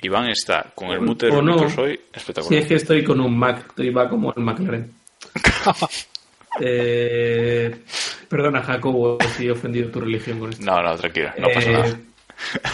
Iván 0.03 0.29
está 0.31 0.71
con 0.75 0.91
el 0.91 1.01
mute 1.01 1.27
de 1.27 1.33
O 1.33 1.37
los 1.37 1.45
no. 1.45 1.53
micros 1.55 1.77
hoy 1.79 1.97
Si 2.12 2.18
espectacular. 2.18 2.62
es 2.62 2.68
que 2.68 2.75
estoy 2.77 3.05
con 3.05 3.21
un 3.21 3.37
Mac, 3.39 3.66
estoy 3.68 3.91
va 3.91 4.09
como 4.09 4.33
el 4.35 4.43
McLaren. 4.43 4.93
eh, 6.61 7.83
perdona, 8.29 8.62
Jacobo, 8.62 9.18
si 9.37 9.47
he 9.47 9.51
ofendido 9.51 9.91
tu 9.91 10.01
religión 10.01 10.39
con 10.39 10.51
esto. 10.51 10.64
No, 10.64 10.81
no, 10.83 10.97
tranquila, 10.97 11.35
no 11.39 11.49
pasa 11.53 11.71
Eh, 11.71 11.73
nada. 11.73 12.01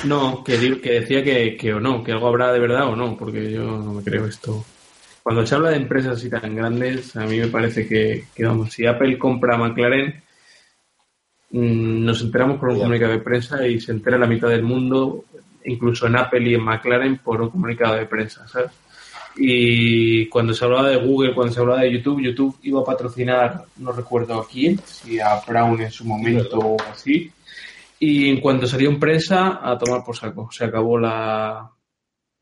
No, 0.05 0.43
que, 0.45 0.57
decía 0.57 1.23
que, 1.23 1.57
que 1.57 1.75
o 1.75 1.81
no, 1.81 2.03
que 2.03 2.13
algo 2.13 2.29
habrá 2.29 2.53
de 2.53 2.61
verdad 2.61 2.89
o 2.89 2.97
no, 2.97 3.17
porque 3.17 3.51
yo 3.51 3.63
no 3.65 3.93
me 3.95 4.03
creo 4.03 4.27
esto. 4.27 4.65
Cuando 5.23 5.45
se 5.45 5.55
habla 5.55 5.71
de 5.71 5.77
empresas 5.77 6.19
así 6.19 6.31
tan 6.31 6.55
grandes, 6.55 7.17
a 7.17 7.27
mí 7.27 7.39
me 7.39 7.49
parece 7.49 7.87
que, 7.87 8.27
que, 8.35 8.45
vamos, 8.45 8.73
si 8.73 8.87
Apple 8.87 9.19
compra 9.19 9.57
a 9.57 9.59
McLaren, 9.59 10.23
mm, 11.51 12.05
nos 12.05 12.23
enteramos 12.23 12.59
por 12.59 12.71
un 12.71 12.79
comunicado 12.79 13.13
de 13.13 13.21
prensa 13.21 13.67
y 13.67 13.81
se 13.81 13.93
entera 13.93 14.19
la 14.19 14.27
mitad 14.27 14.49
del 14.49 14.63
mundo, 14.63 15.25
incluso 15.65 16.07
en 16.07 16.17
Apple 16.17 16.49
y 16.49 16.55
en 16.55 16.63
McLaren, 16.63 17.19
por 17.19 17.43
un 17.43 17.51
comunicado 17.51 17.97
de 17.97 18.07
prensa, 18.07 18.47
¿sabes? 18.47 18.71
Y 19.39 20.27
cuando 20.29 20.55
se 20.55 20.65
hablaba 20.65 20.89
de 20.89 20.97
Google, 20.97 21.35
cuando 21.35 21.53
se 21.53 21.61
hablaba 21.61 21.83
de 21.83 21.93
YouTube, 21.93 22.23
YouTube 22.23 22.59
iba 22.63 22.81
a 22.81 22.85
patrocinar, 22.85 23.65
no 23.77 23.93
recuerdo 23.93 24.41
a 24.41 24.49
quién, 24.49 24.79
si 24.87 25.21
a 25.21 25.41
Brown 25.47 25.81
en 25.83 25.91
su 25.91 26.05
momento 26.07 26.59
o 26.59 26.77
así. 26.91 27.31
Y 27.99 28.29
en 28.29 28.41
cuanto 28.41 28.67
salió 28.67 28.91
en 28.91 29.01
prensa, 29.01 29.61
a 29.63 29.79
tomar 29.79 30.05
por 30.05 30.17
saco. 30.17 30.51
Se 30.51 30.65
acabó 30.65 30.99
la, 30.99 31.71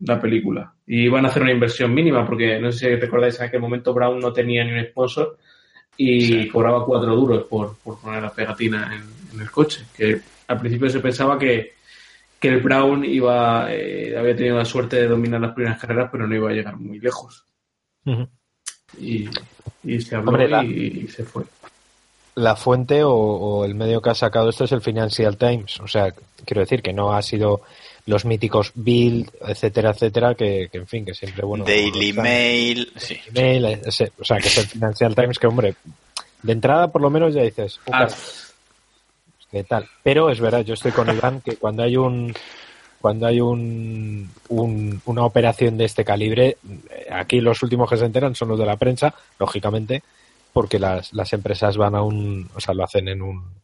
la 0.00 0.20
película. 0.20 0.74
Y 0.86 1.04
iban 1.04 1.24
a 1.24 1.28
hacer 1.28 1.42
una 1.42 1.52
inversión 1.52 1.94
mínima, 1.94 2.26
porque 2.26 2.58
no 2.58 2.72
sé 2.72 2.78
si 2.78 2.96
recordáis 2.96 3.38
en 3.38 3.46
aquel 3.46 3.60
momento 3.60 3.94
Brown 3.94 4.20
no 4.20 4.32
tenía 4.32 4.64
ni 4.64 4.72
un 4.72 4.84
sponsor. 4.86 5.38
y 5.96 6.48
cobraba 6.48 6.84
cuatro 6.84 7.14
duros 7.14 7.44
por, 7.44 7.76
por 7.78 8.00
poner 8.00 8.22
la 8.22 8.32
pegatina 8.32 8.92
en, 8.94 9.40
el 9.40 9.50
coche. 9.50 9.84
Que 9.96 10.20
al 10.48 10.58
principio 10.58 10.88
se 10.90 11.00
pensaba 11.00 11.38
que, 11.38 11.74
que 12.38 12.48
el 12.48 12.60
Brown 12.60 13.04
iba 13.04 13.72
eh, 13.72 14.16
había 14.16 14.36
tenido 14.36 14.56
la 14.56 14.64
suerte 14.64 14.96
de 14.96 15.08
dominar 15.08 15.40
las 15.40 15.54
primeras 15.54 15.80
carreras, 15.80 16.08
pero 16.10 16.26
no 16.26 16.34
iba 16.34 16.50
a 16.50 16.54
llegar 16.54 16.76
muy 16.76 17.00
lejos. 17.00 17.44
y, 18.98 19.28
se 20.00 20.16
habló 20.16 20.62
y, 20.62 21.08
se 21.08 21.24
fue. 21.24 21.44
La 22.36 22.56
fuente 22.56 23.02
o, 23.04 23.64
el 23.64 23.74
medio 23.74 24.02
que 24.02 24.10
ha 24.10 24.14
sacado 24.14 24.50
esto 24.50 24.64
es 24.64 24.72
el 24.72 24.80
Financial 24.80 25.36
Times. 25.36 25.80
O 25.80 25.88
sea, 25.88 26.12
quiero 26.44 26.60
decir 26.60 26.82
que 26.82 26.92
no 26.92 27.14
ha 27.14 27.22
sido 27.22 27.62
los 28.06 28.24
míticos 28.24 28.72
Bill, 28.74 29.30
etcétera, 29.40 29.90
etcétera, 29.90 30.34
que, 30.34 30.68
en 30.72 30.86
fin, 30.86 31.04
que 31.04 31.14
siempre, 31.14 31.44
bueno... 31.44 31.64
Daily 31.64 32.12
Mail, 32.12 32.92
sí. 32.96 33.18
Mail, 33.32 33.80
o 33.86 33.90
sea, 34.24 34.38
que 34.38 34.48
es 34.48 34.58
el 34.58 34.66
Financial 34.66 35.14
Times, 35.14 35.38
que, 35.38 35.46
hombre, 35.46 35.74
de 36.42 36.52
entrada 36.52 36.88
por 36.88 37.00
lo 37.00 37.08
menos 37.08 37.34
ya 37.34 37.42
dices, 37.42 37.80
ah. 37.90 38.06
¿qué 39.50 39.64
tal? 39.64 39.88
Pero 40.02 40.30
es 40.30 40.40
verdad, 40.40 40.60
yo 40.60 40.74
estoy 40.74 40.92
con 40.92 41.08
Iván 41.08 41.40
que 41.40 41.56
cuando 41.56 41.82
hay 41.82 41.96
un 41.96 42.34
cuando 43.00 43.26
hay 43.26 43.38
un, 43.38 44.30
una 44.48 45.24
operación 45.26 45.76
de 45.76 45.84
este 45.84 46.06
calibre, 46.06 46.56
aquí 47.10 47.38
los 47.38 47.62
últimos 47.62 47.88
que 47.90 47.98
se 47.98 48.06
enteran 48.06 48.34
son 48.34 48.48
los 48.48 48.58
de 48.58 48.64
la 48.64 48.76
prensa, 48.76 49.14
lógicamente, 49.38 50.02
porque 50.54 50.78
las, 50.78 51.12
las 51.12 51.32
empresas 51.34 51.76
van 51.76 51.96
a 51.96 52.02
un, 52.02 52.48
o 52.54 52.60
sea, 52.60 52.72
lo 52.72 52.84
hacen 52.84 53.08
en 53.08 53.20
un, 53.20 53.60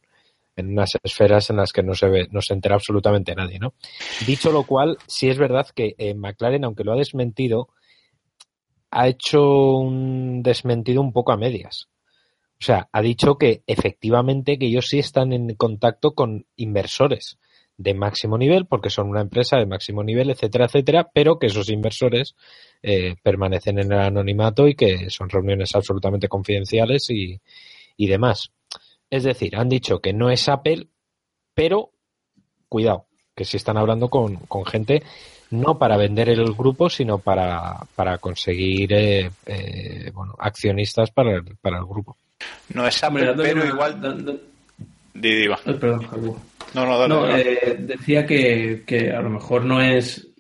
en 0.57 0.73
unas 0.73 0.91
esferas 1.03 1.49
en 1.49 1.57
las 1.57 1.73
que 1.73 1.85
no 1.85 1.95
se 1.95 2.09
ve, 2.09 2.29
no 2.33 2.43
se 2.43 2.53
entera 2.53 2.75
absolutamente 2.75 3.35
nadie, 3.35 3.59
¿no? 3.59 3.75
Dicho 4.27 4.51
lo 4.51 4.65
cual, 4.65 4.99
sí 5.07 5.31
es 5.31 5.39
verdad 5.39 5.69
que 5.75 5.95
eh, 5.97 6.15
McLaren, 6.15 6.65
aunque 6.65 6.85
lo 6.85 6.93
ha 6.93 6.97
desmentido, 6.97 7.69
ha 8.91 9.07
hecho 9.07 9.77
un 9.77 10.43
desmentido 10.43 11.01
un 11.01 11.13
poco 11.13 11.33
a 11.33 11.37
medias. 11.37 11.89
O 12.61 12.65
sea, 12.65 12.89
ha 12.93 13.01
dicho 13.01 13.39
que 13.39 13.63
efectivamente 13.67 14.59
que 14.59 14.67
ellos 14.67 14.87
sí 14.89 14.99
están 14.99 15.33
en 15.33 15.55
contacto 15.55 16.13
con 16.13 16.45
inversores 16.57 17.39
de 17.81 17.95
máximo 17.95 18.37
nivel, 18.37 18.67
porque 18.67 18.91
son 18.91 19.09
una 19.09 19.23
empresa 19.23 19.57
de 19.57 19.65
máximo 19.65 20.03
nivel, 20.05 20.29
etcétera, 20.29 20.67
etcétera, 20.67 21.09
pero 21.15 21.39
que 21.39 21.47
esos 21.47 21.71
inversores 21.71 22.35
eh, 22.83 23.17
permanecen 23.23 23.79
en 23.79 23.91
el 23.91 23.99
anonimato 23.99 24.69
y 24.69 24.75
que 24.75 25.09
son 25.09 25.31
reuniones 25.31 25.75
absolutamente 25.75 26.29
confidenciales 26.29 27.09
y, 27.09 27.41
y 27.97 28.07
demás. 28.07 28.51
Es 29.09 29.25
decir, 29.25 29.57
han 29.57 29.71
dicho 29.71 30.01
que 30.01 30.13
no 30.13 30.29
es 30.31 30.47
Apple, 30.51 30.89
pero 31.55 31.93
cuidado, 32.69 33.07
que 33.35 33.47
si 33.47 33.57
están 33.57 33.79
hablando 33.79 34.11
con, 34.11 34.39
gente 34.67 35.03
no 35.51 35.79
para 35.79 35.97
vender 35.97 36.29
el 36.29 36.53
grupo, 36.53 36.91
sino 36.91 37.17
para, 37.19 37.79
para 37.97 38.19
conseguir 38.19 38.93
eh, 38.93 39.31
eh, 39.47 40.11
bueno, 40.13 40.35
accionistas 40.39 41.11
para 41.11 41.37
el, 41.37 41.57
para 41.57 41.79
el 41.79 41.87
grupo. 41.87 42.19
No 42.75 42.87
es 42.87 43.03
Apple, 43.03 43.33
pero 43.37 43.65
igual... 43.65 43.99
Perdón, 45.81 46.07
no, 46.75 46.87
no, 46.87 47.09
no 47.09 47.37
eh, 47.37 47.77
decía 47.79 48.27
que, 48.27 48.83
que 48.87 49.11
a 49.11 49.21
lo 49.21 49.31
mejor 49.31 49.65
no 49.65 49.81
es 49.81 50.31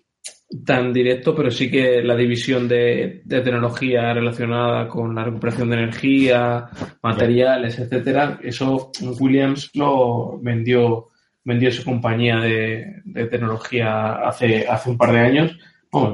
tan 0.64 0.92
directo, 0.92 1.34
pero 1.34 1.50
sí 1.50 1.70
que 1.70 2.02
la 2.02 2.16
división 2.16 2.66
de, 2.66 3.22
tecnología 3.28 4.12
relacionada 4.12 4.88
con 4.88 5.14
la 5.14 5.24
recuperación 5.24 5.70
de 5.70 5.76
energía, 5.76 6.68
materiales, 7.02 7.78
etcétera, 7.78 8.40
eso 8.42 8.90
Williams 9.18 9.70
lo 9.74 10.38
vendió 10.40 11.06
vendió 11.42 11.72
su 11.72 11.84
compañía 11.84 12.36
de, 12.38 13.02
tecnología 13.30 14.28
hace, 14.28 14.66
hace 14.68 14.90
un 14.90 14.98
par 14.98 15.12
de 15.12 15.20
años. 15.20 15.58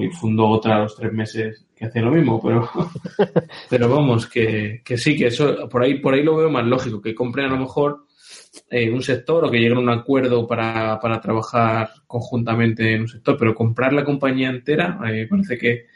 y 0.01 0.09
fundó 0.09 0.49
otra 0.49 0.77
a 0.77 0.79
los 0.81 0.97
tres 0.97 1.13
meses 1.13 1.67
que 1.75 1.87
hace 1.87 2.01
lo 2.01 2.11
mismo, 2.11 2.41
pero, 2.41 2.69
pero 3.71 3.89
vamos, 3.89 4.27
que, 4.27 4.83
que 4.85 4.97
sí, 4.97 5.17
que 5.17 5.27
eso 5.27 5.69
por 5.69 5.83
ahí, 5.83 5.99
por 6.01 6.15
ahí 6.15 6.23
lo 6.23 6.37
veo 6.37 6.51
más 6.51 6.65
lógico, 6.65 7.03
que 7.03 7.15
compren 7.15 7.47
a 7.47 7.55
lo 7.55 7.59
mejor 7.59 8.06
en 8.71 8.95
un 8.95 9.03
sector 9.03 9.45
o 9.45 9.51
que 9.51 9.59
lleguen 9.59 9.79
a 9.79 9.81
un 9.81 9.91
acuerdo 9.91 10.47
para, 10.47 10.99
para, 11.01 11.21
trabajar 11.21 11.91
conjuntamente 12.07 12.95
en 12.95 13.03
un 13.03 13.09
sector, 13.09 13.37
pero 13.39 13.55
comprar 13.55 13.93
la 13.93 14.05
compañía 14.05 14.49
entera, 14.49 14.99
me 15.01 15.27
parece 15.27 15.59
que, 15.59 15.87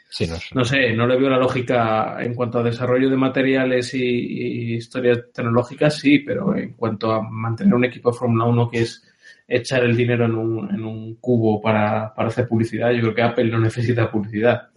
no, 0.53 0.65
sé, 0.65 0.93
no 0.93 1.07
le 1.07 1.17
veo 1.17 1.29
la 1.29 1.37
lógica 1.37 2.17
en 2.19 2.33
cuanto 2.33 2.59
a 2.59 2.63
desarrollo 2.63 3.09
de 3.09 3.17
materiales 3.17 3.93
y, 3.93 4.75
historias 4.75 5.19
tecnológicas, 5.33 5.97
sí, 5.97 6.19
pero 6.19 6.55
en 6.55 6.73
cuanto 6.73 7.11
a 7.11 7.21
mantener 7.21 7.73
un 7.73 7.85
equipo 7.85 8.11
de 8.11 8.17
Fórmula 8.17 8.45
1 8.45 8.69
que 8.69 8.81
es 8.81 9.03
echar 9.47 9.83
el 9.83 9.95
dinero 9.95 10.25
en 10.25 10.35
un, 10.35 10.73
en 10.73 10.83
un 10.83 11.15
cubo 11.15 11.61
para, 11.61 12.13
para 12.13 12.29
hacer 12.29 12.47
publicidad, 12.47 12.91
yo 12.91 13.01
creo 13.01 13.15
que 13.15 13.21
Apple 13.21 13.51
no 13.51 13.59
necesita 13.59 14.09
publicidad. 14.09 14.69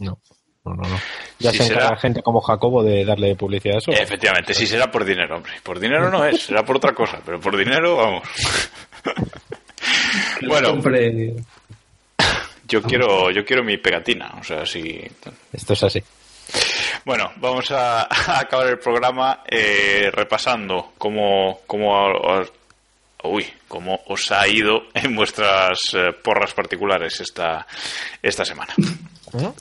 No. 0.00 0.20
No, 0.64 0.74
no, 0.74 0.88
no. 0.88 1.00
Ya 1.38 1.52
se 1.52 1.64
encarga 1.64 1.96
gente 1.96 2.22
como 2.22 2.40
Jacobo 2.40 2.82
de 2.82 3.04
darle 3.04 3.36
publicidad 3.36 3.76
a 3.76 3.78
eso. 3.78 3.90
Efectivamente, 3.92 4.54
sí 4.54 4.66
será 4.66 4.90
por 4.90 5.04
dinero, 5.04 5.36
hombre. 5.36 5.52
Por 5.62 5.78
dinero 5.78 6.10
no 6.10 6.24
es, 6.24 6.44
será 6.44 6.64
por 6.64 6.76
otra 6.76 6.94
cosa, 6.94 7.20
pero 7.24 7.38
por 7.38 7.56
dinero, 7.56 7.96
vamos. 7.96 8.22
bueno. 10.48 10.80
Yo 12.66 12.82
quiero, 12.82 13.30
yo 13.30 13.44
quiero 13.44 13.62
mi 13.62 13.76
pegatina, 13.76 14.36
o 14.40 14.42
sea, 14.42 14.64
si... 14.64 15.02
Esto 15.52 15.74
es 15.74 15.82
así. 15.82 16.02
Bueno, 17.04 17.30
vamos 17.36 17.70
a, 17.70 18.08
acabar 18.40 18.68
el 18.68 18.78
programa 18.78 19.42
eh, 19.46 20.10
repasando 20.10 20.92
cómo, 20.96 21.60
cómo, 21.66 21.92
uy, 23.24 23.46
cómo 23.68 24.00
os 24.06 24.32
ha 24.32 24.48
ido 24.48 24.84
en 24.94 25.14
vuestras 25.14 25.78
eh, 25.92 26.12
porras 26.22 26.54
particulares 26.54 27.20
esta, 27.20 27.66
esta 28.22 28.44
semana. 28.46 28.74
¿Eh? 29.34 29.52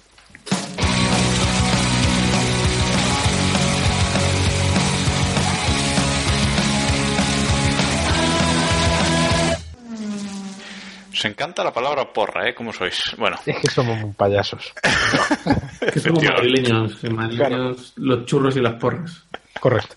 Os 11.14 11.26
encanta 11.26 11.64
la 11.64 11.72
palabra 11.72 12.12
porra, 12.12 12.50
¿eh? 12.50 12.56
¿Cómo 12.56 12.74
sois? 12.74 13.00
Bueno. 13.18 13.38
Es 13.46 13.60
que 13.60 13.70
somos 13.70 14.00
muy 14.00 14.12
payasos. 14.14 14.74
que 15.94 16.00
somos 16.00 16.24
madrileños, 16.24 17.04
madrileños 17.04 17.94
los 17.98 18.26
churros 18.26 18.58
y 18.58 18.62
las 18.62 18.74
porras. 18.74 19.24
Correcto. 19.60 19.96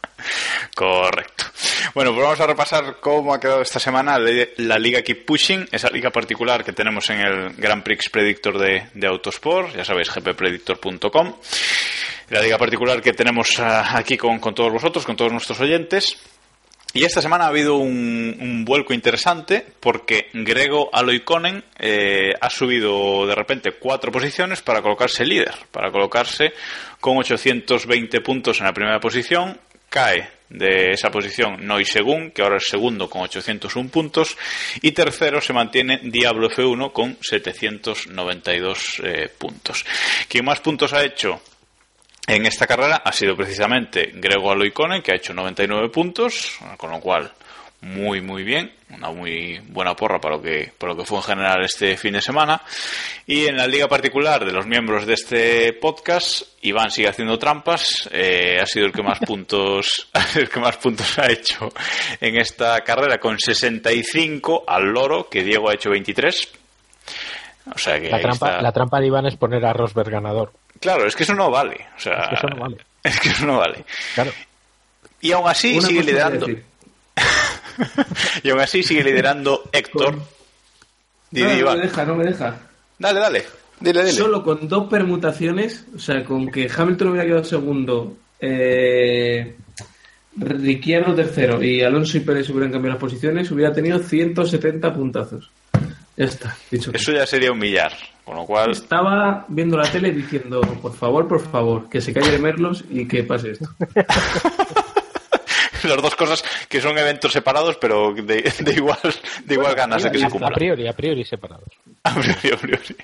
Correcto. 0.75 1.45
Bueno, 1.95 2.13
pues 2.13 2.23
vamos 2.23 2.41
a 2.41 2.47
repasar 2.47 2.97
cómo 3.01 3.33
ha 3.33 3.41
quedado 3.41 3.63
esta 3.63 3.81
semana 3.81 4.19
la 4.19 4.79
Liga 4.79 5.01
Keep 5.01 5.25
Pushing, 5.25 5.69
esa 5.73 5.89
liga 5.89 6.11
particular 6.11 6.63
que 6.63 6.75
tenemos 6.75 7.09
en 7.09 7.21
el 7.21 7.55
Grand 7.55 7.83
Prix 7.83 8.11
Predictor 8.11 8.59
de, 8.59 8.89
de 8.93 9.07
Autosport, 9.07 9.75
ya 9.75 9.85
sabéis, 9.85 10.13
gppredictor.com. 10.15 11.35
La 12.29 12.43
liga 12.43 12.59
particular 12.59 13.01
que 13.01 13.13
tenemos 13.13 13.59
ah, 13.61 13.97
aquí 13.97 14.19
con, 14.19 14.39
con 14.39 14.55
todos 14.55 14.73
vosotros, 14.73 15.07
con 15.07 15.17
todos 15.17 15.33
nuestros 15.33 15.59
oyentes. 15.61 16.19
Y 16.97 17.05
esta 17.05 17.21
semana 17.21 17.45
ha 17.45 17.49
habido 17.49 17.77
un, 17.77 18.65
vuelco 18.65 18.95
interesante 18.95 19.67
porque 19.81 20.31
Grego 20.33 20.89
Aloikonen 20.91 21.63
eh, 21.79 22.33
ha 22.41 22.49
subido 22.49 23.27
de 23.27 23.35
repente 23.35 23.73
cuatro 23.73 24.11
posiciones 24.11 24.63
para 24.63 24.81
colocarse 24.81 25.27
líder, 25.27 25.55
para 25.71 25.91
colocarse 25.93 26.55
con 26.99 27.19
820 27.19 28.23
puntos 28.23 28.61
en 28.61 28.67
la 28.67 28.73
primera 28.73 28.99
posición. 28.99 29.61
Cae 29.91 30.31
de 30.49 30.93
esa 30.93 31.11
posición 31.11 31.67
Noi 31.67 31.85
Según, 31.85 32.31
que 32.31 32.41
ahora 32.41 32.57
es 32.57 32.67
segundo 32.67 33.11
con 33.11 33.21
801 33.21 33.91
puntos. 33.91 34.35
Y 34.81 34.93
tercero 34.93 35.43
se 35.43 35.53
mantiene 35.53 36.01
Diablo 36.03 36.49
F1 36.49 36.93
con 36.93 37.19
792 37.21 39.03
eh, 39.05 39.29
puntos. 39.37 39.85
¿Quién 40.29 40.47
más 40.47 40.61
puntos 40.61 40.95
ha 40.95 41.05
hecho? 41.05 41.43
En 42.27 42.47
esta 42.47 42.67
carrera 42.67 43.03
ha 43.05 43.13
sido 43.13 43.37
precisamente 43.37 44.13
Grego 44.15 44.51
Aloikone, 44.51 45.03
que 45.03 45.13
ha 45.13 45.17
hecho 45.17 45.33
99 45.33 45.89
puntos, 45.91 46.59
con 46.77 46.91
lo 46.91 47.01
cual 47.01 47.33
muy 47.83 48.21
muy 48.21 48.43
bien, 48.43 48.73
una 48.91 49.11
muy 49.11 49.61
buena 49.69 49.95
porra 49.95 50.21
para 50.21 50.37
lo 50.37 50.43
que 50.43 50.73
para 50.77 50.93
lo 50.93 50.99
que 50.99 51.05
fue 51.05 51.19
en 51.19 51.25
general 51.25 51.65
este 51.65 51.97
fin 51.97 52.15
de 52.15 52.23
semana. 52.23 52.61
Y 53.27 53.47
en 53.47 53.57
la 53.57 53.67
liga 53.67 53.87
particular 53.87 54.45
de 54.45 54.53
los 54.53 54.67
miembros 54.67 55.07
de 55.07 55.15
este 55.15 55.73
podcast, 55.75 56.43
Iván 56.63 56.91
sigue 56.91 57.09
haciendo 57.09 57.39
trampas, 57.39 58.09
eh, 58.13 58.59
ha 58.61 58.67
sido 58.67 58.87
el 58.87 58.93
que 58.93 59.03
más 59.03 59.19
puntos 59.27 60.11
el 60.35 60.49
que 60.49 60.61
más 60.61 60.79
puntos 60.79 61.19
ha 61.19 61.31
hecho 61.31 61.69
en 62.21 62.37
esta 62.41 62.81
carrera 62.81 63.19
con 63.19 63.39
65 63.39 64.65
al 64.67 64.87
loro, 64.87 65.29
que 65.29 65.45
Diego 65.45 65.69
ha 65.69 65.75
hecho 65.75 65.91
23. 65.91 66.53
O 67.75 67.79
sea 67.79 68.01
que 68.01 68.09
la, 68.09 68.21
trampa, 68.21 68.63
la 68.63 68.73
trampa 68.73 69.01
de 69.01 69.07
Iván 69.07 69.27
es 69.27 69.37
poner 69.37 69.65
a 69.65 69.73
Rosberg 69.73 70.11
ganador. 70.11 70.53
Claro, 70.81 71.07
es 71.07 71.17
que 71.17 71.23
eso 71.23 71.35
no 71.35 71.51
vale. 71.51 71.87
O 71.97 72.01
sea, 72.01 72.25
es 72.25 72.29
que 72.29 72.35
eso 72.37 72.49
no 72.49 72.61
vale. 72.61 72.77
Es 73.07 73.21
que 73.21 73.29
eso 73.29 73.47
no 73.47 73.59
vale. 73.59 73.85
Claro. 74.17 74.33
Y 75.21 75.31
aún 75.31 75.49
así 75.49 75.81
sigue 75.81 76.03
liderando. 76.03 76.49
y 78.43 78.51
aún 78.51 78.61
así 78.61 78.83
sigue 78.83 79.05
liderando 79.05 79.69
Héctor. 79.73 80.17
No, 81.31 81.55
no, 81.55 81.77
me 81.77 81.83
deja, 81.83 82.05
no 82.05 82.17
me 82.17 82.25
deja. 82.25 82.59
Dale, 82.99 83.21
dale. 83.21 83.45
Dile, 83.79 84.01
dile. 84.01 84.13
Solo 84.13 84.43
con 84.43 84.67
dos 84.67 84.89
permutaciones, 84.89 85.85
o 85.95 86.01
sea, 86.01 86.25
con 86.25 86.51
que 86.51 86.69
Hamilton 86.75 87.09
hubiera 87.09 87.27
quedado 87.27 87.45
segundo, 87.45 88.17
eh, 88.41 89.55
Ricciardo 90.39 91.15
tercero 91.15 91.63
y 91.63 91.83
Alonso 91.83 92.19
y 92.19 92.21
Pérez 92.21 92.51
hubieran 92.51 92.71
cambiado 92.71 92.95
las 92.95 93.01
posiciones, 93.01 93.51
hubiera 93.51 93.73
tenido 93.73 93.99
170 93.99 94.93
puntazos. 94.93 95.51
Ya 96.17 96.25
está, 96.25 96.57
dicho. 96.71 96.91
Eso 96.95 97.13
ya 97.13 97.27
sería 97.27 97.53
humillar. 97.53 97.93
Con 98.25 98.35
lo 98.37 98.45
cual. 98.45 98.73
Estaba 98.73 99.45
viendo 99.49 99.77
la 99.77 99.89
tele 99.89 100.11
diciendo, 100.11 100.61
por 100.83 100.93
favor, 100.97 101.29
por 101.29 101.41
favor, 101.49 101.89
que 101.89 102.01
se 102.01 102.13
calle 102.13 102.33
de 102.33 102.39
Merlos 102.39 102.83
y 102.91 103.07
que 103.07 103.23
pase 103.23 103.53
esto. 103.53 103.69
las 105.85 106.03
dos 106.03 106.17
cosas 106.17 106.43
que 106.69 106.81
son 106.81 106.99
eventos 106.99 107.33
separados, 107.33 107.77
pero 107.77 108.13
de, 108.13 108.53
de 108.59 108.73
igual, 108.73 108.99
de 109.45 109.55
igual 109.55 109.75
ganas 109.77 110.03
de 110.03 110.11
que 110.11 110.19
se 110.19 110.25
A 110.27 110.31
cumplan. 110.31 110.53
priori, 110.53 110.89
a 110.89 110.93
priori 110.93 111.25
separados. 111.25 111.69
A 112.03 112.15
priori, 112.15 112.51
a 112.53 112.57
priori. 112.57 112.97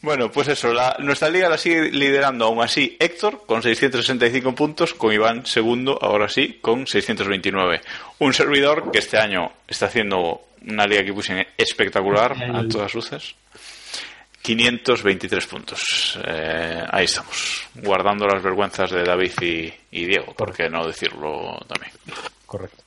bueno, 0.00 0.30
pues 0.30 0.48
eso, 0.48 0.72
la- 0.72 0.96
nuestra 1.00 1.28
liga 1.28 1.48
la 1.50 1.58
sigue 1.58 1.90
liderando 1.90 2.46
aún 2.46 2.62
así 2.62 2.96
Héctor 2.98 3.42
con 3.46 3.62
665 3.62 4.54
puntos, 4.54 4.94
con 4.94 5.12
Iván 5.12 5.44
segundo, 5.44 5.98
ahora 6.00 6.30
sí, 6.30 6.58
con 6.62 6.86
629. 6.86 7.82
Un 8.20 8.32
servidor 8.32 8.90
que 8.90 8.98
este 9.00 9.18
año 9.18 9.52
está 9.68 9.86
haciendo 9.86 10.40
una 10.66 10.86
liga 10.86 11.04
que 11.04 11.12
puse 11.12 11.48
espectacular 11.56 12.32
a 12.54 12.66
todas 12.68 12.94
luces. 12.94 13.34
523 14.42 15.46
puntos. 15.46 16.18
Eh, 16.24 16.84
ahí 16.90 17.04
estamos, 17.04 17.66
guardando 17.74 18.26
las 18.26 18.42
vergüenzas 18.42 18.90
de 18.92 19.02
David 19.02 19.32
y, 19.40 19.72
y 19.90 20.04
Diego, 20.04 20.32
por 20.34 20.54
qué 20.54 20.68
no 20.68 20.86
decirlo 20.86 21.58
también. 21.66 21.92
Correcto. 22.46 22.82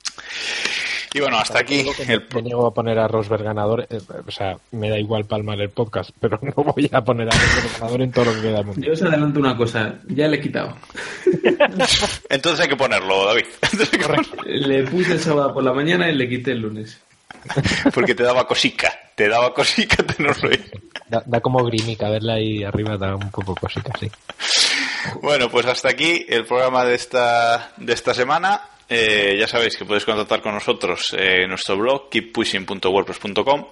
Y 1.12 1.20
bueno, 1.20 1.38
hasta 1.38 1.58
aquí 1.58 1.84
el 2.06 2.24
Me 2.34 2.40
niego 2.42 2.66
a 2.66 2.72
poner 2.72 2.98
a 2.98 3.08
Rosberg 3.08 3.42
ganador. 3.42 3.84
eh, 3.90 3.98
o 4.24 4.30
sea, 4.30 4.56
me 4.70 4.88
da 4.88 4.98
igual 4.98 5.24
palmar 5.24 5.60
el 5.60 5.70
podcast, 5.70 6.10
pero 6.20 6.38
no 6.42 6.52
voy 6.62 6.88
a 6.92 7.02
poner 7.02 7.28
a 7.28 7.32
Rosberg 7.32 7.72
ganador 7.80 8.02
en 8.02 8.12
todo 8.12 8.24
lo 8.26 8.34
que 8.34 8.40
queda 8.42 8.56
del 8.58 8.66
mundial. 8.66 8.86
Yo 8.86 8.92
os 8.92 9.02
adelanto 9.02 9.40
una 9.40 9.56
cosa, 9.56 9.98
ya 10.06 10.28
le 10.28 10.36
he 10.36 10.40
quitado. 10.40 10.76
Entonces 12.30 12.60
hay 12.60 12.68
que 12.68 12.76
ponerlo, 12.76 13.26
David. 13.26 13.44
Que 13.90 13.98
ponerlo. 13.98 14.42
Le 14.46 14.84
puse 14.84 15.12
el 15.12 15.20
sábado 15.20 15.52
por 15.52 15.64
la 15.64 15.72
mañana 15.72 16.08
y 16.10 16.14
le 16.14 16.28
quité 16.28 16.52
el 16.52 16.60
lunes. 16.60 17.00
Porque 17.94 18.14
te 18.14 18.22
daba 18.22 18.46
cosica. 18.46 18.92
Te 19.14 19.28
daba 19.28 19.52
cosica 19.52 19.96
tenerlo 20.06 20.50
ahí. 20.50 20.64
Da, 21.08 21.22
da 21.26 21.40
como 21.40 21.64
grimica 21.64 22.08
verla 22.08 22.34
ahí 22.34 22.62
arriba, 22.62 22.96
da 22.96 23.16
un 23.16 23.30
poco 23.30 23.54
cosica, 23.54 23.92
sí. 23.98 24.10
Bueno, 25.22 25.50
pues 25.50 25.66
hasta 25.66 25.88
aquí 25.88 26.24
el 26.28 26.44
programa 26.44 26.84
de 26.84 26.94
esta, 26.94 27.72
de 27.76 27.92
esta 27.92 28.14
semana. 28.14 28.62
Eh, 28.92 29.36
ya 29.38 29.46
sabéis 29.46 29.76
que 29.76 29.84
podéis 29.84 30.04
contactar 30.04 30.42
con 30.42 30.52
nosotros 30.52 31.14
en 31.16 31.48
nuestro 31.48 31.76
blog 31.78 32.10
keeppushing.wordpress.com 32.10 33.66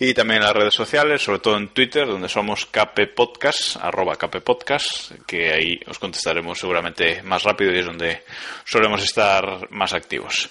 y 0.00 0.12
también 0.14 0.38
en 0.38 0.46
las 0.48 0.56
redes 0.56 0.74
sociales, 0.74 1.22
sobre 1.22 1.38
todo 1.38 1.56
en 1.56 1.68
Twitter, 1.68 2.08
donde 2.08 2.28
somos 2.28 2.66
kppodcast, 2.66 3.76
arroba 3.76 4.16
kppodcast, 4.16 5.12
que 5.24 5.52
ahí 5.52 5.80
os 5.86 6.00
contestaremos 6.00 6.58
seguramente 6.58 7.22
más 7.22 7.44
rápido 7.44 7.72
y 7.72 7.78
es 7.78 7.86
donde 7.86 8.24
solemos 8.64 9.00
estar 9.04 9.70
más 9.70 9.92
activos. 9.92 10.50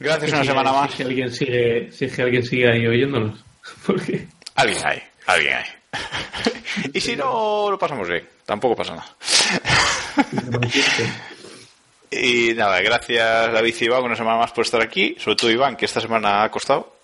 Gracias 0.00 0.32
una 0.32 0.40
Si- 0.42 0.46
semana 0.48 0.72
más. 0.72 0.90
Si 0.92 1.02
alguien 1.04 1.30
sigue, 1.30 1.92
si 1.92 2.06
es 2.06 2.16
que 2.16 2.22
alguien 2.22 2.42
sigue 2.42 2.68
ahí 2.70 2.86
oyéndonos. 2.86 3.44
Porque 3.86 4.26
Alguien 4.56 4.78
hay, 4.84 5.02
alguien 5.26 5.54
hay. 5.54 5.64
y 6.94 7.00
si 7.00 7.14
no, 7.16 7.70
lo 7.70 7.78
pasamos 7.78 8.08
bien. 8.08 8.28
Tampoco 8.44 8.74
pasa 8.76 8.96
nada. 8.96 9.16
y 12.10 12.52
nada, 12.54 12.80
gracias 12.80 13.52
David 13.52 13.74
y 13.80 13.84
Iván 13.84 14.02
una 14.04 14.16
semana 14.16 14.38
más 14.38 14.52
por 14.52 14.64
estar 14.64 14.82
aquí. 14.82 15.14
Sobre 15.18 15.36
todo 15.36 15.50
Iván, 15.50 15.76
que 15.76 15.84
esta 15.84 16.00
semana 16.00 16.42
ha 16.42 16.50
costado. 16.50 16.96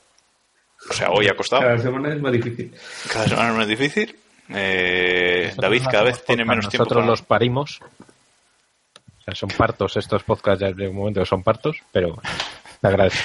O 0.90 0.92
sea, 0.92 1.10
hoy 1.10 1.28
ha 1.28 1.36
costado. 1.36 1.62
cada 1.62 1.78
semana 1.78 2.14
es 2.14 2.20
más 2.20 2.32
difícil. 2.32 2.74
Cada 3.12 3.26
semana 3.28 3.50
es 3.50 3.56
más 3.56 3.68
difícil. 3.68 4.16
Eh, 4.50 5.52
David 5.56 5.82
cada 5.90 6.04
vez 6.04 6.24
tiene 6.24 6.44
menos 6.44 6.68
tiempo. 6.68 6.84
Nosotros 6.84 7.02
para- 7.02 7.10
los 7.10 7.22
parimos. 7.22 7.80
O 7.82 9.22
sea, 9.24 9.34
son 9.34 9.48
partos 9.50 9.96
estos 9.96 10.22
podcasts, 10.22 10.60
ya 10.60 10.70
de 10.72 10.86
un 10.88 10.94
momento 10.96 11.20
que 11.20 11.26
son 11.26 11.42
partos, 11.42 11.76
pero 11.90 12.16
te 12.80 12.88
agradezco. 12.88 13.24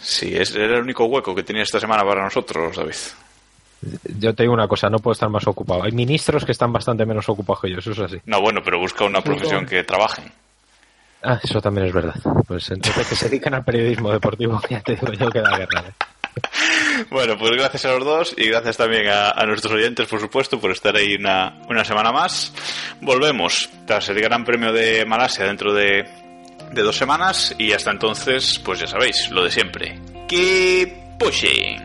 Sí, 0.00 0.34
es, 0.34 0.54
era 0.54 0.76
el 0.76 0.82
único 0.82 1.04
hueco 1.04 1.34
que 1.34 1.42
tenía 1.42 1.62
esta 1.62 1.78
semana 1.78 2.04
para 2.04 2.24
nosotros, 2.24 2.76
David. 2.76 2.94
Yo 4.18 4.34
te 4.34 4.42
digo 4.42 4.52
una 4.52 4.68
cosa, 4.68 4.90
no 4.90 4.98
puedo 4.98 5.12
estar 5.12 5.28
más 5.28 5.46
ocupado. 5.46 5.82
Hay 5.82 5.92
ministros 5.92 6.44
que 6.44 6.52
están 6.52 6.72
bastante 6.72 7.06
menos 7.06 7.28
ocupados 7.28 7.62
que 7.62 7.70
yo, 7.70 7.78
eso 7.78 7.92
es 7.92 7.98
así. 7.98 8.18
No, 8.26 8.40
bueno, 8.40 8.60
pero 8.64 8.78
busca 8.78 9.04
una 9.04 9.22
profesión 9.22 9.66
que 9.66 9.84
trabajen. 9.84 10.30
Ah, 11.22 11.38
eso 11.42 11.60
también 11.60 11.86
es 11.86 11.92
verdad. 11.92 12.14
Pues 12.46 12.70
entonces 12.70 13.06
que 13.06 13.14
se 13.14 13.28
dedican 13.28 13.54
al 13.54 13.64
periodismo 13.64 14.10
deportivo, 14.10 14.60
ya 14.70 14.80
te 14.80 14.96
digo 14.96 15.12
yo 15.12 15.30
que 15.30 15.40
da 15.40 15.56
guerra. 15.56 15.84
¿eh? 15.88 15.92
Bueno, 17.10 17.36
pues 17.38 17.52
gracias 17.52 17.84
a 17.86 17.92
los 17.92 18.04
dos 18.04 18.34
y 18.36 18.48
gracias 18.48 18.76
también 18.76 19.08
a, 19.08 19.30
a 19.30 19.46
nuestros 19.46 19.74
oyentes, 19.74 20.06
por 20.06 20.20
supuesto, 20.20 20.60
por 20.60 20.70
estar 20.70 20.96
ahí 20.96 21.14
una, 21.14 21.60
una 21.68 21.84
semana 21.84 22.12
más. 22.12 22.52
Volvemos 23.00 23.68
tras 23.86 24.08
el 24.10 24.20
Gran 24.20 24.44
Premio 24.44 24.72
de 24.72 25.04
Malasia 25.04 25.46
dentro 25.46 25.72
de, 25.74 26.04
de 26.72 26.82
dos 26.82 26.96
semanas 26.96 27.54
y 27.58 27.72
hasta 27.72 27.90
entonces, 27.90 28.58
pues 28.64 28.80
ya 28.80 28.86
sabéis, 28.86 29.30
lo 29.30 29.44
de 29.44 29.50
siempre. 29.50 29.98
Keep 30.28 31.18
pushing. 31.18 31.82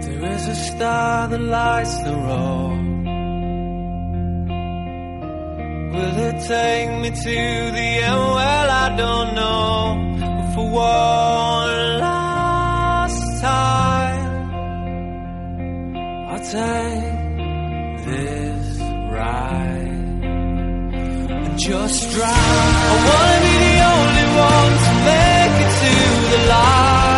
There 0.00 0.34
is 0.34 0.46
a 0.48 0.54
star 0.54 1.28
that 1.28 1.40
lights 1.40 2.02
the 2.04 2.12
road. 2.12 2.90
Will 5.92 6.18
it 6.18 6.40
take 6.46 6.90
me 7.00 7.10
to 7.10 7.22
the 7.24 8.02
end? 8.04 8.16
Well, 8.16 8.70
I 8.70 8.96
don't 8.96 9.34
know. 9.34 9.96
But 10.20 10.54
for 10.54 10.70
one 10.70 11.98
last 12.00 13.40
time, 13.42 14.50
I'll 16.28 16.38
take 16.38 18.04
this 18.06 18.78
ride 19.10 20.22
and 21.44 21.58
just 21.58 22.10
drive. 22.14 23.49
only 23.94 24.26
one 24.48 24.74
to 24.86 24.92
make 25.08 25.56
it 25.64 25.72
to 25.80 25.92
the 26.30 26.38
light. 26.48 27.09